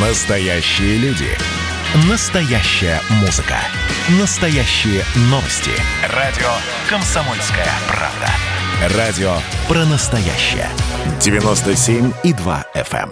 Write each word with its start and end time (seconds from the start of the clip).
Настоящие 0.00 0.96
люди. 0.98 1.26
Настоящая 2.08 3.00
музыка. 3.20 3.56
Настоящие 4.20 5.02
новости. 5.22 5.72
Радио 6.14 6.46
«Комсомольская 6.88 7.66
правда». 7.88 8.96
Радио 8.96 9.32
про 9.66 9.84
настоящее. 9.86 10.68
97,2 11.18 12.64
FM. 12.76 13.10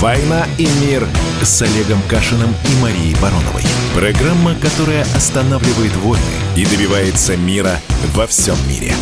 «Война 0.00 0.46
и 0.58 0.66
мир» 0.84 1.06
с 1.42 1.62
Олегом 1.62 2.02
Кашиным 2.08 2.52
и 2.64 2.82
Марией 2.82 3.14
Бароновой. 3.20 3.62
Программа, 3.94 4.56
которая 4.56 5.02
останавливает 5.14 5.94
войны 5.98 6.24
и 6.56 6.66
добивается 6.66 7.36
мира 7.36 7.78
во 8.14 8.26
всем 8.26 8.56
мире. 8.68 8.94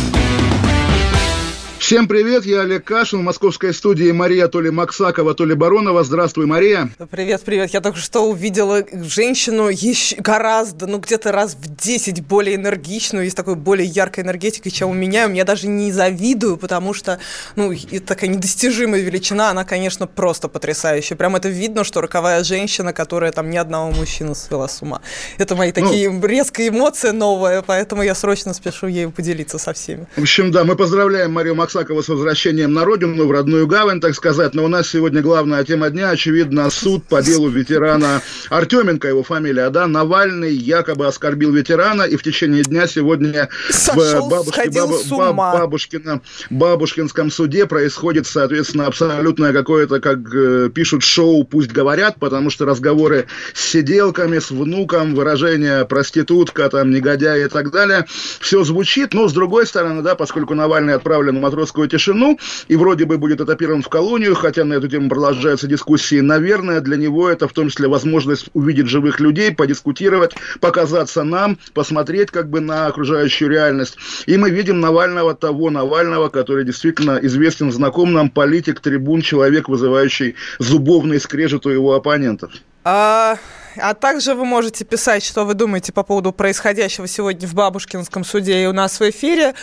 Всем 1.79 2.09
привет, 2.09 2.45
я 2.45 2.61
Олег 2.61 2.83
Кашин, 2.83 3.19
в 3.19 3.23
московской 3.23 3.73
студии 3.73 4.11
Мария 4.11 4.49
то 4.49 4.59
ли 4.59 4.69
Максакова, 4.69 5.33
то 5.33 5.45
ли 5.45 5.55
Баронова. 5.55 6.03
Здравствуй, 6.03 6.45
Мария. 6.45 6.89
Привет, 7.09 7.41
привет. 7.45 7.71
Я 7.71 7.79
только 7.79 7.97
что 7.97 8.29
увидела 8.29 8.83
женщину 8.91 9.69
еще 9.69 10.17
гораздо, 10.17 10.87
ну 10.87 10.99
где-то 10.99 11.31
раз 11.31 11.55
в 11.55 11.73
10 11.73 12.27
более 12.27 12.57
энергичную, 12.57 13.25
и 13.25 13.29
с 13.29 13.33
такой 13.33 13.55
более 13.55 13.87
яркой 13.87 14.25
энергетикой, 14.25 14.73
чем 14.73 14.89
у 14.89 14.93
меня. 14.93 15.27
Я 15.29 15.45
даже 15.45 15.67
не 15.67 15.93
завидую, 15.93 16.57
потому 16.57 16.93
что, 16.93 17.17
ну, 17.55 17.71
это 17.71 18.05
такая 18.05 18.29
недостижимая 18.29 19.01
величина, 19.01 19.49
она, 19.49 19.63
конечно, 19.63 20.05
просто 20.05 20.49
потрясающая. 20.49 21.15
Прям 21.15 21.37
это 21.37 21.47
видно, 21.47 21.85
что 21.85 22.01
роковая 22.01 22.43
женщина, 22.43 22.91
которая 22.91 23.31
там 23.31 23.49
ни 23.49 23.57
одного 23.57 23.91
мужчину 23.91 24.35
свела 24.35 24.67
с 24.67 24.81
ума. 24.81 25.01
Это 25.37 25.55
мои 25.55 25.71
ну, 25.75 25.85
такие 25.85 26.11
ну, 26.11 26.23
резкие 26.25 26.67
эмоции 26.69 27.11
новые, 27.11 27.63
поэтому 27.63 28.03
я 28.03 28.15
срочно 28.15 28.53
спешу 28.53 28.87
ею 28.87 29.11
поделиться 29.11 29.57
со 29.57 29.71
всеми. 29.71 30.07
В 30.17 30.21
общем, 30.21 30.51
да, 30.51 30.65
мы 30.65 30.75
поздравляем 30.75 31.31
Марию 31.31 31.55
Максакову 31.55 31.68
Аксакова 31.69 32.01
с 32.01 32.09
возвращением 32.09 32.73
на 32.73 32.83
родину, 32.83 33.27
в 33.27 33.31
родную 33.31 33.67
гавань, 33.67 34.01
так 34.01 34.15
сказать. 34.15 34.55
Но 34.55 34.65
у 34.65 34.67
нас 34.67 34.89
сегодня 34.89 35.21
главная 35.21 35.63
тема 35.63 35.91
дня, 35.91 36.09
очевидно, 36.09 36.67
суд 36.71 37.03
по 37.05 37.21
делу 37.21 37.47
ветерана 37.47 38.23
Артеменко, 38.49 39.07
его 39.07 39.21
фамилия, 39.21 39.69
да, 39.69 39.85
Навальный 39.85 40.51
якобы 40.51 41.05
оскорбил 41.05 41.51
ветерана, 41.51 42.03
и 42.03 42.15
в 42.15 42.23
течение 42.23 42.63
дня 42.63 42.87
сегодня 42.87 43.49
Сошел, 43.69 44.25
в 44.25 44.31
бабушке, 44.31 44.71
баб, 44.71 44.89
баб, 45.09 45.59
бабушкина, 45.59 46.21
Бабушкинском 46.49 47.29
суде 47.29 47.67
происходит, 47.67 48.25
соответственно, 48.25 48.87
абсолютное 48.87 49.53
какое-то, 49.53 49.99
как 49.99 50.17
э, 50.33 50.71
пишут, 50.73 51.03
шоу 51.03 51.43
«Пусть 51.43 51.71
говорят», 51.71 52.15
потому 52.19 52.49
что 52.49 52.65
разговоры 52.65 53.27
с 53.53 53.63
сиделками, 53.63 54.39
с 54.39 54.49
внуком, 54.49 55.13
выражение 55.13 55.85
проститутка, 55.85 56.67
там, 56.69 56.89
негодяй 56.89 57.45
и 57.45 57.47
так 57.47 57.69
далее, 57.69 58.07
все 58.39 58.63
звучит, 58.63 59.13
но 59.13 59.27
с 59.27 59.33
другой 59.33 59.67
стороны, 59.67 60.01
да, 60.01 60.15
поскольку 60.15 60.55
Навальный 60.55 60.95
отправлен 60.95 61.37
в 61.37 61.41
матрос 61.59 61.69
московскую 61.69 61.87
тишину, 61.87 62.39
и 62.67 62.75
вроде 62.75 63.05
бы 63.05 63.17
будет 63.17 63.41
этапирован 63.41 63.81
в 63.81 63.89
колонию, 63.89 64.35
хотя 64.35 64.63
на 64.65 64.73
эту 64.73 64.87
тему 64.87 65.09
продолжаются 65.09 65.67
дискуссии. 65.67 66.21
Наверное, 66.21 66.81
для 66.81 66.97
него 66.97 67.29
это 67.29 67.47
в 67.47 67.53
том 67.53 67.69
числе 67.69 67.87
возможность 67.87 68.49
увидеть 68.53 68.87
живых 68.87 69.19
людей, 69.19 69.51
подискутировать, 69.51 70.35
показаться 70.59 71.23
нам, 71.23 71.57
посмотреть 71.73 72.31
как 72.31 72.49
бы 72.49 72.59
на 72.59 72.87
окружающую 72.87 73.49
реальность. 73.49 73.97
И 74.25 74.37
мы 74.37 74.49
видим 74.49 74.79
Навального, 74.79 75.35
того 75.35 75.69
Навального, 75.69 76.29
который 76.29 76.65
действительно 76.65 77.19
известен, 77.21 77.71
знаком 77.71 78.13
нам, 78.13 78.29
политик, 78.29 78.79
трибун, 78.79 79.21
человек, 79.21 79.69
вызывающий 79.69 80.35
зубовный 80.59 81.19
скрежет 81.19 81.65
у 81.65 81.69
его 81.69 81.93
оппонентов. 81.93 82.51
А, 82.83 83.37
а 83.77 83.93
также 83.93 84.33
вы 84.33 84.45
можете 84.45 84.85
писать, 84.85 85.23
что 85.23 85.45
вы 85.45 85.53
думаете 85.53 85.91
по 85.91 86.03
поводу 86.03 86.31
происходящего 86.31 87.07
сегодня 87.07 87.47
в 87.47 87.53
Бабушкинском 87.53 88.23
суде 88.23 88.63
и 88.63 88.65
у 88.65 88.73
нас 88.73 88.99
в 88.99 89.09
эфире 89.09 89.53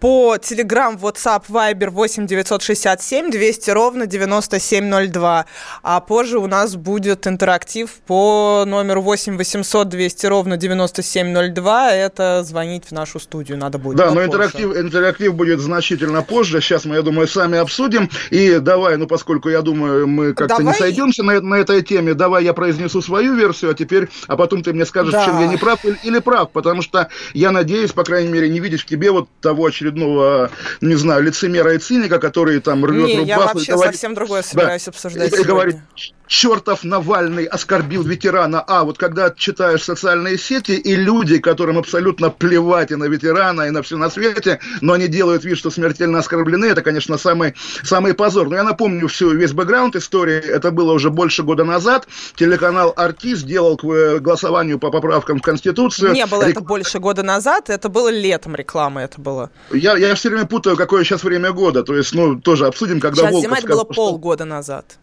по 0.00 0.36
Telegram, 0.36 0.98
WhatsApp, 0.98 1.44
Viber 1.48 1.90
8 1.90 2.26
967 2.26 3.30
200 3.30 3.70
ровно 3.70 4.06
9702. 4.06 5.44
А 5.82 6.00
позже 6.00 6.38
у 6.38 6.46
нас 6.46 6.74
будет 6.74 7.26
интерактив 7.26 7.90
по 8.06 8.64
номеру 8.66 9.02
8 9.02 9.36
800 9.36 9.88
200 9.88 10.26
ровно 10.26 10.56
9702. 10.56 11.92
Это 11.92 12.42
звонить 12.44 12.86
в 12.86 12.92
нашу 12.92 13.20
студию 13.20 13.58
надо 13.58 13.78
будет. 13.78 13.98
Да, 13.98 14.10
но 14.10 14.24
интерактив, 14.24 14.74
интерактив 14.74 15.34
будет 15.34 15.60
значительно 15.60 16.22
позже. 16.22 16.62
Сейчас 16.62 16.86
мы, 16.86 16.96
я 16.96 17.02
думаю, 17.02 17.28
сами 17.28 17.58
обсудим. 17.58 18.08
И 18.30 18.58
давай, 18.58 18.96
ну 18.96 19.06
поскольку 19.06 19.50
я 19.50 19.60
думаю, 19.60 20.08
мы 20.08 20.32
как-то 20.32 20.62
не 20.62 20.72
сойдемся 20.72 21.22
на, 21.22 21.40
на 21.42 21.56
этой 21.56 21.82
теме, 21.82 22.14
давай 22.14 22.44
я 22.44 22.54
произнесу 22.54 23.02
свою 23.02 23.34
версию, 23.34 23.72
а 23.72 23.74
теперь, 23.74 24.08
а 24.26 24.36
потом 24.36 24.62
ты 24.62 24.72
мне 24.72 24.86
скажешь, 24.86 25.12
да. 25.12 25.26
чем 25.26 25.40
я 25.40 25.46
не 25.46 25.58
прав 25.58 25.84
или, 25.84 25.98
или 26.04 26.18
прав. 26.20 26.50
Потому 26.52 26.80
что 26.80 27.08
я 27.34 27.50
надеюсь, 27.50 27.92
по 27.92 28.02
крайней 28.02 28.32
мере, 28.32 28.48
не 28.48 28.60
видеть 28.60 28.80
в 28.80 28.86
тебе 28.86 29.10
вот 29.10 29.28
того 29.42 29.66
очередного 29.66 29.89
очередного, 29.90 30.50
не 30.80 30.94
знаю, 30.94 31.22
лицемера 31.22 31.74
и 31.74 31.78
циника, 31.78 32.18
который 32.18 32.60
там 32.60 32.84
рвет 32.84 33.06
не, 33.06 33.18
рубаху. 33.18 33.28
я 33.28 33.38
вообще 33.38 33.72
говорит, 33.72 33.94
совсем 33.94 34.14
другое 34.14 34.42
собираюсь 34.42 34.84
да, 34.84 34.90
обсуждать 34.90 35.32
и, 35.32 35.40
и 35.40 35.44
говорит, 35.44 35.76
чертов 36.30 36.84
Навальный 36.84 37.44
оскорбил 37.44 38.04
ветерана. 38.04 38.62
А 38.66 38.84
вот 38.84 38.98
когда 38.98 39.30
читаешь 39.30 39.82
социальные 39.82 40.38
сети, 40.38 40.72
и 40.72 40.94
люди, 40.94 41.38
которым 41.38 41.76
абсолютно 41.76 42.30
плевать 42.30 42.92
и 42.92 42.94
на 42.94 43.04
ветерана, 43.04 43.62
и 43.62 43.70
на 43.70 43.82
все 43.82 43.96
на 43.96 44.08
свете, 44.10 44.60
но 44.80 44.92
они 44.92 45.08
делают 45.08 45.44
вид, 45.44 45.58
что 45.58 45.70
смертельно 45.70 46.20
оскорблены, 46.20 46.66
это, 46.66 46.82
конечно, 46.82 47.18
самый, 47.18 47.54
самый 47.82 48.14
позор. 48.14 48.48
Но 48.48 48.56
я 48.56 48.62
напомню 48.62 49.08
всю, 49.08 49.32
весь 49.32 49.52
бэкграунд 49.52 49.96
истории. 49.96 50.38
Это 50.38 50.70
было 50.70 50.92
уже 50.92 51.10
больше 51.10 51.42
года 51.42 51.64
назад. 51.64 52.06
Телеканал 52.36 52.92
«Арти» 52.96 53.34
сделал 53.34 53.76
к 53.76 53.84
э, 53.84 54.20
голосованию 54.20 54.78
по 54.78 54.90
поправкам 54.92 55.40
в 55.40 55.42
Конституцию. 55.42 56.12
Не 56.12 56.26
было 56.26 56.46
Рек... 56.46 56.56
это 56.56 56.60
больше 56.60 57.00
года 57.00 57.24
назад, 57.24 57.70
это 57.70 57.88
было 57.88 58.08
летом 58.08 58.54
рекламы, 58.54 59.00
это 59.00 59.20
было. 59.20 59.50
Я, 59.80 59.96
я 59.96 60.14
все 60.14 60.28
время 60.28 60.46
путаю, 60.46 60.76
какое 60.76 61.04
сейчас 61.04 61.24
время 61.24 61.52
года. 61.52 61.82
То 61.82 61.96
есть, 61.96 62.14
ну, 62.14 62.40
тоже 62.40 62.66
обсудим, 62.66 63.00
когда 63.00 63.22
Сейчас 63.22 63.32
Волков 63.32 63.42
зима, 63.42 63.58
это 63.58 63.68
было 63.68 63.84
полгода 63.84 64.44
назад 64.44 64.98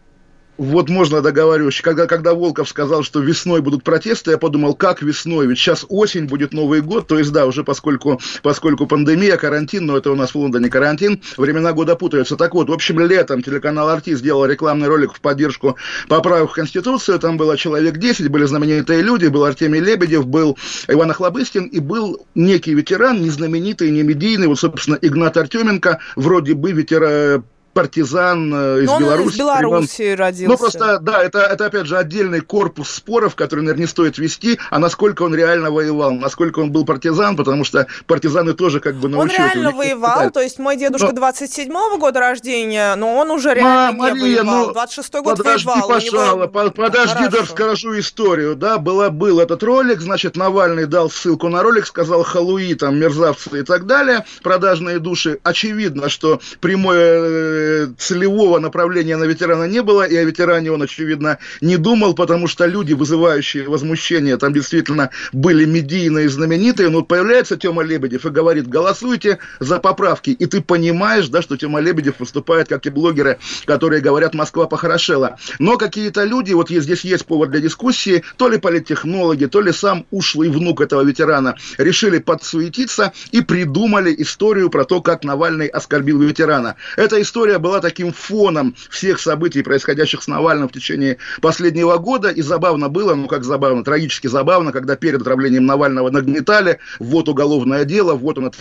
вот 0.58 0.88
можно 0.88 1.22
договариваюсь. 1.22 1.80
Когда, 1.80 2.06
когда 2.06 2.34
Волков 2.34 2.68
сказал, 2.68 3.02
что 3.04 3.20
весной 3.20 3.62
будут 3.62 3.84
протесты, 3.84 4.32
я 4.32 4.38
подумал, 4.38 4.74
как 4.74 5.00
весной? 5.02 5.46
Ведь 5.46 5.58
сейчас 5.58 5.86
осень, 5.88 6.26
будет 6.26 6.52
Новый 6.52 6.80
год. 6.82 7.06
То 7.06 7.18
есть, 7.18 7.32
да, 7.32 7.46
уже 7.46 7.64
поскольку, 7.64 8.20
поскольку 8.42 8.86
пандемия, 8.86 9.36
карантин, 9.36 9.86
но 9.86 9.96
это 9.96 10.10
у 10.10 10.16
нас 10.16 10.34
в 10.34 10.38
Лондоне 10.38 10.68
карантин, 10.68 11.22
времена 11.36 11.72
года 11.72 11.94
путаются. 11.94 12.36
Так 12.36 12.54
вот, 12.54 12.68
в 12.68 12.72
общем, 12.72 12.98
летом 13.00 13.42
телеканал 13.42 13.88
«Арти» 13.88 14.14
сделал 14.14 14.44
рекламный 14.44 14.88
ролик 14.88 15.14
в 15.14 15.20
поддержку 15.20 15.76
поправок 16.08 16.50
в 16.50 16.54
Конституцию. 16.54 17.18
Там 17.20 17.36
было 17.36 17.56
человек 17.56 17.96
10, 17.96 18.28
были 18.28 18.44
знаменитые 18.44 19.02
люди. 19.02 19.26
Был 19.26 19.44
Артемий 19.44 19.80
Лебедев, 19.80 20.26
был 20.26 20.58
Иван 20.88 21.10
Охлобыстин 21.10 21.66
и 21.66 21.78
был 21.78 22.26
некий 22.34 22.74
ветеран, 22.74 23.22
не 23.22 23.30
знаменитый, 23.30 23.90
не 23.90 24.02
медийный, 24.02 24.48
вот, 24.48 24.58
собственно, 24.58 24.98
Игнат 25.00 25.36
Артеменко, 25.36 26.00
вроде 26.16 26.54
бы 26.54 26.72
ветеран 26.72 27.44
партизан 27.72 28.52
э, 28.52 28.82
из 28.82 28.86
Но 28.86 28.98
Беларуси. 29.00 29.34
из 29.34 29.38
Беларуси 29.38 30.14
родился. 30.14 30.50
Ну, 30.50 30.58
просто, 30.58 30.98
да, 30.98 31.22
это, 31.22 31.40
это, 31.40 31.66
опять 31.66 31.86
же, 31.86 31.96
отдельный 31.96 32.40
корпус 32.40 32.90
споров, 32.90 33.34
который, 33.34 33.60
наверное, 33.60 33.82
не 33.82 33.86
стоит 33.86 34.18
вести, 34.18 34.58
а 34.70 34.78
насколько 34.78 35.22
он 35.22 35.34
реально 35.34 35.70
воевал, 35.70 36.12
насколько 36.12 36.58
он 36.60 36.72
был 36.72 36.84
партизан, 36.84 37.36
потому 37.36 37.64
что 37.64 37.86
партизаны 38.06 38.54
тоже 38.54 38.80
как 38.80 38.96
бы 38.96 39.08
научились... 39.08 39.38
Он 39.38 39.44
реально 39.44 39.70
воевал, 39.72 40.30
то 40.30 40.40
есть 40.40 40.58
мой 40.58 40.76
дедушка 40.76 41.12
но... 41.12 41.28
27-го 41.28 41.98
года 41.98 42.20
рождения, 42.20 42.94
но 42.96 43.16
он 43.16 43.30
уже 43.30 43.54
реально 43.54 43.92
Ма- 43.92 44.10
не 44.10 44.20
Мария, 44.20 44.42
воевал. 44.42 44.66
Ну, 44.68 44.72
26-й 44.72 45.22
год 45.22 45.38
подожди, 45.38 45.66
воевал. 45.66 45.88
Пожалуйста, 45.88 46.58
него... 46.58 46.70
подожди, 46.70 47.28
да 47.30 47.38
расскажу 47.42 47.98
историю, 47.98 48.56
да, 48.56 48.78
была, 48.78 49.10
был 49.10 49.40
этот 49.40 49.62
ролик, 49.62 50.00
значит, 50.00 50.36
Навальный 50.36 50.86
дал 50.86 51.10
ссылку 51.10 51.48
на 51.48 51.62
ролик, 51.62 51.86
сказал 51.86 52.22
халуи, 52.22 52.74
там, 52.74 52.98
мерзавцы 52.98 53.60
и 53.60 53.62
так 53.62 53.86
далее, 53.86 54.24
продажные 54.42 54.98
души. 54.98 55.38
Очевидно, 55.42 56.08
что 56.08 56.40
прямое 56.60 57.57
целевого 57.98 58.58
направления 58.58 59.16
на 59.16 59.24
ветерана 59.24 59.64
не 59.64 59.82
было, 59.82 60.02
и 60.02 60.16
о 60.16 60.24
ветеране 60.24 60.72
он, 60.72 60.82
очевидно, 60.82 61.38
не 61.60 61.76
думал, 61.76 62.14
потому 62.14 62.48
что 62.48 62.66
люди, 62.66 62.92
вызывающие 62.92 63.68
возмущение, 63.68 64.36
там 64.36 64.52
действительно 64.52 65.10
были 65.32 65.64
медийные, 65.64 66.28
знаменитые, 66.28 66.88
но 66.88 66.98
вот 66.98 67.08
появляется 67.08 67.56
Тёма 67.56 67.82
Лебедев 67.82 68.26
и 68.26 68.30
говорит, 68.30 68.68
голосуйте 68.68 69.38
за 69.60 69.78
поправки, 69.78 70.30
и 70.30 70.46
ты 70.46 70.60
понимаешь, 70.60 71.28
да, 71.28 71.42
что 71.42 71.56
Тёма 71.56 71.80
Лебедев 71.80 72.20
выступает, 72.20 72.68
как 72.68 72.86
и 72.86 72.90
блогеры, 72.90 73.38
которые 73.64 74.00
говорят, 74.00 74.34
Москва 74.34 74.66
похорошела. 74.66 75.36
Но 75.58 75.76
какие-то 75.76 76.24
люди, 76.24 76.52
вот 76.52 76.70
здесь 76.70 77.02
есть 77.02 77.26
повод 77.26 77.50
для 77.50 77.60
дискуссии, 77.60 78.22
то 78.36 78.48
ли 78.48 78.58
политтехнологи, 78.58 79.46
то 79.46 79.60
ли 79.60 79.72
сам 79.72 80.06
ушлый 80.10 80.48
внук 80.48 80.80
этого 80.80 81.02
ветерана, 81.02 81.56
решили 81.78 82.18
подсуетиться 82.18 83.12
и 83.30 83.40
придумали 83.40 84.14
историю 84.18 84.70
про 84.70 84.84
то, 84.84 85.00
как 85.00 85.24
Навальный 85.24 85.66
оскорбил 85.66 86.20
ветерана. 86.20 86.76
Эта 86.96 87.20
история 87.20 87.47
была 87.56 87.80
таким 87.80 88.12
фоном 88.12 88.74
всех 88.90 89.20
событий, 89.20 89.62
происходящих 89.62 90.22
с 90.22 90.28
Навальным 90.28 90.68
в 90.68 90.72
течение 90.72 91.16
последнего 91.40 91.96
года. 91.96 92.28
И 92.28 92.42
забавно 92.42 92.88
было, 92.88 93.14
ну 93.14 93.26
как 93.26 93.44
забавно, 93.44 93.84
трагически 93.84 94.26
забавно, 94.26 94.72
когда 94.72 94.96
перед 94.96 95.22
отравлением 95.22 95.64
Навального 95.64 96.10
нагнетали, 96.10 96.78
вот 96.98 97.28
уголовное 97.28 97.84
дело, 97.84 98.14
вот 98.14 98.38
он 98.38 98.52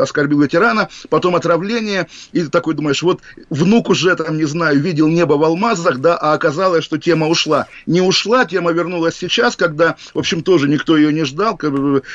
оскорбил 0.00 0.42
ветерана, 0.42 0.88
потом 1.08 1.36
отравление, 1.36 2.08
и 2.32 2.42
ты 2.42 2.48
такой 2.50 2.74
думаешь, 2.74 3.02
вот 3.02 3.20
внук 3.48 3.88
уже 3.88 4.14
там, 4.16 4.36
не 4.36 4.44
знаю, 4.44 4.80
видел 4.80 5.08
небо 5.08 5.34
в 5.34 5.44
алмазах, 5.44 5.98
да, 5.98 6.16
а 6.16 6.34
оказалось, 6.34 6.84
что 6.84 6.98
тема 6.98 7.28
ушла. 7.28 7.66
Не 7.86 8.00
ушла, 8.00 8.44
тема 8.44 8.72
вернулась 8.72 9.16
сейчас, 9.16 9.56
когда, 9.56 9.96
в 10.12 10.18
общем, 10.18 10.42
тоже 10.42 10.68
никто 10.68 10.96
ее 10.96 11.12
не 11.12 11.24
ждал. 11.24 11.58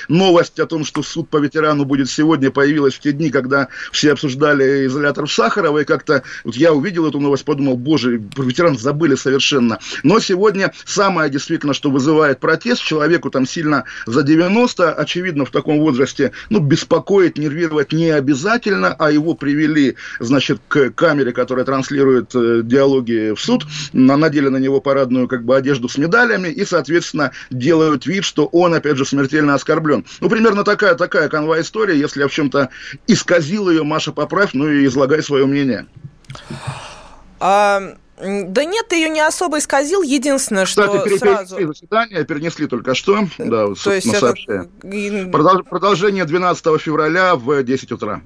Новость 0.07 0.59
о 0.59 0.65
том, 0.65 0.83
что 0.85 1.03
суд 1.03 1.29
по 1.29 1.37
ветерану 1.37 1.85
будет 1.85 2.09
сегодня, 2.09 2.51
появилась 2.51 2.95
в 2.95 2.99
те 2.99 3.11
дни, 3.11 3.29
когда 3.29 3.69
все 3.91 4.11
обсуждали 4.11 4.85
изолятор 4.87 5.29
Сахарова, 5.29 5.79
и 5.79 5.85
как-то 5.85 6.18
вот 6.43 6.55
я 6.55 6.73
увидел 6.73 7.07
эту 7.07 7.19
новость, 7.19 7.45
подумал, 7.45 7.77
боже, 7.77 8.21
про 8.35 8.43
ветеран 8.43 8.77
забыли 8.77 9.15
совершенно. 9.15 9.79
Но 10.03 10.19
сегодня 10.19 10.73
самое 10.85 11.29
действительно, 11.29 11.73
что 11.73 11.89
вызывает 11.91 12.39
протест, 12.39 12.81
человеку 12.81 13.29
там 13.29 13.45
сильно 13.45 13.85
за 14.05 14.23
90, 14.23 14.93
очевидно, 14.93 15.45
в 15.45 15.51
таком 15.51 15.79
возрасте, 15.79 16.31
ну, 16.49 16.59
беспокоить, 16.59 17.37
нервировать 17.37 17.91
не 17.91 18.09
обязательно, 18.09 18.95
а 18.97 19.11
его 19.11 19.33
привели, 19.33 19.95
значит, 20.19 20.59
к 20.67 20.91
камере, 20.91 21.31
которая 21.31 21.65
транслирует 21.65 22.35
э, 22.35 22.61
диалоги 22.63 23.33
в 23.35 23.39
суд, 23.39 23.65
надели 23.93 24.49
на 24.49 24.57
него 24.57 24.81
парадную 24.81 25.27
как 25.27 25.43
бы 25.43 25.55
одежду 25.55 25.89
с 25.89 25.97
медалями 25.97 26.47
и, 26.47 26.65
соответственно, 26.65 27.31
делают 27.49 28.05
вид, 28.05 28.23
что 28.23 28.45
он, 28.45 28.73
опять 28.73 28.97
же, 28.97 29.05
смертельно 29.05 29.53
оскорблен. 29.53 30.05
Ну, 30.19 30.29
примерно 30.29 30.63
такая, 30.63 30.95
такая 30.95 31.29
канва 31.29 31.61
история. 31.61 31.97
Если 31.97 32.21
я 32.21 32.27
в 32.27 32.31
чем-то 32.31 32.69
исказил 33.07 33.69
ее, 33.69 33.83
Маша, 33.83 34.11
поправь, 34.11 34.51
ну 34.53 34.69
и 34.69 34.85
излагай 34.85 35.23
свое 35.23 35.45
мнение. 35.45 35.87
А... 37.39 37.95
Да 38.21 38.65
нет, 38.65 38.85
ты 38.89 38.97
ее 38.97 39.07
не 39.07 39.21
особо 39.21 39.59
исказил. 39.59 40.01
Единственное, 40.01 40.65
что 40.65 40.87
Кстати, 40.87 41.17
сразу... 41.17 41.67
заседание 41.67 42.25
перенесли 42.25 42.67
только 42.67 42.93
что. 42.93 43.29
Да, 43.37 43.67
То 43.81 43.93
есть 43.93 44.13
это... 44.13 44.33
Продолжение 45.69 46.25
12 46.25 46.81
февраля 46.81 47.35
в 47.35 47.63
10 47.63 47.91
утра. 47.93 48.21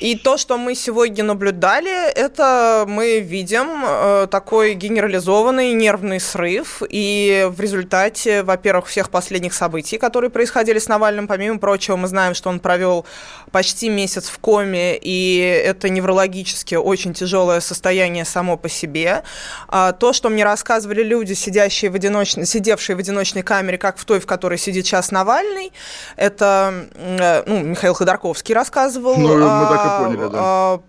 И 0.00 0.14
то, 0.16 0.36
что 0.36 0.58
мы 0.58 0.74
сегодня 0.74 1.24
наблюдали, 1.24 2.10
это 2.12 2.84
мы 2.86 3.18
видим 3.18 3.84
э, 3.84 4.28
такой 4.30 4.74
генерализованный 4.74 5.72
нервный 5.72 6.20
срыв. 6.20 6.82
И 6.88 7.48
в 7.50 7.60
результате, 7.60 8.44
во-первых, 8.44 8.86
всех 8.86 9.10
последних 9.10 9.54
событий, 9.54 9.98
которые 9.98 10.30
происходили 10.30 10.78
с 10.78 10.86
Навальным, 10.86 11.26
помимо 11.26 11.58
прочего, 11.58 11.96
мы 11.96 12.06
знаем, 12.06 12.34
что 12.34 12.48
он 12.48 12.60
провел 12.60 13.06
почти 13.50 13.88
месяц 13.88 14.28
в 14.28 14.38
коме, 14.38 14.96
и 14.96 15.38
это 15.64 15.88
неврологически 15.88 16.76
очень 16.76 17.12
тяжелое 17.12 17.60
состояние 17.60 18.24
само 18.24 18.56
по 18.56 18.68
себе. 18.68 19.24
А 19.66 19.92
то, 19.92 20.12
что 20.12 20.28
мне 20.28 20.44
рассказывали 20.44 21.02
люди, 21.02 21.32
сидящие 21.32 21.90
в 21.90 21.96
одиночной, 21.96 22.46
сидевшие 22.46 22.94
в 22.94 23.00
одиночной 23.00 23.42
камере, 23.42 23.78
как 23.78 23.98
в 23.98 24.04
той, 24.04 24.20
в 24.20 24.26
которой 24.26 24.58
сидит 24.58 24.86
сейчас 24.86 25.10
Навальный, 25.10 25.72
это 26.16 26.86
э, 26.94 27.42
ну, 27.46 27.62
Михаил 27.62 27.94
Ходорковский 27.94 28.54
рассказывал. 28.54 29.16
Ну, 29.16 29.36
мы 29.36 29.66
так 29.68 29.87
поняли, 29.88 30.28
да. 30.28 30.38
А, 30.40 30.80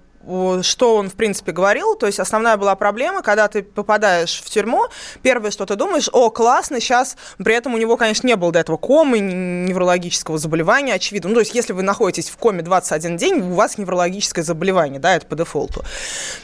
что 0.62 0.96
он, 0.96 1.10
в 1.10 1.16
принципе, 1.16 1.52
говорил. 1.52 1.96
То 1.96 2.06
есть 2.06 2.20
основная 2.20 2.58
была 2.58 2.76
проблема, 2.76 3.22
когда 3.22 3.48
ты 3.48 3.64
попадаешь 3.64 4.42
в 4.44 4.50
тюрьму, 4.50 4.86
первое, 5.22 5.52
что 5.52 5.66
ты 5.66 5.76
думаешь, 5.76 6.10
о, 6.12 6.30
классно, 6.30 6.80
сейчас, 6.80 7.18
при 7.38 7.56
этом 7.56 7.74
у 7.74 7.78
него, 7.78 7.98
конечно, 7.98 8.28
не 8.28 8.36
было 8.36 8.52
до 8.52 8.60
этого 8.60 8.78
комы, 8.78 9.20
неврологического 9.20 10.38
заболевания, 10.38 10.94
очевидно. 10.94 11.30
Ну, 11.30 11.36
то 11.36 11.42
есть 11.42 11.56
если 11.56 11.74
вы 11.74 11.84
находитесь 11.84 12.30
в 12.30 12.38
коме 12.38 12.62
21 12.62 13.18
день, 13.18 13.40
у 13.40 13.54
вас 13.54 13.78
неврологическое 13.78 14.44
заболевание, 14.44 15.00
да, 15.00 15.16
это 15.16 15.26
по 15.26 15.36
дефолту, 15.36 15.84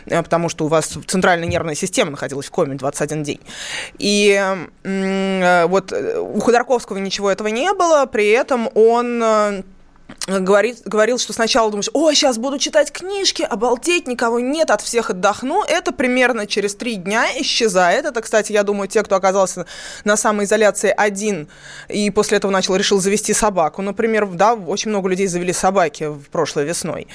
э, 0.06 0.22
потому 0.24 0.50
что 0.50 0.66
у 0.66 0.68
вас 0.68 0.98
центральная 1.06 1.48
нервная 1.48 1.75
система 1.75 2.12
находилась 2.12 2.48
в 2.48 2.52
коме 2.52 2.75
21 2.75 3.24
день. 3.24 3.42
И 4.00 4.42
э, 4.84 5.66
вот 5.68 5.92
э, 5.92 6.19
у 6.19 6.40
Ходорковского 6.40 6.98
ничего 6.98 7.30
этого 7.30 7.50
не 7.50 7.74
было, 7.74 8.06
при 8.06 8.30
этом 8.30 8.69
он 8.74 9.63
говорит, 10.27 10.81
говорил, 10.86 11.19
что 11.19 11.33
сначала 11.33 11.69
думаешь, 11.69 11.89
о, 11.94 12.12
сейчас 12.12 12.38
буду 12.38 12.57
читать 12.57 12.92
книжки, 12.92 13.44
обалдеть, 13.44 14.07
никого 14.07 14.39
нет, 14.39 14.72
от 14.72 14.81
всех 14.81 15.12
отдохну. 15.12 15.63
Это 15.63 15.92
примерно 15.92 16.48
через 16.48 16.75
три 16.75 16.95
дня 16.95 17.27
исчезает. 17.39 18.06
Это, 18.06 18.22
кстати, 18.22 18.51
я 18.51 18.63
думаю, 18.63 18.88
те, 18.88 19.04
кто 19.04 19.16
оказался 19.16 19.66
на 20.04 20.18
самоизоляции 20.18 20.94
один 20.95 21.48
и 21.89 22.10
после 22.10 22.38
этого 22.38 22.51
начал, 22.51 22.75
решил 22.75 23.00
завести 23.00 23.33
собаку. 23.33 23.81
Например, 23.81 24.25
да, 24.25 24.56
очень 24.56 24.89
много 24.89 25.10
людей 25.10 25.27
завели 25.27 25.54
собаки 25.54 26.06
в 26.06 26.30
прошлой 26.31 26.66
весной. 26.66 27.07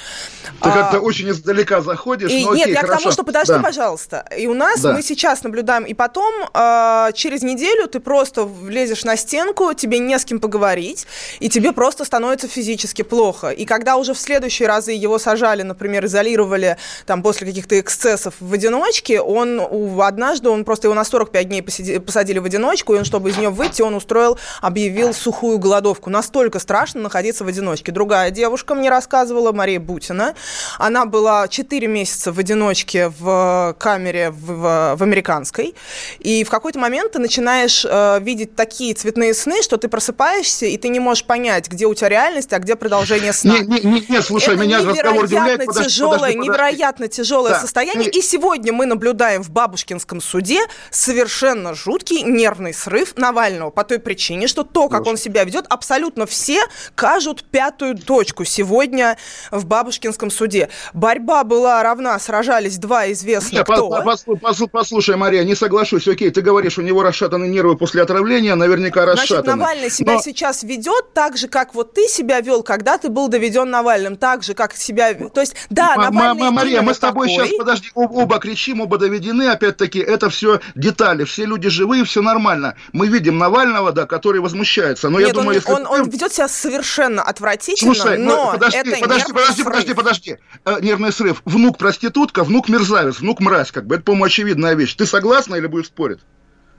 Ты 0.63 0.69
а, 0.69 0.73
как-то 0.73 1.01
очень 1.01 1.29
издалека 1.31 1.81
заходишь, 1.81 2.31
и, 2.31 2.45
но 2.45 2.55
Нет, 2.55 2.67
окей, 2.67 2.75
я 2.75 2.81
хорошо. 2.81 2.95
к 2.95 3.03
тому, 3.03 3.13
что 3.13 3.25
подожди, 3.25 3.53
да. 3.53 3.61
пожалуйста. 3.61 4.25
И 4.37 4.47
у 4.47 4.55
нас 4.55 4.81
да. 4.81 4.93
мы 4.93 5.03
сейчас 5.03 5.43
наблюдаем, 5.43 5.85
и 5.85 5.95
потом 5.95 6.33
э, 6.55 7.11
через 7.15 7.43
неделю 7.43 7.89
ты 7.89 7.99
просто 7.99 8.45
влезешь 8.45 9.05
на 9.05 9.17
стенку, 9.17 9.75
тебе 9.75 9.99
не 9.99 10.19
с 10.19 10.25
кем 10.25 10.39
поговорить, 10.39 11.07
и 11.41 11.49
тебе 11.49 11.73
просто 11.73 12.05
становится 12.05 12.47
физически 12.47 13.00
физически 13.01 13.03
плохо. 13.03 13.51
И 13.51 13.65
когда 13.65 13.97
уже 13.97 14.13
в 14.13 14.19
следующие 14.19 14.69
разы 14.69 14.93
его 14.93 15.19
сажали, 15.19 15.63
например, 15.63 16.05
изолировали 16.05 16.77
там 17.07 17.23
после 17.23 17.47
каких-то 17.47 17.79
эксцессов 17.79 18.35
в 18.41 18.53
одиночке, 18.53 19.21
он 19.21 19.61
однажды, 20.01 20.49
он 20.49 20.65
просто 20.65 20.87
его 20.87 20.95
на 20.95 21.05
45 21.05 21.49
дней 21.49 21.63
посади, 21.63 21.99
посадили 21.99 22.39
в 22.39 22.45
одиночку, 22.45 22.95
и 22.95 22.99
он, 22.99 23.05
чтобы 23.05 23.31
из 23.31 23.39
нее 23.39 23.51
выйти, 23.51 23.83
он 23.83 23.95
устроил, 23.95 24.39
объявил 24.63 25.15
сухую 25.15 25.59
голодовку. 25.59 26.11
Настолько 26.11 26.59
страшно 26.59 27.01
находиться 27.01 27.45
в 27.45 27.49
одиночке. 27.49 27.93
Другая 27.93 28.31
девушка 28.31 28.75
мне 28.75 28.91
рассказывала, 28.91 29.53
Мария 29.53 29.81
Бутина, 29.81 30.35
она 30.79 31.05
была 31.05 31.49
4 31.49 31.87
месяца 31.87 32.33
в 32.33 32.39
одиночке 32.39 33.13
в 33.21 33.75
камере 33.79 34.31
в, 34.31 34.47
в, 34.47 34.97
в 34.97 35.03
американской, 35.03 35.75
и 36.19 36.45
в 36.45 36.51
какой-то 36.51 36.79
момент 36.79 37.13
ты 37.13 37.19
начинаешь 37.19 37.87
э, 37.89 38.21
видеть 38.21 38.57
такие 38.57 38.95
цветные 38.95 39.35
сны, 39.35 39.63
что 39.63 39.77
ты 39.77 39.89
просыпаешься, 39.89 40.67
и 40.67 40.77
ты 40.77 40.89
не 40.89 41.01
можешь 41.01 41.25
понять, 41.25 41.69
где 41.69 41.87
у 41.87 41.95
тебя 41.95 42.09
реальность, 42.09 42.53
а 42.53 42.59
где 42.59 42.77
продолжение 42.91 43.33
сна. 43.33 43.59
Не, 43.59 43.81
не, 43.81 43.81
не, 43.81 44.07
не 44.09 44.23
слушай, 44.23 44.55
это 44.55 44.63
меня 44.63 44.79
разговор 44.79 45.25
удивляет. 45.25 45.65
Подожди, 45.65 45.89
тяжелое, 45.89 46.19
подожди, 46.19 46.37
подожди. 46.37 46.51
невероятно 46.51 47.09
тяжелое 47.09 47.53
да. 47.53 47.61
состояние. 47.61 48.11
И 48.11 48.21
сегодня 48.21 48.73
мы 48.73 48.87
наблюдаем 48.87 49.43
в 49.43 49.51
Бабушкинском 49.51 50.21
суде 50.21 50.61
совершенно 50.91 51.75
жуткий 51.75 52.23
нервный 52.23 52.75
срыв 52.75 53.17
Навального 53.17 53.71
по 53.71 53.85
той 53.85 54.01
причине, 54.01 54.49
что 54.49 54.65
то, 54.65 54.89
как 54.89 55.01
Боже. 55.01 55.11
он 55.11 55.17
себя 55.17 55.45
ведет, 55.45 55.67
абсолютно 55.69 56.27
все 56.27 56.61
кажут 56.97 57.45
пятую 57.45 57.97
точку 57.97 58.45
сегодня 58.45 59.17
в 59.53 59.67
Бабушкинском 59.67 60.31
суде. 60.31 60.69
Борьба 60.93 61.45
была 61.45 61.83
равна, 61.85 62.19
сражались 62.19 62.79
два 62.79 63.11
известных 63.13 63.53
Нет, 63.53 63.65
кто. 63.65 64.03
Послушай, 64.03 64.69
послушай, 64.69 65.17
Мария, 65.17 65.45
не 65.45 65.55
соглашусь. 65.55 66.09
Окей, 66.09 66.31
ты 66.31 66.41
говоришь, 66.41 66.77
у 66.79 66.83
него 66.83 67.03
расшатаны 67.05 67.47
нервы 67.47 67.77
после 67.77 68.03
отравления, 68.03 68.57
наверняка 68.57 69.07
расшатаны. 69.07 69.43
Значит, 69.43 69.47
Навальный 69.47 69.91
себя 69.91 70.15
Но... 70.15 70.21
сейчас 70.21 70.65
ведет 70.65 71.15
так 71.15 71.37
же, 71.37 71.47
как 71.47 71.75
вот 71.75 71.95
ты 71.95 72.09
себя 72.09 72.41
вел, 72.41 72.65
когда 72.65 72.80
ты 72.99 73.09
был 73.09 73.29
доведен 73.29 73.71
Навальным, 73.71 74.17
так 74.17 74.43
же, 74.43 74.55
как 74.55 74.75
себя... 74.75 75.15
То 75.15 75.41
есть, 75.41 75.57
да, 75.71 75.95
М- 75.95 76.15
Навальный... 76.15 76.51
Мария, 76.51 76.83
мы 76.83 76.95
с 76.95 76.99
тобой 76.99 77.29
такой. 77.29 77.47
сейчас, 77.47 77.59
подожди, 77.59 77.91
оба 77.95 78.39
кричим, 78.39 78.81
оба 78.81 78.99
доведены, 78.99 79.49
опять-таки, 79.49 79.99
это 79.99 80.31
все 80.31 80.61
детали, 80.75 81.25
все 81.25 81.45
люди 81.45 81.69
живые, 81.69 82.05
все 82.05 82.23
нормально. 82.23 82.77
Мы 82.93 83.09
видим 83.09 83.39
Навального, 83.39 83.93
да, 83.93 84.07
который 84.07 84.41
возмущается, 84.41 85.09
но 85.09 85.19
Нет, 85.19 85.29
я 85.29 85.35
думаю, 85.35 85.49
он, 85.49 85.55
если... 85.55 85.73
Он, 85.73 85.87
он 85.87 86.11
ведет 86.11 86.33
себя 86.33 86.49
совершенно 86.49 87.23
отвратительно, 87.23 87.95
Слушай, 87.95 88.19
но 88.19 88.47
ну, 88.47 88.53
подожди, 88.53 88.79
это 88.79 89.01
подожди, 89.01 89.33
подожди, 89.33 89.63
подожди, 89.63 89.95
подожди, 89.95 90.37
э, 90.65 90.79
нервный 90.81 91.13
срыв. 91.13 91.43
Внук 91.45 91.79
проститутка, 91.79 92.45
внук 92.45 92.69
мерзавец, 92.69 93.21
внук 93.21 93.41
мразь, 93.41 93.71
как 93.71 93.87
бы, 93.87 93.97
это, 93.97 94.05
по-моему, 94.05 94.25
очевидная 94.27 94.75
вещь. 94.75 94.95
Ты 94.95 95.07
согласна 95.07 95.57
или 95.57 95.67
будешь 95.67 95.87
спорить? 95.87 96.21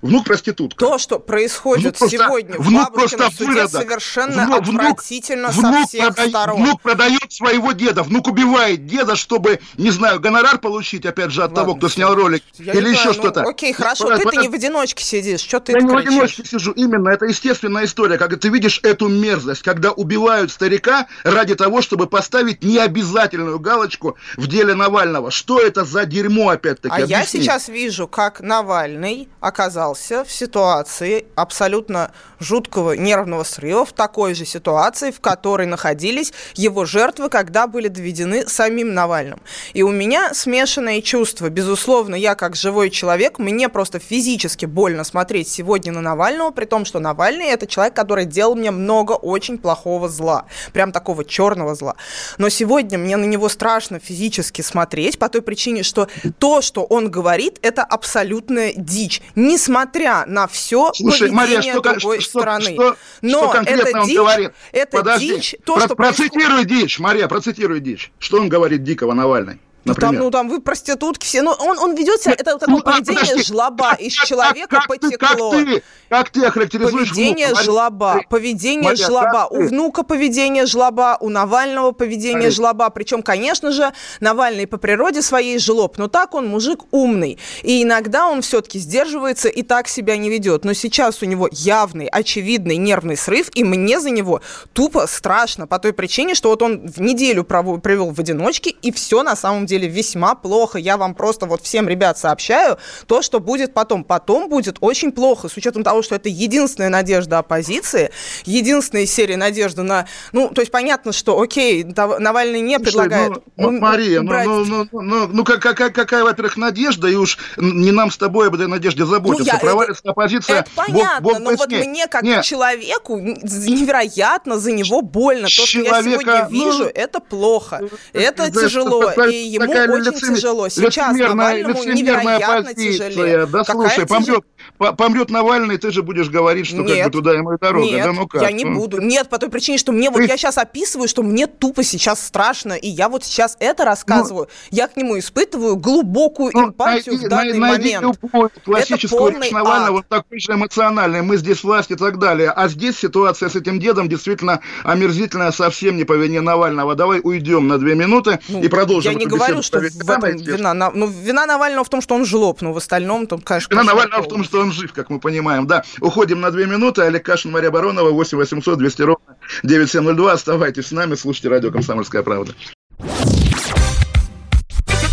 Внук 0.01 0.25
проститутка. 0.25 0.79
То, 0.79 0.97
что 0.97 1.19
происходит 1.19 1.99
внук 1.99 2.11
сегодня 2.11 2.55
просто, 2.55 2.63
в 2.63 2.67
внук 2.67 2.93
просто 2.93 3.31
суде, 3.31 3.67
совершенно 3.67 4.45
внук, 4.45 4.61
отвратительно 4.61 5.49
внук, 5.49 5.81
со 5.81 5.87
всех 5.87 6.15
прода... 6.15 6.29
сторон. 6.29 6.63
Внук 6.63 6.81
продает 6.81 7.31
своего 7.31 7.71
деда, 7.71 8.01
внук 8.01 8.27
убивает 8.27 8.87
деда, 8.87 9.15
чтобы, 9.15 9.59
не 9.77 9.91
знаю, 9.91 10.19
гонорар 10.19 10.57
получить, 10.57 11.05
опять 11.05 11.31
же, 11.31 11.43
от 11.43 11.51
Ладно, 11.51 11.63
того, 11.63 11.75
кто 11.75 11.89
снял 11.89 12.15
ролик, 12.15 12.41
или 12.57 12.71
знаю, 12.71 12.89
еще 12.89 13.07
ну, 13.09 13.13
что-то. 13.13 13.43
Окей, 13.43 13.73
хорошо, 13.73 14.15
ты-то 14.15 14.31
под... 14.31 14.41
не 14.41 14.47
в 14.49 14.53
одиночке 14.53 15.03
сидишь, 15.03 15.41
что 15.41 15.59
ты 15.59 15.73
Я 15.73 15.81
не 15.81 15.93
в 15.93 15.95
одиночке 15.95 16.43
сижу, 16.45 16.71
именно, 16.71 17.09
это 17.09 17.25
естественная 17.25 17.85
история, 17.85 18.17
когда 18.17 18.37
ты 18.37 18.49
видишь 18.49 18.79
эту 18.81 19.07
мерзость, 19.07 19.61
когда 19.61 19.91
убивают 19.91 20.51
старика 20.51 21.07
ради 21.23 21.53
того, 21.53 21.81
чтобы 21.81 22.07
поставить 22.07 22.63
необязательную 22.63 23.59
галочку 23.59 24.17
в 24.35 24.47
деле 24.47 24.73
Навального. 24.73 25.29
Что 25.29 25.59
это 25.59 25.85
за 25.85 26.05
дерьмо, 26.05 26.49
опять-таки, 26.49 26.93
А 26.93 27.03
Объясни. 27.03 27.13
я 27.13 27.25
сейчас 27.25 27.67
вижу, 27.67 28.07
как 28.07 28.41
Навальный 28.41 29.29
оказался 29.39 29.90
в 29.93 30.31
ситуации, 30.31 31.25
абсолютно 31.35 32.11
жуткого 32.39 32.93
нервного 32.93 33.43
срыва, 33.43 33.85
в 33.85 33.93
такой 33.93 34.33
же 34.33 34.45
ситуации, 34.45 35.11
в 35.11 35.19
которой 35.19 35.67
находились 35.67 36.33
его 36.55 36.85
жертвы, 36.85 37.29
когда 37.29 37.67
были 37.67 37.87
доведены 37.87 38.47
самим 38.47 38.93
Навальным. 38.93 39.39
И 39.73 39.83
у 39.83 39.91
меня 39.91 40.33
смешанные 40.33 41.01
чувства. 41.01 41.49
Безусловно, 41.49 42.15
я 42.15 42.35
как 42.35 42.55
живой 42.55 42.89
человек, 42.89 43.37
мне 43.37 43.69
просто 43.69 43.99
физически 43.99 44.65
больно 44.65 45.03
смотреть 45.03 45.47
сегодня 45.49 45.91
на 45.91 46.01
Навального, 46.01 46.51
при 46.51 46.65
том, 46.65 46.85
что 46.85 46.99
Навальный 46.99 47.45
это 47.45 47.67
человек, 47.67 47.95
который 47.95 48.25
делал 48.25 48.55
мне 48.55 48.71
много 48.71 49.13
очень 49.13 49.57
плохого 49.57 50.09
зла, 50.09 50.45
прям 50.73 50.91
такого 50.91 51.23
черного 51.23 51.75
зла. 51.75 51.95
Но 52.37 52.49
сегодня 52.49 52.97
мне 52.97 53.17
на 53.17 53.25
него 53.25 53.49
страшно 53.49 53.99
физически 53.99 54.61
смотреть 54.61 55.19
по 55.19 55.29
той 55.29 55.41
причине, 55.41 55.83
что 55.83 56.07
то, 56.39 56.61
что 56.61 56.83
он 56.83 57.11
говорит, 57.11 57.59
это 57.61 57.83
абсолютная 57.83 58.73
дичь. 58.75 59.21
Несмотря 59.35 59.80
на 60.27 60.47
все 60.47 60.91
Слушай, 60.93 61.31
Мария, 61.31 61.61
что, 61.61 61.81
другой 61.81 62.19
что, 62.19 62.39
стороны. 62.39 62.73
Что, 62.73 62.97
Но 63.21 63.43
что 63.43 63.49
конкретно 63.49 63.89
это 63.89 64.01
он 64.01 64.07
дичь, 64.07 64.49
это 64.71 64.97
Подожди. 64.97 65.35
дичь, 65.35 65.55
то, 65.65 65.75
Про, 65.75 65.85
что 65.85 65.95
процитируй 65.95 66.45
происходит... 66.65 66.67
дичь, 66.67 66.99
Мария, 66.99 67.27
процитируй 67.27 67.79
дичь. 67.79 68.11
Что 68.19 68.39
он 68.39 68.49
говорит 68.49 68.83
дикого 68.83 69.13
Навальный? 69.13 69.59
Ну, 69.83 69.95
там, 69.95 70.15
ну, 70.15 70.29
там 70.29 70.47
вы 70.47 70.61
проститутки 70.61 71.25
все. 71.25 71.41
Ну, 71.41 71.51
он, 71.51 71.79
он 71.79 71.95
ведет 71.95 72.21
себя, 72.21 72.33
это 72.33 72.57
такое 72.57 72.75
ну, 72.75 72.81
поведение 72.81 73.21
подожди, 73.21 73.43
жлоба. 73.43 73.93
Из 73.93 74.13
человека 74.13 74.67
как, 74.77 74.87
потекло. 74.87 75.51
Как 75.51 75.65
ты, 75.65 75.83
как 76.09 76.29
ты 76.29 76.45
охарактеризуешь 76.45 77.09
Поведение 77.09 77.47
внука? 77.47 77.63
жлоба. 77.63 78.21
Поведение 78.29 78.83
Мария, 78.83 79.07
жлоба. 79.07 79.47
У 79.49 79.63
внука 79.63 80.03
поведение 80.03 80.65
жлоба, 80.67 81.17
у 81.19 81.29
Навального 81.29 81.93
поведение 81.93 82.35
Мария. 82.35 82.51
жлоба. 82.51 82.89
Причем, 82.91 83.23
конечно 83.23 83.71
же, 83.71 83.91
Навальный 84.19 84.67
по 84.67 84.77
природе 84.77 85.23
своей 85.23 85.57
жлоб. 85.57 85.97
Но 85.97 86.07
так 86.07 86.35
он 86.35 86.47
мужик 86.47 86.81
умный. 86.91 87.39
И 87.63 87.81
иногда 87.81 88.27
он 88.27 88.43
все-таки 88.43 88.77
сдерживается 88.77 89.49
и 89.49 89.63
так 89.63 89.87
себя 89.87 90.15
не 90.17 90.29
ведет. 90.29 90.63
Но 90.63 90.73
сейчас 90.73 91.23
у 91.23 91.25
него 91.25 91.49
явный, 91.51 92.05
очевидный 92.05 92.77
нервный 92.77 93.17
срыв, 93.17 93.49
и 93.55 93.63
мне 93.63 93.99
за 93.99 94.11
него 94.11 94.41
тупо 94.73 95.07
страшно 95.07 95.65
по 95.65 95.79
той 95.79 95.91
причине, 95.93 96.35
что 96.35 96.49
вот 96.49 96.61
он 96.61 96.87
в 96.87 97.01
неделю 97.01 97.43
провел 97.43 98.11
в 98.11 98.19
одиночке, 98.19 98.69
и 98.69 98.91
все 98.91 99.23
на 99.23 99.35
самом 99.35 99.65
деле 99.65 99.70
весьма 99.87 100.35
плохо. 100.35 100.77
Я 100.77 100.97
вам 100.97 101.15
просто 101.15 101.45
вот 101.45 101.61
всем, 101.61 101.87
ребят, 101.87 102.17
сообщаю 102.17 102.77
то, 103.07 103.21
что 103.21 103.39
будет 103.39 103.73
потом. 103.73 104.03
Потом 104.03 104.49
будет 104.49 104.77
очень 104.81 105.11
плохо, 105.11 105.49
с 105.49 105.57
учетом 105.57 105.83
того, 105.83 106.01
что 106.01 106.15
это 106.15 106.29
единственная 106.29 106.89
надежда 106.89 107.39
оппозиции, 107.39 108.11
единственная 108.45 109.05
серия 109.05 109.37
надежды 109.37 109.83
на... 109.83 110.07
Ну, 110.31 110.49
то 110.49 110.61
есть 110.61 110.71
понятно, 110.71 111.11
что, 111.11 111.39
окей, 111.39 111.83
Навальный 111.83 112.61
не 112.61 112.79
предлагает... 112.79 113.43
Ну, 113.57 113.71
Мария, 113.71 114.21
ну, 114.21 114.31
ну, 114.31 114.65
ну, 114.65 114.87
ну, 114.91 115.01
ну, 115.01 115.27
ну 115.27 115.43
какая, 115.43 115.89
какая, 115.89 116.23
во-первых, 116.23 116.57
надежда, 116.57 117.07
и 117.07 117.15
уж 117.15 117.37
не 117.57 117.91
нам 117.91 118.11
с 118.11 118.17
тобой 118.17 118.47
об 118.47 118.55
этой 118.55 118.67
надежде 118.67 119.05
заботиться. 119.05 119.53
Ну, 119.53 119.59
Провалится 119.59 120.01
это, 120.03 120.11
оппозиция... 120.11 120.59
Это 120.59 120.69
понятно, 120.75 121.21
бог, 121.21 121.33
бог 121.33 121.41
но 121.41 121.51
вот 121.55 121.69
мне, 121.69 122.07
как 122.07 122.23
Нет. 122.23 122.43
человеку, 122.43 123.19
невероятно 123.19 124.59
за 124.59 124.71
него 124.71 125.01
больно. 125.01 125.43
То, 125.43 125.65
Человека, 125.65 126.01
что 126.01 126.09
я 126.09 126.15
сегодня 126.15 126.47
ну, 126.49 126.65
вижу, 126.65 126.83
это 126.85 127.19
плохо, 127.19 127.81
это, 128.13 128.43
это 128.43 128.61
тяжело, 128.61 129.03
это, 129.03 129.23
и 129.23 129.57
ему 129.65 129.93
очень 129.93 130.11
лицемер... 130.11 130.35
тяжело. 130.35 130.69
Сейчас 130.69 131.17
Навальному 131.17 131.83
невероятно 131.83 132.73
тяжелее. 132.73 133.45
Да, 133.45 133.63
слушай, 133.63 134.05
помрет, 134.05 134.43
помрет 134.77 135.29
Навальный, 135.29 135.77
ты 135.77 135.91
же 135.91 136.03
будешь 136.03 136.29
говорить, 136.29 136.67
что 136.67 136.77
нет, 136.77 136.97
как 136.97 137.05
бы 137.05 137.11
туда 137.11 137.33
ему 137.33 137.53
и 137.53 137.57
дорога. 137.59 137.85
Нет, 137.85 138.05
да, 138.05 138.11
ну 138.13 138.27
как? 138.27 138.41
я 138.41 138.51
не 138.51 138.63
ну. 138.63 138.75
буду. 138.75 139.01
Нет, 139.01 139.29
по 139.29 139.37
той 139.37 139.49
причине, 139.49 139.77
что 139.77 139.91
мне, 139.91 140.09
вот 140.09 140.21
я 140.21 140.37
сейчас 140.37 140.57
описываю, 140.57 141.07
что 141.07 141.23
мне 141.23 141.47
тупо 141.47 141.83
сейчас 141.83 142.25
страшно, 142.25 142.73
и 142.73 142.87
я 142.87 143.09
вот 143.09 143.23
сейчас 143.23 143.57
это 143.59 143.85
рассказываю. 143.85 144.47
Ну, 144.71 144.77
я 144.77 144.87
к 144.87 144.97
нему 144.97 145.17
испытываю 145.19 145.75
глубокую 145.75 146.51
ну, 146.53 146.67
эмпатию 146.67 147.13
найди, 147.13 147.25
в 147.25 147.29
данный 147.29 147.57
найди 147.57 147.95
момент. 147.95 148.19
Любой 148.21 148.49
классическую 148.63 149.41
речь 149.41 149.51
Навального, 149.51 149.97
вот 149.97 150.07
такой 150.07 150.39
же 150.39 150.53
эмоциональный, 150.53 151.21
мы 151.21 151.37
здесь 151.37 151.63
власть 151.63 151.91
и 151.91 151.95
так 151.95 152.19
далее. 152.19 152.51
А 152.51 152.67
здесь 152.67 152.97
ситуация 152.97 153.49
с 153.49 153.55
этим 153.55 153.79
дедом 153.79 154.09
действительно 154.09 154.61
омерзительная, 154.83 155.51
совсем 155.51 155.97
не 155.97 156.03
по 156.03 156.13
вине 156.13 156.41
Навального. 156.41 156.95
Давай 156.95 157.19
уйдем 157.23 157.67
на 157.67 157.77
две 157.77 157.95
минуты 157.95 158.39
ну, 158.47 158.61
и 158.61 158.67
продолжим. 158.67 159.11
Я 159.11 159.17
не 159.17 159.25
говорю, 159.25 159.61
что 159.61 159.79
в 159.79 160.09
этом 160.09 160.37
вина. 160.37 160.73
Ну, 160.73 161.07
вина 161.07 161.45
Навального 161.45 161.83
в 161.83 161.89
том, 161.89 162.01
что 162.01 162.15
он 162.15 162.25
жлоб, 162.25 162.61
но 162.61 162.73
в 162.73 162.77
остальном, 162.77 163.27
там, 163.27 163.41
конечно... 163.41 163.73
Вина 163.73 163.83
Навального 163.83 164.23
в 164.23 164.27
том, 164.27 164.43
что 164.43 164.50
он 164.59 164.71
жив, 164.71 164.93
как 164.93 165.09
мы 165.09 165.19
понимаем. 165.19 165.67
Да, 165.67 165.83
уходим 165.99 166.41
на 166.41 166.51
две 166.51 166.65
минуты. 166.65 167.01
Олег 167.03 167.25
Кашин, 167.25 167.51
Мария 167.51 167.71
Баронова, 167.71 168.09
8 168.11 168.37
800 168.37 168.77
200 168.77 169.01
ровно 169.01 169.35
9702. 169.63 170.31
Оставайтесь 170.31 170.87
с 170.87 170.91
нами, 170.91 171.15
слушайте 171.15 171.49
радио 171.49 171.71
«Комсомольская 171.71 172.23
правда». 172.23 172.53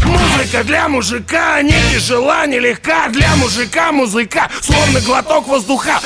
Музыка 0.05 0.65
для 0.65 0.89
мужика 0.89 1.61
не 1.63 1.75
тяжела, 1.93 2.47
не 2.47 2.59
легка 2.59 3.09
Для 3.09 3.37
мужика 3.37 3.93
музыка, 3.93 4.49
словно 4.61 5.01
глоток 5.01 5.47
воздуха 5.47 6.01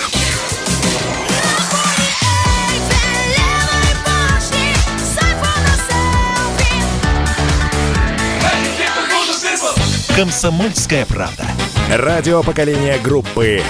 «Комсомольская 10.15 11.07
правда». 11.07 11.47
Радио 11.95 12.43
поколения 12.43 12.99
группы 12.99 13.63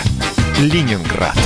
«Ленинград». 0.61 1.37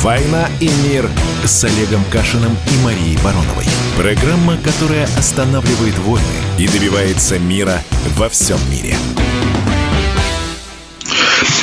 «Война 0.00 0.48
и 0.60 0.70
мир» 0.88 1.10
с 1.44 1.64
Олегом 1.64 2.04
Кашиным 2.12 2.52
и 2.52 2.84
Марией 2.84 3.18
Бароновой. 3.24 3.64
Программа, 3.96 4.56
которая 4.58 5.06
останавливает 5.18 5.98
войны 5.98 6.22
и 6.58 6.68
добивается 6.68 7.40
мира 7.40 7.82
во 8.16 8.28
всем 8.28 8.58
мире. 8.70 8.94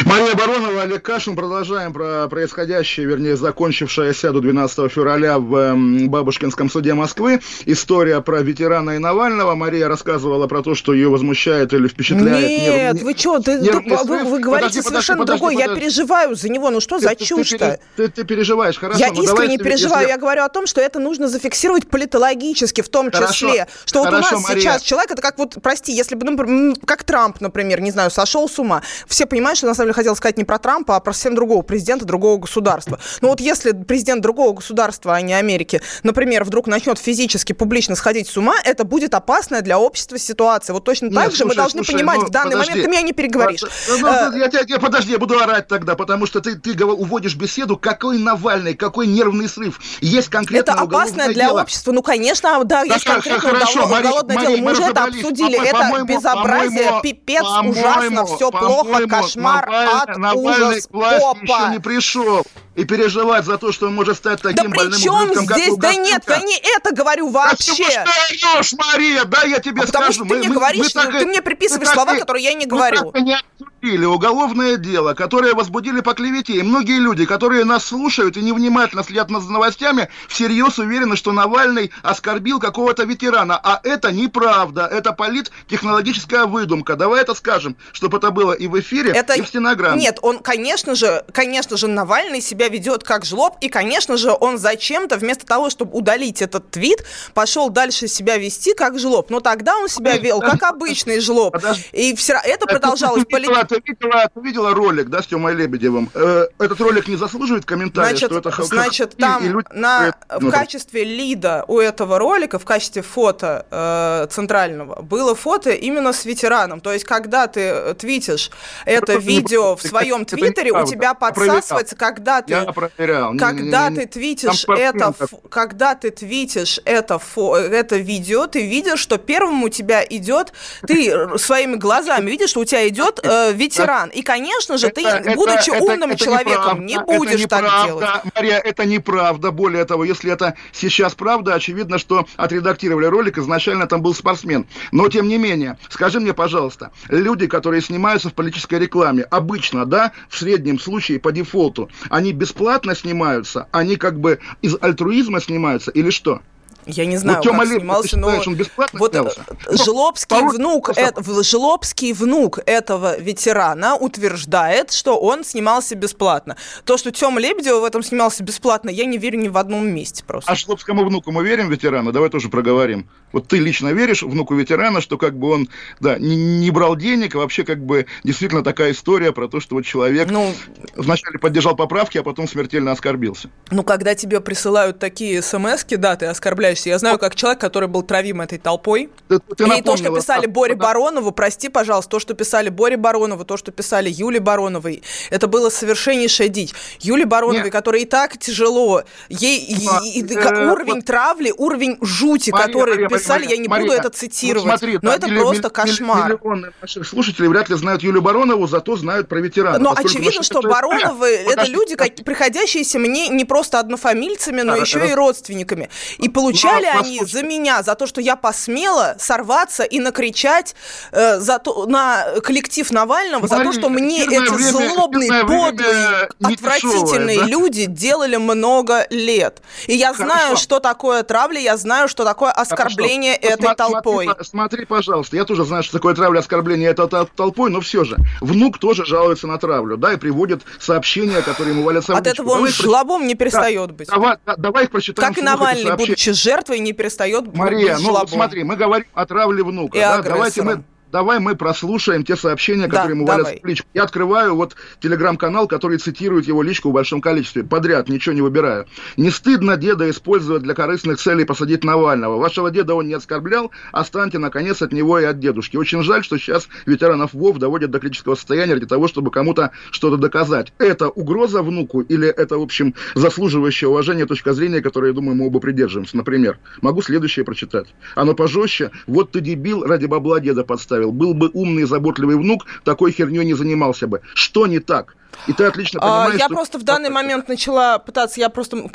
Мария 0.03 0.35
Баронова, 0.35 0.81
Олег 0.81 1.03
Кашин. 1.03 1.35
Продолжаем 1.35 1.93
про 1.93 2.27
происходящее, 2.27 3.05
вернее, 3.05 3.37
закончившееся 3.37 4.31
до 4.31 4.41
12 4.41 4.91
февраля 4.91 5.39
в 5.39 5.55
эм, 5.55 6.09
Бабушкинском 6.09 6.69
суде 6.69 6.93
Москвы. 6.93 7.39
История 7.65 8.19
про 8.21 8.41
ветерана 8.41 8.91
и 8.91 8.97
Навального. 8.97 9.55
Мария 9.55 9.87
рассказывала 9.87 10.47
про 10.47 10.61
то, 10.61 10.75
что 10.75 10.93
ее 10.93 11.09
возмущает 11.09 11.73
или 11.73 11.87
впечатляет. 11.87 12.49
Нет, 12.49 12.93
нерв... 12.93 13.03
вы 13.03 13.13
что, 13.15 13.39
ты, 13.39 13.59
ты, 13.59 13.71
вы, 13.79 14.23
вы 14.23 14.39
говорите 14.39 14.69
подожди, 14.69 14.81
совершенно 14.81 15.19
подожди, 15.19 15.39
другое. 15.39 15.55
Подожди, 15.55 15.73
я 15.73 15.81
переживаю 15.81 16.35
за 16.35 16.49
него. 16.49 16.69
Ну 16.71 16.81
что 16.81 16.99
ты, 16.99 17.05
за 17.05 17.15
чушь-то? 17.15 17.79
Ты, 17.95 18.07
ты, 18.07 18.09
ты 18.09 18.23
переживаешь, 18.25 18.77
хорошо. 18.77 18.99
Я 18.99 19.11
ну, 19.13 19.23
искренне 19.23 19.57
переживаю. 19.57 20.01
Если... 20.01 20.11
Я 20.11 20.17
говорю 20.17 20.43
о 20.43 20.49
том, 20.49 20.67
что 20.67 20.81
это 20.81 20.99
нужно 20.99 21.27
зафиксировать 21.27 21.87
политологически, 21.87 22.81
в 22.81 22.89
том 22.89 23.11
хорошо, 23.11 23.33
числе. 23.33 23.67
Что 23.85 24.03
хорошо, 24.03 24.17
вот 24.17 24.31
у 24.31 24.35
нас 24.35 24.49
Мария. 24.49 24.61
сейчас 24.61 24.81
человек, 24.81 25.11
это 25.11 25.21
как 25.21 25.37
вот, 25.37 25.55
прости, 25.61 25.93
если 25.93 26.15
бы, 26.15 26.25
ну, 26.25 26.75
как 26.85 27.03
Трамп, 27.03 27.39
например, 27.39 27.81
не 27.81 27.91
знаю, 27.91 28.11
сошел 28.11 28.49
с 28.49 28.59
ума. 28.59 28.81
Все 29.07 29.25
понимают, 29.25 29.57
что 29.57 29.67
на 29.67 29.73
самом 29.73 29.84
деле 29.85 29.93
хотел 29.93 30.15
сказать 30.15 30.37
не 30.37 30.43
про 30.43 30.59
Трампа, 30.59 30.95
а 30.95 30.99
про 30.99 31.13
совсем 31.13 31.35
другого 31.35 31.61
президента 31.61 32.05
другого 32.05 32.37
государства. 32.37 32.99
Но 33.21 33.29
вот 33.29 33.39
если 33.39 33.71
президент 33.71 34.21
другого 34.21 34.53
государства, 34.53 35.15
а 35.15 35.21
не 35.21 35.33
Америки, 35.33 35.81
например, 36.03 36.43
вдруг 36.43 36.67
начнет 36.67 36.99
физически, 36.99 37.53
публично 37.53 37.95
сходить 37.95 38.27
с 38.27 38.37
ума, 38.37 38.55
это 38.63 38.83
будет 38.83 39.13
опасная 39.13 39.61
для 39.61 39.79
общества 39.79 40.17
ситуация. 40.17 40.73
Вот 40.73 40.83
точно 40.83 41.07
Нет, 41.07 41.15
так 41.15 41.31
же 41.31 41.37
слушай, 41.37 41.47
мы 41.49 41.55
должны 41.55 41.79
слушай, 41.79 41.93
понимать, 41.93 42.19
ну, 42.19 42.25
в 42.25 42.29
данный 42.29 42.51
подожди. 42.51 42.71
момент 42.71 42.85
ты 42.85 42.91
меня 42.91 43.01
не 43.01 43.13
переговоришь. 43.13 43.61
Ну, 43.61 43.97
ну, 43.99 44.07
а, 44.07 44.31
я, 44.35 44.49
я, 44.51 44.61
я, 44.67 44.79
подожди, 44.79 45.11
я 45.11 45.19
буду 45.19 45.39
орать 45.39 45.67
тогда, 45.67 45.95
потому 45.95 46.25
что 46.25 46.41
ты, 46.41 46.55
ты 46.55 46.85
уводишь 46.85 47.35
беседу, 47.35 47.77
какой 47.77 48.19
Навальный, 48.19 48.73
какой 48.73 49.07
нервный 49.07 49.47
срыв. 49.47 49.79
Есть 50.01 50.29
конкретно 50.29 50.71
Это 50.71 50.81
опасное 50.81 51.27
для 51.27 51.47
дело. 51.47 51.61
общества. 51.61 51.91
Ну, 51.91 52.01
конечно, 52.01 52.63
да, 52.63 52.83
да 52.85 52.93
есть 52.93 53.05
конкретно 53.05 53.49
хорошо, 53.49 53.85
уголовное 53.85 54.35
Мари, 54.35 54.45
дело. 54.45 54.57
Мы, 54.57 54.63
мы 54.63 54.71
уже 54.71 54.83
это 54.83 55.03
обсудили. 55.03 55.67
Это 55.67 56.03
безобразие, 56.03 56.99
пипец, 57.01 57.43
ужасно, 57.63 58.25
все 58.25 58.51
плохо, 58.51 59.07
кошмар, 59.07 59.69
ад, 59.75 60.17
Навальный 60.17 60.81
к 60.81 60.91
власти 60.91 61.43
еще 61.43 61.69
не 61.71 61.79
пришел. 61.79 62.45
И 62.75 62.83
переживать 62.83 63.45
за 63.45 63.57
то, 63.57 63.71
что 63.71 63.87
он 63.87 63.95
может 63.95 64.17
стать 64.17 64.41
таким 64.41 64.69
да 64.71 64.75
больным 64.75 64.99
ублюдком, 64.99 65.45
здесь? 65.45 65.69
как 65.69 65.79
Да 65.79 65.95
нет, 65.95 66.23
я 66.27 66.41
не 66.41 66.57
это 66.75 66.93
говорю 66.93 67.29
вообще. 67.29 67.87
Да 68.03 68.11
ты 68.27 68.57
орешь, 68.57 68.73
Мария? 68.73 69.23
Да, 69.23 69.43
я 69.43 69.59
тебе 69.59 69.81
а 69.83 69.87
скажу. 69.87 70.07
Потому 70.07 70.13
что 70.13 70.23
ты 70.25 70.35
мне 70.35 70.49
говоришь, 70.49 70.93
мы, 70.93 71.19
ты 71.19 71.25
мне 71.25 71.41
приписываешь 71.41 71.87
слова, 71.87 72.15
которые 72.15 72.43
я 72.43 72.53
не 72.53 72.65
говорю. 72.65 73.11
Мы 73.13 73.21
не 73.21 73.37
обсудили 73.37 74.03
уголовное 74.03 74.75
дело, 74.75 75.13
которое 75.13 75.53
возбудили 75.53 76.01
по 76.01 76.13
клевете. 76.13 76.53
И 76.53 76.63
многие 76.63 76.99
люди, 76.99 77.25
которые 77.25 77.63
нас 77.63 77.85
слушают 77.85 78.35
и 78.35 78.41
невнимательно 78.41 79.05
следят 79.05 79.29
за 79.29 79.51
новостями, 79.51 80.09
всерьез 80.27 80.77
уверены, 80.77 81.15
что 81.15 81.31
Навальный 81.31 81.91
оскорбил 82.03 82.59
какого-то 82.59 83.03
ветерана. 83.03 83.57
А 83.63 83.79
это 83.83 84.11
неправда. 84.11 84.85
Это 84.85 85.13
политтехнологическая 85.13 86.45
выдумка. 86.45 86.97
Давай 86.97 87.21
это 87.21 87.33
скажем, 87.35 87.77
чтобы 87.93 88.17
это 88.17 88.31
было 88.31 88.51
и 88.51 88.67
в 88.67 88.77
эфире, 88.81 89.11
это... 89.11 89.33
и 89.33 89.41
в 89.41 89.47
стенограмме. 89.47 89.64
Нет, 89.97 90.19
он, 90.21 90.39
конечно 90.39 90.95
же, 90.95 91.23
конечно 91.31 91.77
же, 91.77 91.87
Навальный 91.87 92.41
себя 92.41 92.67
ведет 92.67 93.03
как 93.03 93.25
жлоб, 93.25 93.55
и, 93.61 93.69
конечно 93.69 94.17
же, 94.17 94.35
он 94.39 94.57
зачем-то, 94.57 95.17
вместо 95.17 95.45
того, 95.45 95.69
чтобы 95.69 95.97
удалить 95.97 96.41
этот 96.41 96.71
твит, 96.71 97.03
пошел 97.33 97.69
дальше 97.69 98.07
себя 98.07 98.37
вести 98.37 98.73
как 98.73 98.99
жлоб. 98.99 99.29
Но 99.29 99.39
тогда 99.39 99.77
он 99.77 99.89
себя 99.89 100.17
вел 100.17 100.39
как 100.39 100.63
обычный 100.63 101.19
жлоб. 101.19 101.53
Подожди. 101.53 101.83
И 101.91 102.15
все, 102.15 102.35
это 102.43 102.65
продолжалось. 102.65 103.23
Ты 103.29 103.37
видела, 103.37 103.63
ты, 103.63 103.81
видела, 103.85 104.29
ты 104.33 104.41
видела 104.41 104.73
ролик, 104.73 105.09
да, 105.09 105.21
с 105.21 105.27
Тёмой 105.27 105.55
Лебедевым? 105.55 106.09
Э, 106.13 106.47
этот 106.59 106.79
ролик 106.81 107.07
не 107.07 107.15
заслуживает 107.15 107.65
комментария, 107.65 108.09
значит, 108.09 108.29
что 108.29 108.39
это 108.39 108.63
Значит, 108.63 109.17
там 109.17 109.43
люди, 109.43 109.67
на, 109.71 110.15
в 110.29 110.49
качестве 110.49 111.03
лида 111.03 111.65
у 111.67 111.79
этого 111.79 112.19
ролика, 112.19 112.59
в 112.59 112.65
качестве 112.65 113.01
фото 113.01 113.65
э, 113.69 114.27
центрального, 114.31 115.01
было 115.01 115.35
фото 115.35 115.71
именно 115.71 116.13
с 116.13 116.25
ветераном. 116.25 116.81
То 116.81 116.93
есть, 116.93 117.05
когда 117.05 117.47
ты 117.47 117.93
твитишь 117.95 118.51
это, 118.85 119.13
это 119.13 119.21
видео 119.55 119.75
в 119.75 119.81
своем 119.81 120.25
твиттере, 120.25 120.71
у 120.71 120.85
тебя 120.85 121.13
подсасывается, 121.13 121.95
когда 121.95 122.41
ты... 122.41 122.53
Я 122.53 122.63
проверял. 122.65 123.35
Когда 123.37 123.89
ты 123.89 124.05
твитишь 124.05 124.65
это, 124.67 125.13
когда 125.49 125.95
ты 125.95 126.11
твитишь 126.11 126.79
это, 126.85 127.19
это 127.37 127.97
видео, 127.97 128.47
ты 128.47 128.67
видишь, 128.67 128.99
что 128.99 129.17
первым 129.17 129.63
у 129.63 129.69
тебя 129.69 130.03
идет, 130.07 130.53
ты 130.87 131.37
своими 131.37 131.75
глазами 131.75 132.29
видишь, 132.29 132.49
что 132.49 132.61
у 132.61 132.65
тебя 132.65 132.87
идет 132.87 133.19
э, 133.23 133.53
ветеран. 133.53 134.09
И, 134.09 134.21
конечно 134.21 134.77
же, 134.77 134.89
ты, 134.89 135.03
будучи 135.35 135.69
умным 135.69 136.15
человеком, 136.15 136.85
не 136.85 136.99
будешь 136.99 137.45
так 137.47 137.85
делать. 137.85 138.07
Мария, 138.35 138.59
это 138.59 138.85
неправда. 138.85 139.51
Более 139.51 139.85
того, 139.85 140.03
если 140.03 140.31
это 140.31 140.55
сейчас 140.71 141.15
правда, 141.15 141.53
очевидно, 141.55 141.97
что 141.97 142.25
отредактировали 142.35 143.05
ролик, 143.05 143.37
изначально 143.37 143.87
там 143.87 144.01
был 144.01 144.13
спортсмен. 144.13 144.67
Но, 144.91 145.09
тем 145.09 145.27
не 145.27 145.37
менее, 145.37 145.77
скажи 145.89 146.19
мне, 146.19 146.33
пожалуйста, 146.33 146.91
люди, 147.09 147.47
которые 147.47 147.81
снимаются 147.81 148.29
в 148.29 148.33
политической 148.33 148.79
рекламе, 148.79 149.23
обычно, 149.45 149.85
да, 149.85 150.11
в 150.27 150.37
среднем 150.37 150.79
случае 150.79 151.19
по 151.19 151.31
дефолту, 151.31 151.89
они 152.09 152.33
бесплатно 152.33 152.95
снимаются, 152.95 153.67
они 153.71 153.95
как 153.95 154.19
бы 154.19 154.39
из 154.63 154.75
альтруизма 154.81 155.39
снимаются 155.39 155.91
или 155.91 156.09
что? 156.09 156.41
Я 156.85 157.05
не 157.05 157.17
знаю, 157.17 157.37
вот 157.37 157.47
как 157.47 157.61
Лебедев, 157.61 157.79
снимался, 157.79 158.17
но 158.17 158.27
он 158.45 158.55
бесплатно 158.55 158.99
вот 158.99 159.11
снялся? 159.11 159.45
Жлобский 159.71 160.37
ну, 160.37 160.49
внук, 160.49 160.89
это, 160.95 161.43
Жлобский 161.43 162.13
внук 162.13 162.59
этого 162.65 163.19
ветерана 163.19 163.95
утверждает, 163.95 164.91
что 164.91 165.17
он 165.19 165.43
снимался 165.43 165.95
бесплатно. 165.95 166.57
То, 166.83 166.97
что 166.97 167.11
Тёма 167.11 167.39
Лебедев 167.39 167.81
в 167.81 167.83
этом 167.83 168.03
снимался 168.03 168.43
бесплатно, 168.43 168.89
я 168.89 169.05
не 169.05 169.17
верю 169.17 169.39
ни 169.39 169.47
в 169.47 169.57
одном 169.57 169.87
месте 169.87 170.23
просто. 170.23 170.51
А 170.51 170.55
Жлобскому 170.55 171.05
внуку 171.05 171.31
мы 171.31 171.43
верим, 171.43 171.69
ветерана? 171.69 172.11
Давай 172.11 172.29
тоже 172.29 172.49
проговорим. 172.49 173.09
Вот 173.31 173.47
ты 173.47 173.57
лично 173.57 173.89
веришь 173.89 174.23
внуку 174.23 174.53
ветерана, 174.55 175.01
что 175.01 175.17
как 175.17 175.37
бы 175.37 175.49
он, 175.49 175.69
да, 175.99 176.17
не, 176.17 176.35
не 176.35 176.71
брал 176.71 176.95
денег, 176.95 177.35
а 177.35 177.39
вообще 177.39 177.63
как 177.63 177.83
бы 177.83 178.05
действительно 178.23 178.63
такая 178.63 178.91
история 178.91 179.31
про 179.31 179.47
то, 179.47 179.59
что 179.59 179.75
вот 179.75 179.85
человек 179.85 180.29
ну, 180.29 180.53
вначале 180.95 181.39
поддержал 181.39 181.75
поправки, 181.75 182.17
а 182.17 182.23
потом 182.23 182.47
смертельно 182.47 182.91
оскорбился. 182.91 183.49
Ну, 183.71 183.83
когда 183.83 184.15
тебе 184.15 184.39
присылают 184.39 184.99
такие 184.99 185.41
смс 185.41 185.83
да, 185.97 186.15
ты 186.15 186.27
оскорбляешься. 186.75 186.89
Я 186.89 186.99
знаю, 186.99 187.17
как 187.17 187.35
человек, 187.35 187.59
который 187.59 187.89
был 187.89 188.03
травим 188.03 188.41
этой 188.41 188.57
толпой. 188.57 189.09
Ты, 189.27 189.39
ты 189.39 189.63
и 189.63 189.81
то, 189.81 189.97
что 189.97 190.13
писали 190.13 190.45
Боре 190.45 190.75
да. 190.75 190.85
Баронову, 190.85 191.31
прости, 191.31 191.69
пожалуйста, 191.69 192.11
то, 192.11 192.19
что 192.19 192.33
писали 192.33 192.69
Боре 192.69 192.97
Баронову, 192.97 193.45
то, 193.45 193.57
что 193.57 193.71
писали 193.71 194.09
Юле 194.09 194.39
Бароновой, 194.39 195.01
это 195.29 195.47
было 195.47 195.69
совершеннейшая 195.69 196.49
дичь. 196.49 196.73
Юле 196.99 197.25
Бароновой, 197.25 197.71
которая 197.71 198.01
и 198.01 198.05
так 198.05 198.37
тяжело, 198.37 199.03
ей 199.29 199.75
а, 199.89 200.01
и, 200.03 200.21
и, 200.21 200.33
э, 200.35 200.71
уровень 200.71 200.95
вот, 200.95 201.05
травли, 201.05 201.53
уровень 201.57 201.97
жути, 202.01 202.51
Мария, 202.51 202.67
который 202.67 202.93
Мария, 202.95 203.09
писали, 203.09 203.43
Мария, 203.43 203.55
я 203.55 203.61
не 203.61 203.67
Мария, 203.67 203.87
буду 203.87 203.99
это 203.99 204.09
цитировать. 204.09 204.63
Вот 204.63 204.79
смотри, 204.79 204.99
но 205.01 205.13
это 205.13 205.27
милли, 205.27 205.39
просто 205.39 205.69
кошмар. 205.69 206.33
Миллионы 206.33 206.71
наших 206.81 207.07
слушателей 207.07 207.47
вряд 207.49 207.69
ли 207.69 207.75
знают 207.75 208.03
Юлию 208.03 208.21
Баронову, 208.21 208.67
зато 208.67 208.95
знают 208.95 209.27
про 209.27 209.39
ветерана. 209.39 209.79
Но 209.79 209.93
очевидно, 209.95 210.43
что 210.43 210.61
Бароновы 210.61 211.27
это 211.47 211.65
люди, 211.65 211.95
как, 211.95 212.15
приходящиеся 212.15 212.99
мне 212.99 213.29
не 213.29 213.45
просто 213.45 213.79
однофамильцами, 213.79 214.61
но 214.61 214.75
еще 214.75 215.07
и 215.07 215.13
родственниками. 215.13 215.89
И 216.17 216.29
получали 216.65 216.91
ну, 216.93 216.99
они 216.99 217.25
за 217.25 217.43
меня, 217.43 217.83
за 217.83 217.95
то, 217.95 218.07
что 218.07 218.21
я 218.21 218.35
посмела 218.35 219.15
сорваться 219.19 219.83
и 219.83 219.99
накричать 219.99 220.75
э, 221.11 221.39
за 221.39 221.59
то, 221.59 221.85
на 221.85 222.25
коллектив 222.43 222.89
Навального, 222.91 223.41
Мария, 223.41 223.57
за 223.57 223.63
то, 223.63 223.71
что 223.73 223.89
мне 223.89 224.23
эти 224.23 224.49
время, 224.49 224.71
злобные, 224.71 225.41
подлые, 225.43 226.29
отвратительные 226.41 227.39
да? 227.39 227.45
люди 227.45 227.85
делали 227.85 228.37
много 228.37 229.07
лет. 229.09 229.61
И 229.87 229.95
я 229.95 230.13
Хорошо. 230.13 230.23
знаю, 230.23 230.57
что 230.57 230.79
такое 230.79 231.23
травля, 231.23 231.59
я 231.59 231.77
знаю, 231.77 232.07
что 232.07 232.23
такое 232.23 232.51
оскорбление 232.51 233.35
Хорошо. 233.35 233.53
этой 233.53 233.63
смотри, 233.63 233.75
толпой. 233.75 234.25
Смотри, 234.25 234.45
смотри, 234.45 234.85
пожалуйста, 234.85 235.35
я 235.35 235.45
тоже 235.45 235.65
знаю, 235.65 235.83
что 235.83 235.93
такое 235.93 236.13
травля, 236.15 236.39
оскорбление 236.39 236.89
этой 236.89 237.07
толпой, 237.35 237.69
но 237.69 237.81
все 237.81 238.03
же. 238.03 238.17
Внук 238.41 238.79
тоже 238.79 239.05
жалуется 239.05 239.47
на 239.47 239.57
травлю, 239.57 239.97
да, 239.97 240.13
и 240.13 240.17
приводит 240.17 240.63
сообщения, 240.79 241.41
которые 241.41 241.73
ему 241.73 241.83
валятся 241.83 242.15
От 242.15 242.27
этого 242.27 242.51
он 242.51 242.67
жлобом 242.67 243.27
не 243.27 243.35
перестает 243.35 243.91
быть. 243.91 244.07
Давай, 244.07 244.37
давай 244.57 244.85
их 244.85 244.91
прочитаем. 244.91 245.27
Как 245.27 245.37
и 245.37 245.45
Навальный, 245.45 245.95
будучи 245.95 246.31
жертвой, 246.31 246.54
не 246.79 246.93
перестает 246.93 247.55
Мария, 247.55 247.95
быть 247.95 248.03
ну 248.03 248.27
смотри, 248.27 248.63
мы 248.63 248.75
говорим 248.75 249.07
о 249.13 249.25
травле 249.25 249.63
внука. 249.63 249.97
да? 249.97 250.21
Давайте 250.21 250.61
мы 250.61 250.83
давай 251.15 251.39
мы 251.39 251.55
прослушаем 251.55 252.25
те 252.25 252.35
сообщения, 252.35 252.87
которые 252.87 253.07
да, 253.07 253.13
ему 253.13 253.25
давай. 253.25 253.43
валятся 253.43 253.63
в 253.63 253.65
личку. 253.65 253.87
Я 253.93 254.03
открываю 254.03 254.53
вот 254.53 254.75
телеграм-канал, 254.99 255.65
который 255.65 255.97
цитирует 255.97 256.45
его 256.45 256.61
личку 256.61 256.89
в 256.89 256.91
большом 256.91 257.21
количестве. 257.21 257.63
Подряд, 257.63 258.09
ничего 258.09 258.35
не 258.35 258.41
выбираю. 258.41 258.85
Не 259.15 259.29
стыдно 259.29 259.77
деда 259.77 260.09
использовать 260.09 260.63
для 260.63 260.73
корыстных 260.73 261.17
целей 261.17 261.45
посадить 261.45 261.85
Навального. 261.85 262.37
Вашего 262.37 262.69
деда 262.69 262.95
он 262.95 263.07
не 263.07 263.13
оскорблял, 263.13 263.71
останьте, 263.93 264.39
наконец, 264.39 264.81
от 264.81 264.91
него 264.91 265.17
и 265.17 265.23
от 265.23 265.39
дедушки. 265.39 265.77
Очень 265.77 266.03
жаль, 266.03 266.21
что 266.21 266.37
сейчас 266.37 266.67
ветеранов 266.85 267.31
ВОВ 267.31 267.59
доводят 267.59 267.91
до 267.91 267.99
критического 267.99 268.35
состояния 268.35 268.75
для 268.75 268.85
того, 268.85 269.07
чтобы 269.07 269.31
кому-то 269.31 269.71
что-то 269.91 270.17
доказать. 270.17 270.73
Это 270.79 271.07
угроза 271.07 271.63
внуку 271.63 272.01
или 272.01 272.27
это, 272.27 272.57
в 272.57 272.61
общем, 272.61 272.93
заслуживающее 273.13 273.87
уважения 273.87 274.25
точка 274.25 274.51
зрения, 274.51 274.81
которой, 274.81 275.11
я 275.11 275.13
думаю, 275.13 275.37
мы 275.37 275.47
оба 275.47 275.61
придерживаемся. 275.61 276.17
Например, 276.17 276.59
могу 276.81 277.01
следующее 277.01 277.45
прочитать. 277.45 277.87
Оно 278.15 278.33
пожестче. 278.33 278.91
Вот 279.07 279.31
ты 279.31 279.39
дебил, 279.39 279.85
ради 279.85 280.07
бабла 280.07 280.41
деда 280.41 280.65
подставил 280.65 281.04
оставил. 281.05 281.11
Был 281.11 281.33
бы 281.33 281.49
умный, 281.53 281.83
заботливый 281.83 282.37
внук, 282.37 282.65
такой 282.83 283.11
херней 283.11 283.45
не 283.45 283.53
занимался 283.53 284.07
бы. 284.07 284.21
Что 284.33 284.67
не 284.67 284.79
так? 284.79 285.15
И 285.47 285.53
ты 285.53 285.65
отлично 285.65 285.99
а, 286.01 286.23
понимаешь, 286.23 286.39
Я 286.39 286.45
что... 286.45 286.55
просто 286.55 286.79
в 286.79 286.83
данный 286.83 287.09
момент 287.09 287.47
начала 287.47 287.99
пытаться, 287.99 288.39
я 288.39 288.49
просто 288.49 288.89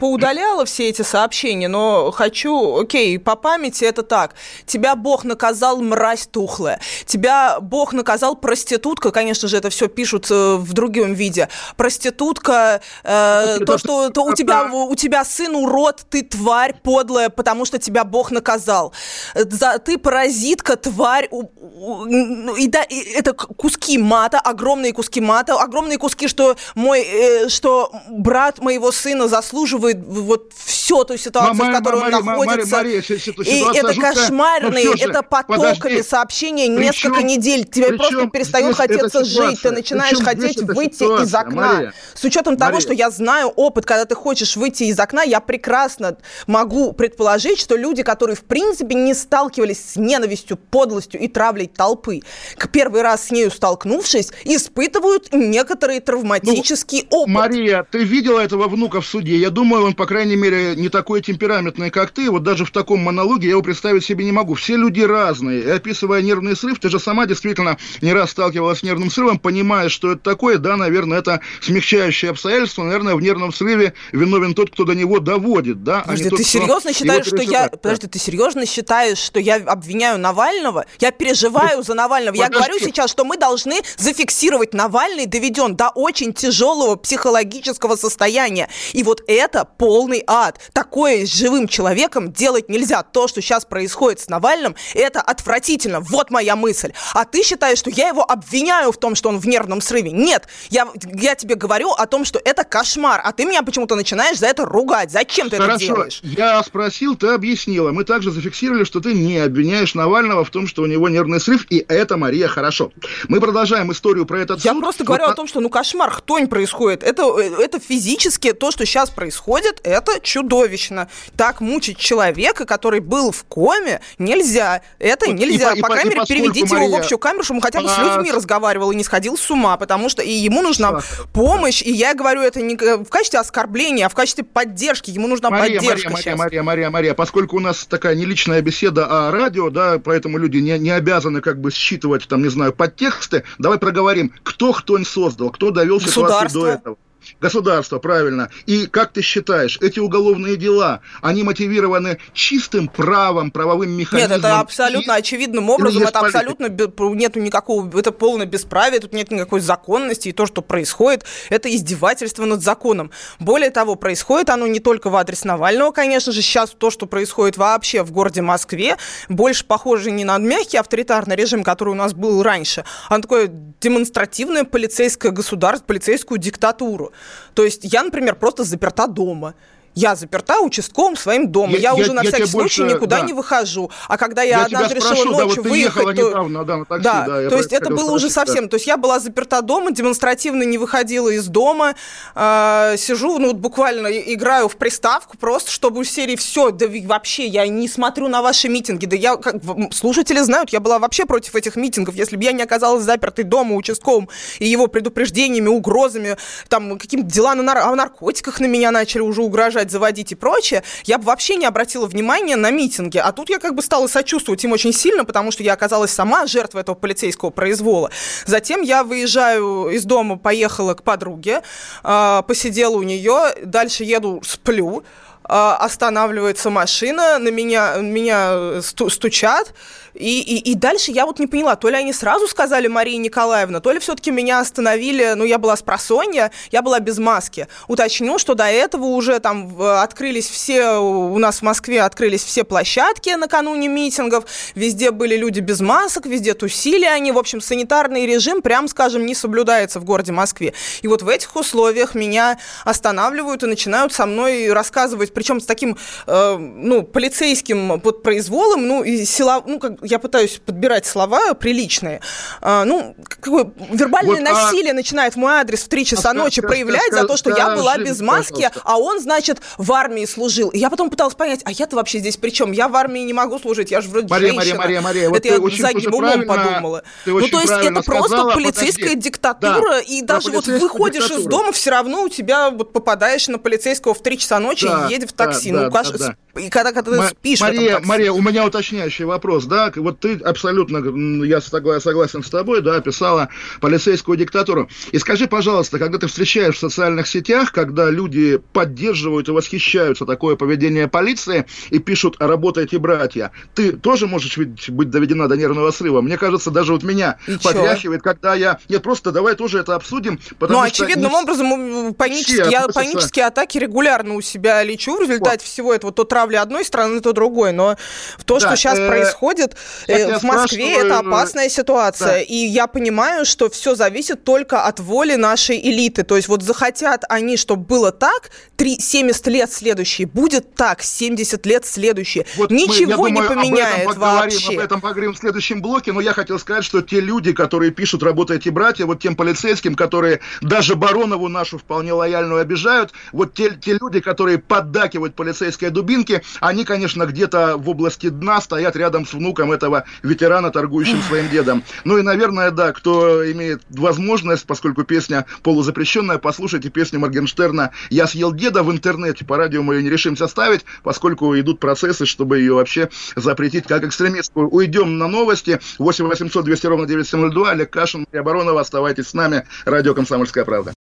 поудаляла 0.00 0.64
все 0.64 0.88
эти 0.88 1.02
сообщения, 1.02 1.68
но 1.68 2.10
хочу, 2.10 2.80
окей, 2.80 3.18
по 3.18 3.36
памяти 3.36 3.84
это 3.84 4.02
так. 4.02 4.34
Тебя 4.66 4.96
Бог 4.96 5.24
наказал, 5.24 5.80
мразь 5.82 6.26
тухлая. 6.26 6.80
Тебя 7.06 7.58
Бог 7.60 7.92
наказал, 7.92 8.36
проститутка, 8.36 9.10
конечно 9.10 9.48
же, 9.48 9.56
это 9.56 9.70
все 9.70 9.88
пишут 9.88 10.30
э, 10.30 10.56
в 10.56 10.72
другом 10.72 11.14
виде. 11.14 11.48
Проститутка, 11.76 12.80
э, 13.02 13.58
то, 13.66 13.78
что 13.78 14.10
то 14.10 14.24
у, 14.24 14.34
тебя, 14.34 14.70
у 14.72 14.94
тебя 14.94 15.24
сын 15.24 15.54
урод, 15.54 16.06
ты 16.08 16.22
тварь 16.22 16.74
подлая, 16.82 17.28
потому 17.28 17.64
что 17.64 17.78
тебя 17.78 18.04
Бог 18.04 18.30
наказал. 18.30 18.92
За, 19.34 19.78
ты 19.78 19.98
паразитка, 19.98 20.76
тварь. 20.76 21.28
У, 21.34 21.50
у, 21.52 22.54
и 22.54 22.68
да, 22.68 22.84
и 22.84 23.00
это 23.12 23.32
куски 23.32 23.98
мата, 23.98 24.38
огромные 24.38 24.92
куски 24.92 25.20
мата, 25.20 25.54
огромные 25.54 25.98
куски, 25.98 26.28
что 26.28 26.56
мой, 26.76 27.00
э, 27.02 27.48
что 27.48 27.92
брат 28.08 28.60
моего 28.60 28.92
сына 28.92 29.26
заслуживает 29.26 29.98
вот 30.06 30.52
все 30.54 31.02
той 31.02 31.18
ситуацию, 31.18 31.56
Мария, 31.56 31.72
в 31.72 31.76
которой 31.76 32.00
Мария, 32.02 32.18
он 32.18 32.24
находится. 32.24 32.76
Мария, 32.76 33.02
Мария, 33.08 33.18
и 33.44 33.78
это 33.78 33.92
жуткая, 33.92 34.14
кошмарные, 34.14 34.94
это 35.00 35.22
потоками 35.22 35.74
подожди. 35.76 36.02
сообщения 36.04 36.66
причем, 36.66 36.80
несколько 36.80 37.22
недель. 37.24 37.64
Тебе 37.64 37.88
причем, 37.88 37.98
просто 37.98 38.30
перестает 38.30 38.76
хотеться 38.76 39.24
жить, 39.24 39.60
ты 39.60 39.72
начинаешь 39.72 40.18
хотеть 40.18 40.62
выйти 40.62 40.94
ситуация, 40.94 41.26
из 41.26 41.34
окна. 41.34 41.72
Мария, 41.72 41.94
С 42.14 42.22
учетом 42.22 42.54
Мария. 42.54 42.68
того, 42.68 42.80
что 42.80 42.92
я 42.92 43.10
знаю 43.10 43.48
опыт, 43.48 43.86
когда 43.86 44.04
ты 44.04 44.14
хочешь 44.14 44.56
выйти 44.56 44.84
из 44.84 45.00
окна, 45.00 45.22
я 45.24 45.40
прекрасно 45.40 46.16
могу 46.46 46.92
предположить, 46.92 47.58
что 47.58 47.74
люди, 47.74 48.04
которые 48.04 48.36
в 48.36 48.44
принципе 48.44 48.94
не 48.94 49.14
сталкивались 49.14 49.94
с 49.94 49.96
ненавистью, 49.96 50.56
подлостью 50.56 51.13
и 51.18 51.28
травлей 51.28 51.66
толпы, 51.66 52.20
к 52.56 52.68
первый 52.68 53.02
раз 53.02 53.28
с 53.28 53.30
нею 53.30 53.50
столкнувшись, 53.50 54.30
испытывают 54.44 55.32
некоторый 55.32 56.00
травматический 56.00 57.06
ну, 57.10 57.18
опыт. 57.18 57.34
Мария, 57.34 57.86
ты 57.90 58.04
видела 58.04 58.40
этого 58.40 58.68
внука 58.68 59.00
в 59.00 59.06
суде? 59.06 59.36
Я 59.36 59.50
думаю, 59.50 59.84
он, 59.84 59.94
по 59.94 60.06
крайней 60.06 60.36
мере, 60.36 60.74
не 60.76 60.88
такой 60.88 61.22
темпераментный, 61.22 61.90
как 61.90 62.10
ты. 62.10 62.30
Вот 62.30 62.42
даже 62.42 62.64
в 62.64 62.70
таком 62.70 63.00
монологе 63.00 63.46
я 63.46 63.50
его 63.52 63.62
представить 63.62 64.04
себе 64.04 64.24
не 64.24 64.32
могу. 64.32 64.54
Все 64.54 64.76
люди 64.76 65.00
разные. 65.00 65.62
И 65.62 65.70
описывая 65.70 66.22
нервный 66.22 66.56
срыв, 66.56 66.78
ты 66.78 66.88
же 66.90 66.98
сама 66.98 67.26
действительно 67.26 67.78
не 68.00 68.12
раз 68.12 68.30
сталкивалась 68.30 68.80
с 68.80 68.82
нервным 68.82 69.10
срывом, 69.10 69.38
понимая, 69.38 69.88
что 69.88 70.12
это 70.12 70.22
такое. 70.22 70.58
Да, 70.58 70.76
наверное, 70.76 71.18
это 71.18 71.40
смягчающее 71.60 72.30
обстоятельство. 72.30 72.84
Наверное, 72.84 73.14
в 73.14 73.20
нервном 73.20 73.52
срыве 73.52 73.94
виновен 74.12 74.54
тот, 74.54 74.70
кто 74.70 74.84
до 74.84 74.94
него 74.94 75.20
доводит. 75.20 75.82
Да, 75.84 76.00
Подожди, 76.00 76.26
а 76.26 76.30
тот, 76.30 76.38
ты 76.38 76.44
серьезно 76.44 76.92
считаешь, 76.92 77.26
что 77.26 77.42
я... 77.42 77.68
Да. 77.68 77.76
Подожди, 77.76 78.06
ты 78.06 78.18
серьезно 78.18 78.66
считаешь, 78.66 79.18
что 79.18 79.40
я 79.40 79.56
обвиняю 79.56 80.18
Навального? 80.18 80.86
Я 81.04 81.10
переживаю 81.10 81.82
за 81.82 81.92
Навального. 81.92 82.34
Я 82.34 82.48
говорю 82.48 82.78
сейчас, 82.78 83.10
что 83.10 83.26
мы 83.26 83.36
должны 83.36 83.82
зафиксировать 83.98 84.72
Навальный, 84.72 85.26
доведен 85.26 85.76
до 85.76 85.90
очень 85.90 86.32
тяжелого 86.32 86.96
психологического 86.96 87.96
состояния. 87.96 88.70
И 88.94 89.02
вот 89.02 89.22
это 89.26 89.66
полный 89.66 90.24
ад. 90.26 90.58
Такое 90.72 91.26
с 91.26 91.28
живым 91.30 91.68
человеком 91.68 92.32
делать 92.32 92.70
нельзя. 92.70 93.02
То, 93.02 93.28
что 93.28 93.42
сейчас 93.42 93.66
происходит 93.66 94.20
с 94.20 94.28
Навальным, 94.28 94.76
это 94.94 95.20
отвратительно. 95.20 96.00
Вот 96.00 96.30
моя 96.30 96.56
мысль. 96.56 96.94
А 97.12 97.26
ты 97.26 97.42
считаешь, 97.42 97.80
что 97.80 97.90
я 97.90 98.08
его 98.08 98.22
обвиняю 98.22 98.90
в 98.90 98.96
том, 98.96 99.14
что 99.14 99.28
он 99.28 99.38
в 99.38 99.46
нервном 99.46 99.82
срыве? 99.82 100.10
Нет. 100.10 100.48
Я, 100.70 100.88
я 101.12 101.34
тебе 101.34 101.54
говорю 101.54 101.90
о 101.90 102.06
том, 102.06 102.24
что 102.24 102.40
это 102.42 102.64
кошмар. 102.64 103.20
А 103.22 103.32
ты 103.32 103.44
меня 103.44 103.62
почему-то 103.62 103.94
начинаешь 103.94 104.38
за 104.38 104.46
это 104.46 104.64
ругать. 104.64 105.10
Зачем 105.12 105.50
ты 105.50 105.58
Хорошо. 105.58 105.74
это 105.74 105.84
делаешь? 105.84 106.20
Я 106.22 106.62
спросил, 106.62 107.14
ты 107.14 107.26
объяснила. 107.26 107.92
Мы 107.92 108.04
также 108.04 108.30
зафиксировали, 108.30 108.84
что 108.84 109.00
ты 109.00 109.12
не 109.12 109.36
обвиняешь 109.36 109.94
Навального 109.94 110.46
в 110.46 110.50
том, 110.50 110.66
что 110.66 110.80
у 110.80 110.86
него 110.86 110.93
нервный 111.08 111.40
срыв, 111.40 111.66
и 111.70 111.84
это, 111.88 112.16
Мария, 112.16 112.48
хорошо. 112.48 112.92
Мы 113.28 113.40
продолжаем 113.40 113.92
историю 113.92 114.26
про 114.26 114.40
этот 114.40 114.64
я 114.64 114.72
суд. 114.72 114.80
Я 114.80 114.82
просто 114.82 115.04
говорю 115.04 115.24
о 115.24 115.34
том, 115.34 115.46
что 115.46 115.60
ну 115.60 115.68
кошмар, 115.68 116.10
хтонь 116.10 116.46
происходит. 116.46 117.02
Это, 117.02 117.38
это 117.38 117.78
физически 117.78 118.52
то, 118.52 118.70
что 118.70 118.84
сейчас 118.86 119.10
происходит, 119.10 119.80
это 119.84 120.20
чудовищно. 120.20 121.08
Так 121.36 121.60
мучить 121.60 121.98
человека, 121.98 122.64
который 122.64 123.00
был 123.00 123.32
в 123.32 123.44
коме, 123.44 124.00
нельзя. 124.18 124.82
Это 124.98 125.26
вот 125.26 125.34
нельзя. 125.34 125.72
И, 125.72 125.80
по, 125.80 125.88
крайней 125.88 126.10
мере, 126.10 126.22
переведите 126.26 126.74
Мария... 126.74 126.88
его 126.88 126.96
в 126.96 127.00
общую 127.00 127.18
камеру, 127.18 127.44
чтобы 127.44 127.58
он 127.58 127.62
хотя 127.62 127.80
бы 127.80 127.88
а... 127.88 127.94
с 127.94 127.98
людьми 127.98 128.32
разговаривал 128.32 128.90
и 128.92 128.96
не 128.96 129.04
сходил 129.04 129.36
с 129.36 129.50
ума, 129.50 129.76
потому 129.76 130.08
что 130.08 130.22
и 130.22 130.30
ему 130.30 130.62
нужна 130.62 131.00
Что? 131.00 131.26
помощь. 131.28 131.82
И 131.82 131.90
я 131.90 132.14
говорю 132.14 132.42
это 132.42 132.60
не 132.60 132.76
в 132.76 133.08
качестве 133.08 133.40
оскорбления, 133.40 134.06
а 134.06 134.08
в 134.08 134.14
качестве 134.14 134.44
поддержки. 134.44 135.10
Ему 135.10 135.28
нужна 135.28 135.50
Мария, 135.50 135.80
поддержка 135.80 136.10
Мария, 136.10 136.22
сейчас. 136.22 136.38
Мария, 136.38 136.62
Мария, 136.62 136.90
Мария, 136.90 137.14
поскольку 137.14 137.56
у 137.56 137.60
нас 137.60 137.84
такая 137.84 138.14
неличная 138.14 138.60
беседа 138.62 139.06
о 139.06 139.30
радио, 139.30 139.70
да, 139.70 139.98
поэтому 140.02 140.38
люди 140.38 140.58
не, 140.58 140.78
не 140.84 140.90
обязаны 140.90 141.40
как 141.40 141.60
бы 141.60 141.70
считывать, 141.70 142.28
там, 142.28 142.42
не 142.42 142.50
знаю, 142.50 142.74
подтексты, 142.74 143.44
давай 143.58 143.78
проговорим, 143.78 144.34
кто 144.42 144.72
хтонь 144.72 145.06
создал, 145.06 145.50
кто 145.50 145.70
довел 145.70 145.98
ситуацию 145.98 146.50
до 146.52 146.66
этого. 146.66 146.96
Государство, 147.40 147.98
правильно. 147.98 148.50
И 148.66 148.86
как 148.86 149.12
ты 149.12 149.22
считаешь, 149.22 149.78
эти 149.80 149.98
уголовные 149.98 150.56
дела, 150.56 151.00
они 151.22 151.42
мотивированы 151.42 152.18
чистым 152.32 152.88
правом, 152.88 153.50
правовым 153.50 153.90
механизмом? 153.90 154.30
Нет, 154.30 154.38
это 154.38 154.60
абсолютно 154.60 155.12
и... 155.12 155.18
очевидным 155.18 155.70
образом, 155.70 156.02
это 156.02 156.20
абсолютно 156.20 156.68
нету 156.68 157.40
никакого, 157.40 157.98
это 157.98 158.12
полное 158.12 158.46
бесправие, 158.46 159.00
тут 159.00 159.12
нет 159.12 159.30
никакой 159.30 159.60
законности, 159.60 160.28
и 160.28 160.32
то, 160.32 160.46
что 160.46 160.62
происходит, 160.62 161.24
это 161.50 161.74
издевательство 161.74 162.44
над 162.44 162.62
законом. 162.62 163.10
Более 163.38 163.70
того, 163.70 163.94
происходит 163.94 164.50
оно 164.50 164.66
не 164.66 164.80
только 164.80 165.10
в 165.10 165.16
адрес 165.16 165.44
Навального, 165.44 165.90
конечно 165.90 166.32
же, 166.32 166.42
сейчас 166.42 166.70
то, 166.70 166.90
что 166.90 167.06
происходит 167.06 167.56
вообще 167.56 168.02
в 168.02 168.12
городе 168.12 168.42
Москве, 168.42 168.96
больше 169.28 169.64
похоже 169.64 170.10
не 170.10 170.24
на 170.24 170.38
мягкий 170.38 170.76
авторитарный 170.76 171.36
режим, 171.36 171.64
который 171.64 171.90
у 171.90 171.94
нас 171.94 172.12
был 172.12 172.42
раньше, 172.42 172.84
а 173.08 173.16
на 173.16 173.22
такое 173.22 173.48
демонстративное 173.48 174.64
полицейское 174.64 175.32
государство, 175.32 175.86
полицейскую 175.86 176.38
диктатуру. 176.38 177.12
То 177.54 177.64
есть 177.64 177.80
я, 177.84 178.02
например, 178.02 178.34
просто 178.34 178.64
заперта 178.64 179.06
дома. 179.06 179.54
Я 179.94 180.16
заперта 180.16 180.60
участковым 180.60 181.16
своим 181.16 181.48
домом. 181.48 181.70
Я, 181.72 181.78
я 181.78 181.94
уже 181.94 182.08
я, 182.08 182.12
на 182.14 182.22
всякий 182.22 182.46
случай 182.46 182.82
больше, 182.82 182.94
никуда 182.96 183.20
да. 183.20 183.26
не 183.26 183.32
выхожу. 183.32 183.90
А 184.08 184.18
когда 184.18 184.42
я, 184.42 184.58
я 184.58 184.64
однажды 184.64 184.94
решила 184.94 185.14
спрошу, 185.14 185.30
ночью 185.30 185.62
да, 185.62 185.68
вот 185.68 185.70
выехать, 185.70 186.16
то... 186.16 186.28
Недавно, 186.28 186.64
да, 186.64 186.76
на 186.78 186.84
такси, 186.84 187.04
да, 187.04 187.26
да 187.26 187.50
то 187.50 187.56
есть 187.56 187.72
это 187.72 187.90
было 187.90 187.98
спросить, 187.98 188.16
уже 188.16 188.30
совсем. 188.30 188.64
Да. 188.64 188.70
То 188.70 188.76
есть 188.76 188.86
я 188.86 188.96
была 188.96 189.20
заперта 189.20 189.62
дома, 189.62 189.92
демонстративно 189.92 190.62
не 190.64 190.78
выходила 190.78 191.28
из 191.28 191.46
дома, 191.46 191.94
э, 192.34 192.96
сижу, 192.98 193.38
ну 193.38 193.48
вот 193.48 193.56
буквально 193.56 194.08
играю 194.08 194.68
в 194.68 194.76
приставку 194.76 195.36
просто, 195.36 195.70
чтобы 195.70 196.00
у 196.00 196.04
серии 196.04 196.36
все, 196.36 196.70
да 196.70 196.86
вообще 197.06 197.46
я 197.46 197.66
не 197.68 197.88
смотрю 197.88 198.28
на 198.28 198.42
ваши 198.42 198.68
митинги, 198.68 199.06
да 199.06 199.16
я, 199.16 199.36
как, 199.36 199.56
слушатели 199.92 200.40
знают, 200.40 200.70
я 200.70 200.80
была 200.80 200.98
вообще 200.98 201.24
против 201.24 201.54
этих 201.54 201.76
митингов. 201.76 202.14
Если 202.14 202.36
бы 202.36 202.44
я 202.44 202.52
не 202.52 202.62
оказалась 202.62 203.04
запертой 203.04 203.44
дома 203.44 203.74
участковым 203.74 204.28
и 204.58 204.66
его 204.66 204.86
предупреждениями, 204.86 205.68
угрозами, 205.68 206.36
там 206.68 206.98
каким-то 206.98 207.30
дела 207.30 207.54
на 207.54 207.62
нар- 207.62 207.78
о 207.78 207.94
наркотиках 207.94 208.60
на 208.60 208.66
меня 208.66 208.90
начали 208.90 209.22
уже 209.22 209.42
угрожать, 209.42 209.83
продолжать 209.84 209.90
заводить 209.90 210.32
и 210.32 210.34
прочее, 210.34 210.82
я 211.04 211.18
бы 211.18 211.24
вообще 211.24 211.56
не 211.56 211.66
обратила 211.66 212.06
внимания 212.06 212.56
на 212.56 212.70
митинги. 212.70 213.18
А 213.18 213.32
тут 213.32 213.50
я 213.50 213.58
как 213.58 213.74
бы 213.74 213.82
стала 213.82 214.06
сочувствовать 214.08 214.64
им 214.64 214.72
очень 214.72 214.92
сильно, 214.92 215.24
потому 215.24 215.52
что 215.52 215.62
я 215.62 215.74
оказалась 215.74 216.10
сама 216.10 216.46
жертвой 216.46 216.82
этого 216.82 216.96
полицейского 216.96 217.50
произвола. 217.50 218.10
Затем 218.46 218.82
я 218.82 219.02
выезжаю 219.04 219.90
из 219.90 220.04
дома, 220.04 220.36
поехала 220.36 220.94
к 220.94 221.02
подруге, 221.02 221.62
а, 222.02 222.42
посидела 222.42 222.96
у 222.96 223.02
нее, 223.02 223.54
дальше 223.64 224.04
еду, 224.04 224.40
сплю, 224.44 225.02
а, 225.46 225.76
останавливается 225.76 226.70
машина, 226.70 227.38
на 227.38 227.50
меня, 227.50 227.96
меня 228.00 228.80
стучат, 228.82 229.74
и, 230.14 230.40
и, 230.40 230.70
и 230.70 230.74
дальше 230.74 231.10
я 231.10 231.26
вот 231.26 231.38
не 231.38 231.46
поняла, 231.46 231.76
то 231.76 231.88
ли 231.88 231.96
они 231.96 232.12
сразу 232.12 232.46
сказали 232.46 232.86
Мария 232.86 233.18
Николаевна, 233.18 233.80
то 233.80 233.90
ли 233.92 233.98
все-таки 233.98 234.30
меня 234.30 234.60
остановили, 234.60 235.32
ну, 235.34 235.44
я 235.44 235.58
была 235.58 235.76
с 235.76 235.82
просонья, 235.82 236.52
я 236.70 236.82
была 236.82 237.00
без 237.00 237.18
маски. 237.18 237.66
Уточню, 237.88 238.38
что 238.38 238.54
до 238.54 238.64
этого 238.64 239.06
уже 239.06 239.40
там 239.40 239.80
открылись 239.80 240.48
все, 240.48 240.98
у 240.98 241.38
нас 241.38 241.58
в 241.58 241.62
Москве 241.62 242.02
открылись 242.02 242.44
все 242.44 242.64
площадки 242.64 243.30
накануне 243.30 243.88
митингов, 243.88 244.44
везде 244.74 245.10
были 245.10 245.36
люди 245.36 245.60
без 245.60 245.80
масок, 245.80 246.26
везде 246.26 246.54
тусили 246.54 247.04
они, 247.04 247.32
в 247.32 247.38
общем, 247.38 247.60
санитарный 247.60 248.26
режим, 248.26 248.62
прям 248.62 248.88
скажем, 248.88 249.26
не 249.26 249.34
соблюдается 249.34 249.98
в 249.98 250.04
городе 250.04 250.32
Москве. 250.32 250.74
И 251.02 251.08
вот 251.08 251.22
в 251.22 251.28
этих 251.28 251.56
условиях 251.56 252.14
меня 252.14 252.58
останавливают 252.84 253.62
и 253.62 253.66
начинают 253.66 254.12
со 254.12 254.26
мной 254.26 254.72
рассказывать, 254.72 255.34
причем 255.34 255.60
с 255.60 255.66
таким, 255.66 255.96
э, 256.26 256.56
ну, 256.56 257.02
полицейским 257.02 258.00
под 258.00 258.22
произволом, 258.22 258.86
ну, 258.86 259.02
и 259.02 259.24
сила, 259.24 259.62
ну, 259.66 259.78
как 259.78 260.03
я 260.04 260.18
пытаюсь 260.18 260.60
подбирать 260.64 261.06
слова 261.06 261.54
приличные. 261.54 262.20
А, 262.60 262.84
ну, 262.84 263.16
какое 263.24 263.72
вербальное 263.90 264.40
вот, 264.40 264.48
а 264.48 264.52
насилие 264.52 264.92
а... 264.92 264.94
начинает 264.94 265.34
в 265.34 265.36
мой 265.36 265.54
адрес 265.54 265.82
в 265.82 265.88
3 265.88 266.04
часа 266.04 266.30
а, 266.30 266.34
ночи 266.34 266.60
проявлять 266.60 267.02
скажи, 267.06 267.22
за 267.22 267.28
то, 267.28 267.36
что 267.36 267.50
скажи, 267.50 267.68
я 267.68 267.76
была 267.76 267.98
без 267.98 268.20
маски, 268.20 268.54
пожалуйста. 268.54 268.80
а 268.84 268.98
он, 268.98 269.20
значит, 269.20 269.60
в 269.78 269.92
армии 269.92 270.24
служил. 270.26 270.68
И 270.70 270.78
я 270.78 270.90
потом 270.90 271.10
пыталась 271.10 271.34
понять, 271.34 271.60
а 271.64 271.72
я-то 271.72 271.96
вообще 271.96 272.18
здесь 272.18 272.36
при 272.36 272.50
чем? 272.50 272.72
Я 272.72 272.88
в 272.88 272.96
армии 272.96 273.20
не 273.20 273.32
могу 273.32 273.58
служить, 273.58 273.90
я 273.90 274.00
же 274.00 274.08
вроде 274.08 274.28
Мария, 274.28 274.52
женщина. 274.52 274.76
Мария, 274.76 275.00
Мария, 275.00 275.00
Мария, 275.00 275.28
вот 275.30 275.38
это 275.38 275.48
я 275.48 275.76
задним 275.76 276.14
умом 276.14 276.46
подумала. 276.46 277.02
Ну, 277.26 277.48
то 277.48 277.60
есть 277.60 277.72
это 277.72 278.02
просто 278.02 278.28
сказала, 278.28 278.52
полицейская 278.52 279.08
подожди. 279.08 279.20
диктатура, 279.20 279.90
да, 279.90 280.00
и 280.00 280.22
даже 280.22 280.50
вот 280.50 280.66
выходишь 280.66 281.24
диктатура. 281.24 281.40
из 281.40 281.46
дома, 281.46 281.72
все 281.72 281.90
равно 281.90 282.22
у 282.24 282.28
тебя 282.28 282.70
вот 282.70 282.92
попадаешь 282.92 283.48
на 283.48 283.58
полицейского 283.58 284.14
в 284.14 284.22
3 284.22 284.38
часа 284.38 284.60
ночи 284.60 284.86
да, 284.86 285.06
и 285.08 285.12
едешь 285.12 285.30
в 285.30 285.32
такси. 285.32 285.72
Да, 285.72 285.82
ну, 285.82 285.90
да, 285.90 286.02
да, 286.02 286.18
да. 286.18 286.60
И 286.60 286.70
когда, 286.70 286.92
когда 286.92 287.28
ты 287.28 287.28
спишь 287.28 287.60
Мария, 287.60 288.00
Мария, 288.00 288.32
у 288.32 288.40
меня 288.40 288.64
уточняющий 288.64 289.24
вопрос, 289.24 289.64
да, 289.64 289.90
вот 290.00 290.20
ты 290.20 290.36
абсолютно, 290.36 290.98
я 291.44 291.60
согласен 291.60 292.42
с 292.42 292.50
тобой, 292.50 292.82
да, 292.82 292.96
описала 292.96 293.48
полицейскую 293.80 294.36
диктатуру. 294.36 294.88
И 295.12 295.18
скажи, 295.18 295.46
пожалуйста, 295.46 295.98
когда 295.98 296.18
ты 296.18 296.26
встречаешь 296.26 296.76
в 296.76 296.78
социальных 296.78 297.26
сетях, 297.26 297.72
когда 297.72 298.10
люди 298.10 298.60
поддерживают 298.72 299.48
и 299.48 299.52
восхищаются 299.52 300.26
такое 300.26 300.56
поведение 300.56 301.08
полиции 301.08 301.66
и 301.90 301.98
пишут 301.98 302.36
«работайте, 302.38 302.98
братья», 302.98 303.52
ты 303.74 303.92
тоже 303.92 304.26
можешь 304.26 304.58
быть 304.58 305.10
доведена 305.10 305.48
до 305.48 305.56
нервного 305.56 305.90
срыва? 305.90 306.20
Мне 306.20 306.38
кажется, 306.38 306.70
даже 306.70 306.92
вот 306.92 307.02
меня 307.02 307.38
и 307.46 307.56
потряхивает, 307.56 308.20
чё? 308.20 308.24
когда 308.24 308.54
я... 308.54 308.78
Нет, 308.88 309.02
просто 309.02 309.32
давай 309.32 309.54
тоже 309.54 309.78
это 309.78 309.94
обсудим, 309.94 310.38
потому 310.58 310.80
ну, 310.80 310.86
что... 310.86 311.04
очевидным 311.04 311.30
не... 311.30 311.36
образом 311.36 312.14
панические, 312.14 312.70
я, 312.70 312.88
панические 312.88 313.46
атаки 313.46 313.78
регулярно 313.78 314.34
у 314.34 314.40
себя 314.40 314.82
лечу 314.82 315.16
в 315.16 315.20
результате 315.20 315.58
вот. 315.58 315.62
всего 315.62 315.94
этого, 315.94 316.12
то 316.12 316.24
травля 316.24 316.62
одной 316.62 316.84
страны, 316.84 317.20
то 317.20 317.32
другой, 317.32 317.72
но 317.72 317.96
то, 318.44 318.58
да, 318.58 318.66
что 318.66 318.76
сейчас 318.76 318.98
э, 318.98 319.08
происходит 319.08 319.76
э, 320.06 320.38
в 320.38 320.42
Москве, 320.42 320.98
это 320.98 321.18
опасная 321.18 321.68
ситуация, 321.68 322.34
да. 322.34 322.40
и 322.40 322.56
я 322.56 322.86
понимаю, 322.86 323.44
что 323.44 323.70
все 323.70 323.94
зависит 323.94 324.44
только 324.44 324.82
от 324.82 325.00
воли 325.00 325.34
нашей 325.34 325.78
элиты, 325.80 326.22
то 326.22 326.36
есть 326.36 326.48
вот 326.48 326.62
захотят 326.62 327.24
они, 327.28 327.56
чтобы 327.56 327.84
было 327.84 328.12
так, 328.12 328.50
3, 328.76 328.98
70 329.00 329.46
лет 329.48 329.72
следующие, 329.72 330.26
будет 330.26 330.74
так, 330.74 331.02
70 331.02 331.66
лет 331.66 331.86
следующие, 331.86 332.46
вот 332.56 332.70
ничего 332.70 333.22
мы, 333.22 333.30
не 333.30 333.40
думаю, 333.40 333.48
поменяет 333.48 334.08
об 334.08 334.18
вообще. 334.18 334.74
Об 334.74 334.80
этом 334.80 335.00
поговорим 335.00 335.34
в 335.34 335.38
следующем 335.38 335.82
блоке, 335.82 336.12
но 336.12 336.20
я 336.20 336.32
хотел 336.32 336.58
сказать, 336.58 336.84
что 336.84 337.02
те 337.02 337.20
люди, 337.20 337.52
которые 337.52 337.90
пишут 337.90 338.22
«работайте, 338.22 338.70
братья», 338.70 339.06
вот 339.06 339.20
тем 339.20 339.36
полицейским, 339.36 339.94
которые 339.94 340.40
даже 340.60 340.94
Баронову 340.94 341.48
нашу 341.48 341.78
вполне 341.78 342.12
лояльную 342.12 342.60
обижают, 342.60 343.12
вот 343.32 343.54
те, 343.54 343.70
те 343.70 343.98
люди, 344.00 344.20
которые 344.20 344.58
поддакивают 344.58 345.34
полицейской 345.34 345.90
дубинке, 345.90 346.42
они, 346.60 346.84
конечно, 346.84 347.26
где-то 347.26 347.76
в 347.76 347.88
области 347.88 348.28
дна 348.28 348.60
стоят 348.60 348.96
рядом 348.96 349.26
с 349.26 349.34
внуком 349.34 349.73
этого 349.74 350.04
ветерана, 350.22 350.70
торгующим 350.70 351.20
своим 351.22 351.48
дедом. 351.50 351.84
Ну 352.04 352.16
и, 352.18 352.22
наверное, 352.22 352.70
да, 352.70 352.92
кто 352.92 353.50
имеет 353.52 353.82
возможность, 353.90 354.66
поскольку 354.66 355.04
песня 355.04 355.44
полузапрещенная, 355.62 356.38
послушайте 356.38 356.88
песню 356.88 357.20
Моргенштерна 357.20 357.90
«Я 358.10 358.26
съел 358.26 358.52
деда» 358.52 358.82
в 358.82 358.90
интернете. 358.90 359.44
По 359.44 359.56
радио 359.56 359.82
мы 359.82 359.96
ее 359.96 360.02
не 360.02 360.10
решимся 360.10 360.46
ставить, 360.46 360.84
поскольку 361.02 361.58
идут 361.58 361.80
процессы, 361.80 362.24
чтобы 362.24 362.58
ее 362.58 362.74
вообще 362.74 363.10
запретить 363.36 363.86
как 363.86 364.04
экстремистскую. 364.04 364.68
Уйдем 364.68 365.18
на 365.18 365.28
новости. 365.28 365.80
8 365.98 366.26
800 366.26 366.64
200 366.64 366.86
ровно 366.86 367.06
9702. 367.06 367.70
Олег 367.70 367.90
Кашин 367.90 368.26
и 368.32 368.36
Оборонова. 368.36 368.80
Оставайтесь 368.80 369.28
с 369.28 369.34
нами. 369.34 369.64
Радио 369.84 370.14
«Комсомольская 370.14 370.64
правда». 370.64 370.94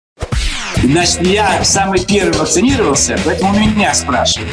Значит, 0.82 1.22
я 1.22 1.62
самый 1.64 2.04
первый 2.04 2.38
вакцинировался, 2.38 3.18
поэтому 3.24 3.58
меня 3.58 3.92
спрашивают. 3.92 4.52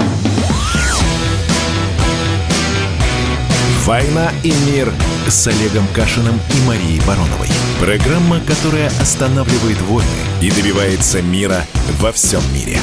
«Война 3.91 4.31
и 4.43 4.53
мир» 4.71 4.89
с 5.27 5.47
Олегом 5.47 5.85
Кашиным 5.93 6.39
и 6.55 6.65
Марией 6.65 7.01
Бароновой. 7.05 7.49
Программа, 7.81 8.39
которая 8.39 8.87
останавливает 9.01 9.81
войны 9.81 10.07
и 10.41 10.49
добивается 10.49 11.21
мира 11.21 11.65
во 11.99 12.13
всем 12.13 12.41
мире. 12.53 12.79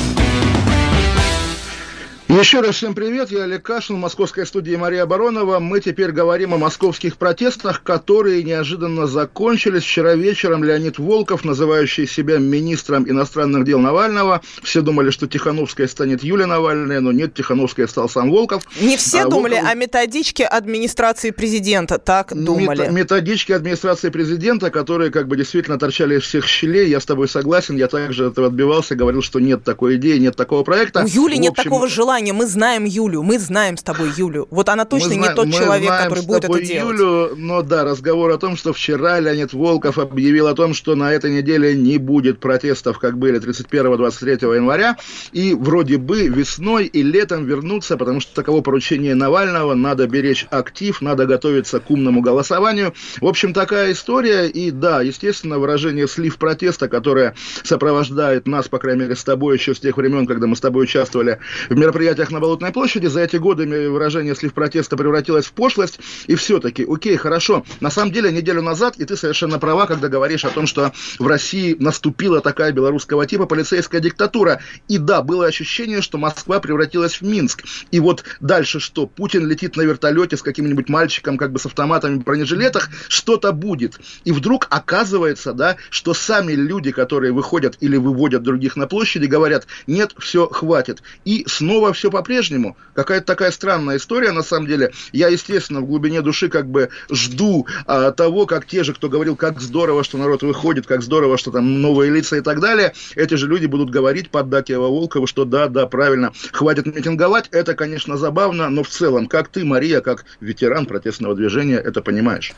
Еще 2.29 2.61
раз 2.61 2.77
всем 2.77 2.95
привет, 2.95 3.31
я 3.31 3.45
Олег 3.45 3.63
Кашин, 3.63 3.97
в 3.97 4.01
московской 4.01 4.47
студии 4.47 4.77
Мария 4.77 5.07
Баронова. 5.07 5.61
Мы 5.61 5.81
теперь 5.81 6.11
говорим 6.13 6.53
о 6.53 6.59
московских 6.59 7.17
протестах, 7.17 7.83
которые 7.83 8.43
неожиданно 8.43 9.07
закончились. 9.07 9.83
Вчера 9.83 10.15
вечером 10.15 10.63
Леонид 10.63 10.99
Волков, 10.99 11.47
называющий 11.47 12.07
себя 12.07 12.37
министром 12.37 13.09
иностранных 13.09 13.65
дел 13.65 13.79
Навального, 13.79 14.43
все 14.63 14.83
думали, 14.83 15.09
что 15.09 15.27
Тихановская 15.27 15.89
станет 15.89 16.23
Юлия 16.23 16.45
Навальная, 16.45 17.01
но 17.01 17.13
нет, 17.13 17.33
Тихановская 17.33 17.87
стал 17.87 18.11
сам 18.11 18.31
Волков. 18.31 18.63
Не 18.79 18.99
все 18.99 19.23
а 19.23 19.29
думали, 19.31 19.55
Волков... 19.55 19.71
а 19.71 19.75
методички 19.75 20.43
администрации 20.43 21.31
президента 21.31 21.97
так 21.97 22.35
думали. 22.35 22.83
Мет- 22.83 22.93
методички 22.93 23.53
администрации 23.53 24.11
президента, 24.11 24.71
которые 24.71 25.11
как 25.11 25.29
бы 25.29 25.39
действительно 25.39 25.79
торчали 25.79 26.19
из 26.19 26.25
всех 26.25 26.47
щелей, 26.47 26.91
я 26.91 27.01
с 27.01 27.07
тобой 27.07 27.27
согласен, 27.27 27.77
я 27.77 27.89
также 27.89 28.27
этого 28.27 28.49
отбивался, 28.49 28.97
говорил, 28.97 29.23
что 29.23 29.41
нет 29.41 29.65
такой 29.65 29.97
идеи, 29.97 30.19
нет 30.19 30.37
такого 30.37 30.63
проекта. 30.63 31.05
У 31.05 31.07
Юли 31.07 31.39
общем... 31.39 31.43
нет 31.43 31.55
такого 31.55 31.89
желания 31.89 32.18
желание, 32.19 32.33
мы 32.33 32.47
знаем 32.47 32.85
Юлю, 32.85 33.23
мы 33.23 33.39
знаем 33.39 33.77
с 33.77 33.83
тобой 33.83 34.11
Юлю. 34.17 34.49
Вот 34.51 34.69
она 34.69 34.85
точно 34.85 35.11
мы 35.11 35.17
не 35.17 35.35
тот 35.35 35.53
человек, 35.53 35.91
который 35.91 36.27
будет 36.27 36.45
это 36.45 36.61
делать. 36.61 36.99
Юлю, 36.99 37.37
но 37.37 37.63
да, 37.63 37.85
разговор 37.85 38.31
о 38.31 38.39
том, 38.39 38.57
что 38.57 38.73
вчера 38.73 39.21
Леонид 39.21 39.53
Волков 39.53 39.99
объявил 39.99 40.49
о 40.49 40.55
том, 40.55 40.75
что 40.75 40.97
на 40.97 41.13
этой 41.13 41.31
неделе 41.31 41.75
не 41.75 41.99
будет 41.99 42.41
протестов, 42.41 42.99
как 42.99 43.19
были 43.19 43.41
31-23 43.41 44.57
января, 44.57 44.97
и 45.33 45.55
вроде 45.55 45.99
бы 45.99 46.27
весной 46.27 46.87
и 46.87 47.03
летом 47.03 47.45
вернуться, 47.45 47.97
потому 47.97 48.21
что 48.21 48.35
таково 48.35 48.63
поручение 48.63 49.15
Навального, 49.15 49.75
надо 49.75 50.07
беречь 50.09 50.47
актив, 50.51 51.01
надо 51.01 51.27
готовиться 51.27 51.79
к 51.79 51.91
умному 51.91 52.21
голосованию. 52.21 52.95
В 53.21 53.27
общем, 53.27 53.53
такая 53.53 53.93
история, 53.93 54.49
и 54.49 54.71
да, 54.71 55.03
естественно, 55.03 55.59
выражение 55.59 56.09
слив 56.09 56.37
протеста, 56.37 56.89
которое 56.89 57.35
сопровождает 57.63 58.49
нас, 58.49 58.69
по 58.69 58.79
крайней 58.79 59.03
мере, 59.03 59.15
с 59.15 59.23
тобой 59.23 59.57
еще 59.57 59.75
с 59.75 59.81
тех 59.81 59.97
времен, 59.97 60.27
когда 60.27 60.47
мы 60.47 60.57
с 60.57 60.61
тобой 60.61 60.85
участвовали 60.85 61.39
в 61.69 61.77
мероприятии 61.77 62.08
мероприятиях 62.09 62.31
на 62.31 62.41
Болотной 62.41 62.73
площади. 62.73 63.07
За 63.07 63.21
эти 63.21 63.37
годы 63.37 63.67
выражение 63.91 64.35
слив 64.35 64.55
протеста 64.55 64.97
превратилось 64.97 65.47
в 65.47 65.53
пошлость. 65.53 66.01
И 66.27 66.35
все-таки, 66.37 66.87
окей, 66.89 67.17
хорошо. 67.17 67.65
На 67.81 67.91
самом 67.91 68.13
деле, 68.13 68.33
неделю 68.33 68.63
назад, 68.63 68.97
и 68.97 69.05
ты 69.05 69.17
совершенно 69.17 69.59
права, 69.59 69.87
когда 69.87 70.09
говоришь 70.09 70.45
о 70.45 70.51
том, 70.51 70.67
что 70.67 70.93
в 71.19 71.27
России 71.27 71.77
наступила 71.79 72.41
такая 72.41 72.73
белорусского 72.73 73.27
типа 73.27 73.47
полицейская 73.47 74.01
диктатура. 74.01 74.61
И 74.89 74.99
да, 74.99 75.23
было 75.23 75.47
ощущение, 75.47 76.01
что 76.01 76.19
Москва 76.19 76.61
превратилась 76.61 77.21
в 77.21 77.23
Минск. 77.23 77.65
И 77.91 78.01
вот 78.01 78.25
дальше 78.41 78.81
что? 78.81 79.07
Путин 79.07 79.47
летит 79.47 79.77
на 79.77 79.83
вертолете 79.83 80.37
с 80.37 80.43
каким-нибудь 80.43 80.89
мальчиком, 80.89 81.37
как 81.37 81.53
бы 81.53 81.59
с 81.59 81.67
автоматами 81.67 82.17
в 82.19 82.25
бронежилетах, 82.25 82.89
что-то 83.09 83.53
будет. 83.53 84.01
И 84.25 84.33
вдруг 84.33 84.67
оказывается, 84.71 85.53
да, 85.53 85.77
что 85.91 86.15
сами 86.15 86.53
люди, 86.53 86.91
которые 86.91 87.33
выходят 87.33 87.77
или 87.81 87.97
выводят 87.97 88.43
других 88.43 88.77
на 88.77 88.87
площади, 88.87 89.27
говорят, 89.27 89.67
нет, 89.87 90.15
все, 90.19 90.49
хватит. 90.49 91.03
И 91.25 91.45
снова 91.47 91.93
все 91.99 92.11
по-прежнему. 92.11 92.77
Какая-то 92.95 93.27
такая 93.27 93.51
странная 93.51 93.97
история, 93.97 94.33
на 94.33 94.43
самом 94.43 94.67
деле. 94.67 94.93
Я, 95.13 95.29
естественно, 95.29 95.81
в 95.81 95.87
глубине 95.87 96.23
души 96.23 96.49
как 96.49 96.69
бы 96.69 96.89
жду 97.11 97.67
а, 97.87 98.13
того, 98.13 98.47
как 98.47 98.67
те 98.67 98.85
же, 98.85 98.95
кто 98.95 99.09
говорил, 99.09 99.37
как 99.37 99.61
здорово, 99.61 100.05
что 100.05 100.17
народ 100.19 100.43
выходит, 100.43 100.87
как 100.87 101.03
здорово, 101.03 101.37
что 101.39 101.51
там 101.51 101.83
новые 101.83 102.11
лица 102.11 102.37
и 102.37 102.41
так 102.41 102.61
далее, 102.61 102.95
эти 103.17 103.35
же 103.35 103.47
люди 103.47 103.67
будут 103.67 103.91
говорить 103.91 104.31
под 104.31 104.49
Дакиева 104.49 104.89
Волкова, 104.89 105.27
что 105.27 105.45
да, 105.45 105.69
да, 105.69 105.87
правильно, 105.87 106.33
хватит 106.53 106.87
митинговать. 106.87 107.49
Это, 107.51 107.75
конечно, 107.75 108.17
забавно, 108.17 108.71
но 108.71 108.83
в 108.83 108.89
целом, 108.89 109.27
как 109.27 109.49
ты, 109.49 109.65
Мария, 109.65 110.01
как 110.01 110.25
ветеран 110.41 110.87
протестного 110.87 111.35
движения, 111.35 111.77
это 111.77 112.01
понимаешь? 112.03 112.55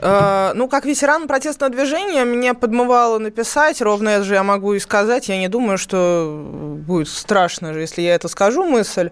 Э, 0.00 0.52
ну, 0.54 0.68
как 0.68 0.84
ветеран 0.84 1.26
протестного 1.26 1.72
движения, 1.72 2.24
меня 2.24 2.54
подмывало 2.54 3.18
написать, 3.18 3.80
ровно 3.80 4.08
это 4.10 4.24
же 4.24 4.34
я 4.34 4.42
могу 4.42 4.74
и 4.74 4.78
сказать. 4.78 5.28
Я 5.28 5.38
не 5.38 5.48
думаю, 5.48 5.78
что 5.78 6.44
будет 6.86 7.08
страшно, 7.08 7.72
если 7.76 8.02
я 8.02 8.14
это 8.14 8.28
скажу 8.28 8.64
мысль. 8.68 9.10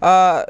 А, 0.00 0.46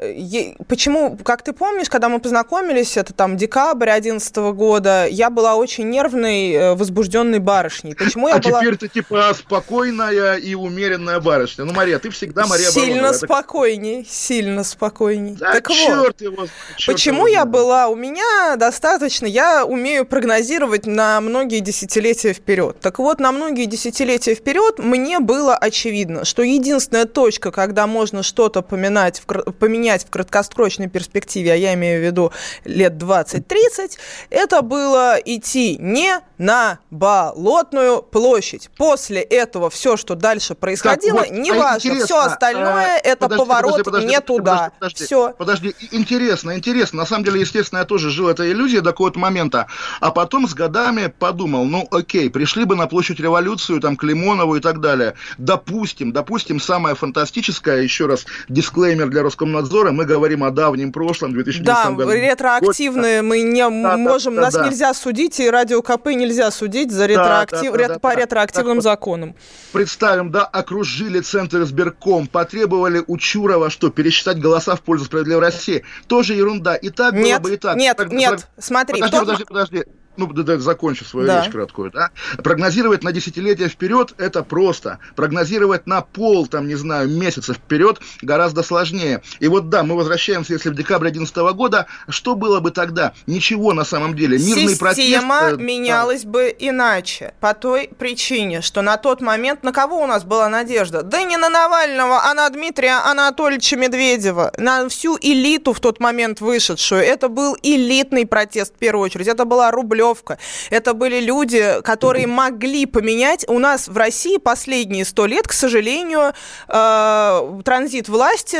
почему, 0.67 1.17
как 1.17 1.41
ты 1.43 1.51
помнишь, 1.53 1.89
когда 1.89 2.07
мы 2.07 2.19
познакомились, 2.19 2.95
это 2.95 3.13
там 3.13 3.35
декабрь 3.35 3.87
2011 3.87 4.35
года, 4.55 5.07
я 5.07 5.29
была 5.29 5.55
очень 5.55 5.89
нервной, 5.89 6.51
э, 6.51 6.75
возбужденной 6.75 7.39
барышней. 7.39 7.95
Почему 7.95 8.29
я 8.29 8.35
а 8.35 8.39
была... 8.39 8.61
теперь 8.61 8.77
ты 8.77 8.87
типа 8.87 9.33
спокойная 9.37 10.35
и 10.35 10.55
умеренная 10.55 11.19
барышня. 11.19 11.65
Ну, 11.65 11.73
Мария, 11.73 11.99
ты 11.99 12.09
всегда 12.09 12.47
Мария 12.47 12.69
Сильно 12.71 12.95
Баронова. 12.95 13.13
спокойней, 13.13 14.01
это... 14.01 14.09
сильно 14.09 14.63
спокойней. 14.63 15.35
Да 15.35 15.53
так 15.53 15.69
черт 15.69 15.99
вот, 15.99 16.21
его, 16.21 16.47
черт 16.77 16.95
почему 16.95 17.27
его 17.27 17.39
я 17.39 17.45
была? 17.45 17.87
У 17.89 17.95
меня 17.95 18.55
достаточно, 18.55 19.25
я 19.25 19.65
умею 19.65 20.05
прогнозировать 20.05 20.85
на 20.85 21.19
многие 21.19 21.59
десятилетия 21.59 22.33
вперед. 22.33 22.77
Так 22.79 22.99
вот, 22.99 23.19
на 23.19 23.31
многие 23.31 23.65
десятилетия 23.65 24.35
вперед 24.35 24.79
мне 24.79 25.19
было 25.19 25.55
очевидно, 25.55 26.23
что 26.23 26.41
единственная 26.41 27.05
точка, 27.05 27.51
когда 27.51 27.87
можно 27.87 28.23
что-то 28.23 28.61
поминать 28.61 29.19
в 29.19 29.40
поменять 29.59 30.05
в 30.05 30.09
краткосрочной 30.09 30.87
перспективе, 30.87 31.53
а 31.53 31.55
я 31.55 31.73
имею 31.73 32.01
в 32.01 32.05
виду 32.05 32.31
лет 32.65 32.93
20-30, 32.93 33.97
это 34.29 34.61
было 34.61 35.17
идти 35.23 35.77
не 35.79 36.19
на 36.37 36.79
Болотную 36.89 38.01
площадь. 38.01 38.69
После 38.75 39.21
этого 39.21 39.69
все, 39.69 39.95
что 39.95 40.15
дальше 40.15 40.55
происходило, 40.55 41.19
так, 41.19 41.29
вот, 41.29 41.37
неважно, 41.37 41.93
а 41.93 42.05
все 42.05 42.19
остальное, 42.19 42.95
а, 42.95 42.99
это 43.03 43.27
подожди, 43.27 43.45
поворот 43.45 43.71
подожди, 43.71 43.83
подожди, 43.83 44.07
не 44.07 44.21
туда. 44.21 44.71
Подожди, 44.79 45.05
все. 45.05 45.33
Подожди, 45.37 45.75
интересно, 45.91 46.57
интересно. 46.57 46.99
На 46.99 47.05
самом 47.05 47.23
деле, 47.23 47.41
естественно, 47.41 47.79
я 47.79 47.85
тоже 47.85 48.09
жил 48.09 48.27
этой 48.27 48.51
иллюзией 48.51 48.81
до 48.81 48.91
какого-то 48.91 49.19
момента. 49.19 49.67
А 49.99 50.11
потом 50.11 50.47
с 50.47 50.53
годами 50.53 51.13
подумал, 51.17 51.65
ну 51.65 51.87
окей, 51.91 52.29
пришли 52.29 52.65
бы 52.65 52.75
на 52.75 52.87
площадь 52.87 53.19
революцию, 53.19 53.79
там, 53.79 53.95
к 53.95 54.03
Лимонову 54.03 54.55
и 54.55 54.59
так 54.59 54.81
далее. 54.81 55.13
Допустим, 55.37 56.11
допустим, 56.11 56.59
самое 56.59 56.95
фантастическое, 56.95 57.81
еще 57.81 58.07
раз, 58.07 58.25
дисклеймер 58.49 59.09
для 59.09 59.23
Роскомнадзора, 59.31 59.91
мы 59.91 60.05
говорим 60.05 60.43
о 60.43 60.51
давнем 60.51 60.91
прошлом, 60.91 61.33
2010 61.33 61.65
да, 61.65 61.89
году. 61.91 62.09
Да, 62.09 62.15
ретроактивные, 62.15 63.21
мы 63.21 63.41
не 63.41 63.61
да, 63.61 63.97
можем, 63.97 64.35
да, 64.35 64.41
нас 64.41 64.53
да. 64.53 64.67
нельзя 64.67 64.93
судить, 64.93 65.39
и 65.39 65.49
радио 65.49 65.81
КП 65.81 66.07
нельзя 66.07 66.51
судить 66.51 66.91
за 66.91 67.05
ретроактив, 67.05 67.71
да, 67.71 67.77
да, 67.77 67.87
да, 67.87 67.99
по 67.99 68.09
да, 68.09 68.15
ретроактивным 68.15 68.77
так, 68.77 68.83
законам. 68.83 69.35
Представим, 69.71 70.31
да, 70.31 70.43
окружили 70.45 71.21
центр 71.21 71.61
избирком, 71.63 72.27
потребовали 72.27 73.03
у 73.07 73.17
Чурова, 73.17 73.69
что, 73.69 73.89
пересчитать 73.89 74.39
голоса 74.39 74.75
в 74.75 74.81
пользу 74.81 75.05
справедливой 75.05 75.41
России. 75.41 75.83
Тоже 76.07 76.33
ерунда. 76.33 76.75
И 76.75 76.89
так 76.89 77.13
нет, 77.13 77.41
было 77.41 77.49
бы 77.49 77.55
и 77.55 77.57
так. 77.57 77.77
Нет, 77.77 77.97
нет, 77.99 78.11
нет, 78.11 78.47
смотри. 78.57 78.99
Подожди, 78.99 79.17
тот... 79.17 79.25
подожди, 79.25 79.45
подожди 79.45 79.83
ну, 80.17 80.29
закончу 80.59 81.05
свою 81.05 81.27
да. 81.27 81.41
речь 81.41 81.51
краткую, 81.51 81.91
да, 81.91 82.11
прогнозировать 82.43 83.03
на 83.03 83.11
десятилетия 83.11 83.67
вперед 83.67 84.13
это 84.17 84.43
просто. 84.43 84.99
Прогнозировать 85.15 85.87
на 85.87 86.01
пол, 86.01 86.47
там, 86.47 86.67
не 86.67 86.75
знаю, 86.75 87.09
месяцев 87.09 87.57
вперед 87.57 87.99
гораздо 88.21 88.63
сложнее. 88.63 89.21
И 89.39 89.47
вот 89.47 89.69
да, 89.69 89.83
мы 89.83 89.95
возвращаемся, 89.95 90.53
если 90.53 90.69
в 90.69 90.75
декабре 90.75 91.11
2011 91.11 91.55
года, 91.55 91.87
что 92.09 92.35
было 92.35 92.59
бы 92.59 92.71
тогда? 92.71 93.13
Ничего 93.27 93.73
на 93.73 93.85
самом 93.85 94.15
деле. 94.15 94.37
Мирный 94.37 94.69
Система 94.69 94.77
протест... 94.79 95.07
Система 95.07 95.39
э, 95.51 95.57
менялась 95.57 96.23
да. 96.23 96.29
бы 96.29 96.55
иначе. 96.59 97.33
По 97.39 97.53
той 97.53 97.89
причине, 97.97 98.61
что 98.61 98.81
на 98.81 98.97
тот 98.97 99.21
момент 99.21 99.63
на 99.63 99.71
кого 99.71 100.01
у 100.01 100.07
нас 100.07 100.23
была 100.23 100.49
надежда? 100.49 101.03
Да 101.03 101.23
не 101.23 101.37
на 101.37 101.49
Навального, 101.49 102.21
а 102.23 102.33
на 102.33 102.49
Дмитрия 102.49 102.99
Анатольевича 103.03 103.77
Медведева. 103.77 104.51
На 104.57 104.87
всю 104.89 105.17
элиту 105.21 105.73
в 105.73 105.79
тот 105.79 105.99
момент 105.99 106.41
вышедшую. 106.41 107.01
Это 107.01 107.29
был 107.29 107.57
элитный 107.63 108.25
протест 108.25 108.75
в 108.75 108.77
первую 108.77 109.05
очередь. 109.05 109.27
Это 109.27 109.45
была 109.45 109.71
рубль 109.71 110.00
Рублевка. 110.01 110.37
Это 110.69 110.93
были 110.93 111.19
люди, 111.19 111.81
которые 111.83 112.27
могли 112.27 112.85
поменять. 112.85 113.45
У 113.47 113.59
нас 113.59 113.87
в 113.87 113.97
России 113.97 114.37
последние 114.37 115.05
сто 115.05 115.27
лет, 115.27 115.47
к 115.47 115.53
сожалению, 115.53 116.33
э, 116.67 117.61
транзит 117.63 118.09
власти, 118.09 118.57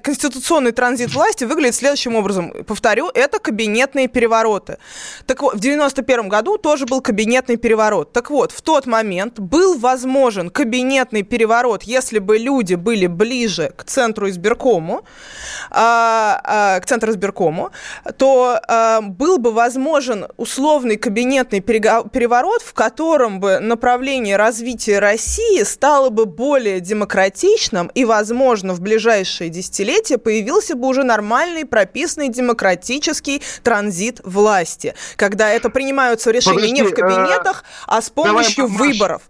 конституционный 0.00 0.72
транзит 0.72 1.12
власти 1.12 1.44
выглядит 1.44 1.74
следующим 1.74 2.16
образом. 2.16 2.52
Повторю, 2.66 3.10
это 3.14 3.38
кабинетные 3.38 4.08
перевороты. 4.08 4.78
Так 5.26 5.42
вот, 5.42 5.54
в 5.54 5.60
91 5.60 6.28
году 6.28 6.56
тоже 6.58 6.86
был 6.86 7.00
кабинетный 7.00 7.56
переворот. 7.56 8.12
Так 8.12 8.30
вот, 8.30 8.52
в 8.52 8.62
тот 8.62 8.86
момент 8.86 9.38
был 9.38 9.78
возможен 9.78 10.50
кабинетный 10.50 11.22
переворот, 11.22 11.82
если 11.82 12.18
бы 12.18 12.38
люди 12.38 12.74
были 12.74 13.06
ближе 13.06 13.72
к 13.76 13.84
центру 13.84 14.28
избиркому, 14.28 15.04
а, 15.70 16.40
а, 16.44 16.80
к 16.80 16.86
центру 16.86 17.10
избиркому, 17.10 17.70
то 18.16 18.60
был 19.02 19.38
бы 19.38 19.52
возможен 19.52 20.26
условно 20.36 20.77
условный 20.78 20.96
кабинетный 20.96 21.60
переворот, 21.60 22.62
в 22.62 22.72
котором 22.72 23.40
бы 23.40 23.58
направление 23.58 24.36
развития 24.36 25.00
России 25.00 25.64
стало 25.64 26.08
бы 26.10 26.24
более 26.24 26.78
демократичным 26.78 27.90
и, 27.94 28.04
возможно, 28.04 28.74
в 28.74 28.80
ближайшие 28.80 29.50
десятилетия 29.50 30.18
появился 30.18 30.76
бы 30.76 30.86
уже 30.86 31.02
нормальный 31.02 31.64
прописанный 31.64 32.28
демократический 32.28 33.42
транзит 33.64 34.20
власти, 34.22 34.94
когда 35.16 35.50
это 35.50 35.68
принимаются 35.68 36.30
решения 36.30 36.68
Подожди, 36.68 36.74
не 36.74 36.82
в 36.84 36.94
кабинетах, 36.94 37.64
а 37.88 38.00
с 38.00 38.10
помощью 38.10 38.68
давай, 38.68 38.92
выборов. 38.92 39.22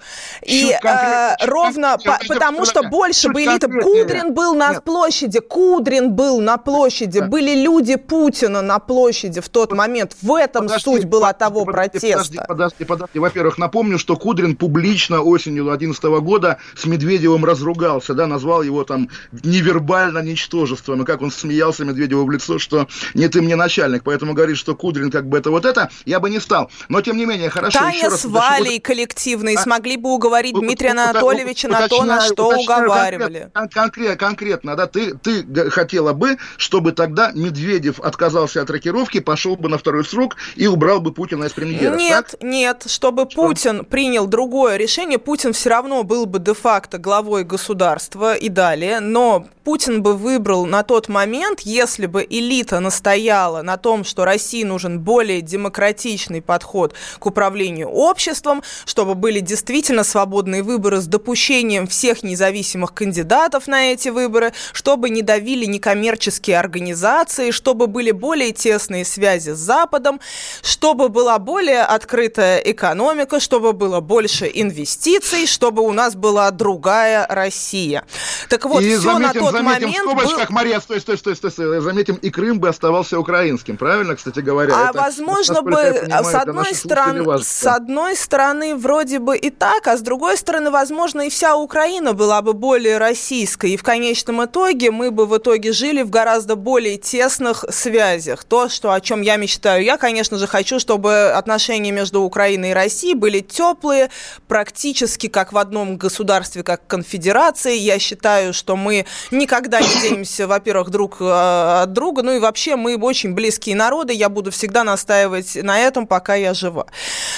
И 0.42 0.70
э, 0.70 1.46
ровно 1.46 1.96
по, 2.04 2.18
потому, 2.28 2.66
что 2.66 2.82
больше 2.82 3.30
бы 3.30 3.42
элита... 3.42 3.68
Кудрин 3.68 4.34
был 4.34 4.54
на 4.54 4.72
Нет. 4.72 4.84
площади, 4.84 5.40
Кудрин 5.40 6.12
был 6.12 6.40
на 6.40 6.58
площади, 6.58 7.20
были 7.20 7.54
люди 7.54 7.96
Путина 7.96 8.60
на 8.60 8.78
площади 8.78 9.40
в 9.40 9.48
тот 9.48 9.72
момент. 9.72 10.14
В 10.20 10.34
этом 10.34 10.64
Подожди, 10.64 10.84
суть 10.84 11.04
была 11.06 11.32
того 11.38 11.64
подожди, 11.64 12.00
протеста. 12.00 12.08
Подожди, 12.18 12.38
подожди, 12.46 12.84
подожди. 12.84 13.18
Во-первых, 13.18 13.58
напомню, 13.58 13.98
что 13.98 14.16
Кудрин 14.16 14.56
публично 14.56 15.22
осенью 15.22 15.64
2011 15.64 16.02
года 16.22 16.58
с 16.76 16.84
Медведевым 16.86 17.44
разругался, 17.44 18.14
да, 18.14 18.26
назвал 18.26 18.62
его 18.62 18.84
там 18.84 19.08
невербально 19.32 20.18
ничтожеством, 20.18 21.02
и 21.02 21.04
как 21.04 21.22
он 21.22 21.30
смеялся 21.30 21.84
Медведеву 21.84 22.24
в 22.24 22.30
лицо, 22.30 22.58
что 22.58 22.88
не 23.14 23.28
ты 23.28 23.40
мне 23.40 23.56
начальник, 23.56 24.02
поэтому 24.04 24.34
говорит, 24.34 24.56
что 24.56 24.74
Кудрин 24.74 25.10
как 25.10 25.28
бы 25.28 25.38
это 25.38 25.50
вот 25.50 25.64
это, 25.64 25.90
я 26.04 26.20
бы 26.20 26.30
не 26.30 26.40
стал. 26.40 26.70
Но 26.88 27.00
тем 27.00 27.16
не 27.16 27.26
менее, 27.26 27.50
хорошо. 27.50 27.78
Таня 27.78 28.10
с 28.10 28.24
Валей 28.24 28.80
коллективные 28.80 29.56
а, 29.56 29.62
смогли 29.62 29.96
бы 29.96 30.10
уговорить 30.10 30.54
Дмитрия 30.54 30.90
Анатольевича 30.90 31.68
на 31.68 31.88
то, 31.88 32.04
на 32.04 32.20
что 32.20 32.48
уговаривали. 32.48 33.50
Конкретно, 33.72 34.16
конкретно, 34.16 34.76
да, 34.76 34.86
ты, 34.86 35.14
ты 35.14 35.70
хотела 35.70 36.12
бы, 36.12 36.36
чтобы 36.56 36.92
тогда 36.92 37.32
Медведев 37.34 38.00
отказался 38.00 38.62
от 38.62 38.70
рокировки, 38.70 39.20
пошел 39.20 39.56
бы 39.56 39.68
на 39.68 39.78
второй 39.78 40.04
срок 40.04 40.36
и 40.56 40.66
убрал 40.66 41.00
бы 41.00 41.12
Путина 41.12 41.27
из 41.36 41.52
премьера. 41.52 41.96
Нет, 41.96 42.28
так? 42.30 42.42
нет, 42.42 42.84
чтобы 42.86 43.26
что? 43.30 43.46
Путин 43.46 43.84
принял 43.84 44.26
другое 44.26 44.76
решение, 44.76 45.18
Путин 45.18 45.52
все 45.52 45.70
равно 45.70 46.02
был 46.02 46.26
бы 46.26 46.38
де-факто 46.38 46.98
главой 46.98 47.44
государства 47.44 48.34
и 48.34 48.48
далее, 48.48 49.00
но 49.00 49.46
Путин 49.68 50.02
бы 50.02 50.14
выбрал 50.14 50.64
на 50.64 50.82
тот 50.82 51.10
момент, 51.10 51.60
если 51.60 52.06
бы 52.06 52.26
элита 52.26 52.80
настояла 52.80 53.60
на 53.60 53.76
том, 53.76 54.02
что 54.02 54.24
России 54.24 54.64
нужен 54.64 54.98
более 54.98 55.42
демократичный 55.42 56.40
подход 56.40 56.94
к 57.18 57.26
управлению 57.26 57.90
обществом, 57.90 58.62
чтобы 58.86 59.14
были 59.14 59.40
действительно 59.40 60.04
свободные 60.04 60.62
выборы 60.62 61.02
с 61.02 61.06
допущением 61.06 61.86
всех 61.86 62.22
независимых 62.22 62.94
кандидатов 62.94 63.66
на 63.66 63.92
эти 63.92 64.08
выборы, 64.08 64.54
чтобы 64.72 65.10
не 65.10 65.20
давили 65.20 65.66
некоммерческие 65.66 66.58
организации, 66.58 67.50
чтобы 67.50 67.88
были 67.88 68.10
более 68.10 68.52
тесные 68.52 69.04
связи 69.04 69.50
с 69.50 69.58
Западом, 69.58 70.18
чтобы 70.62 71.10
была 71.10 71.38
более 71.38 71.82
открытая 71.82 72.56
экономика, 72.60 73.38
чтобы 73.38 73.74
было 73.74 74.00
больше 74.00 74.50
инвестиций, 74.50 75.46
чтобы 75.46 75.82
у 75.82 75.92
нас 75.92 76.14
была 76.14 76.50
другая 76.52 77.26
Россия. 77.28 78.06
Так 78.48 78.64
вот, 78.64 78.82
и 78.82 78.96
все 78.96 79.18
на 79.18 79.34
тот 79.34 79.57
заметим, 79.58 79.90
в 79.90 79.96
скобочках, 79.96 80.48
был... 80.48 80.54
Мария, 80.54 80.80
стой, 80.80 81.00
стой, 81.00 81.18
стой, 81.18 81.36
стой, 81.36 81.50
стой, 81.50 81.80
заметим, 81.80 82.16
и 82.16 82.30
Крым 82.30 82.60
бы 82.60 82.68
оставался 82.68 83.18
украинским, 83.18 83.76
правильно, 83.76 84.16
кстати 84.16 84.40
говоря? 84.40 84.74
А 84.74 84.90
это, 84.90 84.98
возможно 84.98 85.62
бы, 85.62 85.70
понимаю, 85.70 86.24
с 86.24 86.34
одной, 86.34 86.74
стороны, 86.74 87.42
с 87.42 87.66
одной 87.66 88.16
стороны, 88.16 88.76
вроде 88.76 89.18
бы 89.18 89.36
и 89.36 89.50
так, 89.50 89.86
а 89.86 89.96
с 89.96 90.00
другой 90.00 90.36
стороны, 90.36 90.70
возможно, 90.70 91.22
и 91.22 91.28
вся 91.28 91.56
Украина 91.56 92.12
была 92.12 92.42
бы 92.42 92.52
более 92.52 92.98
российской, 92.98 93.72
и 93.72 93.76
в 93.76 93.82
конечном 93.82 94.44
итоге 94.44 94.90
мы 94.90 95.10
бы 95.10 95.26
в 95.26 95.36
итоге 95.36 95.72
жили 95.72 96.02
в 96.02 96.10
гораздо 96.10 96.56
более 96.56 96.96
тесных 96.98 97.64
связях. 97.70 98.44
То, 98.44 98.68
что, 98.68 98.92
о 98.92 99.00
чем 99.00 99.22
я 99.22 99.36
мечтаю. 99.36 99.84
Я, 99.84 99.96
конечно 99.96 100.38
же, 100.38 100.46
хочу, 100.46 100.78
чтобы 100.78 101.30
отношения 101.30 101.90
между 101.90 102.20
Украиной 102.22 102.70
и 102.70 102.74
Россией 102.74 103.14
были 103.14 103.40
теплые, 103.40 104.10
практически 104.46 105.28
как 105.28 105.52
в 105.52 105.58
одном 105.58 105.96
государстве, 105.96 106.62
как 106.62 106.86
конфедерации. 106.86 107.76
Я 107.76 107.98
считаю, 107.98 108.52
что 108.52 108.76
мы 108.76 109.06
никогда 109.48 109.80
не 109.80 110.02
денемся, 110.02 110.46
во-первых, 110.46 110.90
друг 110.90 111.16
э, 111.20 111.82
от 111.82 111.92
друга, 111.94 112.22
ну 112.22 112.32
и 112.32 112.38
вообще 112.38 112.76
мы 112.76 112.96
очень 112.96 113.32
близкие 113.32 113.74
народы, 113.76 114.12
я 114.12 114.28
буду 114.28 114.50
всегда 114.50 114.84
настаивать 114.84 115.56
на 115.56 115.78
этом, 115.78 116.06
пока 116.06 116.34
я 116.34 116.52
жива. 116.52 116.86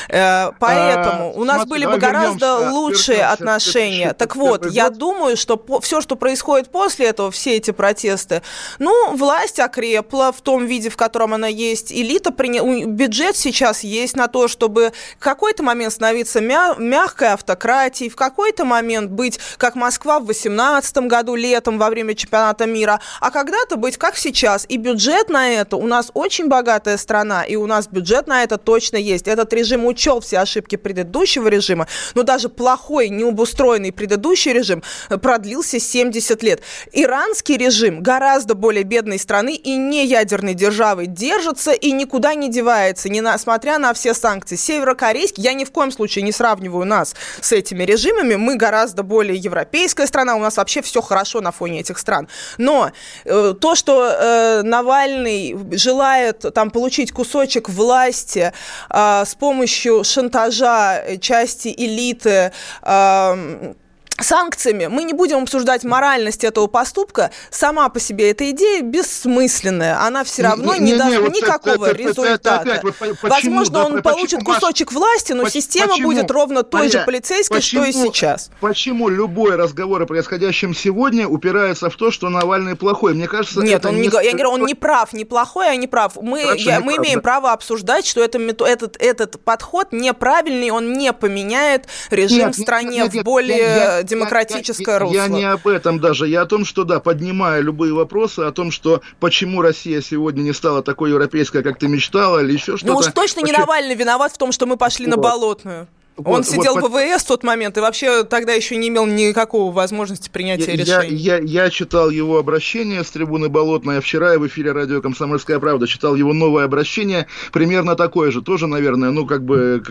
Э, 0.08 0.50
поэтому 0.58 1.28
а, 1.28 1.32
у 1.36 1.44
нас 1.44 1.62
смотри, 1.62 1.70
были 1.70 1.86
бы 1.86 1.98
гораздо 1.98 2.46
вернемся, 2.46 2.74
лучшие 2.74 3.18
вернемся, 3.18 3.32
отношения. 3.32 3.90
Вернемся, 3.90 4.14
так 4.14 4.36
вот, 4.36 4.66
я 4.70 4.88
год. 4.88 4.98
думаю, 4.98 5.36
что 5.36 5.56
по, 5.56 5.80
все, 5.80 6.00
что 6.00 6.16
происходит 6.16 6.70
после 6.70 7.06
этого, 7.06 7.30
все 7.30 7.56
эти 7.56 7.70
протесты, 7.70 8.42
ну, 8.80 9.14
власть 9.14 9.60
окрепла 9.60 10.32
в 10.32 10.40
том 10.40 10.66
виде, 10.66 10.90
в 10.90 10.96
котором 10.96 11.34
она 11.34 11.46
есть, 11.46 11.92
элита 11.92 12.32
приняла, 12.32 12.86
бюджет 12.86 13.36
сейчас 13.36 13.84
есть 13.84 14.16
на 14.16 14.26
то, 14.26 14.48
чтобы 14.48 14.92
в 15.16 15.22
какой-то 15.22 15.62
момент 15.62 15.92
становиться 15.92 16.40
мя- 16.40 16.74
мягкой 16.76 17.28
автократией, 17.28 18.10
в 18.10 18.16
какой-то 18.16 18.64
момент 18.64 19.12
быть, 19.12 19.38
как 19.58 19.76
Москва 19.76 20.18
в 20.18 20.26
18 20.26 21.06
году 21.06 21.36
летом 21.36 21.78
во 21.78 21.89
время 21.90 22.14
чемпионата 22.14 22.66
мира, 22.66 23.00
а 23.20 23.30
когда-то 23.30 23.76
быть 23.76 23.96
как 23.96 24.16
сейчас. 24.16 24.64
И 24.68 24.76
бюджет 24.76 25.28
на 25.28 25.50
это, 25.50 25.76
у 25.76 25.86
нас 25.86 26.10
очень 26.14 26.48
богатая 26.48 26.96
страна, 26.96 27.44
и 27.44 27.56
у 27.56 27.66
нас 27.66 27.88
бюджет 27.88 28.26
на 28.26 28.42
это 28.42 28.56
точно 28.56 28.96
есть. 28.96 29.28
Этот 29.28 29.52
режим 29.52 29.84
учел 29.84 30.20
все 30.20 30.38
ошибки 30.38 30.76
предыдущего 30.76 31.48
режима, 31.48 31.86
но 32.14 32.22
даже 32.22 32.48
плохой, 32.48 33.08
необустроенный 33.08 33.92
предыдущий 33.92 34.52
режим 34.52 34.82
продлился 35.22 35.78
70 35.78 36.42
лет. 36.42 36.62
Иранский 36.92 37.56
режим 37.56 38.02
гораздо 38.02 38.54
более 38.54 38.84
бедной 38.84 39.18
страны 39.18 39.54
и 39.54 39.76
не 39.76 40.06
ядерной 40.06 40.54
державы 40.54 41.06
держится 41.06 41.72
и 41.72 41.92
никуда 41.92 42.34
не 42.34 42.50
девается, 42.50 43.08
несмотря 43.08 43.78
на 43.78 43.92
все 43.94 44.14
санкции. 44.14 44.56
Северокорейский, 44.56 45.42
я 45.42 45.52
ни 45.52 45.64
в 45.64 45.70
коем 45.70 45.90
случае 45.90 46.22
не 46.22 46.32
сравниваю 46.32 46.86
нас 46.86 47.14
с 47.40 47.52
этими 47.52 47.84
режимами, 47.84 48.36
мы 48.36 48.56
гораздо 48.56 49.02
более 49.02 49.36
европейская 49.36 50.06
страна, 50.06 50.36
у 50.36 50.40
нас 50.40 50.56
вообще 50.56 50.82
все 50.82 51.00
хорошо 51.00 51.40
на 51.40 51.52
фоне 51.52 51.79
этих 51.80 51.98
стран. 51.98 52.28
Но 52.58 52.92
э, 53.24 53.54
то, 53.60 53.74
что 53.74 54.04
э, 54.04 54.62
Навальный 54.62 55.56
желает 55.72 56.44
там 56.54 56.70
получить 56.70 57.12
кусочек 57.12 57.68
власти 57.68 58.52
э, 58.88 59.24
с 59.24 59.34
помощью 59.34 60.04
шантажа 60.04 61.18
части 61.20 61.74
элиты, 61.76 62.52
э, 62.82 63.74
санкциями. 64.22 64.86
Мы 64.86 65.04
не 65.04 65.12
будем 65.12 65.42
обсуждать 65.42 65.84
моральность 65.84 66.44
этого 66.44 66.66
поступка. 66.66 67.30
Сама 67.50 67.88
по 67.88 68.00
себе 68.00 68.30
эта 68.30 68.50
идея 68.50 68.82
бессмысленная. 68.82 70.00
Она 70.00 70.24
все 70.24 70.42
равно 70.42 70.74
не, 70.74 70.80
не, 70.80 70.92
не 70.92 70.98
даст 70.98 71.18
вот 71.18 71.34
никакого 71.34 71.86
это, 71.86 71.96
результата. 71.96 72.30
Это, 72.30 72.70
это 72.70 72.78
опять, 72.78 72.82
вот, 72.82 73.22
Возможно, 73.22 73.84
он 73.84 73.92
почему, 73.92 74.02
получит 74.02 74.42
кусочек 74.42 74.92
власти, 74.92 75.32
но 75.32 75.48
система 75.48 75.92
почему, 75.92 76.08
будет 76.08 76.30
ровно 76.30 76.62
той 76.62 76.80
Понятно. 76.80 77.00
же 77.00 77.06
полицейской, 77.06 77.56
почему, 77.58 77.82
что 77.82 77.90
и 77.90 77.92
сейчас. 77.92 78.50
Почему 78.60 79.08
любой 79.08 79.56
разговор 79.56 80.02
о 80.02 80.06
происходящем 80.06 80.74
сегодня 80.74 81.26
упирается 81.26 81.90
в 81.90 81.96
то, 81.96 82.10
что 82.10 82.28
Навальный 82.28 82.76
плохой? 82.76 83.14
Мне 83.14 83.28
кажется, 83.28 83.60
Нет, 83.60 83.84
он 83.84 83.96
не, 83.96 84.08
не, 84.08 84.24
я 84.24 84.32
говорю, 84.32 84.50
он 84.50 84.66
не 84.66 84.74
прав, 84.74 85.12
не 85.12 85.24
плохой, 85.24 85.70
а 85.70 85.76
не 85.76 85.86
прав. 85.86 86.16
Мы, 86.20 86.40
я, 86.56 86.80
мы 86.80 86.94
прав, 86.94 87.06
имеем 87.06 87.18
да. 87.18 87.22
право 87.22 87.52
обсуждать, 87.52 88.06
что 88.06 88.22
это, 88.22 88.38
этот, 88.38 88.96
этот 89.00 89.40
подход 89.42 89.88
неправильный, 89.92 90.70
он 90.70 90.92
не 90.94 91.12
поменяет 91.12 91.86
режим 92.10 92.46
нет, 92.46 92.56
в 92.56 92.60
стране 92.60 92.98
нет, 92.98 93.14
нет, 93.14 93.22
в 93.22 93.24
более... 93.24 94.02
Демократическое 94.10 94.92
я, 94.92 94.98
русло. 94.98 95.14
Я 95.14 95.28
не 95.28 95.44
об 95.44 95.66
этом 95.66 96.00
даже. 96.00 96.28
Я 96.28 96.42
о 96.42 96.46
том, 96.46 96.64
что, 96.64 96.84
да, 96.84 97.00
поднимая 97.00 97.60
любые 97.60 97.92
вопросы 97.92 98.40
о 98.40 98.52
том, 98.52 98.70
что 98.70 99.02
почему 99.18 99.62
Россия 99.62 100.00
сегодня 100.00 100.42
не 100.42 100.52
стала 100.52 100.82
такой 100.82 101.10
европейской, 101.10 101.62
как 101.62 101.78
ты 101.78 101.88
мечтала, 101.88 102.40
или 102.40 102.52
еще 102.52 102.76
что-то. 102.76 102.92
Ну 102.92 102.98
уж 102.98 103.06
точно 103.06 103.40
не 103.40 103.52
Навальный 103.52 103.94
виноват 103.94 104.32
в 104.32 104.38
том, 104.38 104.52
что 104.52 104.66
мы 104.66 104.76
пошли 104.76 105.06
вот. 105.06 105.16
на 105.16 105.22
болотную. 105.22 105.88
Он 106.16 106.24
вот, 106.24 106.46
сидел 106.46 106.74
вот, 106.74 106.90
в 106.90 106.94
ВВС 106.94 107.22
в 107.22 107.28
тот 107.28 107.42
момент 107.44 107.76
и 107.78 107.80
вообще 107.80 108.24
тогда 108.24 108.52
еще 108.52 108.76
не 108.76 108.88
имел 108.88 109.06
никакого 109.06 109.72
возможности 109.72 110.28
принятия 110.28 110.72
я, 110.72 110.76
решений. 110.76 111.16
Я, 111.16 111.38
я, 111.38 111.64
я 111.64 111.70
читал 111.70 112.10
его 112.10 112.38
обращение 112.38 113.04
с 113.04 113.10
трибуны 113.10 113.48
Болотной, 113.48 113.98
а 113.98 114.00
вчера 114.00 114.38
в 114.38 114.46
эфире 114.46 114.72
радио 114.72 115.00
«Комсомольская 115.00 115.58
правда» 115.58 115.86
читал 115.86 116.14
его 116.14 116.32
новое 116.32 116.64
обращение, 116.64 117.26
примерно 117.52 117.96
такое 117.96 118.30
же, 118.30 118.42
тоже, 118.42 118.66
наверное, 118.66 119.10
ну, 119.10 119.26
как 119.26 119.44
бы, 119.44 119.82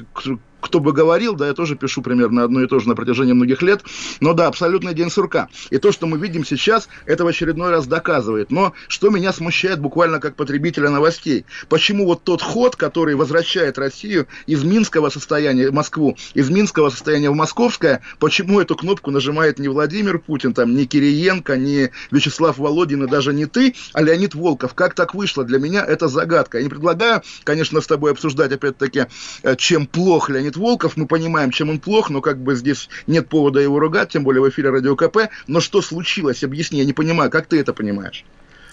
кто 0.61 0.79
бы 0.79 0.93
говорил, 0.93 1.35
да, 1.35 1.47
я 1.47 1.53
тоже 1.53 1.75
пишу 1.75 2.01
примерно 2.01 2.43
одно 2.43 2.61
и 2.61 2.67
то 2.67 2.79
же 2.79 2.87
на 2.87 2.95
протяжении 2.95 3.33
многих 3.33 3.61
лет, 3.61 3.83
но 4.19 4.33
да, 4.33 4.47
абсолютный 4.47 4.93
день 4.93 5.09
сурка. 5.09 5.49
И 5.69 5.77
то, 5.77 5.91
что 5.91 6.07
мы 6.07 6.17
видим 6.17 6.45
сейчас, 6.45 6.89
это 7.05 7.23
в 7.23 7.27
очередной 7.27 7.71
раз 7.71 7.87
доказывает. 7.87 8.51
Но 8.51 8.73
что 8.87 9.09
меня 9.09 9.33
смущает 9.33 9.79
буквально 9.79 10.19
как 10.19 10.35
потребителя 10.35 10.89
новостей, 10.89 11.45
почему 11.69 12.05
вот 12.05 12.23
тот 12.23 12.41
ход, 12.41 12.75
который 12.75 13.15
возвращает 13.15 13.77
Россию 13.77 14.27
из 14.45 14.63
минского 14.63 15.09
состояния 15.09 15.69
в 15.69 15.73
Москву, 15.73 16.17
из 16.33 16.49
минского 16.49 16.89
состояния 16.89 17.29
в 17.29 17.35
московское, 17.35 18.01
почему 18.19 18.59
эту 18.59 18.75
кнопку 18.75 19.11
нажимает 19.11 19.59
не 19.59 19.67
Владимир 19.67 20.19
Путин, 20.19 20.53
там, 20.53 20.75
не 20.75 20.85
Кириенко, 20.85 21.57
не 21.57 21.91
Вячеслав 22.11 22.57
Володин 22.57 23.03
и 23.03 23.09
даже 23.09 23.33
не 23.33 23.45
ты, 23.45 23.75
а 23.93 24.01
Леонид 24.01 24.35
Волков. 24.35 24.73
Как 24.73 24.93
так 24.93 25.13
вышло? 25.15 25.43
Для 25.43 25.59
меня 25.59 25.85
это 25.85 26.07
загадка. 26.07 26.57
Я 26.57 26.63
не 26.63 26.69
предлагаю, 26.69 27.21
конечно, 27.43 27.81
с 27.81 27.87
тобой 27.87 28.11
обсуждать 28.11 28.51
опять-таки, 28.51 29.05
э, 29.43 29.55
чем 29.55 29.87
плох 29.87 30.29
Леонид 30.29 30.48
Леонид 30.49 30.57
Волков, 30.57 30.97
мы 30.97 31.05
понимаем, 31.05 31.51
чем 31.51 31.69
он 31.69 31.79
плох, 31.79 32.09
но 32.09 32.21
как 32.21 32.37
бы 32.37 32.55
здесь 32.55 32.89
нет 33.07 33.29
повода 33.29 33.59
его 33.59 33.79
ругать, 33.79 34.09
тем 34.09 34.23
более 34.23 34.41
в 34.41 34.49
эфире 34.49 34.69
Радио 34.71 34.95
КП. 34.95 35.29
Но 35.47 35.59
что 35.59 35.81
случилось? 35.81 36.43
Объясни, 36.43 36.79
я 36.79 36.85
не 36.85 36.93
понимаю, 36.93 37.29
как 37.29 37.47
ты 37.47 37.59
это 37.59 37.73
понимаешь? 37.73 38.25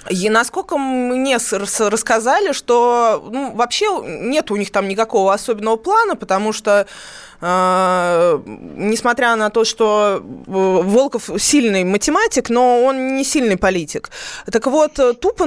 И 0.09 0.31
насколько 0.31 0.79
мне 0.79 1.37
рассказали, 1.37 2.53
что 2.53 3.29
ну, 3.33 3.53
вообще 3.55 3.87
нет 4.05 4.51
у 4.51 4.57
них 4.57 4.71
там 4.71 4.87
никакого 4.87 5.35
особенного 5.35 5.77
плана, 5.77 6.15
потому 6.15 6.53
что 6.53 6.87
несмотря 7.41 9.37
на 9.37 9.51
то, 9.51 9.65
что 9.65 10.23
э, 10.23 10.23
Волков 10.47 11.31
сильный 11.39 11.85
математик, 11.85 12.51
но 12.51 12.83
он 12.85 13.17
не 13.17 13.25
сильный 13.25 13.57
политик. 13.57 14.11
Так 14.51 14.67
вот, 14.67 14.95
тупо 15.21 15.45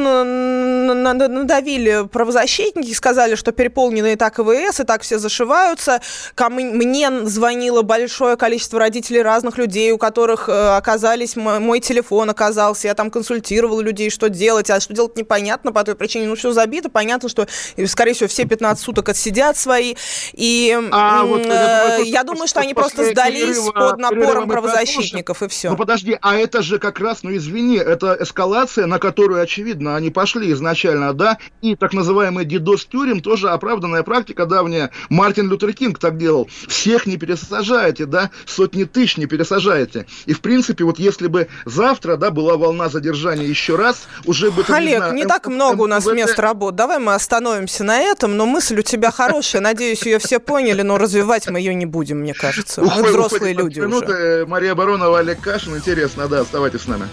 надавили 1.27 2.07
правозащитники, 2.07 2.93
сказали, 2.93 3.35
что 3.35 3.51
переполнены 3.51 4.13
и 4.13 4.15
так 4.15 4.39
ИВС, 4.39 4.79
и 4.81 4.83
так 4.83 5.01
все 5.01 5.19
зашиваются. 5.19 6.01
Ко 6.35 6.49
мне 6.49 7.25
звонило 7.25 7.81
большое 7.81 8.35
количество 8.37 8.79
родителей 8.79 9.21
разных 9.21 9.57
людей, 9.57 9.91
у 9.91 9.97
которых 9.97 10.49
э, 10.49 10.75
оказались, 10.77 11.35
мой 11.35 11.79
телефон 11.79 12.29
оказался, 12.29 12.87
я 12.87 12.93
там 12.93 13.09
консультировала 13.09 13.81
людей, 13.81 14.09
что 14.09 14.29
делать 14.29 14.49
делать, 14.49 14.69
а 14.69 14.79
что 14.79 14.93
делать 14.93 15.15
непонятно 15.15 15.71
по 15.71 15.83
той 15.83 15.95
причине. 15.95 16.27
Ну, 16.27 16.35
все 16.35 16.51
забито, 16.51 16.89
понятно, 16.89 17.29
что, 17.29 17.47
скорее 17.87 18.13
всего, 18.13 18.27
все 18.27 18.45
15 18.45 18.83
суток 18.83 19.09
отсидят 19.09 19.57
свои. 19.57 19.95
И 20.33 20.77
а, 20.91 21.23
вот, 21.23 21.45
я, 21.87 21.97
я 21.97 22.23
думаю, 22.23 22.47
что 22.47 22.59
они 22.59 22.73
просто 22.73 23.11
сдались 23.11 23.57
перерыва, 23.57 23.71
под 23.71 23.97
напором 23.99 24.47
правозащитников, 24.47 25.43
и 25.43 25.47
все. 25.47 25.69
Ну, 25.69 25.77
подожди, 25.77 26.17
а 26.21 26.35
это 26.35 26.61
же 26.61 26.79
как 26.79 26.99
раз, 26.99 27.23
ну, 27.23 27.35
извини, 27.35 27.77
это 27.77 28.17
эскалация, 28.19 28.85
на 28.85 28.99
которую, 28.99 29.41
очевидно, 29.41 29.95
они 29.95 30.09
пошли 30.09 30.51
изначально, 30.51 31.13
да, 31.13 31.37
и 31.61 31.75
так 31.75 31.93
называемый 31.93 32.45
дидос 32.45 32.85
тюрем 32.85 33.21
тоже 33.21 33.49
оправданная 33.49 34.03
практика 34.03 34.45
давняя. 34.45 34.91
Мартин 35.09 35.49
Лютер 35.49 35.73
Кинг 35.73 35.99
так 35.99 36.17
делал. 36.17 36.49
Всех 36.67 37.05
не 37.05 37.17
пересажаете, 37.17 38.05
да, 38.05 38.31
сотни 38.45 38.83
тысяч 38.83 39.17
не 39.17 39.25
пересажаете. 39.25 40.05
И, 40.25 40.33
в 40.33 40.41
принципе, 40.41 40.83
вот 40.83 40.99
если 40.99 41.27
бы 41.27 41.47
завтра, 41.65 42.17
да, 42.17 42.31
была 42.31 42.57
волна 42.57 42.89
задержания 42.89 43.45
еще 43.45 43.75
раз, 43.75 44.07
уже 44.25 44.51
бы... 44.51 44.63
Олег, 44.67 44.91
не, 44.91 44.97
знаю, 44.97 45.13
не 45.13 45.25
так 45.25 45.47
много 45.47 45.83
у 45.83 45.87
нас 45.87 46.05
мест 46.05 46.39
работ. 46.39 46.75
Давай 46.75 46.99
мы 46.99 47.13
остановимся 47.13 47.83
на 47.83 47.99
этом, 47.99 48.37
но 48.37 48.45
мысль 48.45 48.79
у 48.79 48.81
тебя 48.81 49.11
хорошая. 49.11 49.61
Надеюсь, 49.61 50.03
ее 50.03 50.19
все 50.19 50.39
поняли, 50.39 50.81
но 50.81 50.97
развивать 50.97 51.47
мы 51.49 51.59
ее 51.59 51.68
не 51.75 51.85
будем, 51.85 52.19
мне 52.19 52.33
кажется. 52.33 52.81
Мы 52.81 53.03
взрослые 53.03 53.53
люди 53.53 53.79
уже. 53.79 54.45
Мария 54.47 54.75
Баронова, 54.75 55.19
Олег 55.19 55.39
Кашин. 55.41 55.75
Интересно, 55.75 56.27
да, 56.27 56.41
оставайтесь 56.41 56.81
с 56.81 56.87
нами. 56.87 57.07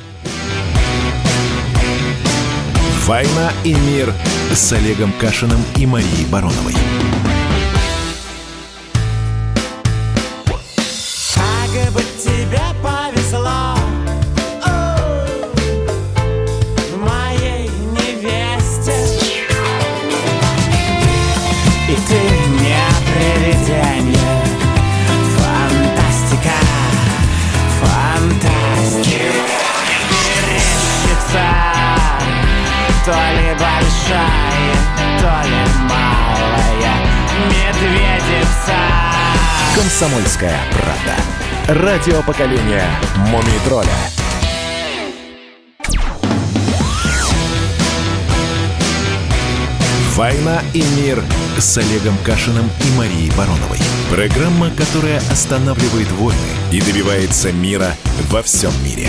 «Война 3.06 3.52
и 3.62 3.72
мир» 3.72 4.12
с 4.52 4.72
Олегом 4.72 5.12
Кашиным 5.20 5.60
и 5.76 5.86
Марией 5.86 6.26
Бароновой. 6.26 6.74
То 33.06 33.12
ли 33.12 33.52
большая, 33.52 34.74
то 35.20 35.48
ли 35.48 35.62
малая 35.88 36.96
медведица 37.46 38.74
Комсомольская 39.76 40.58
правда. 40.72 41.84
Радио 41.84 42.20
поколения 42.24 42.84
Мумий 43.28 43.60
тролля. 43.64 43.86
«Война 50.16 50.60
и 50.74 50.82
мир» 50.96 51.22
с 51.58 51.78
Олегом 51.78 52.18
Кашиным 52.24 52.68
и 52.80 52.98
Марией 52.98 53.30
Бароновой. 53.36 53.78
Программа, 54.10 54.70
которая 54.70 55.18
останавливает 55.30 56.10
войны 56.10 56.40
и 56.72 56.80
добивается 56.80 57.52
мира 57.52 57.94
во 58.30 58.42
всем 58.42 58.72
мире. 58.82 59.08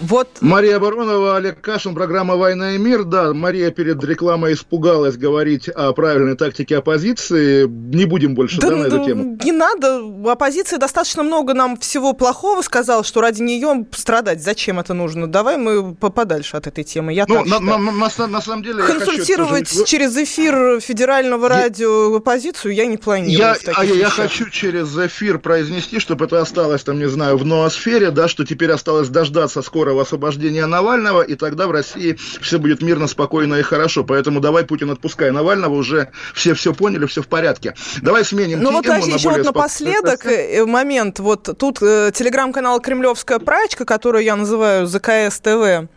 Вот... 0.00 0.28
Мария 0.40 0.78
Баронова, 0.78 1.36
Олег 1.36 1.60
Кашин, 1.60 1.94
программа 1.94 2.36
«Война 2.36 2.72
и 2.72 2.78
мир». 2.78 3.04
Да, 3.04 3.34
Мария 3.34 3.70
перед 3.70 4.02
рекламой 4.02 4.54
испугалась 4.54 5.16
говорить 5.16 5.68
о 5.68 5.92
правильной 5.92 6.36
тактике 6.36 6.78
оппозиции. 6.78 7.66
Не 7.66 8.06
будем 8.06 8.34
больше 8.34 8.60
да, 8.60 8.70
да, 8.70 8.76
на 8.76 8.84
эту 8.84 9.04
тему. 9.04 9.38
Не 9.44 9.52
надо. 9.52 10.02
Оппозиция 10.30 10.78
достаточно 10.78 11.22
много 11.22 11.54
нам 11.54 11.76
всего 11.78 12.12
плохого 12.12 12.62
сказала, 12.62 13.04
что 13.04 13.20
ради 13.20 13.42
нее 13.42 13.86
страдать. 13.92 14.42
Зачем 14.42 14.80
это 14.80 14.94
нужно? 14.94 15.26
Давай 15.26 15.56
мы 15.56 15.94
подальше 15.94 16.56
от 16.56 16.66
этой 16.66 16.84
темы. 16.84 17.12
Я 17.12 17.26
ну, 17.28 17.44
на, 17.44 17.60
на, 17.60 17.78
на, 17.78 17.92
на, 17.92 18.26
на 18.26 18.40
самом 18.40 18.62
деле... 18.62 18.82
Консультировать 18.82 19.68
хочу 19.68 19.84
через 19.84 20.16
эфир 20.16 20.80
федерального 20.80 21.48
радио 21.48 22.10
я... 22.10 22.16
оппозицию 22.16 22.74
я 22.74 22.86
не 22.86 22.96
планирую. 22.96 23.36
Я, 23.36 23.56
а 23.74 23.84
я, 23.84 23.94
я 23.94 24.08
хочу 24.08 24.48
через 24.48 24.96
эфир 24.96 25.38
произнести, 25.38 25.98
чтобы 25.98 26.24
это 26.24 26.40
осталось, 26.40 26.82
там, 26.84 26.98
не 26.98 27.08
знаю, 27.08 27.36
в 27.36 27.44
ноосфере, 27.44 28.10
да, 28.10 28.28
что 28.28 28.46
теперь 28.46 28.70
осталось 28.70 29.08
дождаться 29.08 29.62
скоро 29.62 29.89
скорого 29.90 30.02
освобождения 30.02 30.66
Навального, 30.66 31.22
и 31.22 31.34
тогда 31.34 31.66
в 31.66 31.72
России 31.72 32.16
все 32.40 32.58
будет 32.58 32.82
мирно, 32.82 33.08
спокойно 33.08 33.56
и 33.56 33.62
хорошо. 33.62 34.04
Поэтому 34.04 34.40
давай, 34.40 34.64
Путин, 34.64 34.90
отпускай 34.90 35.30
Навального, 35.32 35.74
уже 35.74 36.10
все 36.34 36.54
все 36.54 36.72
поняли, 36.72 37.06
все 37.06 37.22
в 37.22 37.26
порядке. 37.26 37.74
Давай 38.02 38.24
сменим 38.24 38.60
Ну 38.62 38.70
вот, 38.70 38.84
подожди, 38.84 39.12
еще 39.12 39.30
вот 39.30 39.44
напоследок 39.44 40.26
э, 40.26 40.64
момент. 40.64 41.18
Вот 41.18 41.58
тут 41.58 41.82
э, 41.82 42.12
телеграм-канал 42.14 42.80
«Кремлевская 42.80 43.38
прачка», 43.40 43.84
которую 43.84 44.22
я 44.24 44.36
называю 44.36 44.86
ЗКС 44.86 45.40
ТВ, 45.40 45.88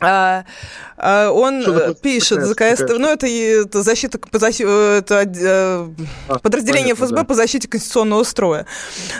а, 0.00 0.44
а 0.96 1.30
он 1.30 1.62
Что 1.62 1.94
пишет 1.94 2.42
за 2.42 2.54
КС, 2.54 2.80
ну 2.80 3.08
это, 3.08 3.26
это 3.26 3.82
защита, 3.82 4.18
это, 4.32 5.22
э, 5.22 5.88
а, 6.28 6.38
подразделение 6.40 6.94
понятно, 6.94 7.06
ФСБ 7.06 7.16
да. 7.16 7.24
по 7.24 7.34
защите 7.34 7.68
конституционного 7.68 8.24
строя. 8.24 8.66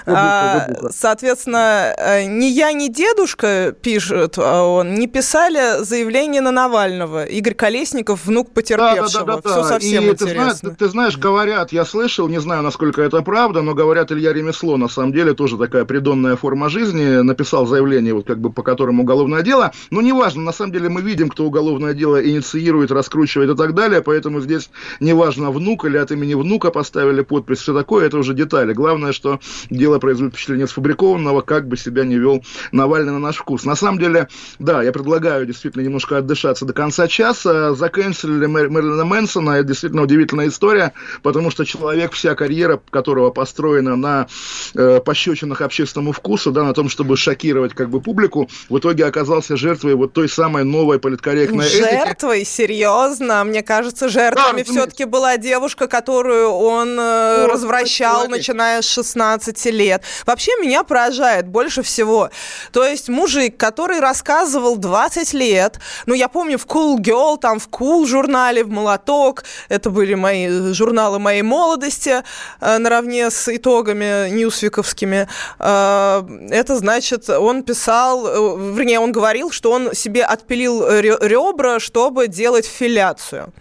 А, 0.06 0.68
соответственно, 0.90 1.94
э, 1.96 2.24
ни 2.24 2.46
я, 2.46 2.72
ни 2.72 2.88
дедушка, 2.88 3.74
пишет 3.80 4.38
он, 4.38 4.94
не 4.94 5.06
писали 5.06 5.82
заявление 5.84 6.40
на 6.40 6.50
Навального. 6.50 7.24
Игорь 7.24 7.54
Колесников, 7.54 8.24
внук 8.24 8.50
потерпевшего. 8.52 9.24
Да, 9.24 9.36
да, 9.36 9.42
да, 9.42 9.42
да, 9.42 9.50
Все 9.50 9.64
совсем 9.64 10.04
И 10.04 10.10
интересно. 10.10 10.26
Ты 10.26 10.34
знаешь, 10.34 10.76
ты 10.78 10.88
знаешь, 10.88 11.18
говорят, 11.18 11.72
я 11.72 11.84
слышал, 11.84 12.28
не 12.28 12.40
знаю, 12.40 12.62
насколько 12.62 13.02
это 13.02 13.22
правда, 13.22 13.62
но 13.62 13.74
говорят, 13.74 14.10
Илья 14.12 14.32
Ремесло, 14.32 14.76
на 14.76 14.88
самом 14.88 15.12
деле, 15.12 15.34
тоже 15.34 15.58
такая 15.58 15.84
придонная 15.84 16.36
форма 16.36 16.68
жизни, 16.68 17.22
написал 17.22 17.66
заявление, 17.66 18.14
вот 18.14 18.26
как 18.26 18.38
бы 18.38 18.52
по 18.52 18.62
которому 18.62 19.02
уголовное 19.02 19.42
дело, 19.42 19.72
но 19.90 20.00
неважно, 20.00 20.42
на 20.42 20.52
самом 20.52 20.63
деле 20.72 20.88
мы 20.88 21.02
видим, 21.02 21.28
кто 21.28 21.44
уголовное 21.44 21.94
дело 21.94 22.24
инициирует, 22.24 22.90
раскручивает 22.90 23.50
и 23.50 23.56
так 23.56 23.74
далее, 23.74 24.02
поэтому 24.02 24.40
здесь 24.40 24.70
неважно, 25.00 25.50
внук 25.50 25.84
или 25.84 25.96
от 25.96 26.10
имени 26.12 26.34
внука 26.34 26.70
поставили 26.70 27.22
подпись, 27.22 27.58
все 27.58 27.74
такое, 27.74 28.06
это 28.06 28.18
уже 28.18 28.34
детали. 28.34 28.72
Главное, 28.72 29.12
что 29.12 29.40
дело 29.70 29.98
производит 29.98 30.34
впечатление 30.34 30.66
сфабрикованного, 30.66 31.40
как 31.40 31.68
бы 31.68 31.76
себя 31.76 32.04
не 32.04 32.16
вел 32.16 32.44
Навальный 32.72 33.12
на 33.12 33.18
наш 33.18 33.36
вкус. 33.36 33.64
На 33.64 33.76
самом 33.76 33.98
деле, 33.98 34.28
да, 34.58 34.82
я 34.82 34.92
предлагаю 34.92 35.46
действительно 35.46 35.82
немножко 35.82 36.18
отдышаться 36.18 36.64
до 36.64 36.72
конца 36.72 37.08
часа. 37.08 37.74
Заканчивали 37.74 38.46
Мэр 38.46 38.70
Мэрилина 38.70 39.04
Мэнсона, 39.04 39.50
это 39.52 39.68
действительно 39.68 40.02
удивительная 40.02 40.48
история, 40.48 40.92
потому 41.22 41.50
что 41.50 41.64
человек, 41.64 42.12
вся 42.12 42.34
карьера 42.34 42.80
которого 42.90 43.30
построена 43.30 43.96
на 43.96 44.26
э, 44.74 45.00
пощечинах 45.00 45.60
общественному 45.60 46.12
вкусу, 46.12 46.52
да, 46.52 46.64
на 46.64 46.72
том, 46.72 46.88
чтобы 46.88 47.16
шокировать 47.16 47.74
как 47.74 47.90
бы 47.90 48.00
публику, 48.00 48.48
в 48.68 48.78
итоге 48.78 49.04
оказался 49.06 49.56
жертвой 49.56 49.94
вот 49.94 50.12
той 50.12 50.28
самой 50.28 50.53
новой 50.62 51.00
политкорректной 51.00 51.68
Жертвой? 51.68 52.42
Этики. 52.42 52.50
Серьезно? 52.50 53.42
Мне 53.44 53.62
кажется, 53.62 54.08
жертвами 54.08 54.62
да, 54.62 54.70
все-таки 54.70 55.04
была 55.04 55.36
девушка, 55.36 55.88
которую 55.88 56.50
он 56.50 56.98
э, 56.98 57.42
вот, 57.42 57.52
развращал, 57.52 58.28
начиная 58.28 58.82
с 58.82 58.86
16 58.86 59.64
лет. 59.66 60.02
Вообще 60.26 60.52
меня 60.60 60.84
поражает 60.84 61.48
больше 61.48 61.82
всего. 61.82 62.30
То 62.72 62.84
есть 62.84 63.08
мужик, 63.08 63.56
который 63.56 64.00
рассказывал 64.00 64.76
20 64.76 65.32
лет, 65.34 65.80
ну, 66.06 66.14
я 66.14 66.28
помню, 66.28 66.58
в 66.58 66.66
Cool 66.66 66.98
Girl, 66.98 67.38
там, 67.38 67.58
в 67.58 67.68
Cool 67.68 68.06
журнале, 68.06 68.62
в 68.62 68.70
Молоток, 68.70 69.44
это 69.68 69.90
были 69.90 70.14
мои 70.14 70.72
журналы 70.72 71.18
моей 71.18 71.42
молодости, 71.42 72.22
э, 72.60 72.78
наравне 72.78 73.30
с 73.30 73.48
итогами 73.48 74.30
ньюсвиковскими. 74.30 75.28
Э, 75.58 76.22
это 76.50 76.76
значит, 76.76 77.28
он 77.28 77.62
писал, 77.62 78.26
э, 78.26 78.74
вернее, 78.74 79.00
он 79.00 79.12
говорил, 79.12 79.50
что 79.50 79.72
он 79.72 79.94
себе 79.94 80.24
отпилил 80.24 80.43
отпилил 80.44 80.86
ребра, 81.00 81.80
чтобы 81.80 82.28
делать 82.28 82.66
филяцию. 82.66 83.52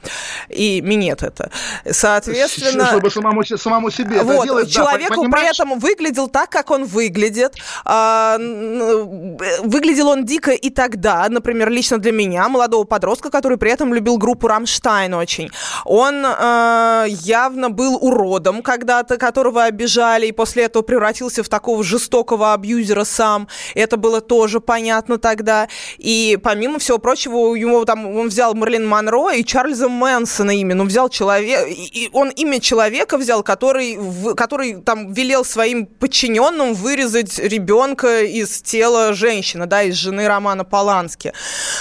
И 0.49 0.81
минет 0.81 1.23
это. 1.23 1.49
Соответственно... 1.89 2.87
Чтобы 2.87 3.09
самому, 3.09 3.43
самому 3.43 3.89
себе 3.89 4.21
вот, 4.21 4.33
это 4.33 4.43
делать. 4.43 4.71
Человеку 4.71 5.23
да, 5.23 5.29
при 5.29 5.49
этом 5.49 5.79
выглядел 5.79 6.27
так, 6.27 6.49
как 6.49 6.71
он 6.71 6.83
выглядит. 6.85 7.55
А, 7.85 8.37
выглядел 8.37 10.09
он 10.09 10.25
дико 10.25 10.51
и 10.51 10.69
тогда, 10.69 11.27
например, 11.29 11.69
лично 11.69 11.97
для 11.97 12.11
меня, 12.11 12.49
молодого 12.49 12.83
подростка, 12.83 13.29
который 13.29 13.57
при 13.57 13.71
этом 13.71 13.93
любил 13.93 14.17
группу 14.17 14.47
«Рамштайн» 14.47 15.13
очень. 15.13 15.49
Он 15.85 16.23
а, 16.25 17.05
явно 17.07 17.69
был 17.69 17.97
уродом 18.01 18.61
когда-то, 18.61 19.17
которого 19.17 19.63
обижали, 19.63 20.27
и 20.27 20.31
после 20.31 20.63
этого 20.63 20.83
превратился 20.83 21.43
в 21.43 21.49
такого 21.49 21.83
жестокого 21.83 22.53
абьюзера 22.53 23.03
сам. 23.03 23.47
Это 23.75 23.97
было 23.97 24.21
тоже 24.21 24.59
понятно 24.59 25.17
тогда. 25.17 25.67
И 25.97 26.37
помимо 26.43 26.72
всего 26.79 26.97
прочего, 26.97 27.55
ему 27.55 27.83
там, 27.85 28.15
он 28.15 28.29
взял 28.29 28.53
Марлин 28.53 28.87
Монро 28.87 29.31
и 29.31 29.43
Чарльза 29.43 29.89
Мэнсона 29.89 30.51
имя, 30.51 30.75
ну, 30.75 30.85
взял 30.85 31.09
человека, 31.09 31.65
и 31.67 32.09
он 32.13 32.29
имя 32.29 32.59
человека 32.59 33.17
взял, 33.17 33.43
который, 33.43 33.97
который 34.35 34.81
там 34.81 35.13
велел 35.13 35.43
своим 35.43 35.85
подчиненным 35.85 36.73
вырезать 36.73 37.39
ребенка 37.39 38.23
из 38.23 38.61
тела 38.61 39.13
женщины, 39.13 39.65
да, 39.65 39.83
из 39.83 39.95
жены 39.95 40.27
Романа 40.27 40.63
Полански, 40.63 41.33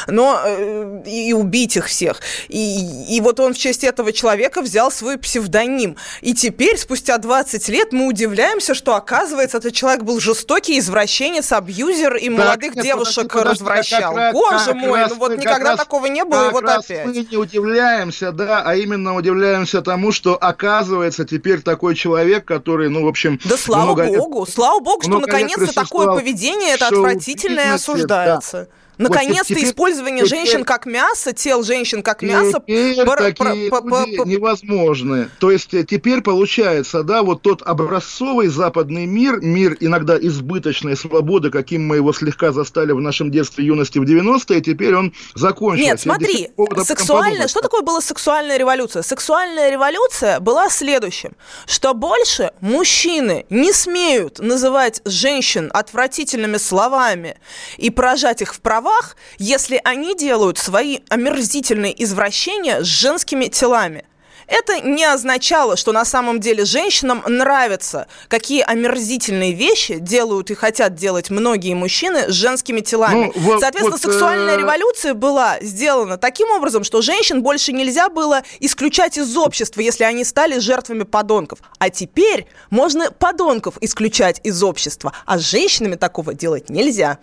но 0.07 0.41
э, 0.45 1.03
и 1.07 1.33
убить 1.33 1.77
их 1.77 1.87
всех. 1.87 2.21
И, 2.49 3.17
и 3.17 3.21
вот 3.21 3.41
он 3.41 3.55
в 3.55 3.59
честь 3.59 3.85
этого 3.85 4.13
человека 4.13 4.63
взял 4.63 4.91
свой 4.91 5.19
псевдоним. 5.19 5.97
И 6.21 6.35
теперь, 6.35 6.79
спустя 6.79 7.19
20 7.19 7.69
лет, 7.69 7.93
мы 7.93 8.07
удивляемся, 8.07 8.75
что, 8.75 8.95
оказывается, 8.95 9.59
этот 9.59 9.75
человек 9.75 10.03
был 10.03 10.21
жестокий 10.21 10.79
извращенец, 10.79 11.53
абьюзер 11.53 12.17
и 12.17 12.29
так, 12.29 12.39
молодых 12.39 12.75
девушек 12.77 13.33
подожди, 13.33 13.51
развращал. 13.51 14.15
Как, 14.15 14.33
Боже 14.33 14.63
боже 14.65 14.75
мой, 14.87 15.07
ну 15.09 15.15
вот 15.17 15.37
никогда 15.37 15.71
раз, 15.71 15.81
такого 15.81 16.07
не 16.07 16.25
было, 16.25 16.49
и 16.49 16.53
вот 16.53 16.65
опять. 16.65 17.07
мы 17.07 17.27
не 17.31 17.37
удивляемся, 17.37 18.33
да, 18.33 18.63
а 18.65 18.75
именно 18.75 19.15
удивляемся 19.15 19.83
тому, 19.83 20.13
что 20.13 20.37
оказывается 20.37 21.25
теперь 21.25 21.63
такой 21.63 21.95
человек, 21.95 22.45
который, 22.45 22.89
ну, 22.89 23.05
в 23.05 23.09
общем... 23.09 23.41
Да 23.45 23.57
слава 23.57 23.95
богу, 23.95 24.41
лет, 24.41 24.49
слава 24.55 24.81
богу, 24.81 25.03
что 25.03 25.19
наконец-то 25.19 25.73
такое 25.75 26.09
поведение, 26.09 26.75
это 26.75 26.89
отвратительное 26.89 27.75
осуждается. 27.75 28.69
Да. 28.71 28.82
Наконец-то 28.99 29.55
вот 29.55 29.63
использование 29.63 30.25
теперь, 30.25 30.39
женщин 30.39 30.65
как 30.65 30.87
мясо, 30.87 31.33
тел 31.33 31.63
женщин 31.63 32.03
как 32.03 32.23
мясо... 32.23 32.61
Пар, 32.61 33.19
такие 33.19 33.71
пар, 33.71 33.83
пар, 33.83 34.07
пар, 34.17 34.27
невозможны. 34.27 35.29
То 35.39 35.51
есть 35.51 35.73
э, 35.75 35.85
теперь 35.85 36.21
получается, 36.21 37.03
да, 37.03 37.23
вот 37.23 37.43
тот 37.43 37.63
образцовый 37.63 38.49
западный 38.49 39.07
мир, 39.07 39.41
мир 39.41 39.77
иногда 39.81 40.19
избыточной 40.19 40.97
свободы, 40.97 41.51
каким 41.51 41.87
мы 41.87 41.97
его 41.97 42.13
слегка 42.13 42.53
застали 42.53 42.93
в 42.93 43.01
нашем 43.01 43.31
детстве, 43.31 43.65
юности 43.65 43.99
в 43.99 44.03
90-е, 44.03 44.61
теперь 44.61 44.95
он 44.95 45.15
закончился. 45.35 45.91
Нет, 45.91 46.01
смотри, 46.01 46.51
сексуальная... 46.85 47.49
Что 47.49 47.61
такое 47.61 47.83
была 47.83 48.01
сексуальная 48.01 48.59
революция? 48.59 49.03
Сексуальная 49.03 49.71
революция 49.71 50.39
была 50.41 50.69
следующим, 50.69 51.33
что 51.67 51.95
больше 51.95 52.53
мужчины 52.61 53.47
не 53.49 53.73
смеют 53.73 54.39
называть 54.39 55.01
женщин 55.05 55.71
отвратительными 55.73 56.59
словами 56.59 57.39
и 57.79 57.91
поражать 57.91 58.43
их 58.43 58.55
в 58.55 58.61
права 58.61 58.82
правах, 58.83 59.17
если 59.39 59.81
они 59.85 60.17
делают 60.17 60.59
свои 60.59 61.01
омерзительные 61.09 62.03
извращения 62.03 62.83
с 62.83 62.87
женскими 62.87 63.47
телами. 63.47 64.05
Это 64.49 64.81
не 64.81 65.05
означало, 65.05 65.77
что 65.77 65.93
на 65.93 66.05
самом 66.05 66.41
деле 66.41 66.65
женщинам 66.65 67.23
нравятся, 67.27 68.09
какие 68.29 68.63
омерзительные 68.63 69.53
вещи 69.53 69.99
делают 69.99 70.51
и 70.51 70.55
хотят 70.55 70.95
делать 70.95 71.31
многие 71.31 71.75
мужчины 71.75 72.29
с 72.29 72.35
женскими 72.35 72.81
телами. 72.81 73.33
Ну, 73.35 73.41
вот, 73.41 73.61
Соответственно, 73.61 73.97
вот, 73.97 74.03
сексуальная 74.03 74.57
э... 74.57 74.59
революция 74.59 75.15
была 75.15 75.59
сделана 75.61 76.19
таким 76.19 76.51
образом, 76.51 76.83
что 76.83 77.03
женщин 77.03 77.43
больше 77.43 77.73
нельзя 77.73 78.09
было 78.09 78.43
исключать 78.59 79.17
из 79.17 79.35
общества, 79.37 79.81
если 79.81 80.05
они 80.05 80.25
стали 80.25 80.59
жертвами 80.59 81.05
подонков. 81.05 81.61
А 81.79 81.89
теперь 81.89 82.47
можно 82.69 83.13
подонков 83.13 83.77
исключать 83.81 84.41
из 84.43 84.63
общества, 84.63 85.13
а 85.25 85.39
с 85.39 85.43
женщинами 85.43 85.95
такого 85.95 86.35
делать 86.35 86.69
нельзя. 86.69 87.21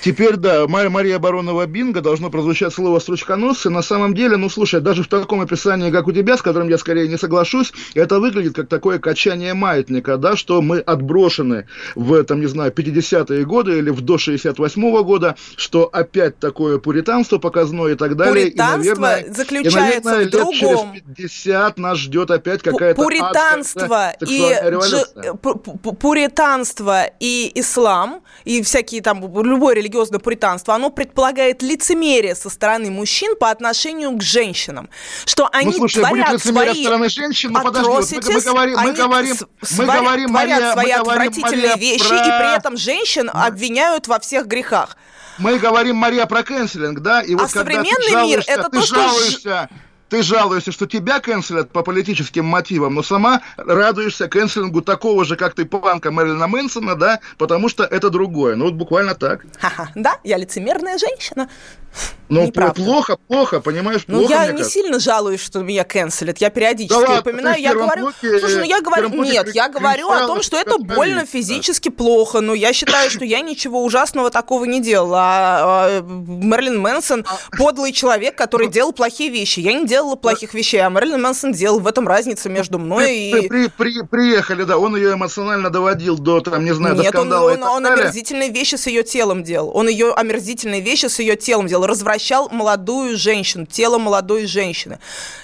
Теперь, 0.00 0.36
да, 0.36 0.66
Мария, 0.66 1.18
Баронова 1.18 1.66
Бинго 1.66 2.00
должно 2.00 2.30
прозвучать 2.30 2.72
слово 2.72 2.98
строчконосцы. 2.98 3.70
На 3.70 3.82
самом 3.82 4.14
деле, 4.14 4.36
ну, 4.36 4.48
слушай, 4.48 4.80
даже 4.80 5.02
в 5.02 5.08
таком 5.08 5.40
описании, 5.40 5.90
как 5.90 6.06
у 6.06 6.12
тебя, 6.12 6.36
с 6.36 6.42
которым 6.42 6.68
я 6.68 6.78
скорее 6.78 7.08
не 7.08 7.18
соглашусь, 7.18 7.72
это 7.94 8.18
выглядит 8.18 8.54
как 8.54 8.68
такое 8.68 8.98
качание 8.98 9.54
маятника, 9.54 10.16
да, 10.16 10.36
что 10.36 10.62
мы 10.62 10.78
отброшены 10.78 11.66
в, 11.94 12.22
там, 12.24 12.40
не 12.40 12.46
знаю, 12.46 12.72
50-е 12.72 13.44
годы 13.44 13.78
или 13.78 13.90
в 13.90 14.00
до 14.00 14.16
68-го 14.16 15.04
года, 15.04 15.36
что 15.56 15.88
опять 15.92 16.38
такое 16.38 16.78
пуританство 16.78 17.38
показное 17.38 17.92
и 17.92 17.96
так 17.96 18.16
далее. 18.16 18.46
Пуританство 18.46 18.92
и, 18.92 18.98
наверное, 18.98 19.34
заключается 19.34 19.80
и, 19.80 20.04
наверное, 20.04 20.26
в 20.26 20.30
другом. 20.30 20.92
через 20.92 21.02
50 21.16 21.78
нас 21.78 21.98
ждет 21.98 22.30
опять 22.30 22.62
какая-то 22.62 23.02
Пуританство 23.02 24.12
и 24.26 24.40
дж... 24.40 25.94
пуританство 26.00 27.04
и 27.20 27.50
ислам, 27.54 28.22
и 28.44 28.62
всякие 28.62 29.02
там, 29.02 29.20
любой 29.20 29.74
религиозное 29.82 30.20
пуританство, 30.20 30.74
оно 30.74 30.90
предполагает 30.90 31.62
лицемерие 31.62 32.34
со 32.34 32.48
стороны 32.48 32.90
мужчин 32.90 33.36
по 33.36 33.50
отношению 33.50 34.12
к 34.16 34.22
женщинам. 34.22 34.88
Что 35.24 35.48
они 35.52 35.66
ну, 35.66 35.72
слушай, 35.72 36.00
творят 36.00 36.30
будет 36.30 36.44
лицемерие 36.44 36.72
свои 36.72 36.84
стороны 36.84 37.08
женщин, 37.08 37.52
ну, 37.52 37.62
подожди, 37.62 38.20
мы, 38.20 38.32
мы 38.32 38.40
говорим, 38.40 38.78
мы 38.78 38.92
говорим, 38.92 39.36
мы 39.76 39.84
говорим, 39.84 40.30
Мария, 40.30 40.72
свои 40.72 40.86
мы 40.86 40.92
отвратительные 40.92 41.70
Мария, 41.72 41.76
вещи, 41.76 42.08
про... 42.08 42.16
и 42.16 42.22
при 42.22 42.56
этом 42.56 42.76
женщин 42.76 43.30
обвиняют 43.32 44.08
во 44.08 44.18
всех 44.20 44.46
грехах. 44.46 44.96
Мы 45.38 45.58
говорим, 45.58 45.96
Мария, 45.96 46.26
про 46.26 46.42
кэнселинг, 46.42 47.00
да? 47.00 47.22
И 47.22 47.34
вот 47.34 47.44
а 47.44 47.48
современный 47.48 48.10
жалуешься, 48.10 48.50
мир 48.50 48.60
это 48.60 48.68
то, 48.70 48.82
что... 48.82 49.68
Ты 50.12 50.22
жалуешься, 50.22 50.72
что 50.72 50.86
тебя 50.86 51.20
канцелят 51.20 51.70
по 51.70 51.82
политическим 51.82 52.44
мотивам, 52.44 52.94
но 52.94 53.02
сама 53.02 53.40
радуешься 53.56 54.28
канцелингу 54.28 54.82
такого 54.82 55.24
же, 55.24 55.36
как 55.36 55.54
ты, 55.54 55.64
панка 55.64 56.10
Мэрилина 56.10 56.46
Мэнсона, 56.48 56.96
да, 56.96 57.20
потому 57.38 57.70
что 57.70 57.84
это 57.84 58.10
другое. 58.10 58.54
Ну, 58.54 58.66
вот 58.66 58.74
буквально 58.74 59.14
так. 59.14 59.46
Ха-ха, 59.58 59.90
да, 59.94 60.18
я 60.22 60.36
лицемерная 60.36 60.98
женщина. 60.98 61.48
Ну, 62.32 62.50
плохо, 62.50 63.18
плохо, 63.28 63.60
понимаешь, 63.60 64.04
ну, 64.06 64.20
плохо. 64.20 64.34
Ну, 64.34 64.40
я 64.46 64.52
не 64.52 64.64
сильно 64.64 64.98
жалуюсь, 64.98 65.40
что 65.40 65.60
меня 65.60 65.84
канцелят. 65.84 66.38
Я 66.38 66.48
периодически 66.48 67.06
да 67.06 67.20
упоминаю, 67.20 67.60
я 67.60 67.74
говорю... 67.74 68.04
Блоке, 68.04 68.40
слушай, 68.40 68.58
ну 68.58 68.64
я 68.64 68.80
говорю... 68.80 69.10
Нет, 69.22 69.54
я 69.54 69.68
говорю 69.68 70.08
о 70.10 70.26
том, 70.26 70.42
что 70.42 70.56
это 70.56 70.78
больно 70.78 71.26
физически 71.26 71.90
плохо. 71.90 72.40
Но 72.40 72.54
я 72.54 72.72
считаю, 72.72 73.10
что 73.10 73.24
я 73.24 73.40
ничего 73.40 73.84
ужасного 73.84 74.30
такого 74.30 74.64
не 74.64 74.80
делала. 74.80 75.18
А, 75.18 75.62
а 75.62 76.00
Мерлин 76.00 76.80
Мэнсон 76.80 77.24
а 77.26 77.56
подлый 77.56 77.92
человек, 77.92 78.36
который 78.36 78.68
делал 78.68 78.92
плохие 78.92 79.30
вещи. 79.30 79.60
Я 79.60 79.74
не 79.74 79.86
делала 79.86 80.16
плохих 80.16 80.54
вещей, 80.54 80.78
а 80.78 80.88
Мерлин 80.88 81.20
Мэнсон 81.20 81.52
делал. 81.52 81.80
В 81.80 81.86
этом 81.86 82.08
разница 82.08 82.48
между 82.48 82.78
мной 82.78 83.14
и... 83.14 83.48
При, 83.48 83.68
при, 83.68 84.02
приехали, 84.02 84.64
да, 84.64 84.78
он 84.78 84.96
ее 84.96 85.12
эмоционально 85.12 85.68
доводил 85.68 86.16
до, 86.16 86.40
там, 86.40 86.64
не 86.64 86.72
знаю, 86.72 86.96
до 86.96 87.04
скандала 87.04 87.50
Нет, 87.50 87.58
он, 87.62 87.68
он, 87.68 87.84
он 87.84 87.92
омерзительные 87.92 88.48
вещи 88.48 88.76
с 88.76 88.86
ее 88.86 89.02
телом 89.02 89.42
делал. 89.42 89.70
Он 89.76 89.88
ее 89.88 90.12
омерзительные 90.14 90.80
вещи 90.80 91.06
с 91.06 91.18
ее 91.18 91.36
телом 91.36 91.66
делал. 91.66 91.86
Развращал 91.86 92.21
молодую 92.50 93.16
женщину, 93.16 93.66
тело 93.66 93.98
молодой 93.98 94.46
женщины. 94.46 94.98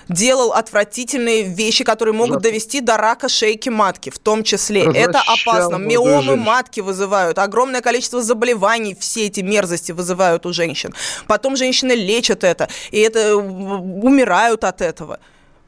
Делал 0.09 0.53
отвратительные 0.53 1.43
вещи, 1.43 1.85
которые 1.85 2.15
могут 2.15 2.43
довести 2.43 2.81
до 2.81 2.97
рака 2.97 3.29
шейки 3.29 3.69
матки, 3.69 4.11
в 4.11 4.19
том 4.19 4.43
числе. 4.43 4.83
Это 4.83 5.21
опасно. 5.21 5.77
Миомы 5.77 6.23
женщину. 6.23 6.37
матки 6.37 6.81
вызывают. 6.81 7.39
Огромное 7.39 7.81
количество 7.81 8.23
заболеваний 8.23 8.97
все 8.99 9.27
эти 9.27 9.41
мерзости 9.41 9.93
вызывают 9.93 10.47
у 10.47 10.53
женщин. 10.53 10.95
Потом 11.27 11.57
женщины 11.57 11.93
лечат 11.93 12.45
это, 12.45 12.69
и 12.91 12.99
это 12.99 13.37
умирают 13.37 14.65
от 14.65 14.81
этого. 14.81 15.19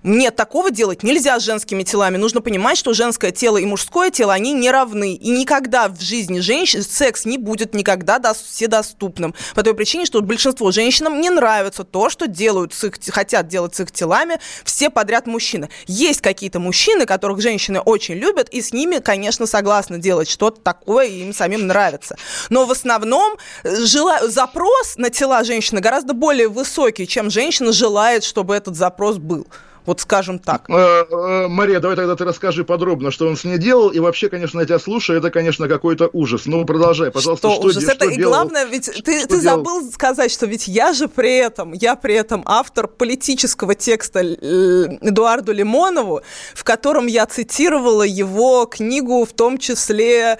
Нет, 0.02 0.34
такого 0.34 0.70
делать 0.70 1.02
нельзя 1.02 1.38
с 1.38 1.42
женскими 1.42 1.82
телами. 1.82 2.16
Нужно 2.16 2.40
понимать, 2.40 2.78
что 2.78 2.94
женское 2.94 3.32
тело 3.32 3.58
и 3.58 3.66
мужское 3.66 4.10
тело, 4.10 4.32
они 4.32 4.52
не 4.54 4.70
равны. 4.70 5.14
И 5.14 5.28
никогда 5.28 5.88
в 5.88 6.00
жизни 6.00 6.40
женщин 6.40 6.82
секс 6.82 7.26
не 7.26 7.36
будет 7.36 7.74
никогда 7.74 8.18
до, 8.18 8.32
вседоступным. 8.32 9.34
По 9.54 9.62
той 9.62 9.74
причине, 9.74 10.06
что 10.06 10.22
большинство 10.22 10.70
женщинам 10.70 11.20
не 11.20 11.28
нравится 11.28 11.84
то, 11.84 12.08
что 12.08 12.26
делают 12.26 12.72
с 12.72 12.84
их, 12.84 12.94
хотят 13.10 13.48
делать 13.48 13.74
с 13.74 13.80
их 13.80 13.92
телами 13.92 14.38
все 14.64 14.88
подряд 14.88 15.26
мужчины. 15.26 15.68
Есть 15.86 16.22
какие-то 16.22 16.60
мужчины, 16.60 17.04
которых 17.04 17.42
женщины 17.42 17.80
очень 17.80 18.14
любят, 18.14 18.48
и 18.48 18.62
с 18.62 18.72
ними, 18.72 18.98
конечно, 18.98 19.44
согласны 19.46 19.98
делать 19.98 20.30
что-то 20.30 20.62
такое, 20.62 21.06
и 21.06 21.20
им 21.20 21.34
самим 21.34 21.66
нравится. 21.66 22.16
Но 22.48 22.64
в 22.64 22.70
основном 22.70 23.36
э, 23.64 23.84
жела... 23.84 24.28
запрос 24.28 24.96
на 24.96 25.10
тела 25.10 25.44
женщины 25.44 25.80
гораздо 25.80 26.14
более 26.14 26.48
высокий, 26.48 27.06
чем 27.06 27.30
женщина 27.30 27.72
желает, 27.72 28.24
чтобы 28.24 28.54
этот 28.54 28.76
запрос 28.76 29.18
был. 29.18 29.46
Вот 29.86 30.00
скажем 30.00 30.38
так. 30.38 30.68
Э, 30.68 31.04
э, 31.10 31.48
Мария, 31.48 31.80
давай 31.80 31.96
тогда 31.96 32.16
ты 32.16 32.24
расскажи 32.24 32.64
подробно, 32.64 33.10
что 33.10 33.26
он 33.26 33.36
с 33.36 33.44
ней 33.44 33.58
делал. 33.58 33.88
И 33.88 33.98
вообще, 33.98 34.28
конечно, 34.28 34.60
я 34.60 34.66
тебя 34.66 34.78
слушаю, 34.78 35.18
это, 35.18 35.30
конечно, 35.30 35.68
какой-то 35.68 36.10
ужас. 36.12 36.42
Ну, 36.46 36.64
продолжай, 36.64 37.10
пожалуйста. 37.10 37.48
Что, 37.48 37.56
что 37.56 37.66
ужас? 37.66 37.82
Что 37.82 37.92
это 37.92 38.04
и 38.06 38.16
делал? 38.16 38.32
главное, 38.32 38.64
ведь 38.66 38.90
ты, 39.04 39.26
ты 39.26 39.40
забыл 39.40 39.90
сказать, 39.90 40.30
что 40.30 40.46
ведь 40.46 40.68
я 40.68 40.92
же 40.92 41.08
при 41.08 41.38
этом, 41.38 41.72
я 41.72 41.96
при 41.96 42.14
этом 42.14 42.42
автор 42.46 42.86
политического 42.86 43.74
текста 43.74 44.20
Эдуарду 44.22 45.52
Лимонову, 45.52 46.22
в 46.54 46.64
котором 46.64 47.06
я 47.06 47.26
цитировала 47.26 48.02
его 48.02 48.66
книгу, 48.66 49.24
в 49.24 49.32
том 49.32 49.58
числе 49.58 50.38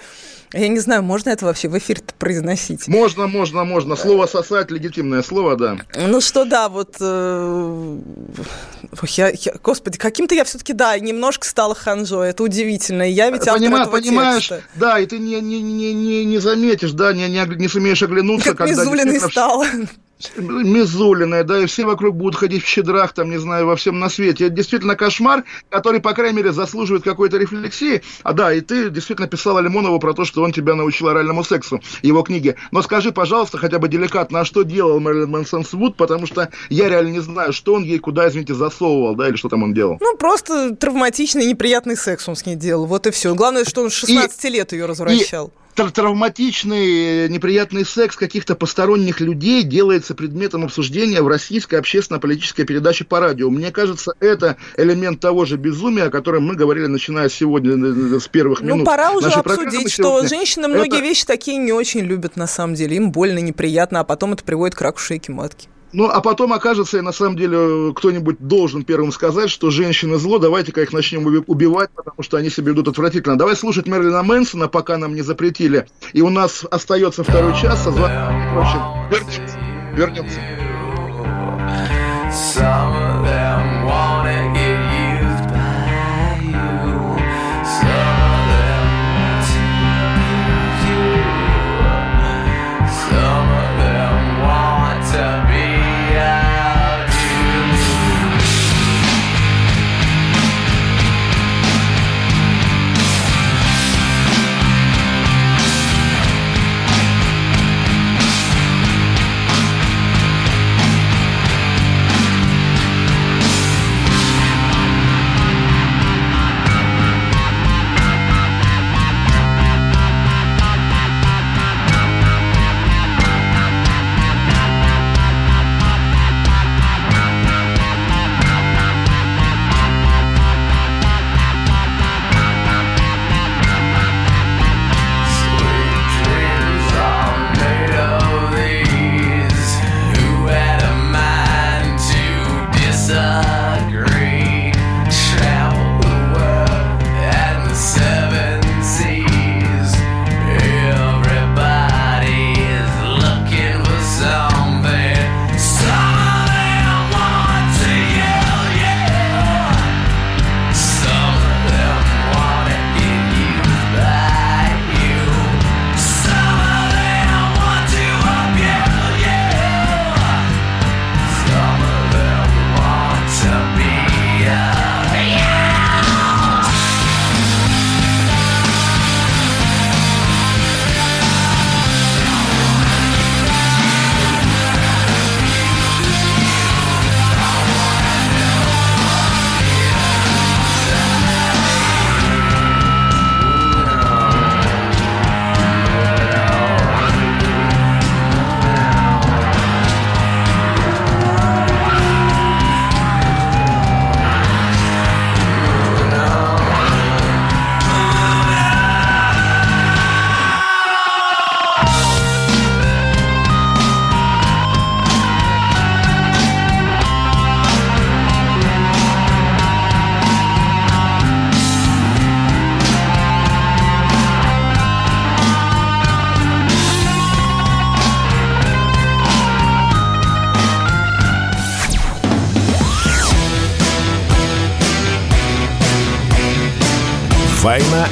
я 0.53 0.67
не 0.67 0.79
знаю, 0.79 1.03
можно 1.03 1.29
это 1.29 1.45
вообще 1.45 1.69
в 1.69 1.77
эфир 1.77 1.99
произносить? 2.19 2.87
Можно, 2.87 3.27
можно, 3.27 3.63
можно. 3.63 3.95
Слово 3.95 4.25
сосать 4.25 4.69
легитимное 4.71 5.21
слово, 5.21 5.55
да. 5.55 5.77
Ну 5.95 6.19
что, 6.21 6.45
да, 6.45 6.67
вот 6.67 6.97
э, 6.99 7.97
я, 9.03 9.29
я, 9.29 9.53
господи, 9.63 9.97
каким-то 9.97 10.35
я 10.35 10.43
все-таки, 10.43 10.73
да, 10.73 10.97
немножко 10.99 11.47
стала 11.47 11.73
ханжой. 11.73 12.29
Это 12.29 12.43
удивительно. 12.43 13.09
Я 13.09 13.29
ведь 13.29 13.41
автор 13.41 13.55
Понима, 13.55 13.79
этого 13.79 13.91
Понимаешь, 13.91 14.49
текста. 14.49 14.63
да, 14.75 14.99
и 14.99 15.05
ты 15.05 15.19
не, 15.19 15.39
не, 15.39 15.61
не, 15.61 15.93
не, 15.93 16.25
не 16.25 16.37
заметишь, 16.39 16.91
да, 16.91 17.13
не, 17.13 17.29
не, 17.29 17.45
не 17.55 17.67
сумеешь 17.67 18.03
оглянуться, 18.03 18.53
как 18.53 18.67
когда... 18.67 18.85
Как 18.85 19.31
стала. 19.31 19.65
Мизулиная, 20.37 21.43
да, 21.43 21.59
и 21.59 21.65
все 21.65 21.85
вокруг 21.85 22.15
будут 22.15 22.35
ходить 22.35 22.63
в 22.63 22.67
щедрах, 22.67 23.13
там, 23.13 23.29
не 23.29 23.37
знаю, 23.37 23.65
во 23.65 23.75
всем 23.75 23.99
на 23.99 24.09
свете. 24.09 24.45
Это 24.45 24.55
действительно 24.55 24.95
кошмар, 24.95 25.43
который, 25.69 25.99
по 25.99 26.13
крайней 26.13 26.37
мере, 26.37 26.51
заслуживает 26.51 27.03
какой-то 27.03 27.37
рефлексии. 27.37 28.01
А 28.23 28.33
да, 28.33 28.53
и 28.53 28.61
ты 28.61 28.89
действительно 28.89 29.27
писала 29.27 29.59
Лимонову 29.59 29.99
про 29.99 30.13
то, 30.13 30.25
что 30.25 30.43
он 30.43 30.51
тебя 30.51 30.75
научил 30.75 31.07
оральному 31.07 31.43
сексу, 31.43 31.81
его 32.01 32.21
книги. 32.23 32.55
Но 32.71 32.81
скажи, 32.81 33.11
пожалуйста, 33.11 33.57
хотя 33.57 33.79
бы 33.79 33.87
деликатно, 33.87 34.41
а 34.41 34.45
что 34.45 34.63
делал 34.63 34.99
Мэрилин 34.99 35.29
Мэнсон 35.29 35.65
Свуд, 35.65 35.95
потому 35.95 36.27
что 36.27 36.49
я 36.69 36.89
реально 36.89 37.09
не 37.09 37.19
знаю, 37.19 37.53
что 37.53 37.73
он 37.73 37.83
ей 37.83 37.99
куда, 37.99 38.27
извините, 38.27 38.53
засовывал, 38.53 39.15
да, 39.15 39.27
или 39.27 39.35
что 39.35 39.49
там 39.49 39.63
он 39.63 39.73
делал. 39.73 39.97
Ну, 39.99 40.17
просто 40.17 40.75
травматичный, 40.75 41.45
неприятный 41.45 41.95
секс 41.95 42.27
он 42.27 42.35
с 42.35 42.45
ней 42.45 42.55
делал, 42.55 42.85
вот 42.85 43.07
и 43.07 43.11
все. 43.11 43.33
Главное, 43.35 43.65
что 43.65 43.81
он 43.81 43.89
16 43.89 44.45
и, 44.45 44.49
лет 44.49 44.71
ее 44.73 44.85
развращал. 44.85 45.47
И 45.47 45.60
травматичный, 45.73 47.29
неприятный 47.29 47.85
секс 47.85 48.15
каких-то 48.15 48.55
посторонних 48.55 49.19
людей 49.19 49.63
делается 49.63 50.15
предметом 50.15 50.63
обсуждения 50.65 51.21
в 51.21 51.27
российской 51.27 51.75
общественно-политической 51.75 52.63
передаче 52.63 53.05
по 53.05 53.19
радио. 53.19 53.49
Мне 53.49 53.71
кажется, 53.71 54.13
это 54.19 54.57
элемент 54.77 55.19
того 55.19 55.45
же 55.45 55.57
безумия, 55.57 56.03
о 56.03 56.09
котором 56.09 56.45
мы 56.45 56.55
говорили, 56.55 56.87
начиная 56.87 57.29
сегодня 57.29 57.71
э, 57.73 58.19
с 58.19 58.27
первых 58.27 58.61
ну, 58.61 58.75
минут. 58.75 58.85
пора 58.85 59.11
уже 59.11 59.29
обсудить, 59.29 59.91
что 59.91 60.25
женщины 60.27 60.67
многие 60.67 60.97
это... 60.97 61.03
вещи 61.03 61.25
такие 61.25 61.57
не 61.57 61.71
очень 61.71 62.01
любят 62.01 62.35
на 62.35 62.47
самом 62.47 62.75
деле. 62.75 62.97
Им 62.97 63.11
больно, 63.11 63.39
неприятно, 63.39 64.01
а 64.01 64.03
потом 64.03 64.33
это 64.33 64.43
приводит 64.43 64.75
к 64.75 64.81
раку 64.81 64.99
шейки 64.99 65.31
матки. 65.31 65.67
Ну, 65.93 66.07
а 66.09 66.21
потом 66.21 66.53
окажется, 66.53 67.01
на 67.01 67.11
самом 67.11 67.35
деле 67.35 67.93
кто-нибудь 67.93 68.37
должен 68.39 68.83
первым 68.83 69.11
сказать, 69.11 69.49
что 69.49 69.69
женщины 69.71 70.17
зло, 70.17 70.39
давайте-ка 70.39 70.81
их 70.81 70.93
начнем 70.93 71.25
убивать, 71.47 71.89
потому 71.91 72.23
что 72.23 72.37
они 72.37 72.49
себя 72.49 72.71
ведут 72.71 72.87
отвратительно. 72.87 73.37
Давай 73.37 73.55
слушать 73.55 73.87
Мерлина 73.87 74.23
Мэнсона, 74.23 74.67
пока 74.67 74.97
нам 74.97 75.15
не 75.15 75.21
запретили. 75.21 75.87
И 76.13 76.21
у 76.21 76.29
нас 76.29 76.65
остается 76.69 77.23
второй 77.23 77.53
час, 77.59 77.85
а 77.87 77.91
звонок 77.91 79.11
вернемся. 79.11 79.59
Вернемся. 79.95 80.39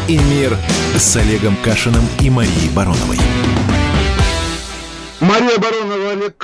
И 0.10 0.18
мир» 0.18 0.58
с 0.98 1.16
Олегом 1.18 1.56
Кашиным 1.64 2.04
и 2.20 2.32
Марией 2.32 2.70
Бароновой. 2.70 3.20
Мария 5.20 5.58
Баронова, 5.60 5.79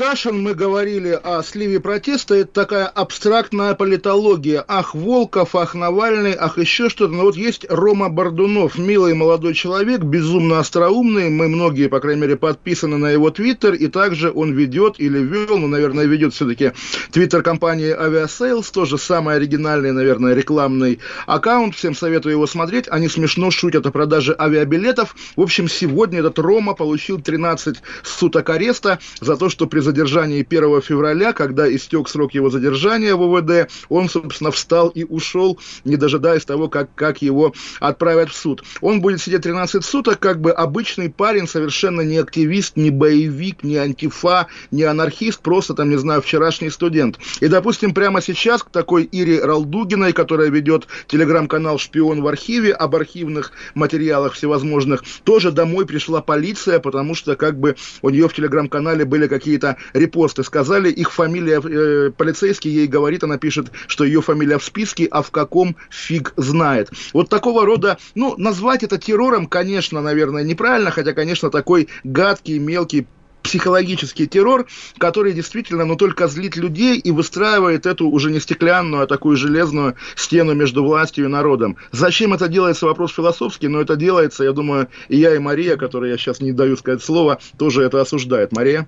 Кашин. 0.07 0.43
Мы 0.43 0.53
говорили 0.53 1.19
о 1.23 1.41
сливе 1.41 1.79
протеста. 1.79 2.35
Это 2.35 2.51
такая 2.51 2.85
абстрактная 2.85 3.73
политология. 3.73 4.63
Ах, 4.67 4.93
Волков, 4.93 5.55
ах, 5.55 5.73
Навальный, 5.73 6.35
ах, 6.37 6.59
еще 6.59 6.89
что-то. 6.89 7.11
Но 7.11 7.23
вот 7.23 7.35
есть 7.35 7.65
Рома 7.69 8.09
Бордунов, 8.09 8.77
милый 8.77 9.15
молодой 9.15 9.55
человек, 9.55 10.01
безумно 10.01 10.59
остроумный. 10.59 11.31
Мы 11.31 11.47
многие, 11.47 11.87
по 11.87 11.99
крайней 11.99 12.21
мере, 12.21 12.35
подписаны 12.35 12.97
на 12.97 13.09
его 13.09 13.31
твиттер. 13.31 13.73
И 13.73 13.87
также 13.87 14.31
он 14.31 14.53
ведет 14.53 14.99
или 14.99 15.17
вел, 15.17 15.57
ну, 15.57 15.65
наверное, 15.65 16.05
ведет 16.05 16.35
все-таки 16.35 16.73
твиттер 17.11 17.41
компании 17.41 17.91
Aviasales. 17.91 18.71
Тоже 18.71 18.99
самый 18.99 19.37
оригинальный, 19.37 19.91
наверное, 19.91 20.35
рекламный 20.35 20.99
аккаунт. 21.25 21.73
Всем 21.73 21.95
советую 21.95 22.33
его 22.33 22.45
смотреть. 22.45 22.85
Они 22.91 23.07
смешно 23.07 23.49
шутят 23.49 23.87
о 23.87 23.91
продаже 23.91 24.35
авиабилетов. 24.37 25.15
В 25.35 25.41
общем, 25.41 25.67
сегодня 25.67 26.19
этот 26.19 26.37
Рома 26.37 26.75
получил 26.75 27.19
13 27.19 27.77
суток 28.03 28.51
ареста 28.51 28.99
за 29.19 29.35
то, 29.35 29.49
что 29.49 29.65
при 29.65 29.79
задержании 29.79 29.95
1 30.41 30.81
февраля, 30.81 31.33
когда 31.33 31.73
истек 31.73 32.09
срок 32.09 32.33
его 32.33 32.49
задержания 32.49 33.15
в 33.15 33.21
УВД, 33.21 33.71
он, 33.89 34.09
собственно, 34.09 34.51
встал 34.51 34.89
и 34.89 35.03
ушел, 35.03 35.59
не 35.83 35.97
дожидаясь 35.97 36.45
того, 36.45 36.67
как, 36.67 36.89
как 36.95 37.21
его 37.21 37.53
отправят 37.79 38.29
в 38.29 38.35
суд. 38.35 38.63
Он 38.81 39.01
будет 39.01 39.21
сидеть 39.21 39.43
13 39.43 39.83
суток, 39.83 40.19
как 40.19 40.41
бы 40.41 40.51
обычный 40.51 41.09
парень, 41.09 41.47
совершенно 41.47 42.01
не 42.01 42.17
активист, 42.17 42.77
не 42.77 42.89
боевик, 42.89 43.63
не 43.63 43.77
антифа, 43.77 44.47
не 44.71 44.83
анархист, 44.83 45.41
просто 45.41 45.73
там, 45.73 45.89
не 45.89 45.97
знаю, 45.97 46.21
вчерашний 46.21 46.69
студент. 46.69 47.19
И, 47.39 47.47
допустим, 47.47 47.93
прямо 47.93 48.21
сейчас 48.21 48.63
к 48.63 48.69
такой 48.69 49.03
Ире 49.03 49.43
Ралдугиной, 49.43 50.13
которая 50.13 50.49
ведет 50.49 50.87
телеграм-канал 51.07 51.77
«Шпион 51.77 52.21
в 52.21 52.27
архиве», 52.27 52.73
об 52.73 52.95
архивных 52.95 53.51
материалах 53.73 54.33
всевозможных, 54.33 55.03
тоже 55.23 55.51
домой 55.51 55.85
пришла 55.85 56.21
полиция, 56.21 56.79
потому 56.79 57.15
что 57.15 57.35
как 57.35 57.59
бы 57.59 57.75
у 58.01 58.09
нее 58.09 58.27
в 58.27 58.33
телеграм 58.33 58.55
телеграм-канале 58.55 59.05
были 59.05 59.27
какие-то 59.27 59.77
репосты, 59.93 60.43
сказали, 60.43 60.89
их 60.89 61.11
фамилия, 61.11 61.61
э, 61.61 62.11
полицейский 62.11 62.71
ей 62.71 62.87
говорит, 62.87 63.23
она 63.23 63.37
пишет, 63.37 63.71
что 63.87 64.03
ее 64.03 64.21
фамилия 64.21 64.57
в 64.57 64.63
списке, 64.63 65.07
а 65.09 65.21
в 65.21 65.31
каком 65.31 65.75
фиг 65.89 66.33
знает. 66.37 66.89
Вот 67.13 67.29
такого 67.29 67.65
рода, 67.65 67.97
ну, 68.15 68.35
назвать 68.37 68.83
это 68.83 68.97
террором, 68.97 69.47
конечно, 69.47 70.01
наверное, 70.01 70.43
неправильно, 70.43 70.91
хотя, 70.91 71.13
конечно, 71.13 71.49
такой 71.49 71.87
гадкий, 72.03 72.59
мелкий 72.59 73.07
психологический 73.45 74.25
террор, 74.25 74.65
который 74.97 75.31
действительно, 75.31 75.85
ну, 75.85 75.95
только 75.95 76.27
злит 76.27 76.55
людей 76.55 76.97
и 76.97 77.11
выстраивает 77.11 77.85
эту 77.85 78.09
уже 78.09 78.31
не 78.31 78.39
стеклянную, 78.39 79.03
а 79.03 79.07
такую 79.07 79.37
железную 79.37 79.95
стену 80.15 80.55
между 80.55 80.83
властью 80.83 81.25
и 81.25 81.27
народом. 81.27 81.77
Зачем 81.91 82.33
это 82.33 82.47
делается, 82.47 82.87
вопрос 82.87 83.13
философский, 83.13 83.67
но 83.67 83.81
это 83.81 83.95
делается, 83.95 84.43
я 84.43 84.51
думаю, 84.51 84.87
и 85.09 85.17
я, 85.17 85.35
и 85.35 85.39
Мария, 85.39 85.77
которой 85.77 86.09
я 86.09 86.17
сейчас 86.17 86.41
не 86.41 86.51
даю 86.51 86.75
сказать 86.75 87.03
слово, 87.03 87.39
тоже 87.57 87.83
это 87.83 88.01
осуждает. 88.01 88.51
Мария? 88.51 88.87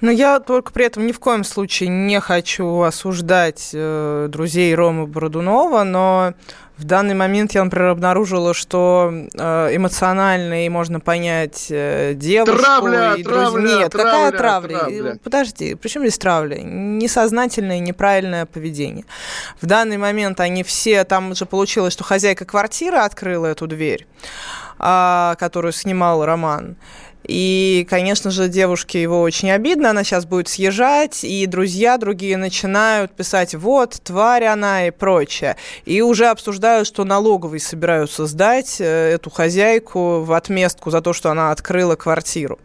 Но 0.00 0.10
я 0.10 0.40
только 0.40 0.72
при 0.72 0.86
этом 0.86 1.06
ни 1.06 1.12
в 1.12 1.20
коем 1.20 1.44
случае 1.44 1.88
не 1.88 2.20
хочу 2.20 2.80
осуждать 2.80 3.70
э, 3.72 4.28
друзей 4.30 4.74
Ромы 4.74 5.06
Бородунова, 5.06 5.84
но 5.84 6.34
в 6.80 6.84
данный 6.84 7.14
момент 7.14 7.52
я, 7.52 7.62
например, 7.62 7.88
обнаружила, 7.88 8.54
что 8.54 9.12
э, 9.12 9.76
эмоционально 9.76 10.64
и 10.64 10.68
можно 10.70 10.98
понять 10.98 11.66
э, 11.68 12.14
девушку 12.14 12.62
Травля, 12.62 13.14
и 13.16 13.22
травля, 13.22 13.50
друзей. 13.50 13.78
Нет, 13.78 13.92
травля, 13.92 14.10
какая 14.10 14.32
травля? 14.32 14.78
травля. 14.78 15.18
Подожди, 15.22 15.74
при 15.74 15.88
чем 15.88 16.02
здесь 16.02 16.16
травля? 16.16 16.60
Несознательное, 16.62 17.80
неправильное 17.80 18.46
поведение. 18.46 19.04
В 19.60 19.66
данный 19.66 19.98
момент 19.98 20.40
они 20.40 20.62
все, 20.62 21.04
там 21.04 21.32
уже 21.32 21.44
получилось, 21.44 21.92
что 21.92 22.04
хозяйка 22.04 22.46
квартиры 22.46 22.96
открыла 22.96 23.46
эту 23.46 23.66
дверь, 23.66 24.06
а, 24.78 25.34
которую 25.38 25.72
снимал 25.72 26.24
Роман. 26.24 26.76
И, 27.24 27.86
конечно 27.88 28.30
же, 28.30 28.48
девушке 28.48 29.00
его 29.00 29.20
очень 29.20 29.50
обидно, 29.50 29.90
она 29.90 30.04
сейчас 30.04 30.24
будет 30.24 30.48
съезжать, 30.48 31.22
и 31.22 31.46
друзья 31.46 31.98
другие 31.98 32.36
начинают 32.36 33.12
писать, 33.12 33.54
вот, 33.54 34.00
тварь 34.02 34.44
она 34.44 34.86
и 34.86 34.90
прочее. 34.90 35.56
И 35.84 36.00
уже 36.00 36.26
обсуждают, 36.26 36.86
что 36.86 37.04
налоговые 37.04 37.60
собираются 37.60 38.26
сдать 38.26 38.80
э, 38.80 39.12
эту 39.14 39.30
хозяйку 39.30 40.22
в 40.22 40.32
отместку 40.32 40.90
за 40.90 41.00
то, 41.02 41.12
что 41.12 41.30
она 41.30 41.50
открыла 41.50 41.94
квартиру. 41.96 42.58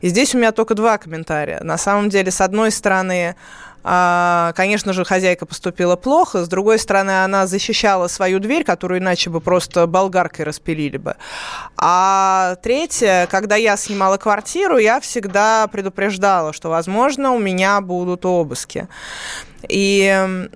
И 0.00 0.08
здесь 0.08 0.34
у 0.34 0.38
меня 0.38 0.52
только 0.52 0.74
два 0.74 0.98
комментария. 0.98 1.60
На 1.62 1.78
самом 1.78 2.08
деле, 2.08 2.30
с 2.30 2.40
одной 2.40 2.70
стороны, 2.70 3.36
Конечно 3.88 4.92
же, 4.92 5.04
хозяйка 5.06 5.46
поступила 5.46 5.96
плохо. 5.96 6.44
С 6.44 6.48
другой 6.48 6.78
стороны, 6.78 7.24
она 7.24 7.46
защищала 7.46 8.06
свою 8.08 8.38
дверь, 8.38 8.62
которую 8.62 9.00
иначе 9.00 9.30
бы 9.30 9.40
просто 9.40 9.86
болгаркой 9.86 10.44
распилили 10.44 10.98
бы. 10.98 11.16
А 11.78 12.56
третье, 12.62 13.26
когда 13.30 13.56
я 13.56 13.78
снимала 13.78 14.18
квартиру, 14.18 14.76
я 14.76 15.00
всегда 15.00 15.66
предупреждала, 15.68 16.52
что, 16.52 16.68
возможно, 16.68 17.32
у 17.32 17.38
меня 17.38 17.80
будут 17.80 18.26
обыски. 18.26 18.88
И 19.68 20.48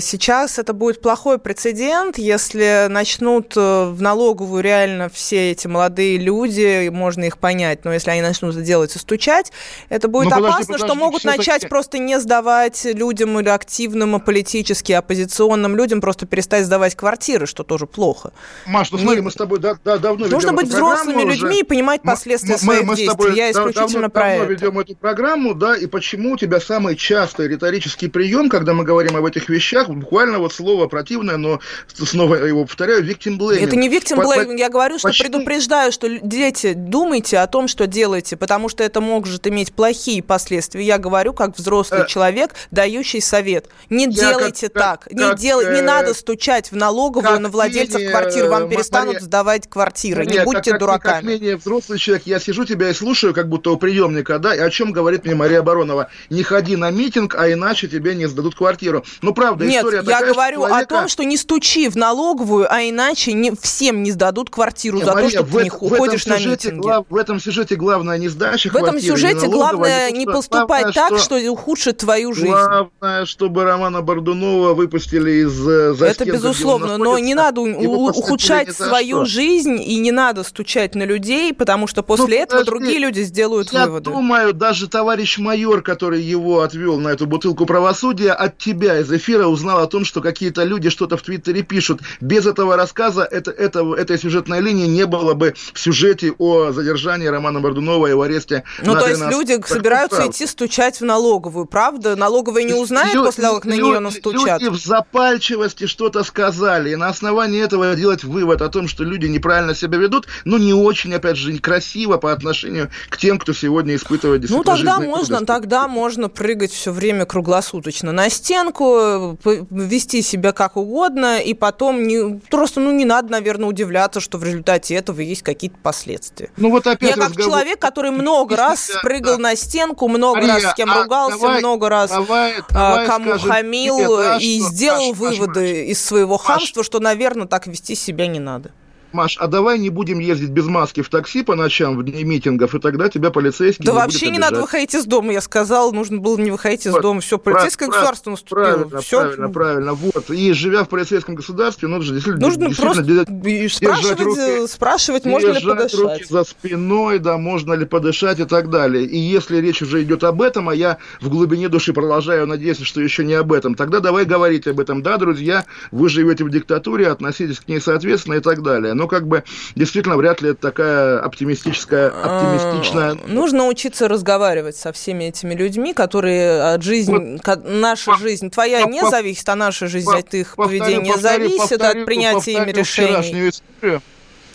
сейчас 0.00 0.58
это 0.58 0.72
будет 0.72 1.00
плохой 1.00 1.38
прецедент, 1.38 2.18
если 2.18 2.86
начнут 2.88 3.52
э, 3.56 3.84
в 3.90 4.02
налоговую 4.02 4.62
реально 4.62 5.08
все 5.08 5.52
эти 5.52 5.66
молодые 5.66 6.18
люди, 6.18 6.88
можно 6.88 7.24
их 7.24 7.38
понять, 7.38 7.84
но 7.84 7.92
если 7.92 8.10
они 8.10 8.22
начнут 8.22 8.54
это 8.54 8.64
делать 8.64 8.94
и 8.96 8.98
стучать, 8.98 9.52
это 9.88 10.08
будет 10.08 10.24
Ну, 10.24 10.30
подожди, 10.30 10.48
опасно, 10.48 10.78
что 10.78 10.86
подожди, 10.88 11.00
могут 11.04 11.20
всё-таки- 11.20 11.38
начать 11.38 11.68
просто 11.68 11.98
не 11.98 12.18
сдавать 12.18 12.84
людям 12.84 13.38
или 13.38 13.48
активным, 13.48 14.16
и 14.16 14.18
политически 14.20 14.92
оппозиционным 14.92 15.76
людям, 15.76 16.00
просто 16.00 16.26
перестать 16.26 16.64
сдавать 16.64 16.94
квартиры, 16.96 17.46
что 17.46 17.62
тоже 17.62 17.86
плохо. 17.86 18.32
Маш, 18.66 18.90
ну 18.90 18.98
смотри, 18.98 19.20
мы 19.20 19.30
с 19.30 19.34
тобой 19.34 19.60
да- 19.60 19.78
да- 19.84 19.98
давно 19.98 20.26
Нужно 20.26 20.52
быть 20.52 20.66
взрослыми 20.68 21.22
уже. 21.24 21.28
людьми 21.42 21.60
и 21.60 21.62
понимать 21.62 22.00
Мы- 22.02 22.10
последствия 22.12 22.54
мы- 22.54 22.58
своих 22.58 22.82
мы 22.82 22.94
с 22.94 22.98
действий. 22.98 23.34
Я 23.36 23.50
исключительно 23.52 23.92
давно, 23.92 24.10
про 24.10 24.20
давно 24.22 24.44
это. 24.44 24.52
ведем 24.52 24.78
эту 24.78 24.96
программу, 24.96 25.54
да, 25.54 25.76
и 25.76 25.86
почему 25.86 26.32
у 26.32 26.36
тебя 26.36 26.60
самый 26.60 26.96
частый 26.96 27.48
риторический 27.48 28.08
прием, 28.16 28.48
когда 28.48 28.72
мы 28.72 28.82
говорим 28.84 29.14
об 29.14 29.26
этих 29.26 29.50
вещах, 29.50 29.90
буквально 29.90 30.38
вот 30.38 30.50
слово 30.54 30.86
противное, 30.88 31.36
но 31.36 31.60
снова 31.94 32.36
его 32.36 32.64
повторяю, 32.64 33.04
victim 33.04 33.36
blaming. 33.38 33.60
Это 33.62 33.76
не 33.76 33.90
victim 33.90 34.16
по- 34.16 34.22
blaming, 34.22 34.56
я 34.58 34.70
говорю, 34.70 34.98
что 34.98 35.08
почему? 35.08 35.28
предупреждаю, 35.30 35.92
что 35.92 36.08
дети, 36.08 36.72
думайте 36.72 37.38
о 37.38 37.46
том, 37.46 37.68
что 37.68 37.86
делаете, 37.86 38.38
потому 38.38 38.70
что 38.70 38.82
это 38.82 39.02
может 39.02 39.46
иметь 39.46 39.74
плохие 39.74 40.22
последствия. 40.22 40.82
Я 40.82 40.96
говорю 40.96 41.34
как 41.34 41.58
взрослый 41.58 42.04
Э, 42.04 42.06
человек, 42.06 42.52
дающий 42.70 43.20
совет. 43.20 43.68
Не 43.90 44.04
я 44.06 44.10
делайте 44.10 44.68
как- 44.70 44.82
так, 44.82 45.00
как- 45.04 45.12
не, 45.12 45.18
как, 45.20 45.40
не 45.74 45.80
э, 45.80 45.82
надо 45.82 46.14
стучать 46.14 46.72
в 46.72 46.76
налоговую 46.76 47.32
как 47.32 47.40
на 47.40 47.48
владельцев 47.50 47.96
менее, 48.00 48.10
квартир, 48.12 48.48
вам 48.48 48.64
э, 48.64 48.68
перестанут 48.70 49.16
Мария- 49.16 49.20
сдавать 49.24 49.68
квартиры, 49.68 50.24
не 50.24 50.32
Нет, 50.34 50.44
будьте 50.46 50.70
как, 50.70 50.80
как- 50.80 51.02
Как 51.02 51.02
дураками. 51.02 51.26
менее 51.32 51.56
взрослый 51.56 51.98
человек, 51.98 52.22
я 52.26 52.40
сижу 52.40 52.64
тебя 52.64 52.88
и 52.88 52.94
слушаю, 52.94 53.34
как 53.34 53.50
будто 53.50 53.70
у 53.72 53.76
приемника, 53.76 54.38
да, 54.38 54.54
и 54.54 54.58
о 54.60 54.70
чем 54.70 54.92
говорит 54.92 55.26
мне 55.26 55.34
Мария 55.34 55.60
Баронова. 55.60 56.08
Не 56.30 56.42
ходи 56.42 56.76
на 56.76 56.90
митинг, 56.90 57.34
а 57.36 57.50
иначе 57.52 57.88
тебе 57.88 58.05
не 58.14 58.26
сдадут 58.26 58.54
квартиру. 58.54 59.04
Ну, 59.22 59.34
правда, 59.34 59.64
Нет, 59.64 59.78
история 59.80 59.96
я 59.98 60.02
такая, 60.02 60.24
что 60.24 60.32
говорю 60.34 60.62
о 60.64 60.68
человека- 60.68 60.94
том, 60.94 61.08
что 61.08 61.24
не 61.24 61.36
стучи 61.36 61.88
в 61.88 61.96
налоговую, 61.96 62.66
а 62.72 62.82
иначе 62.82 63.32
не, 63.32 63.52
всем 63.60 64.02
не 64.02 64.12
сдадут 64.12 64.50
квартиру 64.50 64.98
Не, 64.98 65.04
за 65.04 65.12
Мария, 65.14 65.28
то, 65.30 65.36
что 65.36 65.42
в 65.44 65.50
ты 65.56 65.62
не 65.62 65.68
этом- 65.68 65.78
в 65.80 65.84
этом 65.92 65.98
ходишь 65.98 66.26
на 66.26 66.36
сюжете 66.38 66.68
митинги. 66.68 66.82
глав- 66.82 67.06
в 67.08 67.16
этом 67.16 67.40
сюжете 67.40 67.76
главное 67.76 68.18
не 68.18 68.28
сдача 68.28 68.68
В 68.68 68.76
этом 68.76 68.90
квартиры, 68.90 69.02
не 69.02 69.08
сюжете 69.20 69.46
главное 69.48 70.10
не 70.10 70.22
что- 70.24 70.32
поступать 70.32 70.68
главное, 70.84 70.92
так, 70.92 71.18
что- 71.18 71.38
что 71.38 71.52
ухудшит 71.52 71.98
твою 71.98 72.32
жизнь. 72.32 72.46
Главное, 72.48 73.24
чтобы 73.26 73.64
Романа 73.64 74.02
Бордунова 74.02 74.74
выпустили 74.74 75.42
из 75.44 75.66
э, 75.68 75.94
за 75.94 76.06
Это 76.06 76.24
безусловно, 76.24 76.96
но 76.98 77.18
не 77.18 77.34
надо 77.34 77.60
ухудшать 77.60 78.74
свою 78.76 79.24
что. 79.24 79.34
жизнь 79.34 79.80
и 79.82 79.98
не 79.98 80.12
надо 80.12 80.42
стучать 80.44 80.94
на 80.94 81.04
людей, 81.04 81.52
потому 81.52 81.86
что 81.86 82.02
после 82.02 82.36
Ну, 82.38 82.42
этого 82.42 82.60
подожди, 82.60 82.70
другие 82.70 82.98
люди 82.98 83.20
сделают 83.22 83.72
Я 83.72 83.86
выводы. 83.86 84.10
думаю, 84.10 84.52
даже 84.52 84.88
товарищ 84.88 85.38
майор, 85.38 85.82
который 85.82 86.22
его 86.22 86.60
отвел 86.60 86.98
на 86.98 87.08
эту 87.08 87.26
бутылку 87.26 87.66
правосудия, 87.66 87.95
от 88.34 88.58
тебя 88.58 89.00
из 89.00 89.10
эфира 89.10 89.46
узнал 89.46 89.80
о 89.80 89.86
том, 89.86 90.04
что 90.04 90.20
какие-то 90.20 90.64
люди 90.64 90.90
что-то 90.90 91.16
в 91.16 91.22
Твиттере 91.22 91.62
пишут. 91.62 92.00
Без 92.20 92.46
этого 92.46 92.76
рассказа 92.76 93.22
это, 93.22 93.50
это, 93.50 93.94
этой 93.94 94.18
сюжетной 94.18 94.60
линии 94.60 94.86
не 94.86 95.06
было 95.06 95.34
бы 95.34 95.54
в 95.72 95.78
сюжете 95.78 96.32
о 96.38 96.72
задержании 96.72 97.26
Романа 97.26 97.60
Бордунова 97.60 98.06
и 98.06 98.10
его 98.10 98.22
аресте 98.22 98.64
Ну, 98.82 98.94
то 98.94 99.08
есть 99.08 99.20
13 99.20 99.30
люди 99.38 99.66
собираются 99.66 100.16
правда. 100.16 100.32
идти 100.32 100.46
стучать 100.46 101.00
в 101.00 101.04
налоговую, 101.04 101.66
правда? 101.66 102.16
Налоговая 102.16 102.62
не 102.64 102.74
узнает 102.74 103.14
Лю- 103.14 103.24
после 103.24 103.44
того, 103.44 103.56
как 103.56 103.64
на 103.64 103.74
нее 103.74 103.98
настучат? 103.98 104.60
Люди 104.60 104.70
в 104.74 104.78
запальчивости 104.78 105.86
что-то 105.86 106.22
сказали, 106.24 106.90
и 106.90 106.96
на 106.96 107.08
основании 107.08 107.62
этого 107.62 107.94
делать 107.94 108.24
вывод 108.24 108.62
о 108.62 108.68
том, 108.68 108.88
что 108.88 109.04
люди 109.04 109.26
неправильно 109.26 109.74
себя 109.74 109.98
ведут, 109.98 110.26
ну, 110.44 110.58
не 110.58 110.72
очень, 110.72 111.14
опять 111.14 111.36
же, 111.36 111.56
красиво 111.58 112.18
по 112.18 112.32
отношению 112.32 112.90
к 113.08 113.16
тем, 113.16 113.38
кто 113.38 113.52
сегодня 113.52 113.96
испытывает 113.96 114.48
Ну, 114.48 114.62
тогда 114.62 115.00
можно, 115.00 115.44
тогда 115.44 115.88
можно 115.88 116.28
прыгать 116.28 116.72
все 116.72 116.92
время 116.92 117.24
круглосуточно 117.26 117.85
на 118.12 118.28
стенку, 118.30 119.38
вести 119.70 120.22
себя 120.22 120.52
как 120.52 120.76
угодно, 120.76 121.38
и 121.40 121.54
потом 121.54 122.06
не, 122.06 122.38
просто, 122.50 122.80
ну, 122.80 122.92
не 122.92 123.04
надо, 123.04 123.30
наверное, 123.32 123.68
удивляться, 123.68 124.20
что 124.20 124.38
в 124.38 124.44
результате 124.44 124.94
этого 124.94 125.20
есть 125.20 125.42
какие-то 125.42 125.76
последствия. 125.82 126.50
Ну, 126.56 126.70
вот 126.70 126.86
опять 126.86 127.10
Я 127.10 127.16
как 127.16 127.30
разговор- 127.30 127.50
человек, 127.50 127.78
который 127.78 128.10
много 128.10 128.56
раз 128.56 128.88
Да, 128.92 128.98
спрыгал 128.98 129.36
да. 129.36 129.42
на 129.42 129.56
стенку, 129.56 130.08
много 130.08 130.36
Мария, 130.40 130.54
раз 130.54 130.72
с 130.72 130.74
кем 130.74 130.90
а 130.90 131.02
ругался, 131.02 131.38
давай- 131.38 131.58
много 131.58 131.88
раз 131.88 132.10
давай- 132.10 132.54
а, 132.70 132.72
давай 132.72 133.06
кому 133.06 133.28
скажем 133.30 133.50
хамил 133.50 133.96
тебе, 133.98 134.16
да, 134.16 134.36
и 134.38 134.60
что- 134.60 134.70
сделал 134.70 135.08
Маш, 135.10 135.16
выводы 135.18 135.86
из 135.86 136.04
своего 136.04 136.36
хамства, 136.36 136.82
что, 136.84 137.00
наверное, 137.00 137.46
так 137.46 137.66
вести 137.66 137.94
себя 137.94 138.26
не 138.26 138.40
надо. 138.40 138.70
Маш, 139.16 139.36
а 139.40 139.46
давай 139.46 139.78
не 139.78 139.88
будем 139.88 140.18
ездить 140.18 140.50
без 140.50 140.66
маски 140.66 141.00
в 141.00 141.08
такси 141.08 141.42
по 141.42 141.54
ночам 141.54 141.96
в 141.96 142.04
дни 142.04 142.22
митингов, 142.22 142.74
и 142.74 142.78
тогда 142.78 143.08
тебя 143.08 143.30
полицейский 143.30 143.84
Да 143.84 143.92
не 143.92 143.98
вообще 143.98 144.30
не 144.30 144.38
надо 144.38 144.60
выходить 144.60 144.94
из 144.94 145.06
дома, 145.06 145.32
я 145.32 145.40
сказал, 145.40 145.92
нужно 145.92 146.18
было 146.18 146.36
не 146.36 146.50
выходить 146.50 146.86
из 146.86 146.92
Вот, 146.92 147.00
дома. 147.02 147.20
Все, 147.20 147.38
полицейское 147.38 147.88
прав- 147.88 147.96
государство 147.98 148.30
наступило. 148.30 148.64
Правильно, 148.64 149.00
Все, 149.00 149.20
правильно, 149.20 149.48
правильно. 149.48 149.94
Вот. 149.94 150.30
И 150.30 150.52
живя 150.52 150.84
в 150.84 150.88
полицейском 150.88 151.34
государстве, 151.34 151.88
нужно 151.88 152.14
действительно, 152.14 152.46
Нужно 152.46 152.66
действительно 152.68 153.24
просто 153.24 153.48
и 153.50 153.68
спрашивать, 153.68 154.20
руки- 154.20 154.40
э, 154.64 154.66
спрашивать, 154.66 155.24
можно 155.24 155.46
ли 155.48 155.52
держать 155.54 155.76
подышать. 155.78 156.00
руки 156.00 156.24
за 156.28 156.44
спиной, 156.44 157.18
да, 157.18 157.38
можно 157.38 157.72
ли 157.72 157.86
подышать 157.86 158.38
и 158.40 158.44
так 158.44 158.68
далее. 158.70 159.04
И 159.04 159.16
если 159.18 159.56
речь 159.58 159.80
уже 159.80 160.02
идет 160.02 160.24
об 160.24 160.42
этом, 160.42 160.68
а 160.68 160.74
я 160.74 160.98
в 161.22 161.28
глубине 161.30 161.68
души 161.70 161.92
продолжаю 161.92 162.46
надеяться, 162.46 162.84
что 162.84 163.00
еще 163.00 163.24
не 163.24 163.34
об 163.34 163.52
этом, 163.52 163.74
тогда 163.74 164.00
давай 164.00 164.26
говорить 164.26 164.66
об 164.66 164.78
этом. 164.78 165.02
Да, 165.02 165.16
друзья, 165.16 165.64
вы 165.90 166.08
живете 166.10 166.44
в 166.44 166.50
диктатуре, 166.50 167.08
относитесь 167.08 167.60
к 167.60 167.68
ней 167.68 167.80
соответственно 167.80 168.34
и 168.34 168.40
так 168.40 168.62
далее. 168.62 168.92
Но 168.94 169.05
как 169.06 169.26
бы 169.26 169.44
действительно 169.74 170.16
вряд 170.16 170.40
ли 170.42 170.50
это 170.50 170.60
такая 170.60 171.20
оптимистическая, 171.20 172.08
оптимистичная... 172.10 173.12
А, 173.12 173.18
Нужно 173.26 173.66
учиться 173.66 174.08
разговаривать 174.08 174.76
со 174.76 174.92
всеми 174.92 175.24
этими 175.24 175.54
людьми, 175.54 175.94
которые 175.94 176.74
от 176.74 176.82
жизни, 176.82 177.38
ка- 177.38 177.56
наша 177.64 178.12
по- 178.12 178.18
жизнь, 178.18 178.50
твоя 178.50 178.84
по- 178.84 178.90
не 178.90 179.00
по- 179.00 179.10
зависит, 179.10 179.48
а 179.48 179.54
наша 179.54 179.86
жизнь 179.86 180.06
По- 180.06 180.18
от 180.18 180.34
их 180.34 180.56
повторю, 180.56 180.80
поведения 180.80 181.12
повторю, 181.12 181.38
зависит 181.48 181.58
повторю, 181.78 182.00
от 182.00 182.06
принятия 182.06 182.52
ими 182.52 182.72
повторю 182.72 182.78
решений. 182.80 183.48
Историю. 183.48 184.02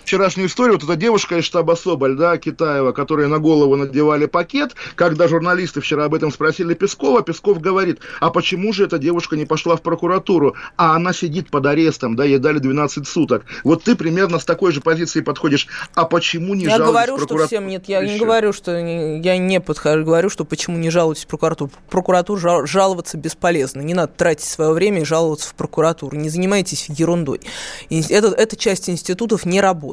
Вчерашнюю 0.04 0.47
историю, 0.49 0.74
вот 0.74 0.84
эта 0.84 0.95
девушка 0.95 1.38
из 1.38 1.45
штаба 1.45 1.76
Соболь, 1.76 2.16
да, 2.18 2.38
Китаева, 2.38 2.91
которой 2.91 3.28
на 3.28 3.39
голову 3.39 3.76
надевали 3.76 4.26
пакет, 4.26 4.76
когда 4.95 5.28
журналисты 5.28 5.80
вчера 5.82 6.06
об 6.06 6.14
этом 6.14 6.32
спросили 6.32 6.74
Пескова, 6.74 7.22
Песков 7.22 7.62
говорит, 7.62 7.99
а 8.20 8.30
почему 8.30 8.74
же 8.74 8.86
эта 8.86 8.97
девушка 8.97 9.36
не 9.38 9.45
пошла 9.45 9.76
в 9.76 9.82
прокуратуру, 9.82 10.56
а 10.76 10.95
она 10.95 11.14
сидит 11.14 11.49
под 11.49 11.66
арестом, 11.66 12.16
да, 12.16 12.26
ей 12.26 12.39
дали 12.39 12.60
12 12.60 13.08
суток. 13.08 13.45
Вот 13.64 13.84
ты 13.84 13.95
примерно 13.95 14.39
с 14.39 14.45
такой 14.45 14.72
же 14.72 14.82
позиции 14.82 15.22
подходишь, 15.22 15.68
а 15.95 16.06
почему 16.06 16.56
не 16.56 16.66
Я 16.66 16.80
говорю, 16.80 17.18
что 17.20 17.45
всем 17.47 17.68
нет. 17.68 17.86
Я 17.88 18.04
не 18.04 18.16
Еще. 18.16 18.26
говорю, 18.26 18.54
что 18.54 18.82
не- 18.82 19.22
я 19.22 19.38
не 19.38 19.62
подхожу. 19.62 20.04
Говорю, 20.04 20.30
что 20.30 20.45
почему 20.45 20.78
не 20.78 20.89
жалуетесь 20.89 21.26
в 21.26 21.28
прокуратуру. 21.28 21.70
В 21.88 21.91
прокуратуру 21.91 22.39
жал- 22.39 22.66
жаловаться 22.66 23.18
бесполезно. 23.18 23.82
Не 23.82 23.93
надо 23.93 24.12
тратить 24.14 24.45
свое 24.45 24.72
время 24.74 25.02
и 25.02 25.06
жаловаться 25.06 25.49
в 25.49 25.54
прокуратуру. 25.54 26.18
Не 26.18 26.30
занимайтесь 26.30 26.88
ерундой. 26.89 27.41
Это, 27.89 28.28
эта 28.28 28.56
часть 28.56 28.89
институтов 28.89 29.45
не 29.45 29.62
работает. 29.62 29.91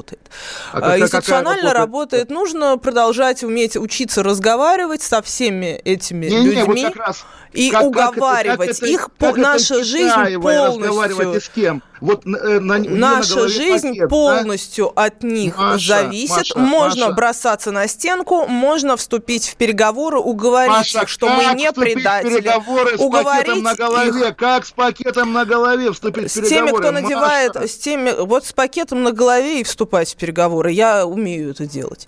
А 0.71 0.77
А 0.77 0.81
какая- 0.81 1.01
Институционально 1.01 1.61
какая 1.61 1.73
работает. 1.73 2.29
Нужно 2.29 2.77
продолжать 2.77 3.43
уметь 3.43 3.75
учиться 3.77 4.23
разговаривать 4.23 5.01
со 5.01 5.21
всеми 5.21 5.79
этими 5.85 6.27
вот 6.29 6.45
людьми. 6.67 6.83
как 6.83 6.95
раз 6.95 7.25
и 7.53 7.71
как- 7.71 7.81
как 7.81 7.91
это- 7.91 8.09
уговаривать 8.09 8.67
как 8.69 8.77
это- 8.77 8.85
их. 8.85 9.09
как 9.19 9.31
это 9.31 9.41
наша 9.41 9.83
жизнь 9.83 10.09
Китаева, 10.09 10.51
разговаривать 10.67 11.11
и 11.11 11.23
полностью 11.23 11.41
с 11.41 11.49
кем? 11.55 11.83
Вот 12.01 12.25
э, 12.25 12.59
на, 12.59 12.77
Наша 12.79 13.35
на 13.41 13.47
жизнь 13.47 13.89
пакет, 13.89 14.09
полностью 14.09 14.93
да? 14.95 15.05
от 15.05 15.23
них 15.23 15.57
Маша, 15.57 15.87
зависит. 15.87 16.55
Маша, 16.55 16.59
можно 16.59 17.05
Маша. 17.05 17.15
бросаться 17.15 17.71
на 17.71 17.87
стенку, 17.87 18.45
можно 18.47 18.97
вступить 18.97 19.49
в 19.49 19.55
переговоры, 19.55 20.17
уговорить 20.17 20.69
Маша, 20.69 21.01
их, 21.01 21.09
что 21.09 21.29
мы 21.29 21.53
не 21.55 21.71
предатели. 21.71 22.41
Переговоры 22.41 22.97
с 22.97 23.01
уговорить 23.01 23.47
пакетом 23.47 23.63
на 23.63 23.75
голове. 23.75 24.29
Их. 24.29 24.35
Как 24.37 24.65
с 24.65 24.71
пакетом 24.71 25.33
на 25.33 25.45
голове 25.45 25.91
вступить 25.91 26.31
с 26.31 26.37
в 26.37 26.41
переговоры? 26.41 26.67
С 26.67 26.71
теми, 26.71 26.79
кто 26.79 26.91
Маша. 26.91 27.03
надевает, 27.03 27.55
с 27.55 27.77
теми, 27.77 28.11
вот 28.25 28.45
с 28.45 28.53
пакетом 28.53 29.03
на 29.03 29.11
голове 29.11 29.61
и 29.61 29.63
вступать 29.63 30.13
в 30.13 30.15
переговоры. 30.15 30.71
Я 30.71 31.05
умею 31.05 31.51
это 31.51 31.65
делать. 31.65 32.07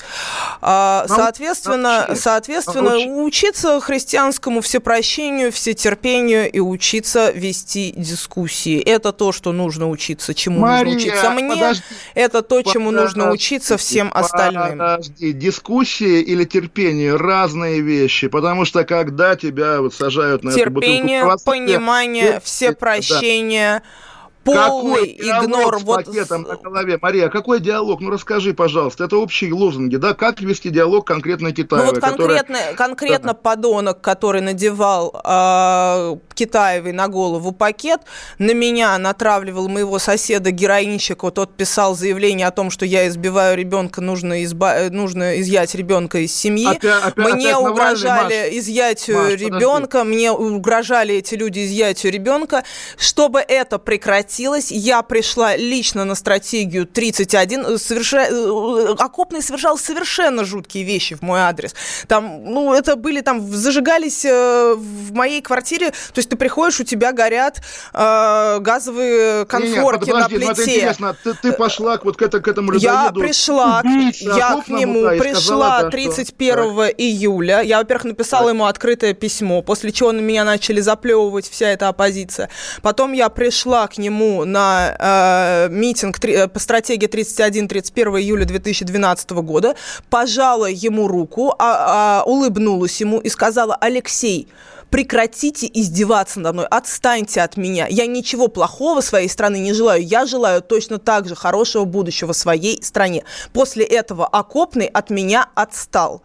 А, 0.62 1.06
соответственно, 1.08 2.06
научи. 2.08 2.22
соответственно, 2.22 2.92
научи. 2.92 3.10
учиться 3.10 3.80
христианскому 3.80 4.62
всепрощению, 4.62 5.52
всетерпению 5.52 6.50
и 6.52 6.60
учиться 6.60 7.32
вести 7.32 7.94
дискуссии. 7.96 8.80
Это 8.80 9.12
то, 9.12 9.32
что 9.32 9.52
нужно 9.52 9.81
учиться, 9.90 10.34
чему 10.34 10.60
Мария, 10.60 10.94
нужно 10.94 11.10
учиться 11.10 11.30
мне. 11.32 11.50
Подожди, 11.50 11.84
это 12.16 12.42
то, 12.42 12.62
чему 12.62 12.92
подожди, 12.92 13.20
нужно 13.20 13.32
учиться 13.32 13.78
всем 13.78 14.12
остальным. 14.14 14.72
Подожди, 14.72 15.32
дискуссии 15.34 16.22
или 16.22 16.44
терпение 16.44 17.16
разные 17.16 17.82
вещи, 17.82 18.28
потому 18.28 18.66
что 18.66 18.84
когда 18.84 19.36
тебя 19.36 19.82
вот 19.82 19.94
сажают 19.94 20.44
на 20.44 20.52
терпение, 20.52 21.20
эту 21.20 21.30
бутылку 21.30 21.46
понимание, 21.46 22.42
все 22.44 22.74
прощения. 22.74 23.82
Да 23.84 24.11
полный 24.44 25.12
игнор. 25.20 25.80
С 25.80 25.84
вот 25.84 26.06
пакетом 26.06 26.44
на 26.44 26.56
голове. 26.56 26.98
Мария, 27.02 27.30
какой 27.30 27.60
диалог? 27.60 28.02
Ну 28.02 28.10
расскажи, 28.10 28.54
пожалуйста. 28.54 29.06
Это 29.06 29.18
общие 29.18 29.54
лозунги, 29.54 29.98
да? 29.98 30.14
Как 30.14 30.42
вести 30.42 30.70
диалог 30.70 31.06
конкретно 31.06 31.52
Китаевой? 31.52 31.88
Ну 31.88 31.94
вот 31.94 32.02
конкретно, 32.02 32.58
которая... 32.58 32.74
конкретно 32.76 33.28
да. 33.28 33.34
подонок, 33.34 34.02
который 34.02 34.42
надевал 34.42 35.22
э, 35.24 36.16
Китаевой 36.34 36.92
на 36.92 37.08
голову 37.08 37.52
пакет, 37.52 38.02
на 38.39 38.54
меня 38.54 38.98
натравливал 38.98 39.70
моего 39.70 40.00
соседа 40.00 40.52
героинщика, 40.52 41.30
тот 41.32 41.56
писал 41.56 41.96
заявление 41.96 42.48
о 42.48 42.52
том, 42.52 42.72
что 42.72 42.86
я 42.86 43.08
избиваю 43.08 43.58
ребенка, 43.58 44.02
нужно, 44.02 44.44
изба... 44.44 44.76
Э, 44.76 44.89
нужно 44.89 45.39
изъять 45.42 45.76
ребенка 45.76 46.20
из 46.20 46.34
семьи. 46.34 46.68
Опять, 46.68 47.04
опять, 47.04 47.34
мне 47.34 47.54
опять 47.54 47.70
угрожали 47.70 48.34
Навальный, 48.34 48.60
изъятию 48.60 49.18
Маш, 49.18 49.34
ребенка, 49.34 50.00
подожди. 50.00 50.16
мне 50.16 50.32
угрожали 50.32 51.16
эти 51.16 51.36
люди 51.36 51.66
изъятию 51.66 52.12
ребенка. 52.12 52.64
Чтобы 52.98 53.39
это 53.39 53.78
прекратить, 53.78 54.31
прекратилась. 54.32 54.72
Я 54.72 55.02
пришла 55.02 55.56
лично 55.56 56.06
на 56.06 56.16
стратегию 56.16 56.86
31. 56.86 57.78
Соверша... 57.78 58.28
Э, 58.30 58.96
окопный 58.98 59.42
совершал 59.42 59.78
совершенно 59.78 60.46
жуткие 60.46 60.84
вещи 60.84 61.16
в 61.16 61.22
мой 61.22 61.42
адрес. 61.42 61.76
Там, 62.08 62.44
ну, 62.44 62.74
это 62.74 62.96
были 62.96 63.22
там, 63.22 63.42
зажигались 63.42 64.26
э, 64.26 64.74
в 64.76 65.14
моей 65.14 65.42
квартире. 65.42 65.92
То 65.92 66.18
есть 66.18 66.30
ты 66.30 66.36
приходишь, 66.36 66.80
у 66.80 66.84
тебя 66.84 67.12
горят 67.12 67.62
э, 67.94 68.60
газовые 68.60 69.46
конфорки 69.46 70.06
не, 70.06 70.14
не, 70.14 70.14
подожди, 70.14 70.46
на 70.46 70.54
плите. 70.54 70.72
интересно, 70.76 71.16
ты, 71.24 71.34
ты 71.34 71.52
пошла 71.52 72.00
вот 72.04 72.18
к, 72.18 72.22
это, 72.22 72.40
к 72.40 72.48
этому 72.48 72.74
Я 72.74 73.12
пришла, 73.12 73.82
я 73.84 74.62
к 74.66 74.68
нему 74.70 75.02
да, 75.02 75.10
пришла 75.12 75.78
сказала, 75.80 75.92
31 75.92 76.54
что... 76.54 76.88
июля. 76.88 77.62
Я, 77.62 77.78
во-первых, 77.80 78.06
написала 78.06 78.46
так. 78.46 78.54
ему 78.54 78.66
открытое 78.66 79.14
письмо, 79.14 79.62
после 79.62 79.92
чего 79.92 80.12
на 80.12 80.22
меня 80.22 80.44
начали 80.44 80.82
заплевывать 80.82 81.50
вся 81.50 81.68
эта 81.68 81.90
оппозиция. 81.90 82.50
Потом 82.82 83.14
я 83.14 83.30
пришла 83.30 83.88
к 83.88 83.98
нему 83.98 84.20
нему 84.22 84.45
на 84.45 84.95
э, 84.99 85.69
митинг 85.72 86.19
три, 86.19 86.34
э, 86.34 86.47
по 86.47 86.59
стратегии 86.59 87.07
31-31 87.07 88.19
июля 88.22 88.45
2012 88.45 89.32
года, 89.32 89.76
пожала 90.09 90.65
ему 90.65 91.07
руку, 91.07 91.55
а, 91.57 92.22
а, 92.22 92.24
улыбнулась 92.26 92.99
ему 93.01 93.19
и 93.19 93.30
сказала, 93.30 93.76
Алексей, 93.76 94.47
прекратите 94.89 95.69
издеваться 95.74 96.39
надо 96.39 96.53
мной, 96.53 96.67
отстаньте 96.67 97.41
от 97.41 97.57
меня. 97.57 97.88
Я 97.89 98.05
ничего 98.07 98.47
плохого 98.47 99.01
своей 99.01 99.30
страны 99.30 99.59
не 99.59 99.74
желаю. 99.74 100.03
Я 100.05 100.26
желаю 100.26 100.61
точно 100.61 100.99
так 100.99 101.28
же 101.28 101.36
хорошего 101.36 101.86
будущего 101.86 102.34
своей 102.34 102.84
стране. 102.84 103.24
После 103.53 103.86
этого 103.86 104.28
окопный 104.28 104.88
от 104.88 105.09
меня 105.09 105.47
отстал. 105.55 106.24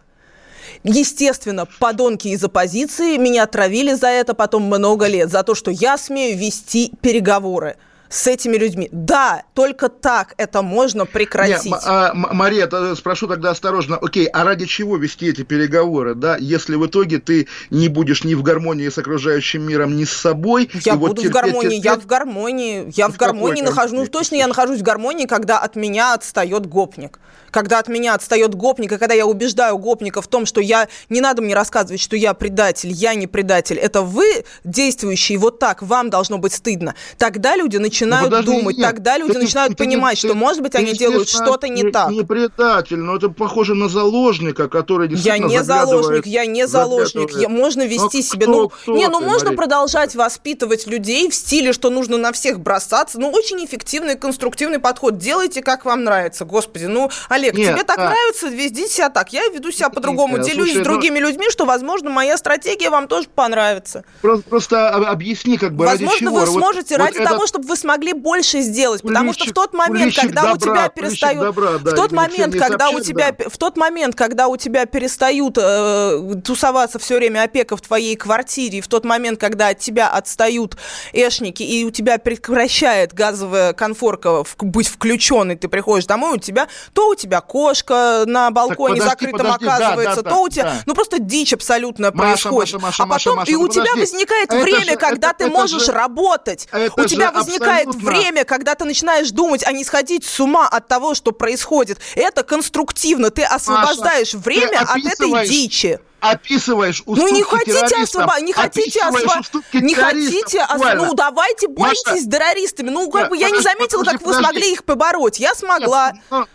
Естественно, 0.83 1.65
подонки 1.79 2.27
из 2.27 2.43
оппозиции 2.43 3.17
меня 3.17 3.45
травили 3.47 3.93
за 3.93 4.07
это 4.07 4.33
потом 4.33 4.63
много 4.63 5.07
лет, 5.07 5.31
за 5.31 5.43
то, 5.43 5.55
что 5.55 5.71
я 5.71 5.97
смею 5.97 6.37
вести 6.37 6.91
переговоры 7.01 7.77
с 8.09 8.27
этими 8.27 8.57
людьми. 8.57 8.89
Да, 8.91 9.43
только 9.53 9.89
так 9.89 10.33
это 10.37 10.61
можно 10.61 11.05
прекратить. 11.05 11.65
Не, 11.65 11.77
а, 11.85 12.13
Мария, 12.13 12.69
спрошу 12.95 13.27
тогда 13.27 13.51
осторожно, 13.51 13.97
окей, 13.97 14.27
а 14.27 14.43
ради 14.43 14.65
чего 14.65 14.97
вести 14.97 15.27
эти 15.27 15.43
переговоры, 15.43 16.15
да, 16.15 16.37
если 16.37 16.75
в 16.75 16.85
итоге 16.85 17.19
ты 17.19 17.47
не 17.69 17.87
будешь 17.87 18.23
ни 18.23 18.33
в 18.33 18.43
гармонии 18.43 18.89
с 18.89 18.97
окружающим 18.97 19.63
миром, 19.63 19.95
ни 19.95 20.03
с 20.03 20.11
собой? 20.11 20.69
Я 20.83 20.95
буду 20.95 21.07
вот 21.07 21.17
терпеть, 21.17 21.31
в 21.31 21.33
гармонии, 21.33 21.69
терпеть... 21.69 21.85
я 21.85 21.95
в 21.95 22.05
гармонии, 22.05 22.93
я 22.95 23.07
в, 23.07 23.13
в 23.13 23.17
гармонии 23.17 23.61
нахожусь, 23.61 23.97
ну 23.97 24.07
точно 24.07 24.35
я 24.35 24.47
нахожусь 24.47 24.79
в 24.79 24.83
гармонии, 24.83 25.25
когда 25.25 25.59
от 25.59 25.75
меня 25.75 26.13
отстает 26.13 26.65
гопник 26.65 27.19
когда 27.51 27.79
от 27.79 27.87
меня 27.87 28.13
отстает 28.13 28.55
гопник, 28.55 28.93
и 28.93 28.97
когда 28.97 29.13
я 29.13 29.25
убеждаю 29.25 29.77
гопника 29.77 30.21
в 30.21 30.27
том, 30.27 30.45
что 30.45 30.61
я 30.61 30.87
не 31.09 31.21
надо 31.21 31.41
мне 31.41 31.53
рассказывать, 31.53 32.01
что 32.01 32.15
я 32.15 32.33
предатель, 32.33 32.91
я 32.91 33.15
не 33.15 33.27
предатель, 33.27 33.77
это 33.77 34.01
вы, 34.01 34.45
действующие 34.63 35.37
вот 35.37 35.59
так, 35.59 35.81
вам 35.81 36.09
должно 36.09 36.37
быть 36.37 36.53
стыдно. 36.53 36.95
Тогда 37.17 37.55
люди 37.55 37.77
начинают 37.77 38.31
ну, 38.31 38.43
думать, 38.43 38.77
нет, 38.77 38.87
тогда 38.87 39.17
люди 39.17 39.33
ты, 39.33 39.39
начинают 39.39 39.77
ты, 39.77 39.83
понимать, 39.83 40.19
ты, 40.21 40.27
что, 40.27 40.35
может 40.35 40.61
быть, 40.61 40.75
они 40.75 40.93
делают 40.93 41.29
что-то 41.29 41.67
не, 41.67 41.83
не 41.83 41.91
так. 41.91 42.11
Не 42.11 42.23
предатель, 42.23 42.97
но 42.97 43.15
это 43.15 43.29
похоже 43.29 43.75
на 43.75 43.89
заложника, 43.89 44.67
который 44.67 45.07
действительно 45.07 45.47
Я 45.47 45.59
не 45.59 45.63
заложник, 45.63 46.25
я 46.25 46.45
не 46.45 46.67
заложник. 46.67 47.31
Я, 47.31 47.49
можно 47.49 47.85
вести 47.85 48.17
но 48.17 48.23
себя. 48.23 48.43
Кто, 48.43 48.51
ну, 48.51 48.69
кто 48.69 48.95
не, 48.95 49.07
ну 49.07 49.19
ты, 49.19 49.25
можно 49.25 49.45
Мария? 49.45 49.57
продолжать 49.57 50.15
воспитывать 50.15 50.87
людей 50.87 51.29
в 51.29 51.35
стиле, 51.35 51.73
что 51.73 51.89
нужно 51.89 52.17
на 52.17 52.31
всех 52.31 52.59
бросаться. 52.59 53.19
Ну, 53.19 53.29
очень 53.29 53.63
эффективный, 53.65 54.15
конструктивный 54.15 54.79
подход. 54.79 55.17
Делайте, 55.17 55.61
как 55.61 55.85
вам 55.85 56.03
нравится. 56.03 56.45
Господи, 56.45 56.85
ну, 56.85 57.09
Олег, 57.29 57.46
Нет, 57.55 57.73
тебе 57.73 57.83
так 57.83 57.97
а... 57.97 58.09
нравится, 58.09 58.47
веди 58.47 58.87
себя 58.87 59.09
так. 59.09 59.33
Я 59.33 59.47
веду 59.49 59.71
себя 59.71 59.89
по-другому, 59.89 60.39
делюсь 60.39 60.71
слушай, 60.71 60.81
с 60.81 60.83
другими 60.83 61.19
ну... 61.19 61.27
людьми, 61.27 61.49
что, 61.49 61.65
возможно, 61.65 62.09
моя 62.09 62.37
стратегия 62.37 62.89
вам 62.89 63.07
тоже 63.07 63.27
понравится. 63.33 64.03
Просто, 64.21 64.49
просто 64.49 64.89
объясни, 64.89 65.57
как 65.57 65.73
бы, 65.75 65.85
Возможно, 65.85 66.11
ради 66.11 66.19
чего. 66.19 66.39
вы 66.39 66.47
сможете 66.47 66.97
вот, 66.97 67.05
ради 67.05 67.17
вот 67.17 67.27
того, 67.27 67.43
это... 67.43 67.47
чтобы 67.47 67.67
вы 67.67 67.75
смогли 67.75 68.13
больше 68.13 68.61
сделать. 68.61 69.01
Потому 69.01 69.33
что 69.33 69.45
в 69.45 69.53
тот 69.53 69.73
момент, 69.73 70.15
когда 70.15 70.41
добра, 70.41 70.53
у 70.53 70.57
тебя 70.57 70.89
перестают... 70.89 71.41
Добра, 71.41 71.77
да, 71.77 71.91
в 71.91 71.95
тот 71.95 72.11
момент, 72.11 72.55
когда 72.55 72.89
сообщить, 72.89 72.99
у 72.99 73.03
тебя... 73.03 73.31
Да. 73.31 73.49
В 73.49 73.57
тот 73.57 73.77
момент, 73.77 74.15
когда 74.15 74.47
у 74.47 74.57
тебя 74.57 74.85
перестают 74.85 75.57
э, 75.57 76.35
тусоваться 76.43 76.99
все 76.99 77.17
время 77.17 77.43
опека 77.43 77.77
в 77.77 77.81
твоей 77.81 78.15
квартире, 78.15 78.79
и 78.79 78.81
в 78.81 78.87
тот 78.87 79.05
момент, 79.05 79.39
когда 79.39 79.69
от 79.69 79.79
тебя 79.79 80.09
отстают 80.09 80.77
эшники, 81.13 81.63
и 81.63 81.83
у 81.83 81.91
тебя 81.91 82.17
прекращает 82.17 83.13
газовая 83.13 83.73
конфорка 83.73 84.43
быть 84.59 84.87
включенной, 84.87 85.55
ты 85.55 85.67
приходишь 85.67 86.05
домой, 86.05 86.35
у 86.35 86.39
тебя 86.39 86.67
то 86.93 87.09
у 87.09 87.15
тебя 87.15 87.26
тебя 87.27 87.41
кошка 87.41 88.23
на 88.25 88.51
балконе 88.51 88.95
подожди, 88.95 89.09
закрытом 89.09 89.47
подожди, 89.47 89.65
оказывается, 89.65 90.21
да, 90.21 90.21
да, 90.21 90.29
то 90.29 90.41
у 90.41 90.49
тебя, 90.49 90.63
да. 90.63 90.83
ну 90.85 90.93
просто 90.93 91.19
дичь 91.19 91.53
абсолютно 91.53 92.11
Маша, 92.11 92.49
происходит. 92.49 92.73
Маша, 92.73 92.79
Маша, 92.79 93.03
а 93.03 93.07
потом 93.07 93.35
Маша, 93.37 93.51
и 93.51 93.55
у 93.55 93.67
тебя 93.67 93.95
возникает 93.95 94.51
это 94.51 94.61
время, 94.61 94.91
же, 94.91 94.95
когда 94.97 95.29
это, 95.29 95.39
ты 95.39 95.43
это 95.45 95.53
можешь 95.53 95.85
же, 95.85 95.91
работать. 95.91 96.67
у 96.95 97.05
тебя 97.05 97.31
возникает 97.31 97.87
абсолютно... 97.87 98.11
время, 98.11 98.43
когда 98.45 98.75
ты 98.75 98.85
начинаешь 98.85 99.31
думать, 99.31 99.63
а 99.65 99.71
не 99.71 99.83
сходить 99.83 100.25
с 100.25 100.39
ума 100.39 100.67
от 100.67 100.87
того, 100.87 101.13
что 101.13 101.31
происходит. 101.31 101.99
Это 102.15 102.43
конструктивно. 102.43 103.29
Ты 103.29 103.43
освобождаешь 103.43 104.33
Маша, 104.33 104.43
время 104.43 104.79
от 104.79 104.97
этой 104.97 105.47
дичи 105.47 105.99
описываешь 106.19 107.03
уступки 107.05 107.19
Ну 107.19 107.35
не 107.35 107.43
хотите 107.43 107.95
освободить, 107.95 108.47
не 108.47 108.53
хотите 108.53 109.01
освободить, 109.01 109.73
не 109.73 109.93
хотите 109.93 110.61
освободить, 110.61 111.07
ну 111.07 111.13
давайте 111.13 111.67
боритесь 111.67 112.05
Маша, 112.05 112.21
с 112.21 112.29
террористами. 112.29 112.89
Ну 112.89 113.09
как 113.09 113.23
да, 113.23 113.29
бы 113.29 113.37
я 113.37 113.47
подожди, 113.47 113.57
не 113.57 113.63
заметила, 113.63 113.99
подожди, 113.99 114.17
как 114.17 114.25
подожди. 114.25 114.43
вы 114.43 114.43
смогли 114.43 114.73
их 114.73 114.83
побороть. 114.83 115.39
Я 115.39 115.53
смогла. 115.53 116.11
Нет, 116.11 116.23
ну, 116.29 116.45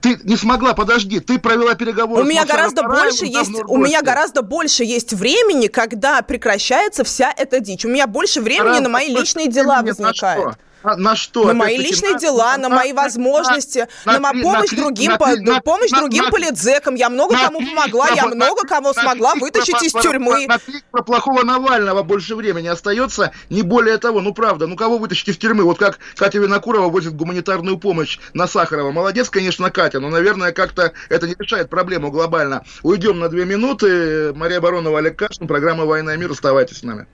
ты 0.00 0.20
не 0.22 0.36
смогла, 0.36 0.72
подожди, 0.74 1.18
ты 1.20 1.38
провела 1.38 1.74
переговоры. 1.74 2.22
У 2.22 2.24
меня 2.24 2.44
гораздо 2.46 2.84
больше 2.84 3.26
есть, 3.26 3.50
у 3.66 3.76
меня 3.76 4.02
гораздо 4.02 4.42
больше 4.42 4.84
есть 4.84 5.12
времени, 5.12 5.66
когда 5.66 6.22
прекращается 6.22 7.02
вся 7.02 7.32
эта 7.36 7.60
дичь. 7.60 7.84
У 7.84 7.88
меня 7.88 8.06
больше 8.06 8.40
времени 8.40 8.78
гораздо 8.78 8.82
на 8.82 8.88
мои 8.88 9.08
личные 9.08 9.48
дела 9.48 9.82
возникает. 9.82 10.44
На, 10.44 10.56
на 10.82 11.16
что? 11.16 11.44
На 11.44 11.54
мои 11.54 11.76
личные 11.76 12.12
на, 12.12 12.18
дела, 12.18 12.56
на, 12.56 12.68
на 12.68 12.76
мои 12.76 12.92
на, 12.92 13.02
возможности, 13.02 13.86
на, 14.04 14.18
на, 14.18 14.32
на 14.32 14.42
помощь 14.42 14.70
на, 14.72 14.76
другим, 14.76 15.12
на, 15.12 15.18
по, 15.18 15.36
на, 15.36 15.60
помощь 15.60 15.90
на, 15.90 16.00
другим 16.00 16.24
на, 16.24 16.30
политзекам. 16.30 16.94
Я 16.94 17.08
много 17.08 17.34
на, 17.34 17.44
кому 17.46 17.60
помогла, 17.60 18.06
на, 18.06 18.14
я 18.14 18.26
на, 18.26 18.34
много 18.34 18.66
кого 18.66 18.92
на, 18.92 19.02
смогла 19.02 19.34
на, 19.34 19.40
вытащить 19.40 19.76
про, 19.76 19.86
из 19.86 19.92
тюрьмы. 19.92 20.46
На, 20.46 20.54
на, 20.54 20.60
на 20.66 20.80
про 20.90 21.02
плохого 21.02 21.42
Навального 21.42 22.02
больше 22.02 22.34
времени 22.34 22.68
остается, 22.68 23.32
не 23.48 23.62
более 23.62 23.98
того. 23.98 24.20
Ну, 24.20 24.32
правда, 24.34 24.66
ну 24.66 24.76
кого 24.76 24.98
вытащить 24.98 25.28
из 25.28 25.36
тюрьмы? 25.36 25.64
Вот 25.64 25.78
как 25.78 25.98
Катя 26.16 26.38
Винокурова 26.38 26.88
возит 26.88 27.14
гуманитарную 27.14 27.78
помощь 27.78 28.18
на 28.34 28.46
Сахарова. 28.46 28.92
Молодец, 28.92 29.30
конечно, 29.30 29.70
Катя, 29.70 30.00
но, 30.00 30.08
наверное, 30.08 30.52
как-то 30.52 30.92
это 31.08 31.26
не 31.26 31.34
решает 31.38 31.70
проблему 31.70 32.10
глобально. 32.10 32.64
Уйдем 32.82 33.18
на 33.18 33.28
две 33.28 33.44
минуты. 33.44 34.32
Мария 34.34 34.60
Баронова, 34.60 34.98
Олег 34.98 35.16
Кашин, 35.16 35.46
программа 35.46 35.84
«Война 35.84 36.14
и 36.14 36.16
мир». 36.16 36.30
Оставайтесь 36.30 36.78
с 36.78 36.82
нами. 36.82 37.06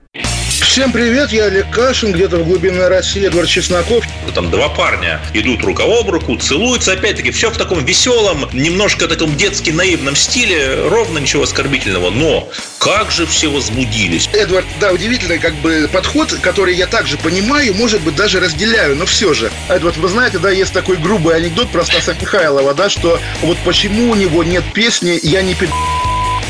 Всем 0.77 0.91
привет, 0.91 1.31
я 1.31 1.45
Олег 1.45 1.69
Кашин, 1.71 2.11
где-то 2.11 2.37
в 2.37 2.43
глубине 2.45 2.87
России 2.87 3.25
Эдвард 3.25 3.47
Чесноков. 3.47 4.05
Там 4.35 4.51
два 4.51 4.69
парня 4.69 5.19
идут 5.33 5.63
рука 5.63 5.83
об 5.85 6.09
руку, 6.09 6.37
целуются, 6.37 6.91
опять-таки, 6.91 7.31
все 7.31 7.49
в 7.49 7.57
таком 7.57 7.83
веселом, 7.83 8.47
немножко 8.53 9.07
таком 9.07 9.35
детски 9.35 9.71
наивном 9.71 10.15
стиле, 10.15 10.87
ровно 10.87 11.17
ничего 11.17 11.43
оскорбительного, 11.43 12.11
но 12.11 12.47
как 12.77 13.09
же 13.09 13.25
все 13.25 13.47
возбудились. 13.47 14.29
Эдвард, 14.33 14.67
да, 14.79 14.91
удивительный 14.91 15.39
как 15.39 15.55
бы 15.55 15.89
подход, 15.91 16.31
который 16.41 16.75
я 16.75 16.85
также 16.85 17.17
понимаю, 17.17 17.73
может 17.73 18.01
быть, 18.01 18.15
даже 18.15 18.39
разделяю, 18.39 18.95
но 18.95 19.07
все 19.07 19.33
же. 19.33 19.51
Эдвард, 19.69 19.97
вы 19.97 20.09
знаете, 20.09 20.37
да, 20.37 20.51
есть 20.51 20.73
такой 20.73 20.97
грубый 20.97 21.35
анекдот 21.35 21.69
про 21.69 21.83
Стаса 21.85 22.15
Михайлова, 22.19 22.75
да, 22.75 22.89
что 22.89 23.19
вот 23.41 23.57
почему 23.65 24.11
у 24.11 24.15
него 24.15 24.43
нет 24.43 24.63
песни 24.73 25.19
«Я 25.23 25.41
не 25.41 25.55
пи***». 25.55 25.69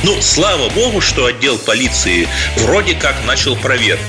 Ну, 0.04 0.22
слава 0.22 0.70
богу, 0.70 1.02
что 1.02 1.26
отдел 1.26 1.58
полиции 1.58 2.28
вроде 2.58 2.94
как 2.94 3.16
начал 3.26 3.56
проверку. 3.56 4.04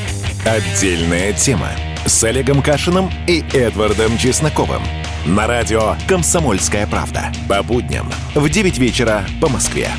Отдельная 0.44 1.32
тема 1.32 1.70
с 2.04 2.22
Олегом 2.24 2.62
Кашиным 2.62 3.10
и 3.26 3.42
Эдвардом 3.54 4.18
Чесноковым. 4.18 4.82
На 5.24 5.46
радио 5.46 5.96
«Комсомольская 6.06 6.86
правда». 6.86 7.32
По 7.48 7.62
будням 7.62 8.12
в 8.34 8.48
9 8.48 8.78
вечера 8.78 9.26
по 9.40 9.48
Москве. 9.48 9.90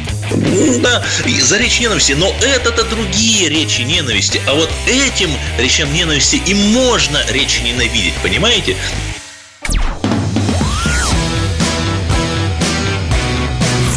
Да, 0.81 1.03
и 1.25 1.41
за 1.41 1.57
речь 1.57 1.79
ненависти, 1.79 2.13
но 2.13 2.31
это-то 2.41 2.83
другие 2.83 3.49
речи 3.49 3.81
ненависти. 3.81 4.39
А 4.47 4.53
вот 4.53 4.69
этим 4.87 5.31
речам 5.57 5.91
ненависти 5.91 6.35
и 6.45 6.53
можно 6.53 7.19
речь 7.31 7.61
ненавидеть, 7.63 8.13
понимаете? 8.21 8.75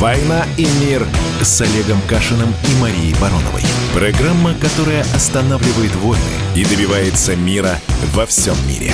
«Война 0.02 0.44
и 0.56 0.66
мир» 0.84 1.06
с 1.42 1.60
Олегом 1.60 2.00
Кашиным 2.08 2.48
и 2.48 2.82
Марией 2.82 3.14
Бароновой. 3.20 3.62
Программа, 3.94 4.52
которая 4.54 5.02
останавливает 5.14 5.94
войны 5.94 6.20
и 6.56 6.64
добивается 6.64 7.36
мира 7.36 7.78
во 8.12 8.26
всем 8.26 8.56
мире. 8.66 8.92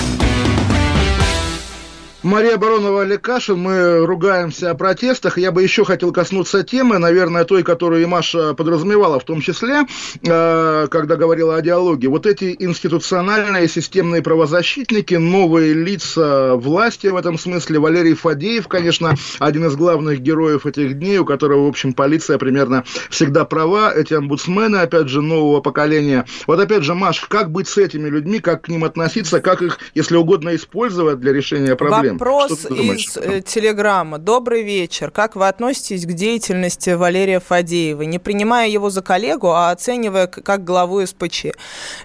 Мария 2.25 2.57
Баронова, 2.57 3.03
Олег 3.03 3.21
Кашин, 3.21 3.61
мы 3.61 4.05
ругаемся 4.05 4.73
о 4.73 4.75
протестах. 4.75 5.39
Я 5.39 5.53
бы 5.53 5.63
еще 5.63 5.85
хотел 5.85 6.13
коснуться 6.13 6.65
темы, 6.65 6.99
наверное, 6.99 7.45
той, 7.45 7.63
которую 7.63 8.03
и 8.03 8.07
Маша 8.07 8.55
подразумевала 8.55 9.21
в 9.21 9.25
том 9.25 9.41
числе, 9.41 9.87
э, 10.27 10.87
когда 10.91 11.15
говорила 11.15 11.55
о 11.55 11.61
диалоге. 11.63 12.09
Вот 12.09 12.27
эти 12.27 12.57
институциональные 12.59 13.69
системные 13.69 14.21
правозащитники, 14.21 15.15
новые 15.15 15.75
лица 15.75 16.57
власти 16.57 17.07
в 17.07 17.15
этом 17.15 17.39
смысле. 17.39 17.79
Валерий 17.79 18.15
Фадеев, 18.15 18.67
конечно, 18.67 19.15
один 19.39 19.67
из 19.67 19.77
главных 19.77 20.19
героев 20.19 20.67
этих 20.67 20.99
дней, 20.99 21.19
у 21.19 21.25
которого, 21.25 21.67
в 21.67 21.69
общем, 21.69 21.93
полиция 21.93 22.37
примерно 22.39 22.83
всегда 23.11 23.45
права. 23.45 23.95
Эти 23.95 24.15
омбудсмены, 24.15 24.79
опять 24.79 25.09
же, 25.09 25.23
нового 25.23 25.61
поколения. 25.61 26.25
Вот 26.49 26.59
опять 26.59 26.83
же, 26.83 26.95
Маш, 26.95 27.21
как 27.21 27.53
быть 27.53 27.69
с 27.69 27.79
этими 27.79 28.09
людьми, 28.09 28.41
как 28.41 28.63
к 28.63 28.69
ним 28.69 28.83
относиться, 28.83 29.41
как 29.41 29.63
их, 29.63 29.79
если 29.95 30.17
угодно, 30.17 30.57
использовать 30.57 31.21
для 31.21 31.33
решения 31.33 31.77
проблем? 31.77 32.08
Вопрос 32.13 32.67
из 32.67 33.17
э, 33.17 33.43
Телеграма. 33.43 34.19
Добрый 34.19 34.63
вечер. 34.63 35.11
Как 35.11 35.37
вы 35.37 35.49
относитесь 35.49 36.05
к 36.07 36.13
деятельности 36.13 36.91
Валерия 36.91 37.41
Фадеева, 37.41 38.03
не 38.03 38.19
принимая 38.19 38.69
его 38.69 38.91
за 38.91 39.03
коллегу, 39.03 39.49
а 39.49 39.71
оценивая 39.71 40.27
как 40.27 40.65
главу 40.65 41.05
СПЧ? 41.05 41.47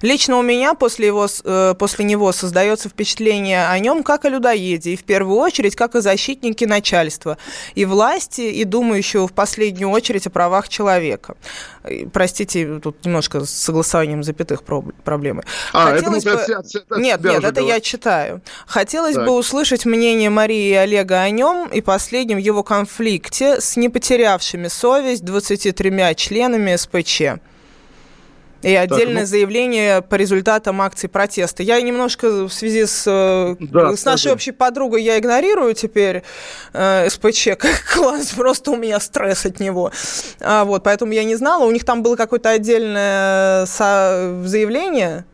Лично 0.01 0.38
у 0.38 0.41
меня 0.41 0.74
после, 0.74 1.08
его, 1.08 1.28
э, 1.43 1.76
после 1.78 2.06
него 2.06 2.32
создается 2.32 2.89
впечатление 2.89 3.68
о 3.68 3.80
нем 3.80 4.04
как 4.04 4.26
о 4.26 4.30
людоеде, 4.30 4.91
и 4.91 4.95
в 4.95 5.04
первую 5.04 5.38
очередь 5.38 5.76
как 5.76 5.95
о 5.95 6.01
защитнике 6.01 6.68
начальства 6.68 7.38
и 7.76 7.86
власти, 7.86 8.41
и 8.41 8.64
думающего 8.64 9.28
в 9.28 9.34
последнюю 9.34 9.89
очередь 9.89 10.28
о 10.28 10.30
правах 10.30 10.70
человека. 10.70 11.36
Простите, 12.12 12.80
тут 12.80 13.06
немножко 13.06 13.45
с 13.45 13.49
согласованием 13.49 14.24
запятых 14.24 14.64
проблемы. 14.64 15.43
А, 15.74 15.91
Хотелось 15.91 16.26
это, 16.26 16.36
бы... 16.36 16.41
это, 16.41 16.51
это, 16.51 16.78
это 16.78 16.99
нет, 16.99 17.24
нет, 17.24 17.43
это 17.43 17.62
я 17.62 17.80
читаю. 17.80 18.41
Хотелось 18.68 19.16
так. 19.16 19.26
бы 19.26 19.32
услышать 19.36 19.86
мнение 19.94 20.32
Марии 20.32 20.72
и 20.72 20.74
Олега 20.74 21.22
о 21.22 21.30
нем 21.30 21.68
и 21.68 21.80
последнем 21.80 22.39
его 22.39 22.64
конфликте 22.64 23.62
с 23.62 23.78
не 23.78 23.89
потерявшими 23.89 24.68
совесть 24.68 25.24
23 25.24 26.16
членами 26.16 26.76
СПЧ. 26.76 27.22
И 28.64 28.74
отдельное 28.74 29.16
так, 29.16 29.24
ну... 29.24 29.28
заявление 29.28 30.02
по 30.02 30.16
результатам 30.16 30.82
акций 30.82 31.10
протеста. 31.10 31.62
Я 31.62 31.80
немножко 31.82 32.48
в 32.48 32.50
связи 32.52 32.86
с, 32.86 33.04
э, 33.06 33.56
да, 33.60 33.96
с 33.96 34.06
нашей 34.06 34.28
да. 34.28 34.34
общей 34.34 34.52
подругой 34.52 35.04
я 35.04 35.20
игнорирую 35.20 35.74
теперь 35.76 36.24
э, 36.72 37.10
СПЧ 37.10 37.50
как 37.60 37.84
класс, 37.94 38.32
просто 38.32 38.72
у 38.72 38.78
меня 38.78 39.00
стресс 39.00 39.46
от 39.46 39.60
него. 39.60 39.91
А, 40.39 40.64
вот, 40.64 40.84
поэтому 40.84 41.12
я 41.12 41.24
не 41.26 41.36
знала. 41.36 41.66
У 41.66 41.72
них 41.72 41.84
там 41.84 42.02
было 42.02 42.16
какое-то 42.16 42.50
отдельное 42.50 43.66
заявление, 43.66 45.26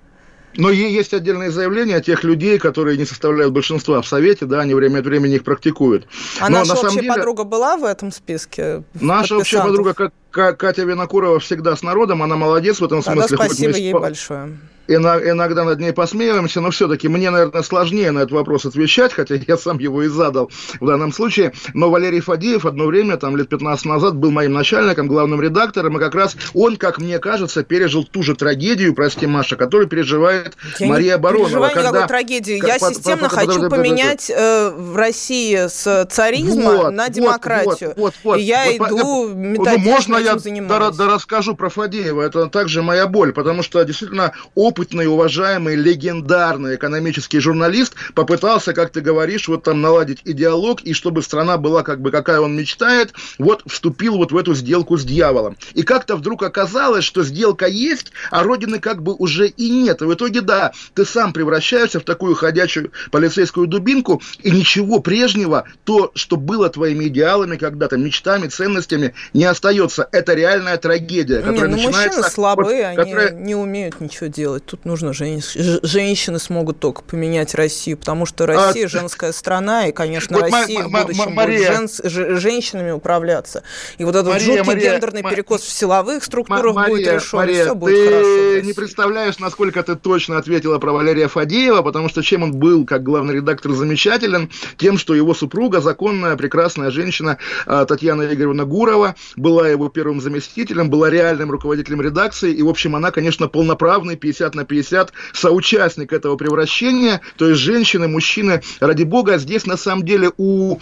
но 0.55 0.69
есть 0.69 1.13
отдельные 1.13 1.51
заявления 1.51 2.01
тех 2.01 2.23
людей, 2.23 2.57
которые 2.59 2.97
не 2.97 3.05
составляют 3.05 3.53
большинства 3.53 4.01
в 4.01 4.07
Совете, 4.07 4.45
да, 4.45 4.61
они 4.61 4.73
время 4.73 4.99
от 4.99 5.05
времени 5.05 5.35
их 5.35 5.43
практикуют. 5.43 6.07
А 6.39 6.49
Но 6.49 6.59
наша 6.59 6.73
на 6.73 6.79
общая 6.81 7.01
деле, 7.01 7.13
подруга 7.13 7.43
была 7.43 7.77
в 7.77 7.83
этом 7.83 8.11
списке? 8.11 8.83
Наша 8.93 9.37
общая 9.37 9.61
подруга, 9.61 9.93
как 10.31 10.57
Катя 10.57 10.83
Винокурова, 10.83 11.39
всегда 11.39 11.75
с 11.75 11.83
народом, 11.83 12.23
она 12.23 12.35
молодец 12.35 12.79
в 12.79 12.85
этом 12.85 13.01
Тогда 13.01 13.27
смысле. 13.27 13.45
спасибо 13.45 13.77
ей 13.77 13.93
большое 13.93 14.57
иногда 14.95 15.63
над 15.63 15.79
ней 15.79 15.93
посмеиваемся, 15.93 16.61
но 16.61 16.71
все-таки 16.71 17.07
мне, 17.07 17.29
наверное, 17.29 17.61
сложнее 17.63 18.11
на 18.11 18.19
этот 18.19 18.31
вопрос 18.31 18.65
отвечать, 18.65 19.13
хотя 19.13 19.35
я 19.35 19.57
сам 19.57 19.79
его 19.79 20.03
и 20.03 20.07
задал 20.07 20.51
в 20.79 20.85
данном 20.85 21.13
случае. 21.13 21.53
Но 21.73 21.89
Валерий 21.89 22.19
Фадеев 22.19 22.65
одно 22.65 22.85
время, 22.85 23.17
там 23.17 23.37
лет 23.37 23.49
15 23.49 23.85
назад, 23.85 24.15
был 24.15 24.31
моим 24.31 24.53
начальником, 24.53 25.07
главным 25.07 25.41
редактором, 25.41 25.97
и 25.97 25.99
как 25.99 26.15
раз 26.15 26.35
он, 26.53 26.77
как 26.77 26.99
мне 26.99 27.19
кажется, 27.19 27.63
пережил 27.63 28.03
ту 28.03 28.23
же 28.23 28.35
трагедию, 28.35 28.93
прости, 28.93 29.27
Маша, 29.27 29.55
которую 29.55 29.87
переживает 29.87 30.55
я 30.79 30.87
Мария 30.87 31.17
Баронова. 31.17 31.67
Я 31.67 31.73
когда... 31.73 32.07
трагедию. 32.07 32.59
Как, 32.59 32.69
я 32.69 32.79
под, 32.79 32.95
системно 32.95 33.29
под, 33.29 33.31
под, 33.31 33.47
хочу 33.47 33.61
под, 33.61 33.69
поменять 33.69 34.29
э, 34.29 34.69
в 34.69 34.95
России 34.95 35.67
с 35.67 36.07
царизма 36.09 36.75
вот, 36.75 36.91
на 36.91 37.09
демократию. 37.09 37.93
Вот, 37.95 37.97
вот, 37.97 38.13
вот, 38.23 38.39
и 38.39 38.41
я 38.41 38.65
вот, 38.77 38.87
иду 38.89 39.27
вот, 39.27 39.35
методично 39.35 39.83
ну, 39.83 39.91
можно 39.91 40.17
я 40.17 40.35
да, 40.35 40.91
да 40.91 41.07
расскажу 41.07 41.55
про 41.55 41.69
Фадеева, 41.69 42.21
это 42.21 42.47
также 42.47 42.81
моя 42.81 43.07
боль, 43.07 43.33
потому 43.33 43.63
что 43.63 43.83
действительно 43.83 44.33
опыт 44.55 44.78
опытный, 44.79 45.07
уважаемый, 45.07 45.75
легендарный 45.75 46.75
экономический 46.75 47.39
журналист 47.39 47.95
попытался, 48.13 48.71
как 48.71 48.91
ты 48.91 49.01
говоришь, 49.01 49.49
вот 49.49 49.63
там 49.63 49.81
наладить 49.81 50.21
идеолог, 50.23 50.81
и 50.83 50.93
чтобы 50.93 51.21
страна 51.21 51.57
была 51.57 51.83
как 51.83 51.99
бы 51.99 52.11
какая 52.11 52.39
он 52.39 52.55
мечтает, 52.55 53.13
вот 53.37 53.61
вступил 53.65 54.15
вот 54.15 54.31
в 54.31 54.37
эту 54.37 54.55
сделку 54.55 54.95
с 54.95 55.03
дьяволом. 55.03 55.57
И 55.73 55.83
как-то 55.83 56.15
вдруг 56.15 56.43
оказалось, 56.43 57.03
что 57.03 57.25
сделка 57.25 57.65
есть, 57.67 58.13
а 58.31 58.43
родины 58.43 58.79
как 58.79 59.03
бы 59.03 59.13
уже 59.15 59.47
и 59.49 59.69
нет. 59.69 60.01
И 60.01 60.05
в 60.05 60.13
итоге, 60.13 60.39
да, 60.39 60.71
ты 60.93 61.03
сам 61.03 61.33
превращаешься 61.33 61.99
в 61.99 62.03
такую 62.03 62.35
ходячую 62.35 62.93
полицейскую 63.11 63.67
дубинку, 63.67 64.21
и 64.41 64.49
ничего 64.49 65.01
прежнего, 65.01 65.65
то, 65.83 66.11
что 66.15 66.37
было 66.37 66.69
твоими 66.69 67.05
идеалами 67.05 67.57
когда-то, 67.57 67.97
мечтами, 67.97 68.47
ценностями, 68.47 69.13
не 69.33 69.43
остается. 69.43 70.07
Это 70.13 70.35
реальная 70.35 70.77
трагедия, 70.77 71.39
которая 71.41 71.67
не, 71.67 71.75
ну, 71.75 71.87
начинается... 71.89 72.19
Мужчины 72.19 72.33
слабые, 72.33 72.77
вот, 72.77 72.85
они 72.85 72.95
которая... 72.95 73.31
не 73.31 73.55
умеют 73.55 73.99
ничего 73.99 74.27
делать 74.27 74.68
тут 74.69 74.85
нужно 74.85 75.13
жен... 75.13 75.41
женщины 75.83 76.37
смогут 76.39 76.79
только 76.79 77.01
поменять 77.01 77.55
Россию, 77.55 77.97
потому 77.97 78.25
что 78.25 78.45
Россия 78.45 78.85
а... 78.85 78.89
женская 78.89 79.31
страна, 79.31 79.87
и, 79.87 79.91
конечно, 79.91 80.37
вот 80.37 80.51
Россия 80.51 80.83
в 80.83 80.91
будущем 80.91 81.33
Мария... 81.33 81.81
будет 81.81 82.03
жен... 82.03 82.37
женщинами 82.37 82.91
управляться. 82.91 83.63
И 83.97 84.03
вот 84.03 84.15
этот 84.15 84.29
Мария, 84.29 84.45
жуткий 84.45 84.63
Мария, 84.67 84.93
гендерный 84.93 85.23
Мария, 85.23 85.37
перекос 85.37 85.61
в 85.61 85.71
силовых 85.71 86.23
структурах 86.23 86.75
Мария, 86.75 86.95
будет 86.95 87.13
решен, 87.13 87.39
Мария, 87.39 87.65
все 87.65 87.75
будет 87.75 87.95
ты 87.95 88.05
хорошо. 88.05 88.67
не 88.67 88.73
представляешь, 88.73 89.39
насколько 89.39 89.81
ты 89.81 89.95
точно 89.95 90.37
ответила 90.37 90.77
про 90.77 90.91
Валерия 90.91 91.27
Фадеева, 91.27 91.81
потому 91.81 92.09
что 92.09 92.21
чем 92.21 92.43
он 92.43 92.53
был, 92.53 92.85
как 92.85 93.03
главный 93.03 93.35
редактор, 93.35 93.71
замечателен, 93.71 94.49
тем, 94.77 94.97
что 94.97 95.15
его 95.15 95.33
супруга, 95.33 95.81
законная, 95.81 96.35
прекрасная 96.35 96.91
женщина 96.91 97.37
а, 97.65 97.85
Татьяна 97.85 98.33
Игоревна 98.33 98.65
Гурова, 98.65 99.15
была 99.35 99.67
его 99.67 99.89
первым 99.89 100.21
заместителем, 100.21 100.89
была 100.89 101.09
реальным 101.09 101.49
руководителем 101.49 102.01
редакции, 102.01 102.53
и, 102.53 102.61
в 102.61 102.69
общем, 102.69 102.95
она, 102.95 103.11
конечно, 103.11 103.47
полноправный 103.47 104.15
50 104.15 104.48
на 104.55 104.65
50 104.65 105.11
соучастник 105.33 106.13
этого 106.13 106.35
превращения, 106.35 107.21
то 107.37 107.49
есть 107.49 107.61
женщины, 107.61 108.07
мужчины, 108.07 108.61
ради 108.79 109.03
бога, 109.03 109.37
здесь 109.37 109.65
на 109.65 109.77
самом 109.77 110.05
деле 110.05 110.31
у 110.37 110.79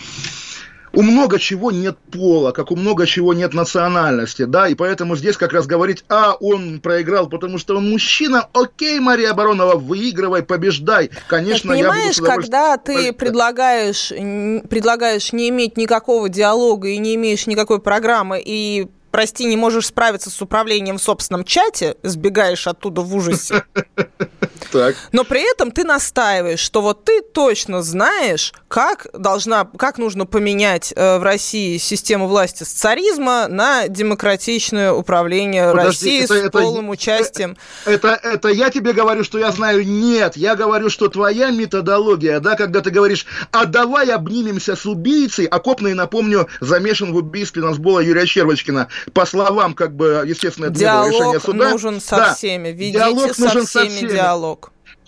у 0.93 1.03
много 1.03 1.37
чего 1.37 1.71
нет 1.71 1.97
пола, 2.11 2.51
как 2.51 2.71
у 2.71 2.75
много 2.75 3.05
чего 3.05 3.33
нет 3.33 3.53
национальности, 3.53 4.45
да, 4.45 4.67
и 4.67 4.73
поэтому 4.73 5.15
здесь 5.15 5.37
как 5.37 5.53
раз 5.53 5.67
говорить, 5.67 6.03
а, 6.09 6.33
он 6.33 6.79
проиграл, 6.79 7.27
потому 7.27 7.59
что 7.59 7.77
он 7.77 7.89
мужчина, 7.89 8.47
окей, 8.53 8.99
Мария 8.99 9.31
Баронова, 9.33 9.75
выигрывай, 9.75 10.41
побеждай, 10.41 11.11
конечно, 11.27 11.69
так, 11.69 11.79
понимаешь, 11.79 12.15
я 12.15 12.21
буду 12.21 12.33
когда 12.33 12.77
ты 12.77 13.13
предлагаешь, 13.13 14.09
предлагаешь 14.09 15.33
не 15.33 15.49
иметь 15.49 15.77
никакого 15.77 16.29
диалога 16.29 16.87
и 16.87 16.97
не 16.97 17.13
имеешь 17.13 17.45
никакой 17.45 17.79
программы, 17.79 18.41
и 18.43 18.87
прости, 19.11 19.45
не 19.45 19.57
можешь 19.57 19.87
справиться 19.87 20.29
с 20.29 20.41
управлением 20.41 20.97
в 20.97 21.01
собственном 21.01 21.43
чате, 21.43 21.95
сбегаешь 22.03 22.67
оттуда 22.67 23.01
в 23.01 23.15
ужасе. 23.15 23.63
Так. 24.71 24.95
Но 25.11 25.23
при 25.23 25.49
этом 25.49 25.71
ты 25.71 25.83
настаиваешь, 25.83 26.59
что 26.59 26.81
вот 26.81 27.05
ты 27.05 27.21
точно 27.21 27.81
знаешь, 27.81 28.53
как 28.67 29.07
должна, 29.13 29.65
как 29.77 29.97
нужно 29.97 30.25
поменять 30.25 30.93
э, 30.95 31.19
в 31.19 31.23
России 31.23 31.77
систему 31.77 32.27
власти 32.27 32.63
с 32.63 32.69
царизма 32.69 33.47
на 33.47 33.87
демократичное 33.87 34.91
управление 34.91 35.71
Подожди, 35.71 35.87
Россией 35.87 36.23
это, 36.23 36.33
с 36.33 36.37
это, 36.37 36.59
полным 36.59 36.89
участием. 36.89 37.57
Это, 37.85 38.09
это, 38.09 38.29
это 38.29 38.47
я 38.49 38.69
тебе 38.69 38.93
говорю, 38.93 39.23
что 39.23 39.37
я 39.37 39.51
знаю. 39.51 39.85
Нет, 39.87 40.35
я 40.37 40.55
говорю, 40.55 40.89
что 40.89 41.07
твоя 41.07 41.51
методология, 41.51 42.39
да, 42.39 42.55
когда 42.55 42.81
ты 42.81 42.89
говоришь, 42.89 43.25
а 43.51 43.65
давай 43.65 44.09
обнимемся 44.09 44.75
с 44.75 44.85
убийцей, 44.85 45.45
а 45.45 45.59
Копный, 45.67 45.93
напомню, 45.93 46.47
замешан 46.61 47.11
в 47.11 47.17
убийстве 47.17 47.61
Насбола 47.61 47.99
Юрия 47.99 48.25
Щербочкина. 48.25 48.87
По 49.13 49.25
словам, 49.25 49.73
как 49.73 49.95
бы, 49.95 50.23
естественно, 50.25 50.67
это 50.67 50.75
диалог 50.75 51.11
решение 51.11 51.39
суда. 51.41 51.69
нужен 51.71 51.99
со 51.99 52.15
да, 52.15 52.33
всеми. 52.33 52.69
Ведите 52.69 52.99
диалог 52.99 53.35
со 53.35 53.41
нужен 53.41 53.65
всеми, 53.65 53.89
со 53.89 53.95
всеми 53.97 54.09
диалог. 54.11 54.56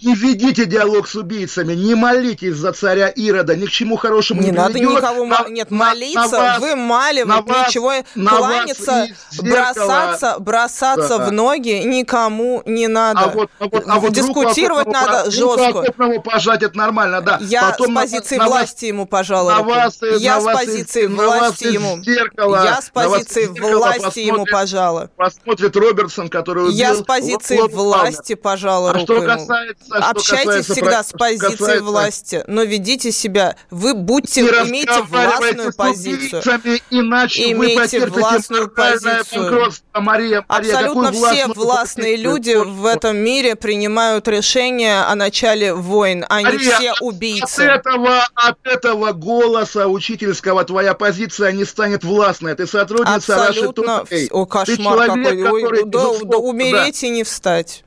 Не 0.02 0.16
ведите 0.16 0.66
диалог 0.66 1.08
с 1.08 1.16
убийцами, 1.16 1.74
не 1.74 1.96
молитесь 1.96 2.56
за 2.56 2.74
царя 2.74 3.10
Ирода, 3.10 3.56
ни 3.56 3.66
к 3.66 3.70
чему 3.70 3.98
хорошему 3.98 4.42
не, 4.42 4.48
не 4.48 4.52
надо 4.54 4.74
приведет. 4.74 4.98
никого 4.98 5.26
на, 5.26 5.50
нет 5.50 5.72
молиться, 5.72 6.22
на 6.22 6.28
вас, 6.28 6.60
вымаливать, 6.60 7.48
на 7.48 7.66
ничего 7.66 7.94
на 8.16 8.32
кланяться, 8.32 9.08
бросаться, 9.42 10.40
бросаться 10.40 11.18
да. 11.18 11.26
в 11.26 11.32
ноги 11.32 11.82
никому 11.84 12.64
не 12.66 12.88
надо. 12.88 13.20
А 13.20 13.28
вот, 13.30 13.50
а 13.60 13.66
вот, 13.68 13.84
а 13.88 14.00
вот 14.00 14.14
Дискутировать 14.14 14.88
руку 14.88 14.98
надо 14.98 15.32
жестко. 15.32 15.84
Руку 15.98 16.22
пожать 16.22 16.64
это 16.64 16.78
нормально, 16.78 17.22
да. 17.22 17.38
Я 17.42 17.72
Потом 17.72 17.92
с 17.92 18.00
позиции 18.02 18.38
на, 18.38 18.48
власти 18.48 18.86
на 18.86 18.88
ему 18.90 19.06
пожалуй. 19.06 19.54
На 19.54 19.64
вас, 19.64 20.00
Я 20.18 20.36
на 20.36 20.42
с 20.42 20.58
позиции 20.58 21.08
вас, 21.08 21.40
власти 21.40 21.66
ему. 21.66 22.04
Зеркало, 22.04 22.64
Я 22.64 22.82
с 22.82 22.90
позиции 22.90 23.48
власти 23.48 24.20
ему 24.20 24.46
пожалуй. 24.46 25.08
Посмотрит 25.16 25.76
Робертсон, 25.76 26.30
который 26.30 26.66
убил. 26.66 26.76
Я 26.76 26.96
с 26.96 27.02
позиции 27.02 27.60
власти 27.60 28.36
пожалуй. 28.36 28.92
А 28.92 29.00
что 29.00 29.22
касается 29.22 29.89
Общайтесь 29.92 30.66
всегда 30.66 31.04
с 31.04 31.12
позицией 31.12 31.58
касается... 31.58 31.84
власти, 31.84 32.44
но 32.48 32.64
ведите 32.64 33.12
себя. 33.12 33.56
Вы 33.70 33.94
будьте, 33.94 34.42
имейте 34.42 35.02
властную 35.02 35.74
позицию. 35.74 36.42
Иначе 36.90 37.52
имейте 37.52 38.06
властную 38.06 38.70
позицию. 38.70 39.72
Мария, 39.94 40.46
Мария, 40.48 40.74
Абсолютно 40.78 41.12
все 41.12 41.48
властные 41.48 42.16
люди 42.16 42.56
в 42.56 42.86
этом 42.86 43.18
мире 43.18 43.56
принимают 43.56 44.28
решения 44.28 45.04
о 45.04 45.16
начале 45.16 45.74
войн, 45.74 46.26
а 46.30 46.42
не 46.42 46.58
все 46.58 46.94
убийцы. 47.02 47.62
От 47.62 47.86
этого, 47.86 48.28
от 48.34 48.58
этого 48.64 49.12
голоса 49.12 49.88
учительского 49.88 50.64
твоя 50.64 50.94
позиция 50.94 51.52
не 51.52 51.66
станет 51.66 52.04
властной. 52.04 52.56
Ты 52.56 52.68
сотрудница 52.68 53.48
Абсолютно. 53.48 54.06
О, 54.32 54.46
кошмар 54.46 55.06
человек, 55.06 55.44
какой. 55.44 55.64
Ой, 55.64 55.84
да, 55.86 56.08
да, 56.24 56.38
умереть 56.38 57.02
да. 57.02 57.08
и 57.08 57.10
не 57.10 57.24
встать. 57.24 57.84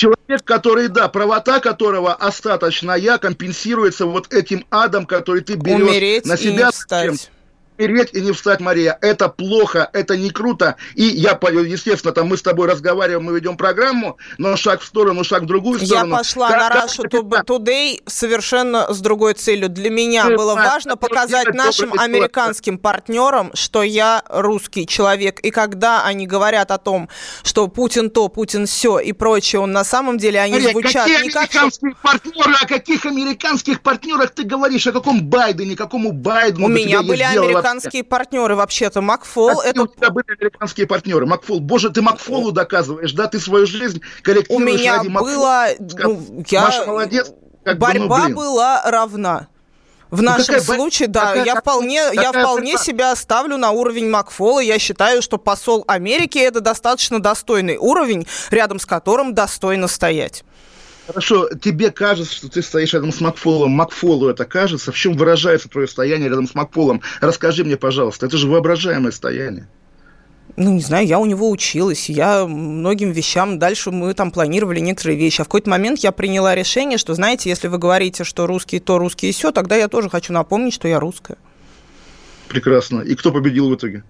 Человек, 0.00 0.44
который, 0.44 0.88
да, 0.88 1.08
правота 1.08 1.60
которого 1.60 2.14
остаточная 2.14 3.18
компенсируется 3.18 4.06
вот 4.06 4.32
этим 4.32 4.64
адом, 4.70 5.04
который 5.04 5.42
ты 5.42 5.56
берешь 5.56 5.90
Умереть 5.90 6.24
на 6.24 6.38
себя. 6.38 6.50
И 6.50 6.56
не 6.56 6.70
встать 6.70 7.30
умереть 7.80 8.10
и 8.12 8.20
не 8.20 8.32
встать, 8.32 8.60
Мария. 8.60 8.98
Это 9.00 9.28
плохо, 9.28 9.88
это 9.92 10.16
не 10.16 10.30
круто. 10.30 10.76
И 10.94 11.04
я, 11.04 11.38
естественно, 11.40 12.12
там 12.12 12.28
мы 12.28 12.36
с 12.36 12.42
тобой 12.42 12.68
разговариваем, 12.68 13.24
мы 13.24 13.34
ведем 13.34 13.56
программу, 13.56 14.18
но 14.38 14.56
шаг 14.56 14.80
в 14.82 14.84
сторону, 14.84 15.24
шаг 15.24 15.42
в 15.42 15.46
другую 15.46 15.80
сторону. 15.80 16.12
Я 16.12 16.18
пошла 16.18 16.50
как, 16.50 16.74
на 16.74 16.84
Russia 16.84 17.44
Today 17.44 18.02
совершенно 18.06 18.92
с 18.92 19.00
другой 19.00 19.34
целью. 19.34 19.68
Для 19.68 19.90
меня 19.90 20.26
Ты 20.26 20.36
было 20.36 20.54
важно 20.54 20.96
показать 20.96 21.54
нашим 21.54 21.98
американским 21.98 22.78
партнерам, 22.78 23.50
что 23.54 23.82
я 23.82 24.22
русский 24.28 24.86
человек. 24.86 25.40
И 25.40 25.50
когда 25.50 26.04
они 26.04 26.26
говорят 26.26 26.70
о 26.70 26.78
том, 26.78 27.08
что 27.42 27.68
Путин 27.68 28.10
то, 28.10 28.28
Путин 28.28 28.66
все 28.66 28.98
и 28.98 29.12
прочее, 29.12 29.60
он 29.60 29.72
на 29.72 29.84
самом 29.84 30.18
деле, 30.18 30.40
они 30.40 30.54
Мария, 30.54 30.70
звучат 30.70 31.04
какие 31.04 31.22
не 31.22 31.30
как... 31.30 31.42
американские 31.44 31.94
партнеры, 32.02 32.54
о 32.60 32.66
каких 32.66 33.06
американских 33.06 33.82
партнерах 33.82 34.30
ты 34.30 34.44
говоришь? 34.44 34.86
О 34.86 34.92
каком 34.92 35.24
Байдене, 35.24 35.76
какому 35.76 36.12
Байдену? 36.12 36.66
У 36.66 36.68
меня 36.68 37.02
были 37.02 37.22
американские 37.22 37.69
американские 37.70 38.04
партнеры 38.04 38.56
вообще-то. 38.56 39.00
Макфол 39.00 39.60
это... 39.60 39.82
у 39.82 39.86
тебя 39.86 40.10
были 40.10 40.26
американские 40.28 40.86
партнеры? 40.86 41.26
Макфол, 41.26 41.60
боже, 41.60 41.90
ты 41.90 42.02
Макфолу 42.02 42.52
доказываешь, 42.52 43.12
да? 43.12 43.26
Ты 43.26 43.38
свою 43.38 43.66
жизнь 43.66 44.00
коллективируешь 44.22 44.72
У 44.72 44.78
меня 44.78 44.98
ради 44.98 45.08
было... 45.08 45.66
Ну, 45.78 46.44
я... 46.48 46.62
Маша 46.62 46.86
молодец. 46.86 47.32
Как 47.64 47.78
Борьба 47.78 48.22
бы, 48.22 48.28
ну, 48.28 48.34
была 48.36 48.82
равна. 48.86 49.48
В 50.10 50.22
ну, 50.22 50.30
нашем 50.30 50.56
какая, 50.56 50.60
случае, 50.76 51.08
да, 51.08 51.26
какая, 51.26 51.44
я 51.44 51.54
вполне, 51.56 52.02
какая, 52.02 52.22
я 52.22 52.32
вполне 52.32 52.78
себя 52.78 53.14
ставлю 53.14 53.58
на 53.58 53.70
уровень 53.70 54.10
Макфола. 54.10 54.58
Я 54.58 54.78
считаю, 54.78 55.22
что 55.22 55.38
посол 55.38 55.84
Америки 55.86 56.38
это 56.38 56.60
достаточно 56.60 57.20
достойный 57.20 57.76
уровень, 57.76 58.26
рядом 58.50 58.80
с 58.80 58.86
которым 58.86 59.34
достойно 59.34 59.86
стоять. 59.86 60.42
Хорошо, 61.10 61.48
тебе 61.48 61.90
кажется, 61.90 62.32
что 62.32 62.48
ты 62.48 62.62
стоишь 62.62 62.94
рядом 62.94 63.10
с 63.10 63.20
Макфолом. 63.20 63.72
Макфолу 63.72 64.28
это 64.28 64.44
кажется. 64.44 64.92
В 64.92 64.96
чем 64.96 65.14
выражается 65.14 65.68
твое 65.68 65.88
стояние 65.88 66.28
рядом 66.28 66.46
с 66.46 66.54
Макфолом? 66.54 67.02
Расскажи 67.20 67.64
мне, 67.64 67.76
пожалуйста. 67.76 68.26
Это 68.26 68.36
же 68.36 68.46
воображаемое 68.46 69.10
стояние. 69.10 69.66
Ну, 70.56 70.72
не 70.72 70.80
знаю, 70.80 71.06
я 71.08 71.18
у 71.18 71.26
него 71.26 71.50
училась, 71.50 72.08
я 72.08 72.46
многим 72.46 73.12
вещам, 73.12 73.58
дальше 73.58 73.90
мы 73.90 74.14
там 74.14 74.30
планировали 74.30 74.78
некоторые 74.78 75.18
вещи. 75.18 75.40
А 75.40 75.44
в 75.44 75.48
какой-то 75.48 75.70
момент 75.70 75.98
я 76.00 76.12
приняла 76.12 76.54
решение, 76.54 76.96
что, 76.96 77.14
знаете, 77.14 77.48
если 77.48 77.66
вы 77.66 77.78
говорите, 77.78 78.22
что 78.22 78.46
русские 78.46 78.80
то, 78.80 78.98
русские 78.98 79.32
все, 79.32 79.50
тогда 79.50 79.74
я 79.74 79.88
тоже 79.88 80.10
хочу 80.10 80.32
напомнить, 80.32 80.74
что 80.74 80.86
я 80.86 81.00
русская. 81.00 81.38
Прекрасно. 82.48 83.00
И 83.00 83.16
кто 83.16 83.32
победил 83.32 83.68
в 83.68 83.74
итоге? 83.74 84.04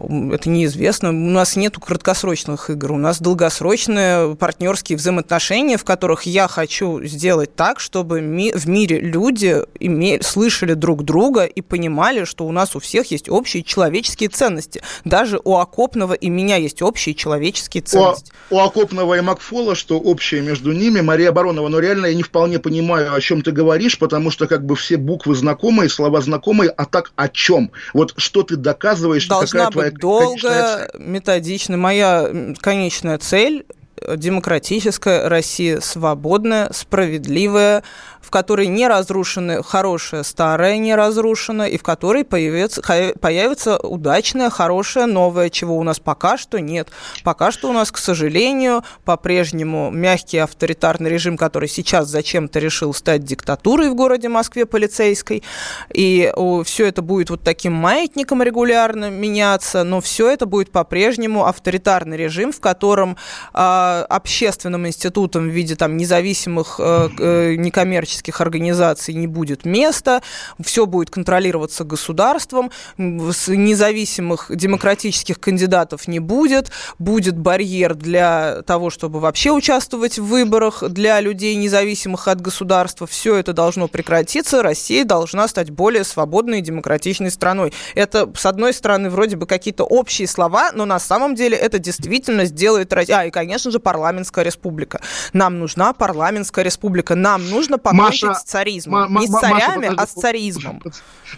Это 0.00 0.48
неизвестно. 0.48 1.10
У 1.10 1.12
нас 1.12 1.56
нет 1.56 1.76
краткосрочных 1.78 2.70
игр, 2.70 2.92
у 2.92 2.96
нас 2.96 3.20
долгосрочные 3.20 4.34
партнерские 4.36 4.96
взаимоотношения, 4.96 5.76
в 5.76 5.84
которых 5.84 6.22
я 6.22 6.48
хочу 6.48 7.02
сделать 7.04 7.54
так, 7.54 7.80
чтобы 7.80 8.20
ми- 8.20 8.52
в 8.52 8.68
мире 8.68 9.00
люди 9.00 9.62
име- 9.78 10.22
слышали 10.22 10.74
друг 10.74 11.04
друга 11.04 11.44
и 11.44 11.60
понимали, 11.60 12.24
что 12.24 12.46
у 12.46 12.52
нас 12.52 12.74
у 12.76 12.80
всех 12.80 13.10
есть 13.10 13.28
общие 13.28 13.62
человеческие 13.62 14.28
ценности. 14.28 14.82
Даже 15.04 15.40
у 15.44 15.56
Окопного 15.56 16.14
и 16.14 16.28
меня 16.28 16.56
есть 16.56 16.82
общие 16.82 17.14
человеческие 17.14 17.82
ценности. 17.82 18.32
У, 18.50 18.56
у 18.56 18.58
Окопного 18.60 19.14
и 19.14 19.20
Макфола, 19.20 19.74
что 19.74 19.98
общее 19.98 20.42
между 20.42 20.72
ними, 20.72 21.00
Мария 21.00 21.32
Баронова, 21.32 21.68
но 21.68 21.78
реально 21.78 22.06
я 22.06 22.14
не 22.14 22.22
вполне 22.22 22.58
понимаю, 22.58 23.14
о 23.14 23.20
чем 23.20 23.42
ты 23.42 23.52
говоришь, 23.52 23.98
потому 23.98 24.30
что 24.30 24.46
как 24.46 24.64
бы 24.64 24.76
все 24.76 24.96
буквы 24.96 25.34
знакомые, 25.34 25.88
слова 25.88 26.20
знакомые, 26.20 26.70
а 26.70 26.84
так 26.84 27.12
о 27.16 27.28
чем? 27.28 27.70
Вот 27.94 28.14
что 28.16 28.42
ты 28.42 28.56
доказываешь, 28.56 29.26
Должна 29.26 29.46
какая 29.66 29.72
твоя 29.72 29.81
долго, 29.90 30.90
методично. 30.98 31.76
Моя 31.76 32.28
конечная 32.60 33.18
цель 33.18 33.66
демократическая 34.16 35.28
Россия, 35.28 35.80
свободная, 35.80 36.70
справедливая, 36.72 37.82
в 38.20 38.30
которой 38.30 38.68
не 38.68 38.88
разрушены 38.88 39.62
хорошее 39.62 40.24
старое 40.24 40.78
не 40.78 40.94
разрушено, 40.94 41.66
и 41.66 41.76
в 41.76 41.82
которой 41.82 42.24
появится, 42.24 42.82
появится 43.20 43.78
удачное, 43.78 44.48
хорошее, 44.48 45.06
новое, 45.06 45.50
чего 45.50 45.76
у 45.76 45.82
нас 45.82 45.98
пока 45.98 46.38
что 46.38 46.60
нет. 46.60 46.88
Пока 47.24 47.50
что 47.50 47.68
у 47.68 47.72
нас, 47.72 47.90
к 47.90 47.98
сожалению, 47.98 48.84
по-прежнему 49.04 49.90
мягкий 49.90 50.38
авторитарный 50.38 51.10
режим, 51.10 51.36
который 51.36 51.68
сейчас 51.68 52.08
зачем-то 52.08 52.58
решил 52.58 52.94
стать 52.94 53.24
диктатурой 53.24 53.90
в 53.90 53.94
городе 53.94 54.28
Москве 54.28 54.66
полицейской, 54.66 55.42
и 55.92 56.32
все 56.64 56.86
это 56.86 57.02
будет 57.02 57.30
вот 57.30 57.42
таким 57.42 57.72
маятником 57.72 58.42
регулярно 58.42 59.10
меняться, 59.10 59.84
но 59.84 60.00
все 60.00 60.30
это 60.30 60.46
будет 60.46 60.70
по-прежнему 60.70 61.46
авторитарный 61.46 62.16
режим, 62.16 62.52
в 62.52 62.60
котором 62.60 63.16
э, 63.52 63.91
общественным 64.00 64.86
институтом 64.86 65.48
в 65.48 65.52
виде 65.52 65.76
там 65.76 65.96
независимых 65.96 66.76
э, 66.78 67.08
э, 67.18 67.54
некоммерческих 67.56 68.40
организаций 68.40 69.14
не 69.14 69.26
будет 69.26 69.64
места, 69.64 70.22
все 70.62 70.86
будет 70.86 71.10
контролироваться 71.10 71.84
государством, 71.84 72.70
независимых 72.96 74.46
демократических 74.50 75.38
кандидатов 75.38 76.08
не 76.08 76.18
будет, 76.18 76.70
будет 76.98 77.36
барьер 77.36 77.94
для 77.94 78.62
того, 78.62 78.90
чтобы 78.90 79.20
вообще 79.20 79.50
участвовать 79.50 80.18
в 80.18 80.24
выборах 80.24 80.82
для 80.88 81.20
людей, 81.20 81.54
независимых 81.56 82.28
от 82.28 82.40
государства. 82.40 83.06
Все 83.06 83.36
это 83.36 83.52
должно 83.52 83.88
прекратиться, 83.88 84.62
Россия 84.62 85.04
должна 85.04 85.48
стать 85.48 85.70
более 85.70 86.04
свободной 86.04 86.58
и 86.60 86.62
демократичной 86.62 87.30
страной. 87.30 87.72
Это, 87.94 88.30
с 88.34 88.46
одной 88.46 88.72
стороны, 88.72 89.10
вроде 89.10 89.36
бы 89.36 89.46
какие-то 89.46 89.84
общие 89.84 90.28
слова, 90.28 90.70
но 90.72 90.84
на 90.84 90.98
самом 90.98 91.34
деле 91.34 91.56
это 91.56 91.78
действительно 91.78 92.44
сделает 92.44 92.92
Россия. 92.92 93.18
А, 93.18 93.26
и, 93.26 93.30
конечно 93.30 93.70
же, 93.70 93.78
парламентская 93.82 94.44
республика. 94.44 95.00
Нам 95.32 95.58
нужна 95.58 95.92
парламентская 95.92 96.64
республика. 96.64 97.14
Нам 97.14 97.48
нужно 97.50 97.78
пока 97.78 97.96
Маша, 97.96 98.34
с 98.34 98.42
царизмом. 98.44 99.14
не 99.18 99.26
с 99.26 99.30
царями, 99.30 99.60
Маша, 99.60 99.72
подожди, 99.74 99.96
а 99.96 100.06
с 100.06 100.12
царизмом. 100.12 100.82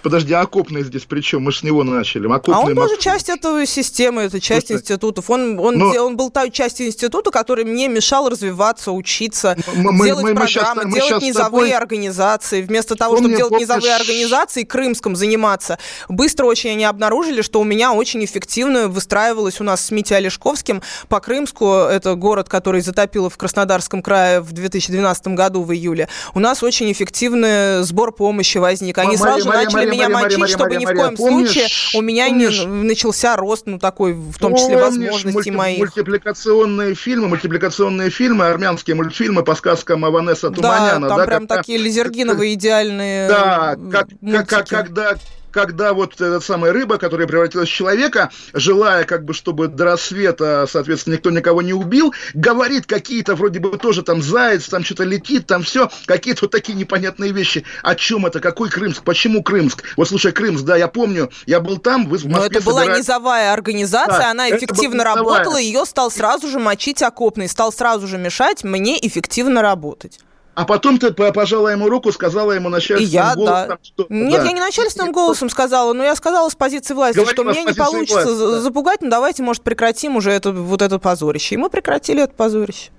Подожди, 0.03 0.33
а 0.33 0.41
окопный 0.41 0.83
здесь 0.83 1.05
при 1.05 1.21
чем? 1.21 1.43
Мы 1.43 1.53
с 1.53 1.63
него 1.63 1.83
начали. 1.85 2.27
Окопный, 2.27 2.55
а 2.55 2.61
он 2.61 2.75
тоже 2.75 2.99
часть 2.99 3.29
этой 3.29 3.67
системы, 3.67 4.23
это 4.23 4.41
часть 4.41 4.69
Слушай, 4.69 4.81
институтов. 4.81 5.31
Он, 5.31 5.59
он, 5.59 5.79
Но... 5.79 5.87
он 6.05 6.17
был 6.17 6.31
той 6.31 6.51
частью 6.51 6.87
института, 6.87 7.31
который 7.31 7.65
мне 7.65 7.89
мешал 7.89 8.29
развиваться, 8.29 8.93
учиться, 8.93 9.57
мы, 9.75 10.07
делать 10.07 10.25
мы, 10.25 10.35
мы 10.35 10.41
программы, 10.41 10.85
мы 10.85 11.01
делать 11.01 11.23
низовые 11.23 11.73
тобой... 11.73 11.73
организации. 11.73 12.63
Вместо 12.63 12.97
того, 12.97 13.17
чтобы 13.17 13.37
делать 13.37 13.51
помнишь... 13.51 13.69
низовые 13.69 13.95
организации, 13.95 14.65
Крымском 14.65 15.17
заниматься, 15.17 15.79
быстро 16.09 16.47
очень 16.47 16.71
они 16.71 16.85
обнаружили, 16.85 17.43
что 17.43 17.61
у 17.61 17.65
меня 17.65 17.93
очень 17.93 18.25
эффективно 18.25 18.89
выстраивалось 18.89 19.61
у 19.61 19.65
нас 19.65 19.85
с 19.85 19.91
Митей 19.91 20.17
Олешковским 20.17 20.83
по 21.09 21.21
Крымску, 21.21 21.67
это 21.67 22.15
город 22.15 22.34
город, 22.35 22.49
который 22.49 22.81
затопило 22.81 23.31
в 23.31 23.37
Краснодарском 23.37 24.03
крае 24.03 24.41
в 24.41 24.51
2012 24.53 25.29
году 25.29 25.63
в 25.63 25.73
июле, 25.73 26.09
у 26.35 26.41
нас 26.41 26.65
очень 26.65 26.91
эффективный 26.91 27.85
сбор 27.85 28.11
помощи 28.11 28.59
возник. 28.59 28.99
Они 28.99 29.17
Мария, 29.17 29.21
сразу 29.23 29.41
же 29.45 29.49
начали 29.49 29.75
Мария, 29.75 29.93
меня 29.93 30.09
Мария, 30.09 30.19
мочить, 30.25 30.39
Мария, 30.41 30.57
чтобы 30.57 30.75
Мария, 30.75 30.81
ни 30.81 30.85
в 30.93 30.97
коем 30.99 31.17
помнишь- 31.17 31.51
случае 31.53 31.69
у 31.95 32.03
меня 32.03 32.27
помнишь- 32.27 32.65
не 32.65 32.67
начался 32.67 33.37
рост, 33.37 33.67
ну 33.67 33.79
такой, 33.79 34.15
в 34.15 34.37
том 34.39 34.57
числе 34.57 34.77
Помнишь 34.79 34.83
возможностей 35.13 35.51
мульти- 35.51 35.57
моих. 35.57 35.79
Мультипликационные 35.79 36.95
фильмы, 36.97 37.29
мультипликационные 37.29 38.11
фильмы, 38.11 38.47
армянские 38.47 38.97
мультфильмы 38.97 39.45
по 39.45 39.55
сказкам 39.55 40.05
Аванеса 40.05 40.51
Да, 40.51 40.57
Туманяна. 40.57 41.09
там 41.09 41.19
да, 41.19 41.25
прям 41.27 41.39
когда- 41.47 41.57
такие 41.59 41.79
лизергиновые 41.79 42.55
идеальные 42.55 43.29
Да, 43.29 43.77
как, 43.93 44.09
как, 44.33 44.49
как- 44.49 44.69
когда 44.69 45.15
когда 45.55 45.93
вот 45.95 46.15
эта 46.15 46.41
самая 46.41 46.73
рыба, 46.73 46.99
которая 46.99 47.29
превратилась 47.29 47.69
в 47.69 47.73
человека, 47.73 48.31
желая 48.53 49.05
как 49.05 49.25
бы, 49.25 49.33
чтобы 49.33 49.69
до 49.69 49.85
рассвета, 49.85 50.67
соответственно, 50.69 51.15
никто 51.15 51.31
никого 51.31 51.63
не 51.63 51.73
убил, 51.73 52.13
говорит 52.35 52.87
какие-то 52.87 53.37
вроде 53.37 53.61
бы 53.61 53.79
тоже 53.79 54.03
там 54.03 54.21
заяц, 54.21 54.69
там 54.69 54.85
что-то 54.85 55.05
летит, 55.05 55.47
там 55.47 55.63
все, 55.63 55.89
какие-то 56.07 56.41
вот 56.43 56.51
такие 56.51 56.77
непонятные 56.77 57.31
вещи. 57.31 57.65
О 57.85 57.95
чем 57.95 58.27
это? 58.27 58.41
Какой 58.41 58.69
Крымск? 58.69 59.05
Почему 59.05 59.45
Крымск? 59.45 59.85
Вот 59.97 60.09
слушай, 60.09 60.33
Крымск, 60.33 60.65
да, 60.65 60.77
я 60.77 60.89
помню, 60.89 61.31
я 61.47 61.61
был 61.61 61.79
там, 61.79 62.09
вы 62.09 62.19
в 62.19 62.25
Но 62.25 62.39
Москве 62.39 62.59
это 62.59 62.67
была 62.67 62.81
собирали- 62.81 62.99
низовая 62.99 63.53
организация, 63.53 64.19
Да, 64.19 64.31
она 64.31 64.51
эффективно 64.51 65.05
работала, 65.05 65.57
ее 65.57 65.85
стал 65.87 66.11
сразу 66.11 66.49
же 66.49 66.59
мочить 66.59 67.01
окопный, 67.01 67.49
стал 67.49 67.73
сразу 67.73 68.09
же 68.09 68.19
мешать 68.19 68.65
мне 68.65 68.99
эффективно 69.07 69.63
работать. 69.63 70.19
А 70.55 70.65
потом 70.65 70.99
ты 70.99 71.13
по- 71.13 71.33
пожала 71.33 71.69
ему 71.69 71.89
руку, 71.89 72.13
сказала 72.13 72.53
ему 72.53 72.69
И 72.69 72.73
начальственным 72.73 73.11
я, 73.13 73.35
голосом, 73.35 73.69
да. 73.69 73.79
что... 73.83 74.07
Нет, 74.09 74.41
да. 74.41 74.47
я 74.47 74.53
не 74.53 74.61
начальственным 74.61 75.13
голосом 75.13 75.49
сказала, 75.51 75.93
но 75.93 76.05
я 76.05 76.15
сказала 76.15 76.49
с 76.49 76.55
позиции 76.55 76.95
власти, 76.95 77.17
Говорила 77.17 77.33
что 77.35 77.45
мне 77.45 77.65
не 77.65 77.75
получится 77.75 78.25
власти, 78.27 78.39
да. 78.39 78.61
запугать, 78.61 79.03
ну 79.03 79.11
давайте, 79.11 79.43
может, 79.43 79.63
прекратим 79.63 80.17
уже 80.17 80.31
это, 80.31 80.53
вот 80.53 80.81
это 80.81 80.99
позорище. 80.99 81.57
И 81.57 81.59
мы 81.59 81.71
прекратили 81.71 82.23
это 82.23 82.35
позорище. 82.35 82.91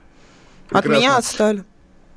От 0.70 0.84
Прекрасно. 0.84 1.00
меня 1.00 1.18
отстали. 1.18 1.64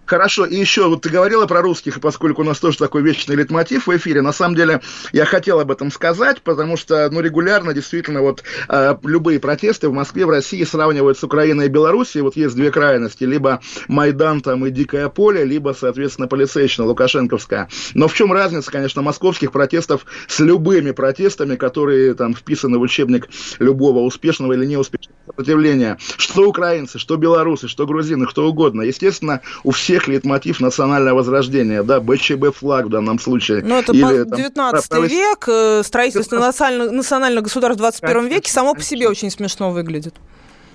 Хорошо, 0.09 0.47
и 0.47 0.57
еще, 0.57 0.89
вот 0.89 1.03
ты 1.03 1.11
говорила 1.11 1.45
про 1.45 1.61
русских, 1.61 1.99
и 1.99 2.01
поскольку 2.01 2.41
у 2.41 2.45
нас 2.45 2.59
тоже 2.59 2.79
такой 2.79 3.03
вечный 3.03 3.37
лейтмотив 3.37 3.87
в 3.87 3.95
эфире, 3.95 4.23
на 4.23 4.33
самом 4.33 4.57
деле 4.57 4.81
я 5.13 5.27
хотел 5.27 5.61
об 5.61 5.71
этом 5.71 5.91
сказать, 5.91 6.41
потому 6.41 6.79
что, 6.79 7.11
ну, 7.11 7.21
регулярно 7.21 7.75
действительно 7.75 8.23
вот 8.23 8.43
э, 8.71 8.97
любые 9.03 9.39
протесты 9.39 9.91
в 9.91 9.93
Москве, 9.93 10.25
в 10.25 10.31
России 10.31 10.65
сравнивают 10.65 11.19
с 11.19 11.25
Украиной 11.25 11.67
и 11.67 11.69
Белоруссией, 11.69 12.23
вот 12.23 12.37
есть 12.37 12.55
две 12.55 12.71
крайности, 12.71 13.25
либо 13.25 13.61
Майдан 13.87 14.41
там 14.41 14.65
и 14.65 14.71
Дикое 14.71 15.11
поле, 15.11 15.45
либо, 15.45 15.77
соответственно, 15.79 16.27
полицейщина 16.27 16.87
Лукашенковская. 16.87 17.69
Но 17.93 18.09
в 18.09 18.15
чем 18.15 18.33
разница, 18.33 18.73
конечно, 18.73 19.03
московских 19.03 19.53
протестов 19.53 20.07
с 20.27 20.41
любыми 20.41 20.93
протестами, 20.93 21.57
которые 21.57 22.15
там 22.15 22.35
вписаны 22.35 22.79
в 22.79 22.81
учебник 22.81 23.29
любого 23.59 23.99
успешного 23.99 24.55
или 24.55 24.65
неуспешного 24.65 25.19
сопротивления? 25.27 25.99
Что 26.17 26.49
украинцы, 26.49 26.99
что 26.99 27.17
белорусы, 27.17 27.69
что 27.69 27.87
грузины, 27.87 28.25
кто 28.25 28.49
угодно. 28.49 28.81
Естественно, 28.81 29.43
у 29.65 29.73
всех 29.73 29.98
лейтмотив 30.07 30.61
национального 30.61 31.17
возрождения, 31.17 31.83
да, 31.83 31.99
БЧБ 32.01 32.55
флаг 32.55 32.87
в 32.87 32.91
данном 32.91 33.19
случае. 33.19 33.63
Ну, 33.65 33.77
это 33.79 33.93
Или, 33.93 34.03
по- 34.03 34.31
там, 34.31 34.39
19 34.39 34.89
правый- 34.91 35.09
век, 35.09 35.45
э, 35.49 35.83
строительство 35.85 36.39
национальных, 36.39 36.93
национальных 36.93 37.43
государств 37.45 37.79
в 37.79 37.81
21 37.81 38.29
веке 38.29 38.53
само 38.53 38.75
по 38.75 38.83
себе 38.83 39.09
очень 39.09 39.31
смешно 39.31 39.73
выглядит. 39.73 40.15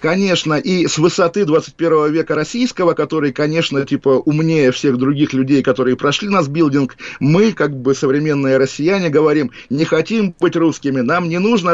Конечно, 0.04 0.56
и 0.56 0.86
с 0.86 0.98
высоты 0.98 1.46
21 1.46 2.12
века 2.12 2.36
российского, 2.36 2.92
который, 2.92 3.32
конечно, 3.32 3.86
типа 3.86 4.10
умнее 4.10 4.74
всех 4.74 4.98
других 4.98 5.32
людей, 5.32 5.64
которые 5.64 5.96
прошли 5.96 6.28
нас 6.28 6.50
билдинг, 6.50 6.98
мы, 7.22 7.54
как 7.54 7.74
бы 7.74 7.96
современные 7.96 8.58
россияне, 8.58 9.08
говорим, 9.08 9.52
не 9.70 9.86
хотим 9.86 10.36
быть 10.42 10.58
русскими, 10.58 11.00
нам 11.00 11.30
не 11.30 11.40
нужно 11.40 11.74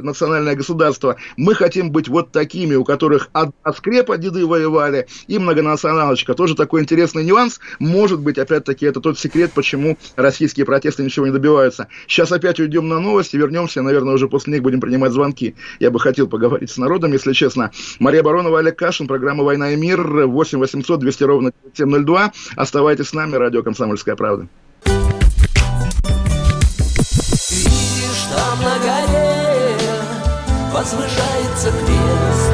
национальное 0.00 0.54
государство, 0.54 1.16
мы 1.36 1.56
хотим 1.56 1.90
быть 1.90 2.06
вот 2.06 2.30
такими, 2.30 2.76
у 2.76 2.84
которых 2.84 3.30
одна 3.32 3.72
скрепа 3.76 4.16
деды 4.16 4.46
воевали, 4.46 5.08
и 5.26 5.36
многонационалочка. 5.36 6.34
Тоже 6.34 6.54
такой 6.54 6.82
интересный 6.82 7.24
нюанс. 7.24 7.58
Может 7.80 8.20
быть, 8.20 8.38
опять-таки, 8.38 8.86
это 8.86 9.00
тот 9.00 9.18
секрет, 9.18 9.50
почему 9.52 9.98
российские 10.14 10.66
протесты 10.66 11.02
ничего 11.02 11.26
не 11.26 11.32
добиваются. 11.32 11.88
Сейчас 12.06 12.30
опять 12.30 12.60
уйдем 12.60 12.86
на 12.86 13.00
новости, 13.00 13.34
вернемся, 13.34 13.82
наверное, 13.82 14.14
уже 14.14 14.28
после 14.28 14.52
них 14.52 14.62
будем 14.62 14.80
принимать 14.80 15.10
звонки. 15.10 15.56
Я 15.80 15.90
бы 15.90 15.98
хотел 15.98 16.28
поговорить 16.28 16.70
с 16.70 16.76
народом, 16.76 17.12
если 17.12 17.32
честно. 17.32 17.55
Мария 17.98 18.22
Баронова, 18.22 18.58
Олег 18.58 18.78
Кашин, 18.78 19.06
программа 19.06 19.44
«Война 19.44 19.72
и 19.72 19.76
мир», 19.76 20.26
8 20.26 20.58
800 20.58 21.00
200 21.00 21.24
ровно 21.24 21.52
702. 21.74 22.32
Оставайтесь 22.56 23.08
с 23.08 23.12
нами, 23.12 23.36
радио 23.36 23.62
«Комсомольская 23.62 24.16
правда». 24.16 24.46
Видишь, 27.48 28.24
там 28.34 28.58
на 28.62 28.78
горе 28.78 29.76
возвышается 30.72 31.70
крест. 31.70 32.52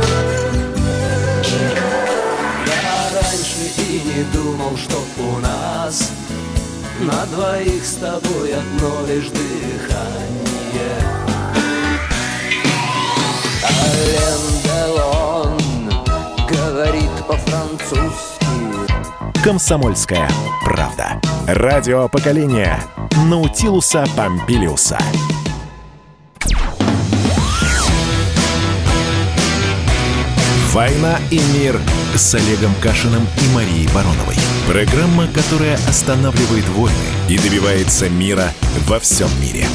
Я 2.67 3.11
раньше 3.15 3.65
и 3.79 4.01
не 4.07 4.25
думал, 4.33 4.77
что 4.77 4.99
у 5.19 5.39
нас 5.39 6.13
на 7.01 7.27
двоих 7.27 7.85
с 7.85 7.95
тобой 7.95 8.55
одно 8.55 9.07
лишь 9.09 9.29
дыхание. 9.31 10.43
Ален 13.65 14.52
Делон 14.83 15.59
говорит 16.49 17.11
по-французски. 17.29 18.47
«Комсомольская 19.45 20.29
правда». 20.65 21.21
Радио 21.47 22.09
поколения 22.09 22.81
Наутилуса 23.27 24.05
Помпилиуса. 24.17 24.99
«Война 30.73 31.19
и 31.31 31.41
мир» 31.55 31.79
с 32.17 32.35
Олегом 32.35 32.75
Кашиным 32.83 33.23
и 33.23 33.55
Марией 33.55 33.89
Бароновой. 33.95 34.37
Программа, 34.67 35.29
которая 35.29 35.77
останавливает 35.89 36.67
войны 36.71 36.97
и 37.29 37.39
добивается 37.39 38.09
мира 38.09 38.53
во 38.89 38.99
всем 38.99 39.29
мире. 39.41 39.67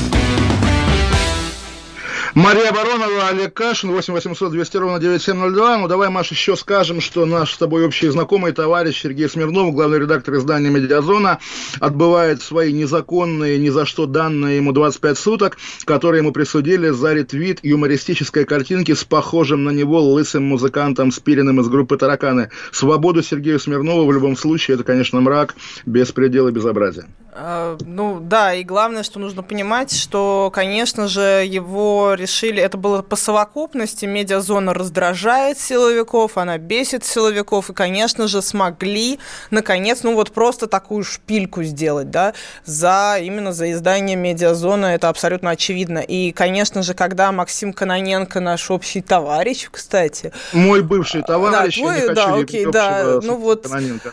Мария 2.37 2.71
Баронова, 2.71 3.29
Олег 3.29 3.55
Кашин, 3.55 3.91
8 3.91 4.13
800 4.13 4.51
200 4.51 4.77
ровно 4.77 4.99
9702. 4.99 5.77
Ну, 5.79 5.87
давай, 5.87 6.09
Маша, 6.09 6.35
еще 6.35 6.55
скажем, 6.55 7.01
что 7.01 7.25
наш 7.25 7.55
с 7.55 7.57
тобой 7.57 7.83
общий 7.83 8.09
знакомый 8.09 8.51
товарищ 8.51 9.01
Сергей 9.01 9.27
Смирнов, 9.27 9.73
главный 9.73 9.97
редактор 9.97 10.35
издания 10.35 10.69
«Медиазона», 10.69 11.39
отбывает 11.79 12.43
свои 12.43 12.73
незаконные, 12.73 13.57
ни 13.57 13.69
за 13.69 13.87
что 13.87 14.05
данные 14.05 14.57
ему 14.57 14.71
25 14.71 15.17
суток, 15.17 15.57
которые 15.85 16.21
ему 16.21 16.31
присудили 16.31 16.89
за 16.89 17.13
ретвит 17.13 17.57
юмористической 17.63 18.45
картинки 18.45 18.93
с 18.93 19.03
похожим 19.03 19.63
на 19.63 19.71
него 19.71 19.99
лысым 19.99 20.43
музыкантом 20.43 21.11
Спириным 21.11 21.59
из 21.61 21.67
группы 21.69 21.97
«Тараканы». 21.97 22.51
Свободу 22.71 23.23
Сергею 23.23 23.59
Смирнову 23.59 24.05
в 24.05 24.13
любом 24.13 24.37
случае, 24.37 24.75
это, 24.75 24.83
конечно, 24.83 25.19
мрак, 25.21 25.55
беспредел 25.87 26.47
и 26.49 26.51
безобразие. 26.51 27.07
А, 27.39 27.77
Ну 27.85 28.19
да, 28.19 28.55
и 28.55 28.63
главное, 28.63 29.03
что 29.03 29.19
нужно 29.19 29.43
понимать, 29.43 29.95
что, 29.95 30.49
конечно 30.51 31.07
же, 31.07 31.45
его 31.45 32.15
решили, 32.15 32.59
это 32.61 32.77
было 32.77 33.03
по 33.03 33.15
совокупности, 33.15 34.05
медиазона 34.05 34.73
раздражает 34.73 35.59
силовиков, 35.59 36.37
она 36.37 36.57
бесит 36.57 37.05
силовиков, 37.05 37.69
и, 37.69 37.73
конечно 37.73 38.27
же, 38.27 38.41
смогли, 38.41 39.19
наконец, 39.51 39.99
ну 40.01 40.15
вот 40.15 40.31
просто 40.31 40.65
такую 40.65 41.03
шпильку 41.03 41.61
сделать, 41.61 42.09
да, 42.09 42.33
за, 42.65 43.17
именно 43.21 43.53
за 43.53 43.71
издание 43.71 44.15
медиазона, 44.15 44.87
это 44.87 45.09
абсолютно 45.09 45.51
очевидно. 45.51 45.99
И, 45.99 46.31
конечно 46.31 46.81
же, 46.81 46.95
когда 46.95 47.31
Максим 47.31 47.71
Каноненко, 47.71 48.39
наш 48.39 48.71
общий 48.71 49.01
товарищ, 49.01 49.67
кстати, 49.69 50.33
Мой 50.53 50.81
бывший 50.81 51.21
товарищ, 51.21 51.75
да, 51.75 51.81
твой, 51.83 51.95
я 51.95 52.01
не 52.01 52.07
хочу 52.07 52.15
да, 52.15 52.33
окей, 52.33 52.65
да, 52.65 53.19
ну 53.21 53.35
вот, 53.35 53.67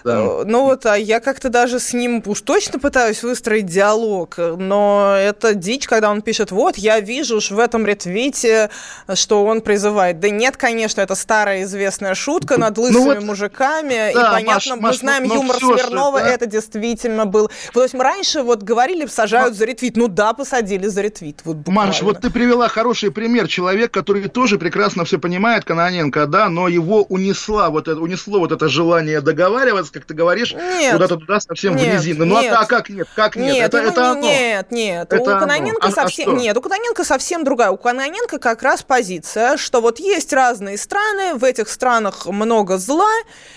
да. 0.04 0.14
э, 0.14 0.42
ну 0.44 0.64
вот, 0.64 0.84
а 0.84 0.98
я 0.98 1.20
как-то 1.20 1.48
даже 1.48 1.80
с 1.80 1.94
ним 1.94 2.22
уж 2.26 2.42
точно 2.42 2.78
пытаюсь 2.78 3.13
выстроить 3.22 3.66
диалог, 3.66 4.36
но 4.38 5.16
это 5.18 5.54
дичь, 5.54 5.86
когда 5.86 6.10
он 6.10 6.22
пишет, 6.22 6.50
вот, 6.50 6.76
я 6.76 7.00
вижу 7.00 7.36
уж 7.36 7.50
в 7.50 7.58
этом 7.58 7.86
ретвите, 7.86 8.70
что 9.14 9.44
он 9.44 9.60
призывает. 9.60 10.20
Да 10.20 10.30
нет, 10.30 10.56
конечно, 10.56 11.00
это 11.00 11.14
старая 11.14 11.62
известная 11.62 12.14
шутка 12.14 12.58
над 12.58 12.78
лысыми 12.78 12.98
Ну 12.98 13.04
вот, 13.04 13.22
мужиками, 13.22 14.10
и 14.10 14.14
да, 14.14 14.32
понятно, 14.32 14.76
Маш, 14.76 14.80
мы 14.80 14.88
Маш, 14.88 14.98
знаем 14.98 15.24
ну 15.24 15.34
юмор 15.34 15.56
всё 15.56 15.76
же, 15.76 15.82
Смирнова, 15.82 16.20
да. 16.20 16.28
это 16.28 16.46
действительно 16.46 17.26
был. 17.26 17.50
То 17.72 17.82
есть 17.82 17.94
мы 17.94 18.04
раньше 18.04 18.42
вот 18.42 18.62
говорили, 18.62 19.06
сажают 19.06 19.54
за 19.54 19.64
ретвит, 19.64 19.96
ну 19.96 20.08
да, 20.08 20.32
посадили 20.32 20.86
за 20.86 21.02
ретвит, 21.02 21.40
вот 21.44 21.56
буквально. 21.56 21.92
Маш, 21.92 22.02
вот 22.02 22.20
ты 22.20 22.30
привела 22.30 22.68
хороший 22.68 23.10
пример. 23.10 23.48
Человек, 23.48 23.90
который 23.90 24.28
тоже 24.28 24.58
прекрасно 24.58 25.04
все 25.04 25.18
понимает, 25.18 25.64
Каноненко, 25.64 26.26
да, 26.26 26.48
но 26.48 26.68
его 26.68 27.02
унесла 27.02 27.70
вот 27.70 27.88
это, 27.88 28.00
унесло 28.00 28.38
вот 28.38 28.52
это 28.52 28.68
желание 28.68 29.20
договариваться, 29.20 29.92
как 29.92 30.04
ты 30.04 30.14
говоришь, 30.14 30.54
куда-то 30.92 31.16
туда 31.16 31.40
совсем 31.40 31.76
Нет, 31.76 31.88
в 31.88 31.94
низину. 31.94 32.24
Ну 32.24 32.36
а 32.36 32.42
нет. 32.42 32.54
а 32.56 32.64
как 32.66 32.88
нет? 32.88 33.03
Как 33.14 33.36
нет? 33.36 33.54
Нет, 33.54 33.66
это, 33.66 33.78
ему 33.78 33.88
это 33.88 34.10
оно. 34.10 34.20
нет, 34.20 34.70
нет. 34.70 35.12
Это 35.12 35.22
у 35.22 35.26
оно. 35.26 35.40
Каноненко 35.40 35.86
А- 35.86 35.88
а 35.88 35.92
совсем 35.92 36.30
что? 36.30 36.40
нет, 36.40 36.56
у 36.56 36.60
Каноненко 36.60 37.04
совсем 37.04 37.44
другая. 37.44 37.70
У 37.70 37.76
Каноненко 37.76 38.38
как 38.38 38.62
раз 38.62 38.82
позиция, 38.82 39.56
что 39.56 39.80
вот 39.80 39.98
есть 39.98 40.32
разные 40.32 40.78
страны, 40.78 41.34
в 41.34 41.44
этих 41.44 41.68
странах 41.68 42.26
много 42.26 42.78
зла, 42.78 43.10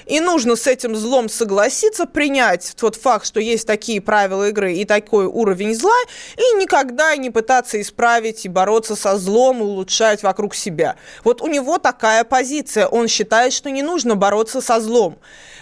и 0.06 0.19
нужно 0.19 0.56
с 0.56 0.68
этим 0.68 0.95
злом 0.95 1.30
согласиться, 1.30 2.06
принять 2.06 2.74
тот 2.80 2.95
факт, 2.95 3.26
что 3.26 3.40
есть 3.40 3.68
такие 3.68 4.02
правила 4.02 4.49
игры 4.49 4.74
и 4.74 4.86
такой 4.86 5.26
уровень 5.26 5.76
зла, 5.76 5.95
и 6.36 6.56
никогда 6.57 7.15
не 7.15 7.30
пытаться 7.30 7.80
исправить 7.82 8.45
и 8.45 8.49
бороться 8.49 8.95
со 8.95 9.18
злом, 9.18 9.61
улучшать 9.61 10.24
вокруг 10.24 10.56
себя. 10.56 10.95
Вот 11.24 11.41
у 11.41 11.48
него 11.48 11.78
такая 11.78 12.24
позиция. 12.24 12.88
Он 12.88 13.07
считает, 13.07 13.53
что 13.53 13.69
не 13.69 13.84
нужно 13.84 14.15
бороться 14.15 14.61
со 14.61 14.80
злом. 14.80 15.18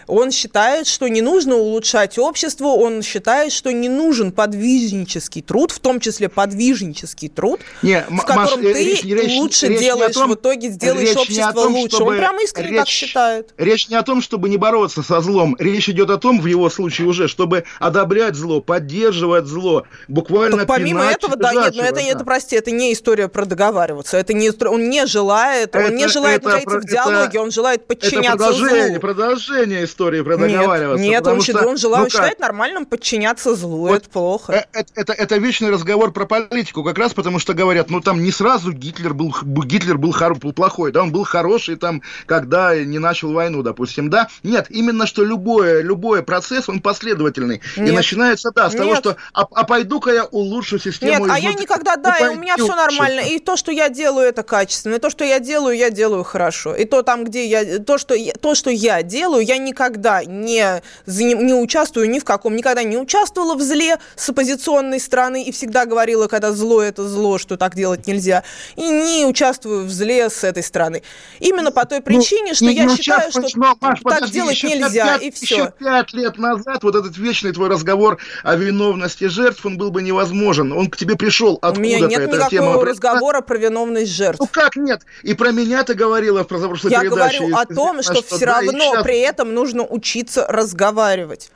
Он 0.08 0.32
считает, 0.32 0.88
что 0.88 1.08
не 1.08 1.22
нужно 1.22 1.56
улучшать 1.56 2.18
общество, 2.18 2.68
он 2.68 3.02
считает, 3.02 3.52
что 3.52 3.72
не 3.72 3.90
нужен 3.90 4.32
подвижнический 4.32 5.42
труд, 5.42 5.72
в 5.72 5.80
том 5.80 6.00
числе 6.00 6.30
подвижнический 6.30 7.30
труд, 7.30 7.60
Не, 7.82 8.06
в 8.10 8.22
котором 8.22 8.62
Маш, 8.62 8.72
э, 8.72 8.74
ты 8.74 8.84
речь- 8.84 9.04
лучше 9.38 9.68
речь 9.68 9.80
делаешь, 9.80 10.14
том- 10.14 10.30
в 10.30 10.36
итоге 10.36 10.70
сделаешь 10.70 11.16
общество 11.16 11.54
том, 11.54 11.74
лучше. 11.76 11.96
чтобы 11.98 12.12
Он 12.12 12.18
прям 12.18 12.40
искренне 12.44 12.78
так 12.78 12.86
речь- 12.88 12.94
считает. 12.94 13.54
Речь 13.58 13.90
не 13.90 13.96
о 13.96 14.04
том, 14.04 14.22
чтобы 14.22 14.50
не 14.50 14.58
бороться 14.58 15.02
со 15.04 15.22
злом. 15.22 15.56
Речь 15.60 15.90
идет 15.90 16.10
о 16.10 16.18
том, 16.18 16.40
в 16.42 16.46
его 16.46 16.70
случае 16.70 17.08
уже, 17.08 17.28
чтобы 17.28 17.64
одобрять 17.80 18.36
зло, 18.36 18.62
поддерживать 18.62 19.46
зло, 19.46 19.86
буквально 20.08 20.58
Так 20.60 20.68
помимо 20.68 21.02
пинать, 21.02 21.18
этого, 21.18 21.36
да, 21.36 21.54
нет, 21.54 21.76
но 21.76 21.84
это, 21.84 21.96
жать 21.96 22.04
его, 22.08 22.16
это, 22.18 22.26
прости, 22.26 22.56
это 22.56 22.72
не 22.72 22.94
история 22.94 23.28
про 23.28 23.46
договариваться. 23.46 24.18
Это 24.18 24.34
не, 24.34 24.52
он 24.68 24.90
не 24.90 25.06
желает, 25.06 25.76
он 25.76 25.96
не 25.96 26.04
Это- 26.04 26.14
желает 26.14 26.42
это 26.42 26.50
находиться 26.50 26.70
про- 26.78 26.82
в 26.82 26.86
диалоге, 26.92 27.28
это- 27.30 27.42
он 27.42 27.52
желает 27.52 27.82
Это 27.82 27.88
подчиняться 27.96 28.32
продолжение, 28.38 28.88
злу. 28.92 29.00
продолжение 29.00 29.88
истории 29.96 30.22
про 30.22 30.36
Нет, 30.38 30.52
договариваться. 30.52 31.04
нет, 31.04 31.24
что, 31.24 31.32
он 31.32 31.38
ну 31.82 31.90
он 31.90 32.04
как, 32.04 32.12
считает 32.12 32.40
нормальным 32.40 32.86
подчиняться 32.86 33.56
злу, 33.56 33.88
Вот, 33.88 34.02
это 34.02 34.10
плохо. 34.10 34.52
э, 34.54 34.64
Это, 34.74 34.92
это, 34.96 35.14
это 35.14 35.38
вечный 35.38 35.70
разговор 35.70 36.12
про 36.12 36.26
политику, 36.26 36.84
как 36.84 36.98
раз 36.98 37.14
потому 37.14 37.40
что 37.40 37.54
говорят, 37.54 37.90
ну 37.90 38.02
там 38.02 38.22
не 38.22 38.32
сразу 38.32 38.72
Гитлер 38.74 39.14
был, 39.14 39.34
Гитлер 39.44 39.98
был, 39.98 40.12
хор- 40.12 40.36
был 40.36 40.52
плохой, 40.54 40.92
да, 40.92 41.02
он 41.04 41.12
был 41.12 41.24
хороший 41.24 41.78
там, 41.78 42.02
когда 42.26 42.76
не 42.76 43.00
начал 43.00 43.32
войну, 43.32 43.64
допустим, 43.64 44.10
да. 44.10 44.28
Нет, 44.44 44.68
именно 44.70 45.08
что 45.08 45.24
любое, 45.24 45.82
любой 45.82 46.24
процесс, 46.24 46.68
он 46.68 46.82
последовательный. 46.82 47.62
И 47.78 47.82
Нет. 47.82 47.96
начинается, 47.96 48.52
да, 48.52 48.70
с 48.70 48.74
того, 48.76 48.90
Нет. 48.92 49.00
что, 49.00 49.16
а, 49.34 49.48
а 49.50 49.64
пойду-ка 49.64 50.12
я 50.12 50.26
улучшу 50.26 50.78
систему 50.78 51.12
Нет, 51.12 51.22
а 51.32 51.40
я 51.40 51.50
изнутри». 51.50 51.62
никогда, 51.64 51.96
Ну, 51.96 52.04
да, 52.04 52.18
и 52.18 52.36
у 52.36 52.40
меня 52.40 52.58
все 52.58 52.76
нормально. 52.76 53.22
И 53.22 53.40
то, 53.40 53.56
что 53.56 53.72
я 53.72 53.90
делаю, 53.90 54.28
это 54.28 54.44
качественно. 54.44 54.96
И 54.96 55.00
то, 55.00 55.10
что 55.10 55.24
я 55.24 55.40
делаю, 55.40 55.78
я 55.78 55.90
делаю 55.90 56.24
хорошо. 56.24 56.76
И 56.76 56.86
то 56.86 57.02
там, 57.02 57.24
где 57.24 57.46
я, 57.46 57.80
то, 57.80 57.98
что 57.98 58.16
то, 58.42 58.56
что 58.56 58.70
я 58.70 59.02
делаю, 59.04 59.44
я 59.46 59.58
никогда 59.58 59.85
не, 59.90 60.82
заним- 61.06 61.44
не 61.44 61.54
участвую 61.54 62.10
ни 62.10 62.20
в 62.20 62.24
каком, 62.24 62.56
никогда 62.56 62.84
не 62.84 62.98
участвовала 62.98 63.56
в 63.56 63.62
зле 63.62 63.98
с 64.16 64.30
оппозиционной 64.30 65.00
стороны 65.00 65.44
и 65.44 65.52
всегда 65.52 65.86
говорила, 65.86 66.28
когда 66.28 66.52
зло 66.52 66.82
это 66.82 67.08
зло, 67.08 67.38
что 67.38 67.58
так 67.58 67.76
делать 67.76 68.08
нельзя. 68.08 68.44
И 68.76 68.82
не 68.88 69.26
участвую 69.26 69.86
в 69.86 69.90
зле 69.92 70.30
с 70.30 70.44
этой 70.44 70.64
стороны. 70.64 71.04
Именно 71.40 71.72
по 71.72 71.86
той 71.86 72.02
причине, 72.02 72.54
что 72.54 72.66
Ну, 72.66 72.72
не- 72.72 72.78
я 72.78 72.86
не 72.86 72.96
считаю, 72.96 73.32
что 73.32 73.42
но, 73.56 73.76
Маш, 73.80 74.00
так 74.00 74.04
подожди, 74.04 74.34
делать 74.34 74.56
еще 74.56 74.70
нельзя, 74.78 75.06
пять- 75.18 75.22
и 75.22 75.26
Еще 75.28 75.56
все. 75.56 75.74
пять 75.80 76.14
лет 76.14 76.38
назад 76.38 76.84
вот 76.84 76.96
этот 76.96 77.18
вечный 77.18 77.52
твой 77.54 77.70
разговор 77.70 78.18
о 78.44 78.56
виновности 78.56 79.26
жертв, 79.26 79.66
он 79.66 79.78
был 79.78 79.92
бы 79.92 80.02
невозможен. 80.02 80.72
Он 80.72 80.90
к 80.90 80.98
тебе 80.98 81.16
пришел 81.16 81.60
У 81.62 81.80
меня 81.80 81.98
откуда-то, 81.98 82.22
нет 82.22 82.34
эта 82.34 82.50
тема. 82.50 82.66
никакого 82.68 82.86
разговора 82.86 83.42
про 83.42 83.58
виновность 83.58 84.12
жертв. 84.12 84.40
Ну 84.40 84.48
как 84.52 84.76
нет? 84.76 85.02
И 85.24 85.34
про 85.34 85.52
меня 85.52 85.84
ты 85.84 85.94
говорила 85.94 86.44
в 86.44 86.48
прошлой 86.48 86.92
Я 86.92 87.02
передаче. 87.02 87.40
говорю 87.40 87.56
о 87.58 87.66
том, 87.66 88.02
что 88.02 88.22
все 88.22 88.40
да, 88.46 88.46
равно 88.62 88.94
щас- 88.94 89.04
при 89.04 89.20
этом 89.20 89.54
нужно 89.54 89.75
учиться 89.84 90.46
разговаривать. 90.48 91.52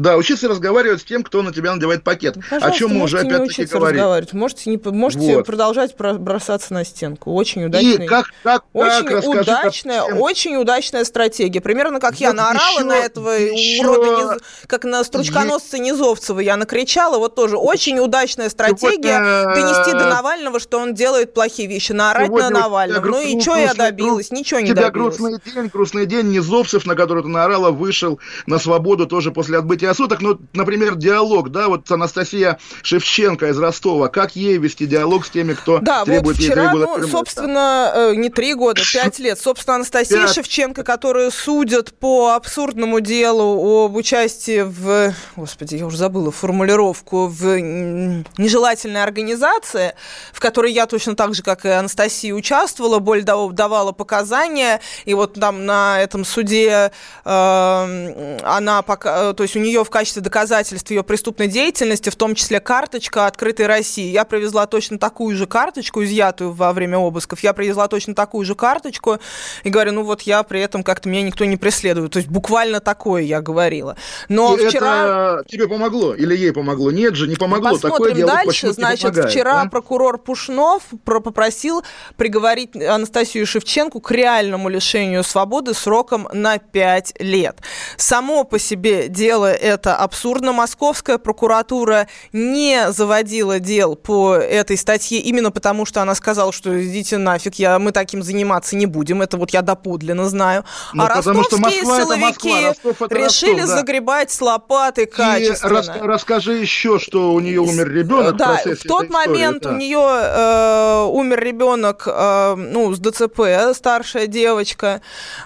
Да, 0.00 0.16
учиться 0.16 0.48
разговаривать 0.48 1.02
с 1.02 1.04
тем, 1.04 1.22
кто 1.22 1.42
на 1.42 1.52
тебя 1.52 1.74
надевает 1.74 2.02
пакет. 2.02 2.38
о 2.38 2.40
Пожалуйста, 2.40 2.78
чем 2.78 2.94
мы 2.96 3.04
уже 3.04 3.18
опять-таки 3.18 3.66
говорили. 3.66 3.98
разговаривать. 4.00 4.32
Можете, 4.32 4.70
не, 4.70 4.80
можете 4.90 5.36
Вот. 5.36 5.46
продолжать 5.46 5.94
про- 5.94 6.14
бросаться 6.14 6.72
на 6.72 6.86
стенку. 6.86 7.34
Очень 7.34 7.66
удачная. 7.66 8.04
И 8.04 8.06
как, 8.06 8.30
как, 8.42 8.64
Очень 8.72 9.04
как, 9.06 9.24
удачная, 9.26 10.02
всем- 10.04 10.20
очень 10.22 10.56
удачная 10.56 11.04
стратегия. 11.04 11.60
Примерно 11.60 12.00
как 12.00 12.14
я 12.18 12.28
Вот 12.28 12.36
наорала 12.38 12.70
еще- 12.70 12.84
на 12.84 12.92
этого 12.96 13.28
еще- 13.32 13.86
урода, 13.86 14.34
Низ- 14.36 14.42
как 14.66 14.84
на 14.84 15.04
стручконосца 15.04 15.78
Низовцева 15.78 16.40
я 16.40 16.56
накричала. 16.56 17.18
Вот 17.18 17.34
тоже 17.34 17.58
очень 17.58 17.98
удачная 17.98 18.48
стратегия 18.48 19.18
Сегодня- 19.18 19.54
донести 19.54 19.92
до 19.92 20.08
Навального, 20.08 20.60
что 20.60 20.78
он 20.78 20.94
делает 20.94 21.34
плохие 21.34 21.68
вещи, 21.68 21.92
наорать 21.92 22.28
Сегодня 22.28 22.48
на 22.48 22.60
Навального. 22.60 23.04
Ну 23.06 23.20
и 23.20 23.38
что 23.38 23.54
я 23.54 23.74
добилась? 23.74 24.30
Ничего 24.30 24.60
не 24.60 24.68
тебя 24.68 24.84
добилась. 24.86 25.18
грустный 25.18 25.40
день, 25.44 25.70
грустный 25.70 26.06
день. 26.06 26.30
Низовцев, 26.30 26.86
на 26.86 26.94
который 26.94 27.22
ты 27.22 27.28
наорала, 27.28 27.70
вышел 27.70 28.18
на 28.46 28.58
свободу 28.58 29.06
тоже 29.06 29.30
после 29.30 29.58
отбытия 29.58 29.89
суток. 29.94 30.20
Ну, 30.20 30.38
например, 30.52 30.96
диалог, 30.96 31.50
да, 31.50 31.68
вот 31.68 31.90
Анастасия 31.90 32.58
Шевченко 32.82 33.48
из 33.48 33.58
Ростова. 33.58 34.08
Как 34.08 34.36
ей 34.36 34.58
вести 34.58 34.86
диалог 34.86 35.26
с 35.26 35.30
теми, 35.30 35.54
кто 35.54 35.78
Да, 35.78 36.00
вот 36.00 36.06
требует 36.06 36.38
ей 36.38 36.50
три 36.50 36.52
вчера, 36.52 36.72
года 36.72 36.86
ну, 36.86 36.94
тюрьмы? 36.96 37.10
собственно, 37.10 37.92
э, 37.94 38.14
не 38.16 38.28
три 38.28 38.54
года, 38.54 38.82
пять 38.92 39.18
лет. 39.18 39.38
Собственно, 39.38 39.76
Анастасия 39.76 40.22
Пять. 40.22 40.34
Шевченко, 40.34 40.82
которую 40.82 41.30
судят 41.30 41.92
по 41.98 42.34
абсурдному 42.34 43.00
делу 43.00 43.84
об 43.84 43.96
участии 43.96 44.62
в... 44.62 45.14
Господи, 45.36 45.76
я 45.76 45.86
уже 45.86 45.96
забыла 45.96 46.30
формулировку. 46.32 47.26
В 47.26 47.60
нежелательной 47.60 49.02
организации, 49.02 49.94
в 50.32 50.40
которой 50.40 50.72
я 50.72 50.86
точно 50.86 51.14
так 51.14 51.34
же, 51.34 51.42
как 51.42 51.64
и 51.64 51.68
Анастасия, 51.68 52.34
участвовала, 52.34 52.98
более 52.98 53.24
того, 53.24 53.50
давала 53.52 53.92
показания. 53.92 54.80
И 55.04 55.14
вот 55.14 55.34
там 55.34 55.66
на 55.66 56.00
этом 56.00 56.24
суде 56.24 56.90
э, 57.24 58.38
она 58.42 58.82
пока... 58.82 59.32
То 59.32 59.42
есть 59.42 59.56
у 59.56 59.60
нее 59.60 59.69
в 59.84 59.90
качестве 59.90 60.22
доказательств 60.22 60.90
ее 60.90 61.02
преступной 61.02 61.46
деятельности, 61.48 62.10
в 62.10 62.16
том 62.16 62.34
числе 62.34 62.60
карточка 62.60 63.26
открытой 63.26 63.66
России. 63.66 64.10
Я 64.10 64.24
привезла 64.24 64.66
точно 64.66 64.98
такую 64.98 65.36
же 65.36 65.46
карточку, 65.46 66.02
изъятую 66.04 66.52
во 66.52 66.72
время 66.72 66.98
обысков. 66.98 67.40
Я 67.40 67.52
привезла 67.52 67.88
точно 67.88 68.14
такую 68.14 68.44
же 68.44 68.54
карточку 68.54 69.18
и 69.64 69.70
говорю, 69.70 69.92
ну 69.92 70.02
вот 70.02 70.22
я 70.22 70.42
при 70.42 70.60
этом 70.60 70.82
как-то 70.82 71.08
меня 71.08 71.22
никто 71.22 71.44
не 71.44 71.56
преследует. 71.56 72.12
То 72.12 72.18
есть 72.18 72.28
буквально 72.28 72.80
такое 72.80 73.22
я 73.22 73.40
говорила. 73.40 73.96
Но 74.28 74.56
И 74.56 74.66
вчера... 74.66 75.40
это 75.40 75.48
тебе 75.48 75.68
помогло 75.68 76.14
или 76.14 76.36
ей 76.36 76.52
помогло? 76.52 76.90
Нет 76.90 77.14
же, 77.14 77.28
не 77.28 77.36
помогло. 77.36 77.76
Такое 77.76 77.90
Посмотрим 77.90 78.16
диалог 78.16 78.34
дальше. 78.34 78.46
почему-то 78.48 78.80
не 78.80 78.84
Значит, 78.86 79.02
помогает, 79.02 79.30
вчера 79.30 79.64
да? 79.64 79.70
прокурор 79.70 80.18
Пушнов 80.18 80.82
про- 81.04 81.20
попросил 81.20 81.82
приговорить 82.16 82.74
Анастасию 82.76 83.46
Шевченко 83.46 84.00
к 84.00 84.10
реальному 84.10 84.68
лишению 84.68 85.22
свободы 85.24 85.74
сроком 85.74 86.28
на 86.32 86.58
5 86.58 87.14
лет. 87.20 87.58
Само 87.96 88.44
по 88.44 88.58
себе 88.58 89.08
дело 89.08 89.52
это 89.60 89.96
абсурдно. 89.96 90.52
Московская 90.52 91.18
прокуратура 91.18 92.08
не 92.32 92.90
заводила 92.92 93.58
дел 93.60 93.96
по 93.96 94.34
этой 94.34 94.76
статье 94.76 95.18
именно 95.20 95.50
потому, 95.50 95.86
что 95.86 96.02
она 96.02 96.14
сказала, 96.14 96.52
что 96.52 96.82
идите 96.84 97.18
нафиг, 97.18 97.54
я, 97.56 97.78
мы 97.78 97.92
таким 97.92 98.22
заниматься 98.22 98.76
не 98.76 98.86
будем. 98.86 99.22
Это 99.22 99.36
вот 99.36 99.50
я 99.50 99.62
доподлинно 99.62 100.28
знаю. 100.28 100.64
Ну, 100.92 101.04
а 101.04 101.16
потому 101.16 101.44
что 101.44 101.56
ростовские 101.56 101.84
силовики 101.84 102.66
Ростов 102.66 103.00
решили 103.10 103.60
Ростов, 103.60 103.68
да. 103.68 103.76
загребать 103.76 104.30
с 104.30 104.40
лопаты 104.40 105.02
И 105.02 105.06
качественно. 105.06 105.74
рас- 105.74 105.90
расскажи 106.00 106.54
еще, 106.54 106.98
что 106.98 107.32
у 107.32 107.40
нее 107.40 107.60
умер 107.60 107.92
ребенок. 107.92 108.36
Да, 108.36 108.56
в, 108.56 108.60
в 108.60 108.82
тот 108.82 109.04
истории, 109.04 109.10
момент 109.10 109.62
да. 109.62 109.70
у 109.70 109.76
нее 109.76 109.98
э, 110.00 111.04
умер 111.10 111.40
ребенок, 111.42 112.04
э, 112.06 112.54
ну, 112.56 112.92
с 112.92 112.98
ДЦП, 112.98 113.40
старшая 113.74 114.26
девочка, 114.26 115.00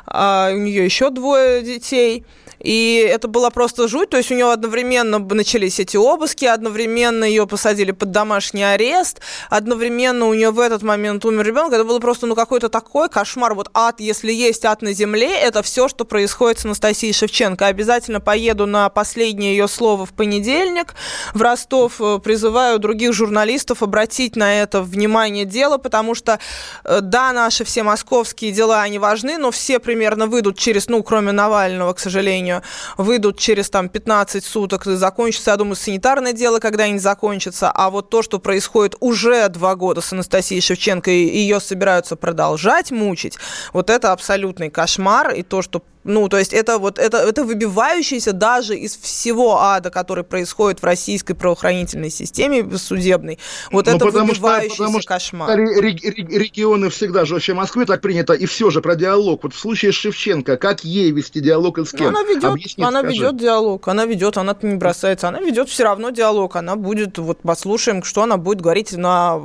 а 0.07 0.51
у 0.53 0.59
нее 0.59 0.85
еще 0.85 1.11
двое 1.11 1.62
детей. 1.62 2.24
И 2.65 3.07
это 3.09 3.28
была 3.28 3.51
просто 3.51 3.89
жуть, 3.89 4.11
то 4.11 4.16
есть 4.16 4.31
у 4.31 4.35
нее 4.35 4.51
одновременно 4.51 5.19
начались 5.19 5.78
эти 5.78 5.99
обыски, 5.99 6.47
одновременно 6.47 7.24
ее 7.24 7.47
посадили 7.47 7.93
под 7.93 8.11
домашний 8.11 8.62
арест, 8.62 9.20
одновременно 9.51 10.27
у 10.27 10.35
нее 10.35 10.51
в 10.51 10.59
этот 10.59 10.82
момент 10.82 11.24
умер 11.27 11.45
ребенок. 11.45 11.74
Это 11.74 11.85
было 11.85 11.99
просто 12.01 12.27
ну 12.27 12.35
какой-то 12.35 12.70
такой 12.70 13.11
кошмар. 13.11 13.55
Вот 13.55 13.70
ад, 13.74 14.01
если 14.01 14.32
есть 14.32 14.65
ад 14.65 14.81
на 14.81 14.95
земле, 14.95 15.39
это 15.39 15.62
все, 15.62 15.89
что 15.89 16.07
происходит 16.07 16.61
с 16.61 16.65
Анастасией 16.65 17.12
Шевченко. 17.12 17.66
Обязательно 17.66 18.20
поеду 18.20 18.66
на 18.66 18.89
последнее 18.89 19.55
ее 19.55 19.69
слово 19.69 20.07
в 20.07 20.15
понедельник 20.15 20.95
в 21.35 21.43
Ростов. 21.43 22.01
Э, 22.01 22.19
Призываю 22.19 22.78
других 22.78 23.12
журналистов 23.12 23.82
обратить 23.82 24.36
на 24.36 24.62
это 24.62 24.81
внимание 24.81 25.45
дела, 25.45 25.77
потому 25.77 26.15
что, 26.15 26.39
э, 26.85 27.01
да, 27.03 27.32
наши 27.32 27.65
все 27.65 27.82
московские 27.82 28.53
дела, 28.53 28.81
они 28.81 28.99
важны, 28.99 29.36
но 29.36 29.51
все 29.51 29.78
примерно 29.78 30.27
выйдут 30.27 30.59
через, 30.59 30.89
ну, 30.89 31.03
кроме 31.03 31.32
Навального, 31.32 31.93
к 31.93 31.99
сожалению, 31.99 32.53
выйдут 32.97 33.39
через 33.39 33.70
там 33.70 33.89
15 33.89 34.44
суток 34.44 34.85
закончится, 34.85 35.51
я 35.52 35.56
думаю, 35.56 35.76
санитарное 35.76 36.32
дело 36.32 36.59
когда-нибудь 36.59 37.02
закончится, 37.02 37.70
а 37.70 37.90
вот 37.90 38.10
то, 38.10 38.22
что 38.22 38.39
происходит 38.39 38.97
уже 39.01 39.48
два 39.48 39.74
года 39.74 40.01
с 40.01 40.12
Анастасией 40.12 40.60
Шевченко, 40.60 41.10
и 41.10 41.26
ее 41.26 41.60
собираются 41.60 42.16
продолжать 42.16 42.90
мучить, 42.90 43.39
вот 43.72 43.90
это 43.90 44.12
абсолютный 44.12 44.70
кошмар, 44.70 45.32
и 45.32 45.43
то, 45.43 45.62
что 45.62 45.82
Ну, 46.05 46.28
то 46.28 46.39
есть 46.39 46.52
это 46.52 46.78
вот 46.78 46.98
это, 46.98 47.18
это 47.18 47.44
выбивающийся 47.44 48.32
даже 48.32 48.76
из 48.76 48.97
всего 48.97 49.60
ада, 49.60 49.90
который 49.90 50.24
происходит 50.24 50.81
в 50.81 50.85
российской 50.85 51.35
правоохранительной 51.35 52.10
системе 52.10 52.76
судебной. 52.76 53.39
Вот 53.70 53.86
ну, 53.86 53.93
это 53.93 54.05
потому 54.05 54.32
выбивающийся 54.32 54.74
что, 54.74 54.85
потому 54.85 55.01
кошмар. 55.05 55.51
Что 55.51 55.60
регионы 55.60 56.90
всегда 56.90 57.24
жестче 57.24 57.55
Москвы, 57.55 57.86
так 57.86 58.01
принято. 58.01 58.35
И 58.35 58.47
все 58.47 58.70
же 58.70 58.81
про 58.81 58.97
диалог. 58.97 59.44
Вот 59.44 59.55
в 59.55 59.59
случае 59.59 59.93
Шевченко, 59.93 60.56
как 60.56 60.85
ей 60.85 61.10
вести 61.10 61.40
диалог 61.40 61.78
и 61.78 61.85
с 61.85 61.93
кем? 61.93 62.09
Она 62.09 62.22
ведет, 62.22 62.44
Объясни, 62.44 62.85
она 62.85 63.02
ведет 63.02 63.36
диалог, 63.36 63.89
она 63.89 64.05
ведет, 64.05 64.36
она 64.36 64.56
не 64.62 64.76
бросается, 64.76 65.28
она 65.28 65.40
ведет 65.40 65.68
все 65.68 65.85
равно 65.85 66.10
диалог. 66.10 66.56
Она 66.56 66.76
будет, 66.76 67.18
вот 67.18 67.40
послушаем, 67.40 68.02
что 68.02 68.22
она 68.22 68.36
будет 68.36 68.60
говорить 68.60 68.93
на 68.93 69.39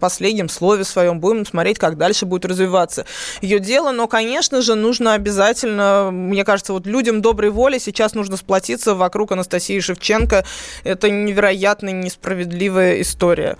последнем 0.00 0.48
слове 0.48 0.84
своем, 0.84 1.20
будем 1.20 1.46
смотреть, 1.46 1.78
как 1.78 1.96
дальше 1.96 2.26
будет 2.26 2.44
развиваться 2.44 3.06
ее 3.42 3.60
дело. 3.60 3.92
Но, 3.92 4.08
конечно 4.08 4.60
же, 4.60 4.74
нужно 4.74 5.14
обязательно, 5.14 5.83
мне 6.10 6.44
кажется, 6.44 6.72
вот 6.72 6.86
людям 6.86 7.22
доброй 7.22 7.50
воли 7.50 7.78
сейчас 7.78 8.14
нужно 8.14 8.36
сплотиться 8.36 8.94
вокруг 8.94 9.32
Анастасии 9.32 9.80
Шевченко. 9.80 10.44
Это 10.84 11.10
невероятно 11.10 11.90
несправедливая 11.90 13.00
история. 13.00 13.56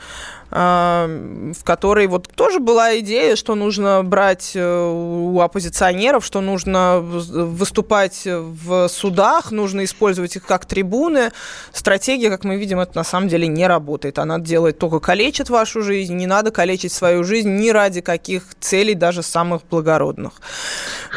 А, 0.57 1.09
в 1.09 1.65
которой 1.65 2.07
вот 2.07 2.29
тоже 2.29 2.61
была 2.61 3.01
идея, 3.01 3.35
что 3.35 3.57
нужно 3.57 4.05
брать 4.05 4.53
э, 4.55 4.63
у 4.65 5.41
оппозиционеров, 5.41 6.25
что 6.25 6.41
нужно 6.41 7.01
выступать 7.01 8.23
в 8.25 8.87
судах, 8.87 9.51
нужно 9.51 9.83
использовать 9.83 10.37
их 10.37 10.47
как 10.47 10.65
трибуны. 10.65 11.33
Стратегия, 11.73 12.31
как 12.31 12.45
мы 12.45 12.57
видим, 12.57 12.79
это 12.79 12.97
на 12.97 13.03
самом 13.03 13.29
деле 13.29 13.49
не 13.49 13.67
работает. 13.67 14.21
Она 14.21 14.39
делает 14.39 14.79
только 14.79 15.01
калечит 15.01 15.51
вашу 15.51 15.83
жизнь. 15.83 16.15
Не 16.15 16.29
надо 16.29 16.53
калечить 16.53 16.93
свою 16.93 17.25
жизнь 17.25 17.57
ни 17.57 17.71
ради 17.71 18.01
каких 18.01 18.45
целей, 18.61 18.95
даже 18.95 19.25
самых 19.25 19.63
благородных. 19.69 20.35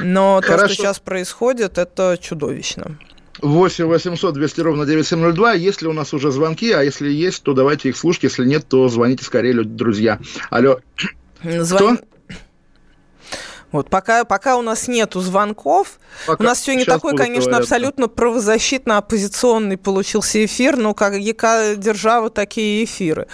Но 0.02 0.42
Хорошо. 0.44 0.64
то, 0.64 0.74
что 0.74 0.82
сейчас 0.82 1.00
происходит, 1.00 1.78
это 1.78 2.18
чудовищно. 2.20 2.98
8 3.42 3.86
800 3.86 4.34
200 4.34 4.62
ровно 4.62 4.86
9702. 4.86 5.54
Есть 5.54 5.82
ли 5.82 5.88
у 5.88 5.94
нас 5.94 6.14
уже 6.14 6.32
звонки? 6.32 6.72
А 6.72 6.84
если 6.84 7.10
есть, 7.10 7.44
то 7.44 7.54
давайте 7.54 7.90
их 7.90 7.98
слушать. 7.98 8.24
Если 8.24 8.46
нет, 8.46 8.68
то 8.68 8.88
звоните 8.90 9.24
скорее, 9.24 9.54
друзья. 9.64 10.20
Алло. 10.50 10.80
Звон... 11.44 11.98
Кто? 11.98 12.08
Вот, 13.72 13.90
пока, 13.90 14.24
пока 14.24 14.56
у 14.56 14.62
нас 14.62 14.88
нету 14.88 15.20
звонков, 15.20 16.00
пока, 16.26 16.42
у 16.42 16.48
нас 16.48 16.62
сегодня 16.62 16.86
такой, 16.86 17.18
конечно, 17.18 17.52
говорят. 17.52 17.64
абсолютно 17.64 18.06
правозащитно-оппозиционный 18.08 19.76
получился 19.76 20.44
эфир, 20.46 20.78
но 20.78 20.94
как 20.94 21.16
яка 21.16 21.76
держава, 21.76 22.30
такие 22.30 22.86
эфиры. 22.86 23.28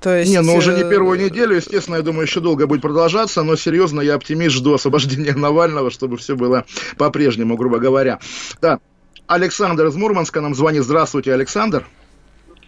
То 0.00 0.16
есть... 0.16 0.30
Не, 0.30 0.40
ну 0.40 0.56
уже 0.56 0.74
не 0.74 0.82
э, 0.82 0.90
первую 0.90 1.20
неделю, 1.20 1.54
естественно, 1.54 1.96
я 1.96 2.02
думаю, 2.02 2.22
еще 2.26 2.40
долго 2.40 2.66
будет 2.66 2.82
продолжаться, 2.82 3.44
но 3.44 3.54
серьезно, 3.54 4.00
я 4.00 4.14
оптимист, 4.16 4.56
жду 4.56 4.74
освобождения 4.74 5.32
Навального, 5.36 5.92
чтобы 5.92 6.16
все 6.16 6.34
было 6.34 6.64
по-прежнему, 6.98 7.56
грубо 7.56 7.78
говоря. 7.78 8.18
Да, 8.60 8.80
Александр 9.28 9.86
из 9.86 9.96
Мурманска 9.96 10.40
нам 10.40 10.54
звонит. 10.54 10.82
Здравствуйте, 10.82 11.32
Александр. 11.34 11.84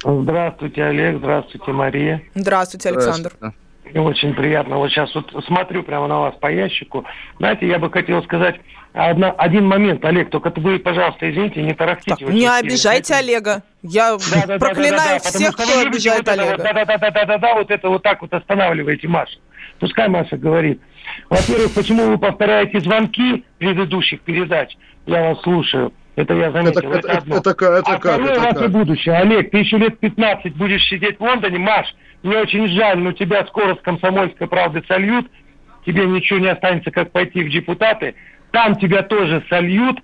Здравствуйте, 0.05 0.85
Олег. 0.85 1.19
Здравствуйте, 1.19 1.73
Мария. 1.73 2.23
Здравствуйте, 2.35 2.89
Александр. 2.91 3.33
Здравствуйте. 3.37 3.69
Очень 3.95 4.35
приятно. 4.35 4.77
Вот 4.77 4.91
сейчас 4.91 5.15
вот 5.15 5.33
смотрю 5.47 5.83
прямо 5.83 6.09
на 6.09 6.21
вас 6.21 6.35
по 6.41 6.53
ящику. 6.53 7.05
Знаете, 7.39 7.67
я 7.67 7.79
бы 7.79 7.91
хотел 7.91 8.23
сказать 8.23 8.61
одна, 8.93 9.31
один 9.31 9.67
момент, 9.67 10.05
Олег, 10.05 10.29
только 10.29 10.53
вы, 10.57 10.79
пожалуйста, 10.79 11.31
извините, 11.31 11.63
не 11.63 11.73
тарахтите. 11.73 12.17
Так, 12.17 12.35
не 12.35 12.47
обижайте 12.47 13.15
знаете. 13.15 13.15
Олега. 13.15 13.63
Я 13.83 14.19
да, 14.31 14.47
да, 14.47 14.59
проклинаю 14.59 14.93
да, 14.93 15.19
да, 15.19 15.25
да, 15.25 15.31
всех, 15.31 15.55
кто 15.55 15.81
обижает 15.81 16.27
вот 16.27 16.29
Олега. 16.29 16.57
Да-да-да, 16.59 17.55
вот 17.55 17.71
это 17.71 17.89
вот 17.89 18.03
так 18.03 18.21
вот 18.21 18.33
останавливаете 18.35 19.09
Маша. 19.09 19.39
Пускай 19.79 20.09
Маша 20.09 20.37
говорит. 20.37 20.81
Во-первых, 21.31 21.73
почему 21.73 22.09
вы 22.11 22.19
повторяете 22.19 22.81
звонки 22.81 23.45
предыдущих 23.59 24.21
передач? 24.21 24.77
Я 25.07 25.31
вас 25.31 25.41
слушаю. 25.43 25.93
Это 26.19 26.35
я 26.35 26.51
заметил. 26.51 26.81
Это, 26.81 26.99
это, 26.99 26.99
это, 26.99 27.09
это, 27.09 27.51
это, 27.51 27.65
это 27.67 27.91
а 27.93 27.99
как? 28.01 28.21
это 28.21 28.55
как? 28.55 28.71
будущее. 28.73 29.15
Олег, 29.15 29.53
ты 29.53 29.59
еще 29.59 29.79
лет 29.79 30.01
15 30.01 30.57
будешь 30.57 30.83
сидеть 30.89 31.17
в 31.19 31.23
Лондоне. 31.23 31.59
Маш, 31.59 31.87
мне 32.25 32.39
очень 32.39 32.67
жаль, 32.67 32.99
но 32.99 33.13
тебя 33.13 33.47
скоро 33.47 33.77
с 33.77 33.81
комсомольской 33.81 34.49
правды 34.49 34.83
сольют. 34.89 35.31
Тебе 35.87 36.07
ничего 36.07 36.41
не 36.41 36.49
останется, 36.49 36.91
как 36.91 37.13
пойти 37.13 37.45
в 37.45 37.51
депутаты. 37.51 38.17
Там 38.51 38.75
тебя 38.81 39.05
тоже 39.05 39.45
сольют. 39.49 40.01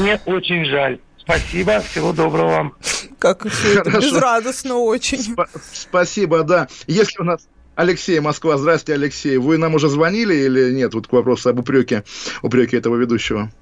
Мне 0.00 0.18
очень 0.26 0.64
жаль. 0.64 0.98
Спасибо, 1.16 1.78
всего 1.78 2.12
доброго 2.12 2.50
вам. 2.50 2.74
Как 3.20 3.46
все 3.48 3.78
это 3.78 3.90
безрадостно 3.98 4.78
очень. 4.78 5.18
Сп- 5.18 5.48
спасибо, 5.72 6.42
да. 6.42 6.66
Если 6.88 7.22
у 7.22 7.24
нас 7.24 7.46
Алексей, 7.76 8.18
Москва. 8.18 8.56
Здравствуйте, 8.56 9.00
Алексей. 9.00 9.36
Вы 9.38 9.58
нам 9.58 9.76
уже 9.76 9.88
звонили 9.88 10.34
или 10.34 10.72
нет? 10.72 10.92
Вот 10.92 11.06
к 11.06 11.12
вопросу 11.12 11.50
об 11.50 11.60
упреке, 11.60 12.02
упреке 12.42 12.78
этого 12.78 12.96
ведущего 12.96 13.52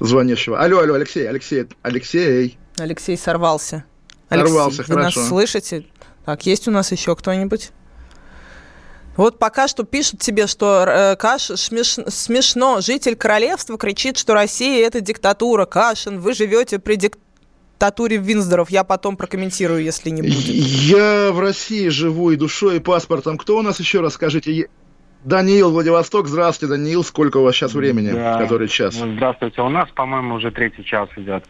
звонящего. 0.00 0.60
Алло, 0.60 0.80
алло, 0.80 0.94
Алексей, 0.94 1.28
Алексей, 1.28 1.66
Алексей. 1.82 2.58
Алексей 2.78 3.16
сорвался. 3.16 3.84
Алексей, 4.28 4.48
сорвался, 4.48 4.82
вы 4.82 4.94
хорошо. 4.94 5.20
нас 5.20 5.28
слышите? 5.28 5.86
Так, 6.24 6.44
есть 6.46 6.66
у 6.68 6.70
нас 6.70 6.92
еще 6.92 7.14
кто-нибудь? 7.14 7.70
Вот 9.16 9.38
пока 9.38 9.66
что 9.66 9.84
пишут 9.84 10.20
тебе, 10.20 10.46
что 10.46 10.84
э, 10.86 11.16
Каш 11.16 11.42
смеш, 11.42 11.96
смешно. 12.08 12.80
Житель 12.82 13.16
королевства 13.16 13.78
кричит, 13.78 14.18
что 14.18 14.34
Россия 14.34 14.86
это 14.86 15.00
диктатура. 15.00 15.64
Кашин, 15.64 16.20
вы 16.20 16.34
живете 16.34 16.78
при 16.78 16.96
диктатуре 16.96 18.18
Винздоров. 18.18 18.68
Я 18.70 18.84
потом 18.84 19.16
прокомментирую, 19.16 19.82
если 19.82 20.10
не 20.10 20.20
будет. 20.20 20.48
Я 20.48 21.30
в 21.32 21.40
России 21.40 21.88
живу 21.88 22.30
и 22.30 22.36
душой, 22.36 22.76
и 22.76 22.80
паспортом. 22.80 23.38
Кто 23.38 23.56
у 23.56 23.62
нас 23.62 23.80
еще 23.80 24.00
раз, 24.00 24.14
скажите? 24.14 24.68
Даниил, 25.24 25.72
Владивосток. 25.72 26.28
Здравствуйте, 26.28 26.74
Даниил. 26.74 27.02
Сколько 27.02 27.38
у 27.38 27.42
вас 27.42 27.54
сейчас 27.54 27.74
времени? 27.74 28.10
Да. 28.12 28.38
Который 28.38 28.68
час? 28.68 28.94
Здравствуйте. 28.94 29.60
У 29.62 29.68
нас, 29.68 29.88
по-моему, 29.90 30.36
уже 30.36 30.50
третий 30.50 30.84
час 30.84 31.08
идет. 31.16 31.44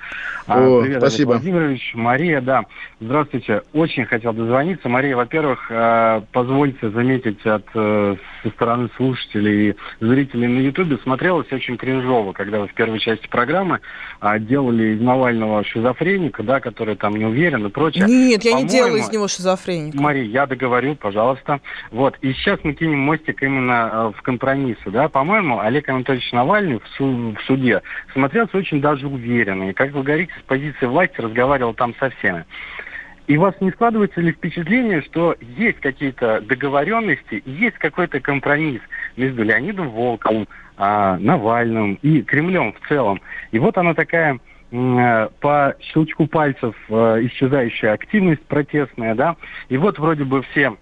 А, 0.46 0.60
О, 0.60 0.82
Привет, 0.82 0.98
спасибо. 0.98 1.32
Олег 1.32 1.42
Владимирович, 1.42 1.92
Мария, 1.94 2.40
да. 2.40 2.64
Здравствуйте. 3.00 3.62
Очень 3.72 4.06
хотел 4.06 4.32
дозвониться. 4.32 4.88
Мария, 4.88 5.16
во-первых, 5.16 5.66
э, 5.70 6.22
позвольте 6.32 6.90
заметить 6.90 7.44
от 7.44 7.66
э, 7.74 8.16
со 8.42 8.50
стороны 8.50 8.88
слушателей 8.96 9.70
и 9.70 9.76
зрителей 10.00 10.48
на 10.48 10.60
Ютубе 10.60 10.98
смотрелось 11.02 11.50
очень 11.52 11.76
кринжово, 11.76 12.32
когда 12.32 12.60
вы 12.60 12.68
в 12.68 12.74
первой 12.74 12.98
части 13.00 13.26
программы 13.28 13.80
а, 14.20 14.38
делали 14.38 14.94
из 14.94 15.00
Навального 15.00 15.64
шизофреника, 15.64 16.42
да, 16.42 16.60
который 16.60 16.96
там 16.96 17.16
не 17.16 17.24
уверен 17.24 17.66
и 17.66 17.70
прочее. 17.70 18.06
Нет, 18.06 18.44
я 18.44 18.52
не 18.52 18.64
делала 18.64 18.96
из 18.96 19.10
него 19.10 19.28
шизофреника. 19.28 20.00
Мария, 20.00 20.24
я 20.24 20.46
договорю, 20.46 20.94
пожалуйста. 20.94 21.60
Вот. 21.90 22.16
И 22.22 22.32
сейчас 22.32 22.60
мы 22.62 22.72
кинем 22.72 23.00
мостик 23.00 23.42
именно 23.42 23.55
именно 23.56 24.12
в 24.16 24.22
компромиссы, 24.22 24.90
да, 24.90 25.08
по-моему, 25.08 25.60
Олег 25.60 25.88
Анатольевич 25.88 26.30
Навальный 26.32 26.78
в, 26.78 26.86
су- 26.96 27.34
в 27.34 27.42
суде 27.46 27.82
смотрелся 28.12 28.56
очень 28.56 28.80
даже 28.80 29.06
уверенно. 29.06 29.70
И, 29.70 29.72
как 29.72 29.92
вы 29.92 30.02
говорите, 30.02 30.32
с 30.38 30.42
позиции 30.42 30.86
власти 30.86 31.20
разговаривал 31.20 31.74
там 31.74 31.94
со 31.98 32.10
всеми. 32.10 32.44
И 33.26 33.36
у 33.36 33.40
вас 33.40 33.54
не 33.60 33.72
складывается 33.72 34.20
ли 34.20 34.30
впечатление, 34.30 35.02
что 35.02 35.34
есть 35.40 35.80
какие-то 35.80 36.40
договоренности, 36.42 37.42
есть 37.44 37.76
какой-то 37.78 38.20
компромисс 38.20 38.80
между 39.16 39.42
Леонидом 39.42 39.90
Волковым, 39.90 40.46
а, 40.76 41.16
Навальным 41.18 41.98
и 42.02 42.22
Кремлем 42.22 42.72
в 42.72 42.88
целом? 42.88 43.20
И 43.50 43.58
вот 43.58 43.76
она 43.78 43.94
такая 43.94 44.38
э, 44.70 45.28
по 45.40 45.74
щелчку 45.80 46.28
пальцев 46.28 46.76
э, 46.88 47.18
исчезающая 47.22 47.94
активность 47.94 48.42
протестная, 48.42 49.16
да, 49.16 49.34
и 49.68 49.76
вот 49.76 49.98
вроде 49.98 50.22
бы 50.22 50.42
все 50.42 50.76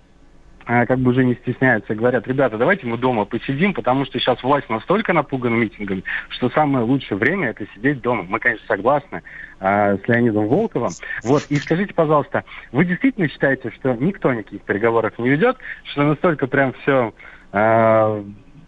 как 0.65 0.99
бы 0.99 1.11
уже 1.11 1.24
не 1.24 1.35
стесняются, 1.35 1.95
говорят, 1.95 2.27
ребята, 2.27 2.59
давайте 2.59 2.86
мы 2.86 2.99
дома 2.99 3.24
посидим, 3.24 3.74
потому 3.74 4.05
что 4.05 4.19
сейчас 4.19 4.43
власть 4.43 4.69
настолько 4.69 5.12
напугана 5.12 5.55
митингами, 5.55 6.05
что 6.31 6.51
самое 6.51 6.85
лучшее 6.85 7.19
время 7.19 7.51
это 7.51 7.66
сидеть 7.74 8.01
дома. 8.01 8.24
Мы, 8.28 8.39
конечно, 8.39 8.66
согласны 8.66 9.23
э, 9.61 9.97
с 9.99 10.09
Леонидом 10.09 10.49
Волковым. 10.49 10.93
Вот, 11.23 11.45
и 11.51 11.57
скажите, 11.57 11.95
пожалуйста, 11.95 12.45
вы 12.73 12.85
действительно 12.85 13.28
считаете, 13.28 13.70
что 13.73 13.95
никто 13.95 14.32
никаких 14.32 14.62
переговоров 14.62 15.19
не 15.19 15.28
ведет, 15.28 15.57
что 15.85 16.03
настолько 16.03 16.47
прям 16.47 16.73
все 16.82 17.12
э, 17.53 18.24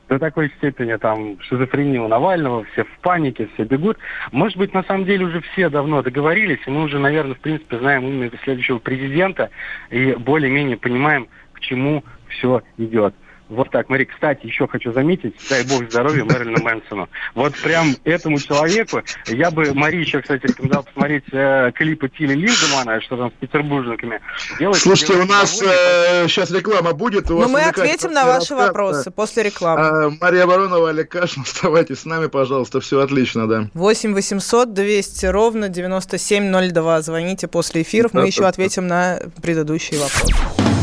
до 0.08 0.18
такой 0.18 0.52
степени 0.58 0.94
там 0.96 1.40
шизофрения 1.40 2.00
у 2.00 2.08
Навального, 2.08 2.64
все 2.72 2.84
в 2.84 2.98
панике, 3.00 3.48
все 3.54 3.64
бегут. 3.64 3.98
Может 4.32 4.56
быть, 4.56 4.72
на 4.72 4.82
самом 4.84 5.04
деле 5.04 5.24
уже 5.24 5.40
все 5.52 5.68
давно 5.68 6.02
договорились, 6.02 6.60
и 6.66 6.70
мы 6.70 6.82
уже, 6.82 6.98
наверное, 6.98 7.34
в 7.34 7.40
принципе, 7.40 7.78
знаем 7.78 8.06
имя 8.06 8.30
следующего 8.44 8.78
президента 8.78 9.50
и 9.90 10.14
более-менее 10.14 10.76
понимаем, 10.76 11.28
к 11.56 11.60
чему 11.60 12.04
все 12.28 12.62
идет. 12.78 13.14
Вот 13.48 13.70
так, 13.70 13.88
Мари, 13.88 14.04
кстати, 14.04 14.44
еще 14.44 14.66
хочу 14.66 14.92
заметить, 14.92 15.34
дай 15.48 15.62
бог 15.62 15.88
здоровья 15.88 16.24
Мэрилину 16.24 16.62
Мэнсону. 16.62 17.08
Вот 17.34 17.54
прям 17.54 17.94
этому 18.02 18.40
человеку, 18.40 19.02
я 19.26 19.52
бы, 19.52 19.72
Мари 19.72 19.98
еще, 19.98 20.20
кстати, 20.20 20.46
рекомендовал 20.46 20.82
посмотреть 20.82 21.24
э, 21.30 21.70
клипы 21.72 22.08
Тили 22.08 22.34
Линдемана, 22.34 23.00
что 23.02 23.16
там 23.16 23.30
с 23.30 23.34
петербуржниками 23.34 24.20
делать. 24.58 24.78
Слушайте, 24.78 25.14
у 25.14 25.26
нас 25.26 25.62
э, 25.62 26.26
сейчас 26.26 26.50
реклама 26.50 26.92
будет. 26.92 27.30
Но 27.30 27.48
мы 27.48 27.62
ответим 27.62 28.12
на 28.12 28.26
ваши 28.26 28.54
рассказ, 28.54 28.68
вопросы 28.68 29.10
после 29.12 29.44
рекламы. 29.44 29.80
А, 29.80 30.10
Мария 30.20 30.46
Воронова, 30.46 30.90
Олег 30.90 31.08
Кашин, 31.08 31.42
оставайтесь 31.42 32.00
с 32.00 32.04
нами, 32.04 32.26
пожалуйста, 32.26 32.80
все 32.80 33.00
отлично, 33.00 33.46
да. 33.46 33.70
8 33.74 34.12
800 34.12 34.74
200 34.74 35.26
ровно 35.26 35.68
9702. 35.68 37.02
Звоните 37.02 37.46
после 37.46 37.82
эфиров, 37.82 38.12
мы 38.12 38.26
еще 38.26 38.44
ответим 38.44 38.88
на 38.88 39.20
предыдущие 39.40 40.00
вопросы. 40.00 40.75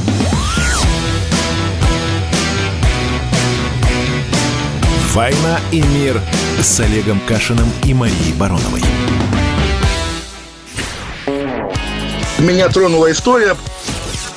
«Война 5.14 5.60
и 5.72 5.80
мир» 5.80 6.20
с 6.60 6.80
Олегом 6.80 7.20
Кашиным 7.28 7.72
и 7.84 7.94
Марией 7.94 8.34
Бароновой. 8.34 8.82
Меня 12.40 12.68
тронула 12.70 13.12
история. 13.12 13.56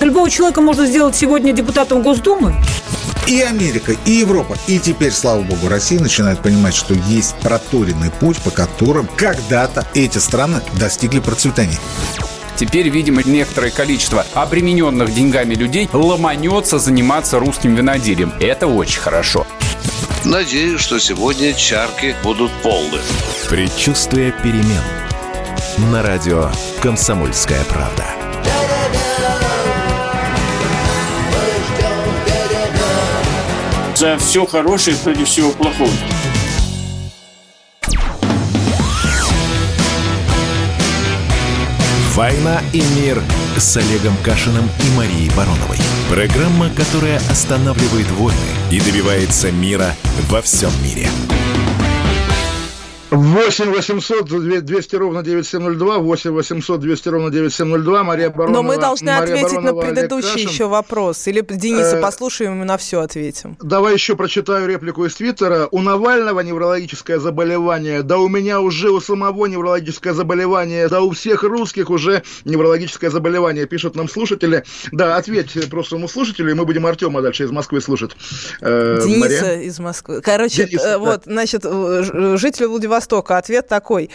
Любого 0.01 0.29
человека 0.29 0.61
можно 0.61 0.85
сделать 0.85 1.17
сегодня 1.17 1.55
депутатом 1.55 2.03
Госдумы. 2.03 2.55
И 3.27 3.41
Америка, 3.41 3.97
и 4.05 4.11
Европа, 4.11 4.59
и 4.67 4.79
теперь, 4.79 5.13
слава 5.13 5.41
богу, 5.41 5.69
Россия 5.69 5.99
начинает 5.99 6.41
понимать, 6.41 6.75
что 6.75 6.93
есть 6.93 7.35
проторенный 7.37 8.11
путь, 8.11 8.37
по 8.43 8.51
которым 8.51 9.09
когда-то 9.17 9.87
эти 9.95 10.19
страны 10.19 10.61
достигли 10.79 11.21
процветания. 11.21 11.79
Теперь, 12.55 12.91
видимо, 12.91 13.23
некоторое 13.25 13.71
количество 13.71 14.27
обремененных 14.35 15.15
деньгами 15.15 15.55
людей 15.55 15.89
ломанется 15.95 16.79
заниматься 16.79 17.39
русским 17.39 17.75
виноделием. 17.75 18.35
Это 18.41 18.67
очень 18.67 19.01
хорошо. 19.01 19.47
Надеюсь, 20.25 20.81
что 20.81 20.99
сегодня 20.99 21.55
чарки 21.55 22.15
будут 22.23 22.51
полны. 22.63 22.99
Предчувствие 23.49 24.33
перемен. 24.43 24.83
На 25.93 26.03
радио 26.03 26.51
«Комсомольская 26.83 27.63
правда». 27.65 28.05
За 33.95 34.19
все 34.19 34.45
хорошее 34.45 34.97
против 34.97 35.29
всего 35.29 35.53
плохого. 35.53 35.91
«Война 42.15 42.61
и 42.73 42.83
мир» 42.97 43.23
с 43.59 43.77
Олегом 43.77 44.17
Кашиным 44.23 44.69
и 44.85 44.97
Марией 44.97 45.31
Бароновой. 45.37 45.79
Программа, 46.11 46.71
которая 46.71 47.19
останавливает 47.31 48.11
войны 48.13 48.37
и 48.71 48.81
добивается 48.81 49.51
мира 49.51 49.95
во 50.29 50.43
всем 50.43 50.71
мире. 50.83 51.09
8 53.11 53.71
800 53.73 54.65
200 54.65 54.97
ровно 54.97 55.23
9702, 55.23 55.99
8 55.99 56.31
800 56.31 56.81
200 56.81 57.09
ровно 57.09 57.31
9702, 57.31 58.03
Мария 58.03 58.31
Баронова. 58.31 58.63
Но 58.63 58.63
мы 58.63 58.79
должны 58.79 59.13
Мария 59.13 59.35
ответить 59.35 59.57
Баронова, 59.57 59.83
на 59.83 59.87
предыдущий 59.87 60.43
еще 60.43 60.67
вопрос. 60.67 61.27
Или 61.29 61.41
Дениса 61.41 61.99
э, 61.99 62.03
послушаем 62.03 62.63
и 62.63 62.65
на 62.65 62.77
все 62.77 63.01
ответим. 63.01 63.57
Давай 63.63 63.95
еще 63.95 64.17
прочитаю 64.17 64.69
реплику 64.69 65.05
из 65.05 65.15
Твиттера. 65.15 65.69
У 65.71 65.83
Навального 65.83 66.41
неврологическое 66.41 67.21
заболевание, 67.21 68.03
да 68.03 68.19
у 68.19 68.29
меня 68.29 68.61
уже 68.61 68.91
у 68.91 69.01
самого 69.01 69.47
неврологическое 69.47 70.13
заболевание, 70.13 70.89
да 70.89 71.01
у 71.01 71.13
всех 71.13 71.45
русских 71.45 71.91
уже 71.91 72.25
неврологическое 72.45 73.11
заболевание, 73.11 73.67
пишут 73.67 73.95
нам 73.95 74.09
слушатели. 74.09 74.65
Да, 74.91 75.17
ответь 75.17 75.71
прошлому 75.71 76.09
слушателю, 76.09 76.51
и 76.51 76.55
мы 76.55 76.65
будем 76.65 76.85
Артема 76.87 77.23
дальше 77.23 77.45
из 77.45 77.53
Москвы 77.53 77.81
слушать. 77.81 78.17
Э, 78.61 78.99
Дениса 79.05 79.45
Мария? 79.45 79.61
из 79.61 79.79
Москвы. 79.79 80.21
Короче, 80.23 80.67
Денис, 80.67 80.85
э, 80.85 80.99
вот, 80.99 81.23
да. 81.25 81.33
значит, 81.33 81.63
жители 81.63 82.67
Владивостока 82.67 82.96
Востока? 82.97 83.37
Ответ 83.37 83.69
такой. 83.69 84.11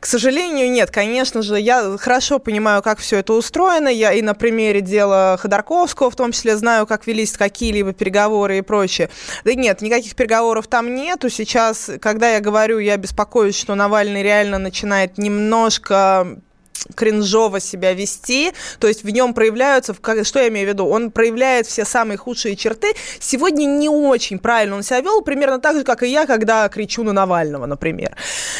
К 0.00 0.06
сожалению, 0.06 0.70
нет. 0.70 0.90
Конечно 0.90 1.42
же, 1.42 1.58
я 1.58 1.96
хорошо 1.98 2.38
понимаю, 2.38 2.82
как 2.82 2.98
все 2.98 3.18
это 3.18 3.32
устроено. 3.32 3.88
Я 3.88 4.12
и 4.12 4.22
на 4.22 4.34
примере 4.34 4.80
дела 4.80 5.36
Ходорковского, 5.40 6.10
в 6.10 6.16
том 6.16 6.32
числе, 6.32 6.56
знаю, 6.56 6.86
как 6.86 7.06
велись 7.06 7.32
какие-либо 7.32 7.92
переговоры 7.92 8.58
и 8.58 8.62
прочее. 8.62 9.08
Да 9.44 9.54
нет, 9.54 9.80
никаких 9.82 10.16
переговоров 10.16 10.66
там 10.66 10.94
нету. 10.94 11.30
Сейчас, 11.30 11.90
когда 12.00 12.30
я 12.30 12.40
говорю, 12.40 12.78
я 12.78 12.96
беспокоюсь, 12.96 13.56
что 13.56 13.74
Навальный 13.74 14.22
реально 14.22 14.58
начинает 14.58 15.16
немножко 15.16 16.38
кринжово 16.94 17.60
себя 17.60 17.94
вести, 17.94 18.52
то 18.78 18.88
есть 18.88 19.04
в 19.04 19.10
нем 19.10 19.34
проявляются, 19.34 19.94
что 20.22 20.38
я 20.38 20.48
имею 20.48 20.66
в 20.66 20.70
виду, 20.70 20.86
он 20.86 21.10
проявляет 21.10 21.66
все 21.66 21.84
самые 21.84 22.18
худшие 22.18 22.56
черты. 22.56 22.92
Сегодня 23.20 23.64
не 23.64 23.88
очень 23.88 24.38
правильно 24.38 24.76
он 24.76 24.82
себя 24.82 25.00
вел, 25.00 25.22
примерно 25.22 25.60
так 25.60 25.76
же, 25.76 25.84
как 25.84 26.02
и 26.02 26.08
я, 26.08 26.26
когда 26.26 26.68
кричу 26.68 27.02
на 27.02 27.12
Навального, 27.12 27.66
например. 27.66 28.16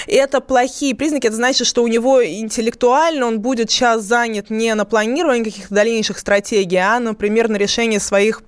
Это 0.07 0.41
плохие 0.41 0.95
признаки, 0.95 1.27
это 1.27 1.37
значит, 1.37 1.67
что 1.67 1.83
у 1.83 1.89
него 1.89 2.25
интеллектуально 2.25 3.27
он 3.27 3.41
будет 3.41 3.71
сейчас 3.71 4.03
занят 4.03 4.51
не 4.51 4.75
на 4.75 4.85
планировании 4.85 5.45
каких-то 5.45 5.75
дальнейших 5.75 6.19
стратегий, 6.19 6.77
а, 6.77 6.99
например, 7.01 7.49
на 7.49 7.57
решении 7.57 7.99
своих 7.99 8.43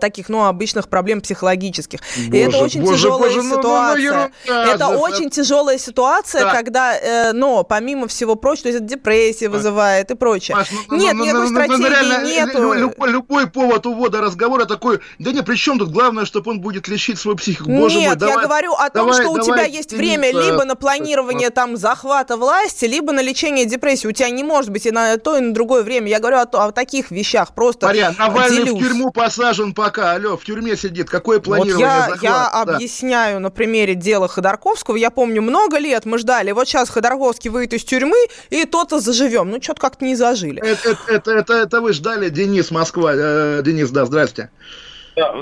таких, 0.00 0.28
ну, 0.28 0.44
обычных 0.44 0.88
проблем 0.88 1.20
психологических. 1.20 2.00
Боже, 2.00 2.36
и 2.36 2.38
это 2.38 2.58
очень 2.58 2.82
боже, 2.82 2.96
тяжелая 2.96 3.34
боже, 3.34 3.42
ситуация. 3.42 3.60
Ну, 3.60 3.94
ну, 3.94 3.96
ерунда, 3.96 4.72
это 4.72 4.88
очень 4.88 5.30
тяжелая 5.30 5.78
ситуация, 5.78 6.44
да. 6.44 6.52
когда, 6.52 6.96
э, 6.96 7.32
но 7.32 7.64
помимо 7.64 8.08
всего 8.08 8.34
прочего, 8.34 8.64
то 8.64 8.68
есть 8.68 8.80
это 8.80 8.88
депрессия 8.88 9.46
а. 9.46 9.50
вызывает 9.50 10.10
и 10.10 10.14
прочее. 10.14 10.56
Маш, 10.56 10.68
ну, 10.88 10.96
Нет, 10.96 11.14
ну, 11.14 11.24
никакой 11.24 11.48
ну, 11.48 11.48
стратегии 11.48 11.82
ну, 11.82 11.88
реально, 11.88 12.24
нету. 12.24 12.72
Любой, 12.72 13.10
любой 13.10 13.46
повод 13.46 13.86
увода 13.86 14.20
разговора 14.20 14.64
такой, 14.64 15.00
да 15.18 15.32
не, 15.32 15.42
при 15.42 15.56
чем 15.56 15.78
тут 15.78 15.90
главное, 15.90 16.24
чтобы 16.24 16.50
он 16.50 16.60
будет 16.60 16.88
лечить 16.88 17.18
свою 17.18 17.36
психику. 17.36 17.70
Боже 17.70 17.98
Нет, 17.98 18.08
мой, 18.08 18.16
давай, 18.16 18.36
я 18.36 18.42
говорю 18.42 18.72
о 18.72 18.90
том, 18.90 19.06
давай, 19.06 19.22
что 19.22 19.32
у 19.32 19.38
тебя 19.38 19.64
есть 19.64 19.92
время 19.92 20.32
либо 20.32 20.64
на 20.64 20.76
планирование 20.76 21.50
там 21.50 21.76
захвата 21.76 22.36
власти, 22.36 22.84
либо 22.86 23.12
на 23.12 23.20
лечение 23.20 23.66
депрессии. 23.66 24.06
У 24.06 24.12
тебя 24.12 24.30
не 24.30 24.44
может 24.44 24.70
быть 24.70 24.86
и 24.86 24.90
на 24.90 25.16
то, 25.18 25.36
и 25.36 25.40
на 25.40 25.52
другое 25.52 25.82
время. 25.82 26.08
Я 26.08 26.18
говорю 26.18 26.38
о, 26.38 26.66
о 26.66 26.72
таких 26.72 27.10
вещах. 27.10 27.54
Просто 27.54 27.86
Мария, 27.86 28.14
Навальный 28.18 28.64
делюсь. 28.64 28.80
в 28.80 28.84
тюрьму 28.84 29.10
посажен 29.10 29.59
посажен 29.60 29.74
пока, 29.74 30.12
алло, 30.12 30.36
в 30.36 30.44
тюрьме 30.44 30.76
сидит. 30.76 31.08
Какое 31.10 31.40
планирование 31.40 31.86
вот 31.86 31.92
я, 31.92 32.00
захват? 32.00 32.22
Я 32.22 32.64
да. 32.64 32.74
объясняю 32.74 33.40
на 33.40 33.50
примере 33.50 33.94
дела 33.94 34.28
Ходорковского. 34.28 34.96
Я 34.96 35.10
помню, 35.10 35.42
много 35.42 35.78
лет 35.78 36.04
мы 36.04 36.18
ждали, 36.18 36.52
вот 36.52 36.68
сейчас 36.68 36.90
Ходорковский 36.90 37.50
выйдет 37.50 37.74
из 37.74 37.84
тюрьмы, 37.84 38.18
и 38.50 38.64
то-то 38.64 39.00
заживем. 39.00 39.50
Ну, 39.50 39.60
что-то 39.62 39.80
как-то 39.80 40.04
не 40.04 40.16
зажили. 40.16 40.60
Это, 40.60 40.90
это, 40.90 41.00
это, 41.08 41.30
это, 41.32 41.52
это 41.54 41.80
вы 41.80 41.92
ждали, 41.92 42.28
Денис, 42.30 42.70
Москва. 42.70 43.12
Э, 43.14 43.62
Денис, 43.64 43.90
да, 43.90 44.06
здрасте. 44.06 44.50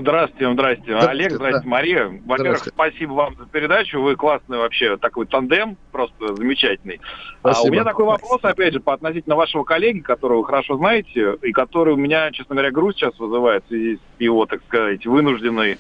Здравствуйте, 0.01 0.53
здравствуйте. 0.53 0.93
Да, 0.93 1.11
Олег, 1.11 1.33
здравствуйте, 1.33 1.65
да. 1.65 1.71
Мария. 1.71 2.21
Во-первых, 2.25 2.59
спасибо 2.59 3.13
вам 3.13 3.37
за 3.37 3.47
передачу. 3.47 4.01
Вы 4.01 4.17
классный 4.17 4.59
вообще 4.59 4.97
такой 4.97 5.27
тандем, 5.27 5.77
просто 5.93 6.35
замечательный. 6.35 7.01
Спасибо. 7.41 7.67
А 7.67 7.69
у 7.69 7.73
меня 7.73 7.85
такой 7.85 8.05
вопрос, 8.07 8.41
опять 8.43 8.73
же, 8.73 8.81
по 8.81 8.95
относительно 8.95 9.37
вашего 9.37 9.65
коллеги, 9.65 10.01
которого 10.01 10.39
вы 10.39 10.47
хорошо 10.47 10.77
знаете, 10.77 11.37
и 11.43 11.53
который 11.53 11.95
у 11.95 11.97
меня, 11.97 12.31
честно 12.33 12.55
говоря, 12.55 12.71
грусть 12.71 12.99
сейчас 12.99 13.19
вызывает 13.19 13.65
в 13.65 13.69
связи 13.69 13.97
с 13.97 14.21
его, 14.21 14.47
так 14.47 14.63
сказать, 14.65 15.07
вынужденной 15.07 15.79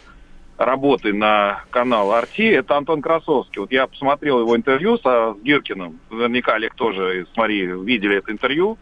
работы 0.59 1.12
на 1.12 1.62
канал 1.70 2.12
Арти, 2.12 2.43
это 2.43 2.77
Антон 2.77 3.01
Красовский. 3.01 3.61
Вот 3.61 3.70
я 3.70 3.87
посмотрел 3.87 4.41
его 4.41 4.57
интервью 4.57 4.99
со, 4.99 5.35
с 5.35 5.43
Гиркиным. 5.43 6.01
Наверняка 6.11 6.55
Олег 6.55 6.75
тоже 6.75 7.27
с 7.33 7.37
Марией 7.37 7.85
видели 7.85 8.16
это 8.16 8.33
интервью. 8.33 8.77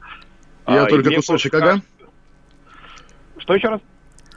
Я 0.66 0.84
а, 0.84 0.86
только 0.86 1.14
кусочек, 1.14 1.54
ага. 1.54 1.80
Что 3.38 3.54
еще 3.54 3.68
раз? 3.68 3.80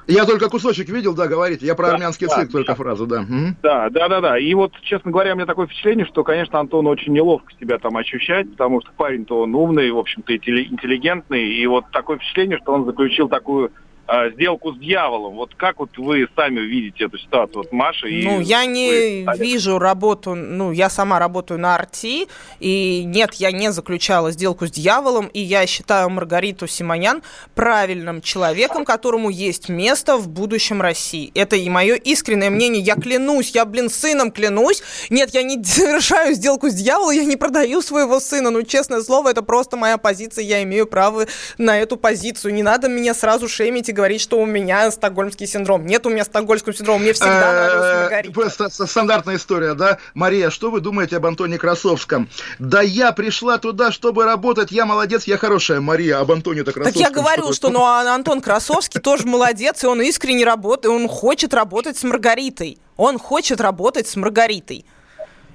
Я 0.10 0.26
только 0.26 0.49
кусочек 0.49 0.90
видел, 0.90 1.14
да, 1.14 1.27
говорите. 1.27 1.65
Я 1.65 1.76
про 1.76 1.88
да, 1.88 1.94
армянский 1.94 2.27
да, 2.27 2.36
цирк 2.36 2.48
да. 2.48 2.52
только 2.52 2.76
фразу, 2.76 3.06
да. 3.06 3.26
Да, 3.61 3.90
да, 3.90 4.07
да, 4.07 4.22
да. 4.22 4.40
И 4.40 4.53
вот, 4.53 4.73
честно 4.81 5.11
говоря, 5.11 5.34
у 5.34 5.36
меня 5.36 5.45
такое 5.45 5.68
впечатление, 5.68 6.06
что, 6.06 6.23
конечно, 6.23 6.60
Антон 6.60 6.88
очень 6.88 7.14
неловко 7.14 7.52
себя 7.60 7.77
там 7.77 7.95
ощущать, 7.95 8.49
потому 8.52 8.81
что 8.81 8.91
парень-то 8.98 9.41
он 9.41 9.53
умный, 9.53 9.91
в 9.91 9.98
общем-то, 9.98 10.36
интеллигентный. 10.36 11.53
И 11.53 11.65
вот 11.68 11.86
такое 11.91 12.18
впечатление, 12.18 12.57
что 12.61 12.73
он 12.73 12.86
заключил 12.86 13.30
такую 13.30 13.72
а, 14.11 14.31
сделку 14.31 14.73
с 14.73 14.80
дьяволом. 14.80 15.36
Вот 15.36 15.53
как 15.53 15.77
вот 15.77 15.95
вы 15.99 16.27
сами 16.36 16.61
видите 16.61 17.06
эту 17.06 17.19
ситуацию, 17.19 17.57
вот 17.57 17.72
Маша 17.72 18.07
и... 18.07 18.23
Ну, 18.23 18.41
я 18.41 18.65
не 18.65 19.23
вы, 19.23 19.38
вижу 19.38 19.77
работу, 19.77 20.34
ну, 20.34 20.72
я 20.72 20.90
сама 20.90 21.19
работаю 21.19 21.60
на 21.60 21.76
Арти, 21.76 22.27
и 22.60 23.03
нет, 23.06 23.36
я 23.36 23.52
не 23.52 23.72
заключала 23.72 24.31
сделку 24.31 24.65
с 24.65 24.72
дьяволом, 24.72 25.27
и 25.27 25.40
я 25.40 25.68
считаю 25.68 26.10
Маргариту 26.10 26.65
Симонян 26.65 27.22
правильным 27.53 28.23
человеком, 28.23 28.84
которому 28.84 29.30
есть 29.30 29.69
место 29.69 30.18
в 30.18 30.27
будущем 30.27 30.81
России. 30.81 31.31
Это 31.36 31.56
и 31.56 31.69
мое 31.69 31.94
искреннее 31.94 32.49
мнение. 32.49 32.81
Я 32.81 32.95
клянусь, 32.95 33.52
я, 33.52 33.64
блин, 33.65 33.91
сыном 33.91 34.31
клянусь. 34.31 34.81
Нет, 35.11 35.36
я 35.36 35.44
не 35.44 35.64
совершаю 35.64 36.34
сделку 36.34 36.69
с 36.69 36.73
дьяволом, 36.73 37.15
я 37.15 37.26
не 37.26 37.36
продаю 37.36 37.84
своего 37.84 38.19
сына. 38.19 38.49
Ну, 38.49 38.64
честное 38.64 39.02
слово, 39.02 39.30
это 39.30 39.44
просто 39.44 39.77
моя 39.77 39.99
позиция, 39.99 40.45
я 40.45 40.64
имею 40.64 40.88
право 40.88 41.27
на 41.60 41.77
эту 41.77 41.95
позицию. 41.95 42.56
Не 42.56 42.64
надо 42.64 42.90
меня 42.90 43.14
сразу 43.14 43.48
шеймить 43.48 43.90
и 43.90 43.98
говорить, 43.99 44.21
что 44.21 44.39
у 44.39 44.45
меня 44.45 44.89
стокгольмский 44.91 45.45
синдром. 45.45 45.85
Нет 45.85 46.05
у 46.05 46.09
меня 46.09 46.23
стокгольмского 46.23 46.73
синдрома, 46.73 46.99
мне 46.99 47.11
всегда 47.11 47.51
нравился 47.51 47.99
Маргарита. 48.01 48.85
Стандартная 48.88 49.35
история, 49.35 49.73
да? 49.73 49.97
Мария, 50.13 50.49
что 50.49 50.71
вы 50.71 50.80
думаете 50.80 51.17
об 51.17 51.26
Антоне 51.26 51.57
Красовском? 51.57 52.30
Да 52.59 52.81
я 52.81 53.11
пришла 53.11 53.57
туда, 53.57 53.91
чтобы 53.91 54.23
работать, 54.23 54.71
я 54.71 54.85
молодец, 54.85 55.26
я 55.26 55.38
хорошая. 55.38 55.81
Мария, 55.81 56.19
об 56.19 56.31
Антоне-то 56.31 56.71
Красовском. 56.71 57.03
Так 57.03 57.11
я 57.11 57.13
говорю, 57.13 57.51
что 57.51 57.69
ну, 57.69 57.84
а 57.84 58.01
Антон 58.15 58.39
Красовский 58.39 59.01
тоже 59.01 59.27
молодец, 59.27 59.84
и 59.84 59.88
он 59.88 60.01
искренне 60.01 60.45
работает, 60.45 60.95
он 60.95 61.07
хочет 61.09 61.53
работать 61.53 61.97
с 61.97 62.03
Маргаритой. 62.03 62.77
Он 62.95 63.19
хочет 63.19 63.59
работать 63.59 64.07
с 64.07 64.15
Маргаритой. 64.15 64.85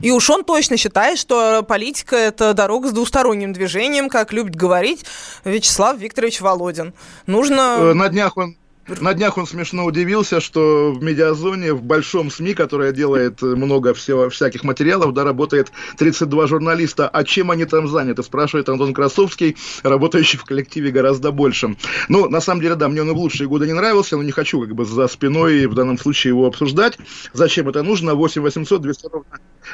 И 0.00 0.10
уж 0.10 0.28
он 0.30 0.44
точно 0.44 0.76
считает, 0.76 1.18
что 1.18 1.62
политика– 1.62 2.16
это 2.16 2.52
дорога 2.54 2.88
с 2.88 2.92
двусторонним 2.92 3.52
движением, 3.52 4.08
как 4.08 4.32
любит 4.32 4.54
говорить 4.54 5.04
Вячеслав 5.44 5.98
Викторович 5.98 6.40
Володин. 6.40 6.94
Нужно... 7.26 7.76
Э, 7.78 7.92
на 7.94 8.08
днях 8.08 8.36
он 8.36 8.56
на 9.00 9.14
днях 9.14 9.38
он 9.38 9.46
смешно 9.46 9.84
удивился, 9.84 10.40
что 10.40 10.92
в 10.92 11.02
медиазоне, 11.02 11.72
в 11.72 11.82
большом 11.82 12.30
СМИ, 12.30 12.54
которая 12.54 12.92
делает 12.92 13.40
много 13.42 13.94
всего, 13.94 14.28
всяких 14.28 14.64
материалов, 14.64 15.14
да, 15.14 15.24
работает 15.24 15.72
32 15.98 16.46
журналиста. 16.46 17.08
А 17.08 17.24
чем 17.24 17.50
они 17.50 17.64
там 17.64 17.88
заняты? 17.88 18.22
Спрашивает 18.22 18.68
Антон 18.68 18.92
Красовский, 18.92 19.56
работающий 19.82 20.38
в 20.38 20.44
коллективе 20.44 20.90
гораздо 20.90 21.32
большим. 21.32 21.76
Ну, 22.08 22.28
на 22.28 22.40
самом 22.40 22.60
деле, 22.60 22.74
да, 22.74 22.88
мне 22.88 23.02
он 23.02 23.10
и 23.10 23.12
в 23.12 23.16
лучшие 23.16 23.48
годы 23.48 23.66
не 23.66 23.72
нравился, 23.72 24.16
но 24.16 24.22
не 24.22 24.32
хочу 24.32 24.60
как 24.60 24.74
бы 24.74 24.84
за 24.84 25.08
спиной 25.08 25.66
в 25.66 25.74
данном 25.74 25.98
случае 25.98 26.30
его 26.30 26.46
обсуждать. 26.46 26.98
Зачем 27.32 27.68
это 27.68 27.82
нужно? 27.82 28.14
8 28.14 28.42
800 28.42 28.82
200 28.82 29.08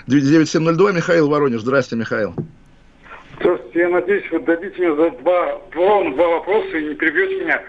9702. 0.06 0.92
Михаил 0.92 1.28
Воронеж. 1.28 1.60
Здрасте, 1.62 1.96
Михаил. 1.96 2.34
Здравствуйте. 3.40 3.80
Я 3.80 3.88
надеюсь, 3.88 4.30
вы 4.30 4.40
дадите 4.40 4.76
мне 4.78 4.94
за 4.94 5.10
два, 5.22 5.60
два, 5.72 6.10
два 6.10 6.28
вопроса 6.28 6.76
и 6.76 6.88
не 6.88 6.94
перебьете 6.94 7.44
меня. 7.44 7.62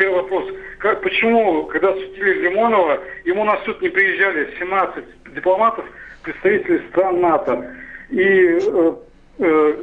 Первый 0.00 0.22
вопрос. 0.22 0.44
Как, 0.78 1.02
почему, 1.02 1.64
когда 1.64 1.92
судили 1.92 2.48
Лимонова, 2.48 3.00
ему 3.26 3.44
на 3.44 3.58
суд 3.66 3.82
не 3.82 3.90
приезжали 3.90 4.48
17 4.58 5.04
дипломатов, 5.34 5.84
представителей 6.22 6.80
стран 6.88 7.20
НАТО? 7.20 7.76
И 8.08 8.22
э, 8.22 8.94
э, 9.40 9.76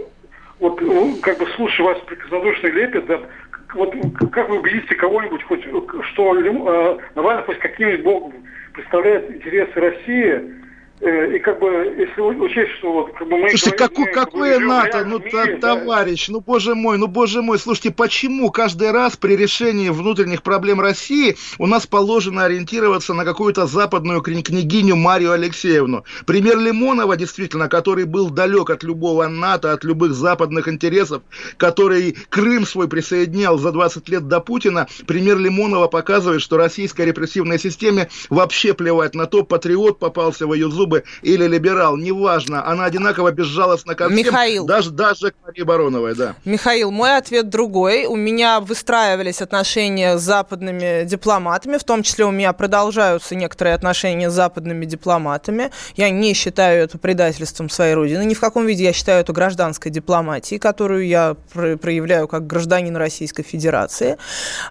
вот 0.60 0.82
ну, 0.82 1.16
как 1.22 1.38
бы 1.38 1.46
слушая 1.56 1.90
вас 1.90 2.00
прекраснодушный 2.08 2.72
лепет, 2.72 3.06
да, 3.06 3.20
вот 3.76 3.94
как 4.32 4.50
вы 4.50 4.58
убедите 4.58 4.96
кого-нибудь, 4.96 5.44
хоть 5.44 5.64
что 6.06 6.36
э, 6.36 6.98
Навальный 7.14 7.44
хоть 7.44 7.60
каким-нибудь 7.60 8.02
богом 8.02 8.34
представляет 8.74 9.30
интересы 9.30 9.80
России, 9.80 10.34
Э, 10.34 10.67
и 11.00 11.40
как 11.40 11.60
бы, 11.60 11.68
если 11.96 12.22
учесть, 12.22 12.72
что 12.80 12.92
вот 12.92 13.14
как 13.14 13.28
бы 13.28 13.38
мы... 13.38 13.50
Слушайте, 13.50 13.78
говорим, 13.78 13.96
каку, 13.96 14.02
мы, 14.02 14.12
какое 14.12 14.60
НАТО, 14.60 15.06
ну, 15.06 15.20
мире, 15.20 15.58
товарищ, 15.58 16.28
да? 16.28 16.34
ну, 16.34 16.40
боже 16.40 16.74
мой, 16.74 16.98
ну, 16.98 17.06
боже 17.06 17.44
мой, 17.44 17.60
слушайте, 17.60 17.92
почему 17.92 18.50
каждый 18.50 18.90
раз 18.90 19.16
при 19.16 19.36
решении 19.36 19.90
внутренних 19.90 20.42
проблем 20.42 20.82
России 20.82 21.38
у 21.60 21.68
нас 21.68 21.86
положено 21.86 22.46
ориентироваться 22.46 23.14
на 23.14 23.26
какую-то 23.26 23.68
западную 23.68 24.22
княгиню 24.22 24.96
Марию 24.96 25.34
Алексеевну? 25.34 26.04
Пример 26.26 26.58
Лимонова, 26.58 27.16
действительно, 27.16 27.70
который 27.70 28.06
был 28.06 28.32
далек 28.32 28.72
от 28.72 28.82
любого 28.82 29.28
НАТО, 29.28 29.74
от 29.74 29.84
любых 29.84 30.14
западных 30.14 30.68
интересов, 30.68 31.22
который 31.58 32.18
Крым 32.30 32.66
свой 32.66 32.88
присоединял 32.88 33.60
за 33.60 33.72
20 33.72 34.10
лет 34.10 34.28
до 34.28 34.40
Путина, 34.40 34.88
пример 35.06 35.38
Лимонова 35.38 35.88
показывает, 35.88 36.42
что 36.42 36.58
российской 36.58 37.06
репрессивной 37.06 37.60
системе 37.60 38.10
вообще 38.32 38.74
плевать 38.74 39.14
на 39.14 39.28
то, 39.28 39.44
патриот 39.44 40.00
попался 40.00 40.48
в 40.48 40.54
ее 40.56 40.72
зубы, 40.72 40.87
зубы 40.88 41.04
или 41.22 41.46
либерал, 41.48 41.98
неважно, 41.98 42.66
она 42.66 42.86
одинаково 42.86 43.32
безжалостна 43.32 43.96
ко 43.96 44.06
всем, 44.06 44.18
Михаил. 44.18 44.66
даже, 44.66 44.92
даже 44.92 45.32
к 45.32 45.36
Марии 45.46 45.64
Бароновой, 45.64 46.16
да. 46.16 46.36
Михаил, 46.46 46.92
мой 46.92 47.18
ответ 47.18 47.50
другой. 47.50 48.06
У 48.06 48.16
меня 48.16 48.60
выстраивались 48.60 49.42
отношения 49.42 50.18
с 50.18 50.22
западными 50.22 51.04
дипломатами, 51.06 51.78
в 51.78 51.84
том 51.84 52.04
числе 52.04 52.26
у 52.26 52.32
меня 52.32 52.54
продолжаются 52.54 53.36
некоторые 53.36 53.76
отношения 53.76 54.30
с 54.30 54.34
западными 54.34 54.86
дипломатами. 54.86 55.72
Я 55.96 56.10
не 56.10 56.34
считаю 56.34 56.84
это 56.84 56.98
предательством 56.98 57.70
своей 57.70 57.94
родины, 57.94 58.24
ни 58.24 58.34
в 58.34 58.40
каком 58.40 58.66
виде 58.66 58.84
я 58.84 58.94
считаю 58.94 59.22
это 59.22 59.34
гражданской 59.34 59.92
дипломатией, 59.92 60.60
которую 60.60 61.06
я 61.06 61.36
проявляю 61.54 62.28
как 62.28 62.48
гражданин 62.48 62.96
Российской 62.96 63.44
Федерации. 63.44 64.18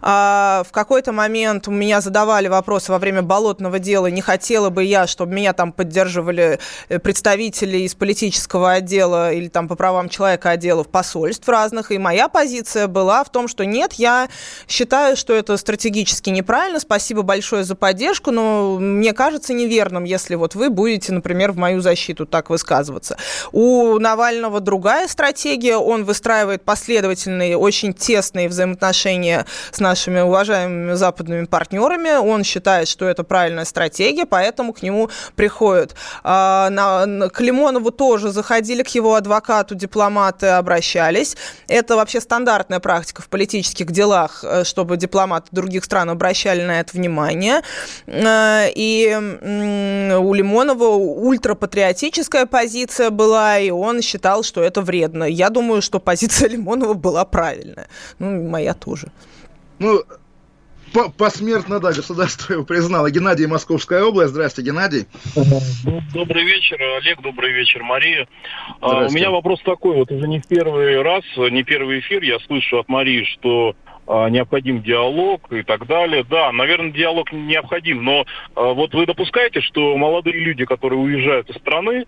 А 0.01 0.63
в 0.69 0.73
какой-то 0.73 1.13
момент 1.13 1.69
у 1.69 1.71
меня 1.71 2.01
задавали 2.01 2.49
вопросы 2.49 2.93
во 2.93 2.99
время 2.99 3.23
болотного 3.23 3.79
дела, 3.79 4.07
не 4.07 4.23
хотела 4.23 4.71
бы 4.71 4.85
я, 4.85 5.07
чтобы 5.07 5.35
меня 5.35 5.53
там 5.53 5.73
поддержали 5.73 6.06
поддерживали 6.07 6.59
э, 6.89 6.99
представители 6.99 7.79
из 7.79 7.95
политического 7.95 8.73
отдела 8.73 9.33
или 9.33 9.49
там 9.49 9.69
по 9.69 9.75
правам 9.75 10.09
человека 10.09 10.51
отделов 10.51 10.89
посольств 10.89 11.49
разных. 11.49 11.91
И 11.91 11.99
моя 11.99 12.29
позиция 12.29 12.87
была 12.87 13.25
в 13.25 13.31
том, 13.31 13.49
что 13.49 13.65
нет, 13.65 13.95
я 13.95 14.29
считаю, 14.69 15.17
что 15.17 15.35
это 15.35 15.57
стратегически 15.57 16.31
неправильно. 16.31 16.81
Спасибо 16.81 17.23
большое 17.23 17.65
за 17.65 17.75
поддержку, 17.75 18.31
но 18.31 18.79
мне 18.79 19.13
кажется 19.13 19.53
неверным, 19.53 20.05
если 20.05 20.37
вот 20.37 20.55
вы 20.55 20.71
будете, 20.71 21.13
например, 21.13 21.53
в 21.53 21.57
мою 21.57 21.81
защиту 21.81 22.25
так 22.27 22.51
высказываться. 22.51 23.17
У 23.53 23.99
Навального 23.99 24.61
другая 24.61 25.09
стратегия. 25.09 25.77
Он 25.77 26.05
выстраивает 26.05 26.63
последовательные, 26.63 27.57
очень 27.57 27.93
тесные 27.93 28.49
взаимоотношения 28.49 29.47
с 29.73 29.81
нашими 29.81 30.21
уважаемыми 30.21 30.95
западными 30.95 31.47
партнерами. 31.47 32.17
Он 32.17 32.45
считает, 32.45 32.89
что 32.89 33.07
это 33.07 33.25
правильная 33.25 33.65
стратегия, 33.65 34.27
поэтому 34.27 34.73
к 34.73 34.83
нему 34.83 35.11
приходят. 35.35 35.96
А, 36.23 36.71
на, 36.71 37.29
к 37.29 37.41
Лимонову 37.41 37.91
тоже 37.91 38.31
заходили, 38.31 38.83
к 38.83 38.89
его 38.89 39.15
адвокату 39.15 39.75
дипломаты 39.75 40.47
обращались. 40.47 41.37
Это 41.69 41.97
вообще 41.97 42.21
стандартная 42.21 42.81
практика 42.81 43.23
в 43.23 43.29
политических 43.29 43.91
делах, 43.91 44.45
э, 44.45 44.65
чтобы 44.65 44.97
дипломаты 44.97 45.49
других 45.53 45.85
стран 45.85 46.11
обращали 46.11 46.63
на 46.63 46.81
это 46.81 46.97
внимание. 46.97 47.63
Э, 48.07 48.69
и 48.75 49.15
у 49.15 50.35
Лимонова 50.35 50.89
ультрапатриотическая 50.89 52.47
позиция 52.47 53.11
была, 53.11 53.59
и 53.59 53.71
он 53.71 54.03
считал, 54.03 54.43
что 54.43 54.63
это 54.63 54.83
вредно. 54.83 55.25
Я 55.25 55.51
думаю, 55.51 55.83
что 55.83 56.01
позиция 56.01 56.49
Лимонова 56.55 56.95
была 56.95 57.25
правильная. 57.25 57.89
Ну, 58.19 58.49
моя 58.49 58.75
тоже. 58.75 59.09
Ну, 59.79 60.03
посмертно, 61.17 61.81
да, 61.81 61.89
государство 61.89 62.53
его 62.55 62.65
признало. 62.65 63.11
Геннадий, 63.11 63.47
Московская 63.47 64.03
область. 64.03 64.33
Здравствуйте, 64.33 64.71
Геннадий. 64.71 65.07
Добрый 66.15 66.45
вечер, 66.45 66.79
Олег, 66.81 67.21
добрый 67.23 67.53
вечер, 67.53 67.83
Мария. 67.83 68.27
А, 68.81 69.07
у 69.07 69.11
меня 69.11 69.31
вопрос 69.31 69.61
такой, 69.63 69.97
вот 69.97 70.11
уже 70.11 70.27
не 70.27 70.41
в 70.41 70.47
первый 70.47 71.01
раз, 71.03 71.25
не 71.37 71.63
первый 71.63 72.01
эфир 72.01 72.23
я 72.23 72.39
слышу 72.41 72.79
от 72.79 72.89
Марии, 72.89 73.25
что 73.25 73.75
а, 74.07 74.29
необходим 74.31 74.83
диалог 74.83 75.53
и 75.53 75.63
так 75.63 75.87
далее. 75.87 76.25
Да, 76.29 76.53
наверное, 76.53 76.93
диалог 76.93 77.33
необходим, 77.33 78.05
но 78.05 78.25
а, 78.55 78.73
вот 78.73 78.95
вы 78.95 79.07
допускаете, 79.07 79.61
что 79.61 79.97
молодые 79.97 80.39
люди, 80.39 80.65
которые 80.65 81.01
уезжают 81.01 81.51
из 81.51 81.57
страны, 81.57 82.07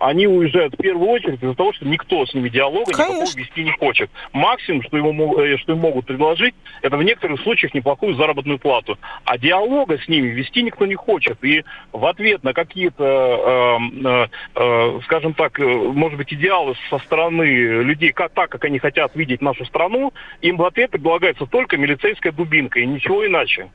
они 0.00 0.26
уезжают 0.26 0.74
в 0.74 0.78
первую 0.78 1.08
очередь 1.08 1.42
из-за 1.42 1.54
того, 1.54 1.72
что 1.72 1.86
никто 1.86 2.24
с 2.26 2.34
ними 2.34 2.48
диалога 2.48 2.90
Конечно. 2.92 3.12
никакого 3.12 3.38
вести 3.38 3.64
не 3.64 3.70
хочет. 3.72 4.10
Максимум, 4.32 4.82
что, 4.82 4.96
ему, 4.96 5.38
э, 5.38 5.56
что 5.58 5.72
им 5.72 5.78
могут 5.78 6.06
предложить, 6.06 6.54
это 6.82 6.96
в 6.96 7.02
некоторых 7.02 7.40
случаях 7.42 7.74
неплохую 7.74 8.14
заработную 8.14 8.58
плату. 8.58 8.98
А 9.24 9.38
диалога 9.38 9.98
с 9.98 10.08
ними 10.08 10.28
вести 10.28 10.62
никто 10.62 10.86
не 10.86 10.94
хочет. 10.94 11.42
И 11.44 11.64
в 11.92 12.04
ответ 12.06 12.42
на 12.42 12.54
какие-то, 12.54 13.04
э, 13.04 13.98
э, 14.04 14.26
э, 14.54 15.00
скажем 15.04 15.34
так, 15.34 15.60
э, 15.60 15.64
может 15.64 16.16
быть, 16.16 16.32
идеалы 16.32 16.74
со 16.88 16.98
стороны 17.00 17.44
людей, 17.44 18.12
как, 18.12 18.32
так, 18.32 18.50
как 18.50 18.64
они 18.64 18.78
хотят 18.78 19.14
видеть 19.14 19.42
нашу 19.42 19.66
страну, 19.66 20.12
им 20.40 20.56
в 20.56 20.64
ответ 20.64 20.90
предлагается 20.90 21.46
только 21.46 21.76
милицейская 21.76 22.32
дубинка 22.32 22.80
и 22.80 22.86
ничего 22.86 23.26
иначе. 23.26 23.70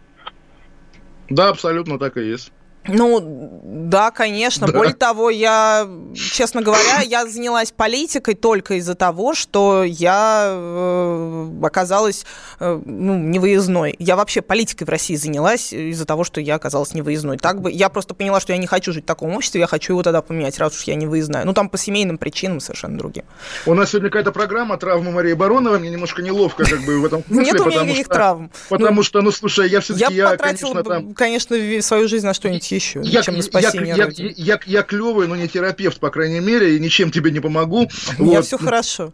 Да, 1.29 1.49
абсолютно 1.49 1.99
так 1.99 2.17
и 2.17 2.27
есть. 2.27 2.51
Ну, 2.87 3.51
да, 3.63 4.11
конечно. 4.11 4.67
Да. 4.67 4.73
Более 4.73 4.93
того, 4.93 5.29
я, 5.29 5.87
честно 6.13 6.61
говоря, 6.61 7.01
я 7.05 7.25
занялась 7.25 7.71
политикой 7.71 8.35
только 8.35 8.75
из-за 8.75 8.95
того, 8.95 9.33
что 9.33 9.83
я 9.83 10.49
э, 10.49 11.51
оказалась 11.63 12.25
э, 12.59 12.81
ну, 12.85 13.17
невыездной. 13.17 13.95
Я 13.99 14.15
вообще 14.15 14.41
политикой 14.41 14.83
в 14.83 14.89
России 14.89 15.15
занялась 15.15 15.73
из-за 15.73 16.05
того, 16.05 16.23
что 16.23 16.41
я 16.41 16.55
оказалась 16.55 16.93
невыездной. 16.93 17.37
Так 17.37 17.61
бы, 17.61 17.71
я 17.71 17.89
просто 17.89 18.13
поняла, 18.13 18.39
что 18.39 18.53
я 18.53 18.59
не 18.59 18.67
хочу 18.67 18.91
жить 18.93 19.03
в 19.03 19.07
таком 19.07 19.35
обществе, 19.35 19.61
я 19.61 19.67
хочу 19.67 19.93
его 19.93 20.03
тогда 20.03 20.21
поменять, 20.21 20.57
раз 20.59 20.77
уж 20.77 20.83
я 20.83 20.95
не 20.95 21.07
выездная. 21.07 21.43
Ну, 21.43 21.53
там 21.53 21.69
по 21.69 21.77
семейным 21.77 22.17
причинам 22.17 22.59
совершенно 22.59 22.97
другим. 22.97 23.23
У 23.65 23.73
нас 23.73 23.89
сегодня 23.89 24.09
какая-то 24.09 24.31
программа 24.31 24.77
«Травмы 24.77 25.11
Марии 25.11 25.33
Бароновой». 25.33 25.79
Мне 25.79 25.89
немножко 25.89 26.21
неловко 26.21 26.65
как 26.65 26.81
бы 26.81 26.99
в 26.99 27.05
этом 27.05 27.23
смысле. 27.25 27.45
Нет 27.45 27.61
у 27.61 27.65
меня 27.65 27.83
никаких 27.83 28.09
травм. 28.09 28.51
Потому 28.69 28.97
ну, 28.97 29.03
что, 29.03 29.21
ну, 29.21 29.31
слушай, 29.31 29.69
я 29.69 29.81
все-таки... 29.81 30.13
Я, 30.13 30.25
я 30.25 30.31
потратила, 30.31 31.03
конечно, 31.15 31.55
свою 31.81 32.07
жизнь 32.07 32.25
на 32.25 32.33
что-нибудь 32.33 32.63
еще, 32.75 33.01
я, 33.03 33.21
чем 33.23 33.37
на 33.37 33.41
спасение 33.41 33.95
я, 33.95 34.09
я, 34.15 34.33
я, 34.35 34.59
я 34.65 34.81
клевый, 34.83 35.27
но 35.27 35.35
не 35.35 35.47
терапевт, 35.47 35.99
по 35.99 36.09
крайней 36.09 36.39
мере, 36.39 36.75
и 36.75 36.79
ничем 36.79 37.11
тебе 37.11 37.31
не 37.31 37.39
помогу. 37.39 37.89
У 38.19 38.23
меня 38.23 38.37
вот. 38.37 38.45
все 38.45 38.57
хорошо. 38.57 39.13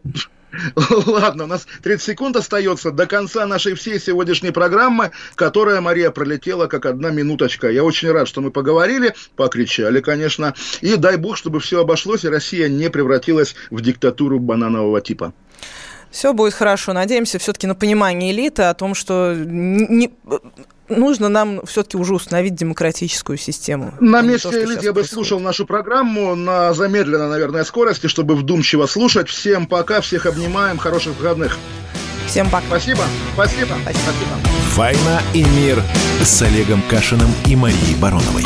Ладно, 1.06 1.46
у 1.46 1.48
нас 1.48 1.68
30 1.84 2.06
секунд 2.06 2.36
остается 2.36 2.92
до 2.92 3.08
конца 3.08 3.46
нашей 3.46 3.74
всей 3.74 4.00
сегодняшней 4.00 4.52
программы, 4.52 5.12
которая, 5.36 5.82
Мария, 5.82 6.12
пролетела 6.12 6.68
как 6.68 6.86
одна 6.86 7.10
минуточка. 7.10 7.70
Я 7.70 7.84
очень 7.84 8.12
рад, 8.12 8.28
что 8.28 8.42
мы 8.42 8.52
поговорили, 8.52 9.16
покричали, 9.36 10.02
конечно, 10.02 10.54
и 10.82 10.96
дай 10.96 11.18
бог, 11.18 11.38
чтобы 11.38 11.60
все 11.60 11.82
обошлось, 11.82 12.26
и 12.26 12.30
Россия 12.30 12.68
не 12.68 12.90
превратилась 12.90 13.56
в 13.70 13.82
диктатуру 13.82 14.40
бананового 14.40 15.02
типа. 15.02 15.34
Все 16.10 16.34
будет 16.34 16.54
хорошо. 16.54 16.92
Надеемся 16.92 17.40
все-таки 17.40 17.68
на 17.68 17.76
понимание 17.76 18.32
элиты 18.34 18.64
о 18.64 18.74
том, 18.74 18.94
что 18.96 19.34
не, 19.34 20.12
нужно 20.92 21.30
нам 21.30 21.66
все-таки 21.66 21.98
уже 21.98 22.14
установить 22.14 22.56
демократическую 22.56 23.38
систему. 23.38 23.94
На 24.00 24.20
а 24.20 24.22
месте 24.22 24.50
элит 24.50 24.84
я 24.84 24.94
бы 24.94 25.04
слушал 25.04 25.40
нашу 25.40 25.66
программу 25.66 26.36
на 26.36 26.74
замедленной, 26.74 27.30
наверное, 27.30 27.64
скорости, 27.64 28.08
чтобы 28.08 28.36
вдумчиво 28.36 28.86
слушать. 28.86 29.30
Всем 29.30 29.68
пока, 29.68 30.02
всех 30.02 30.26
обнимаем, 30.26 30.78
хороших 30.78 31.18
выходных. 31.18 31.58
Всем 32.28 32.50
пока. 32.50 32.66
Спасибо. 32.68 33.04
Спасибо. 33.34 33.76
Спасибо. 33.84 34.06
«Война 34.76 35.22
и 35.34 35.44
мир» 35.44 35.82
с 36.24 36.42
Олегом 36.42 36.82
Кашиным 36.90 37.30
и 37.46 37.56
Марией 37.56 37.96
Бароновой. 38.00 38.46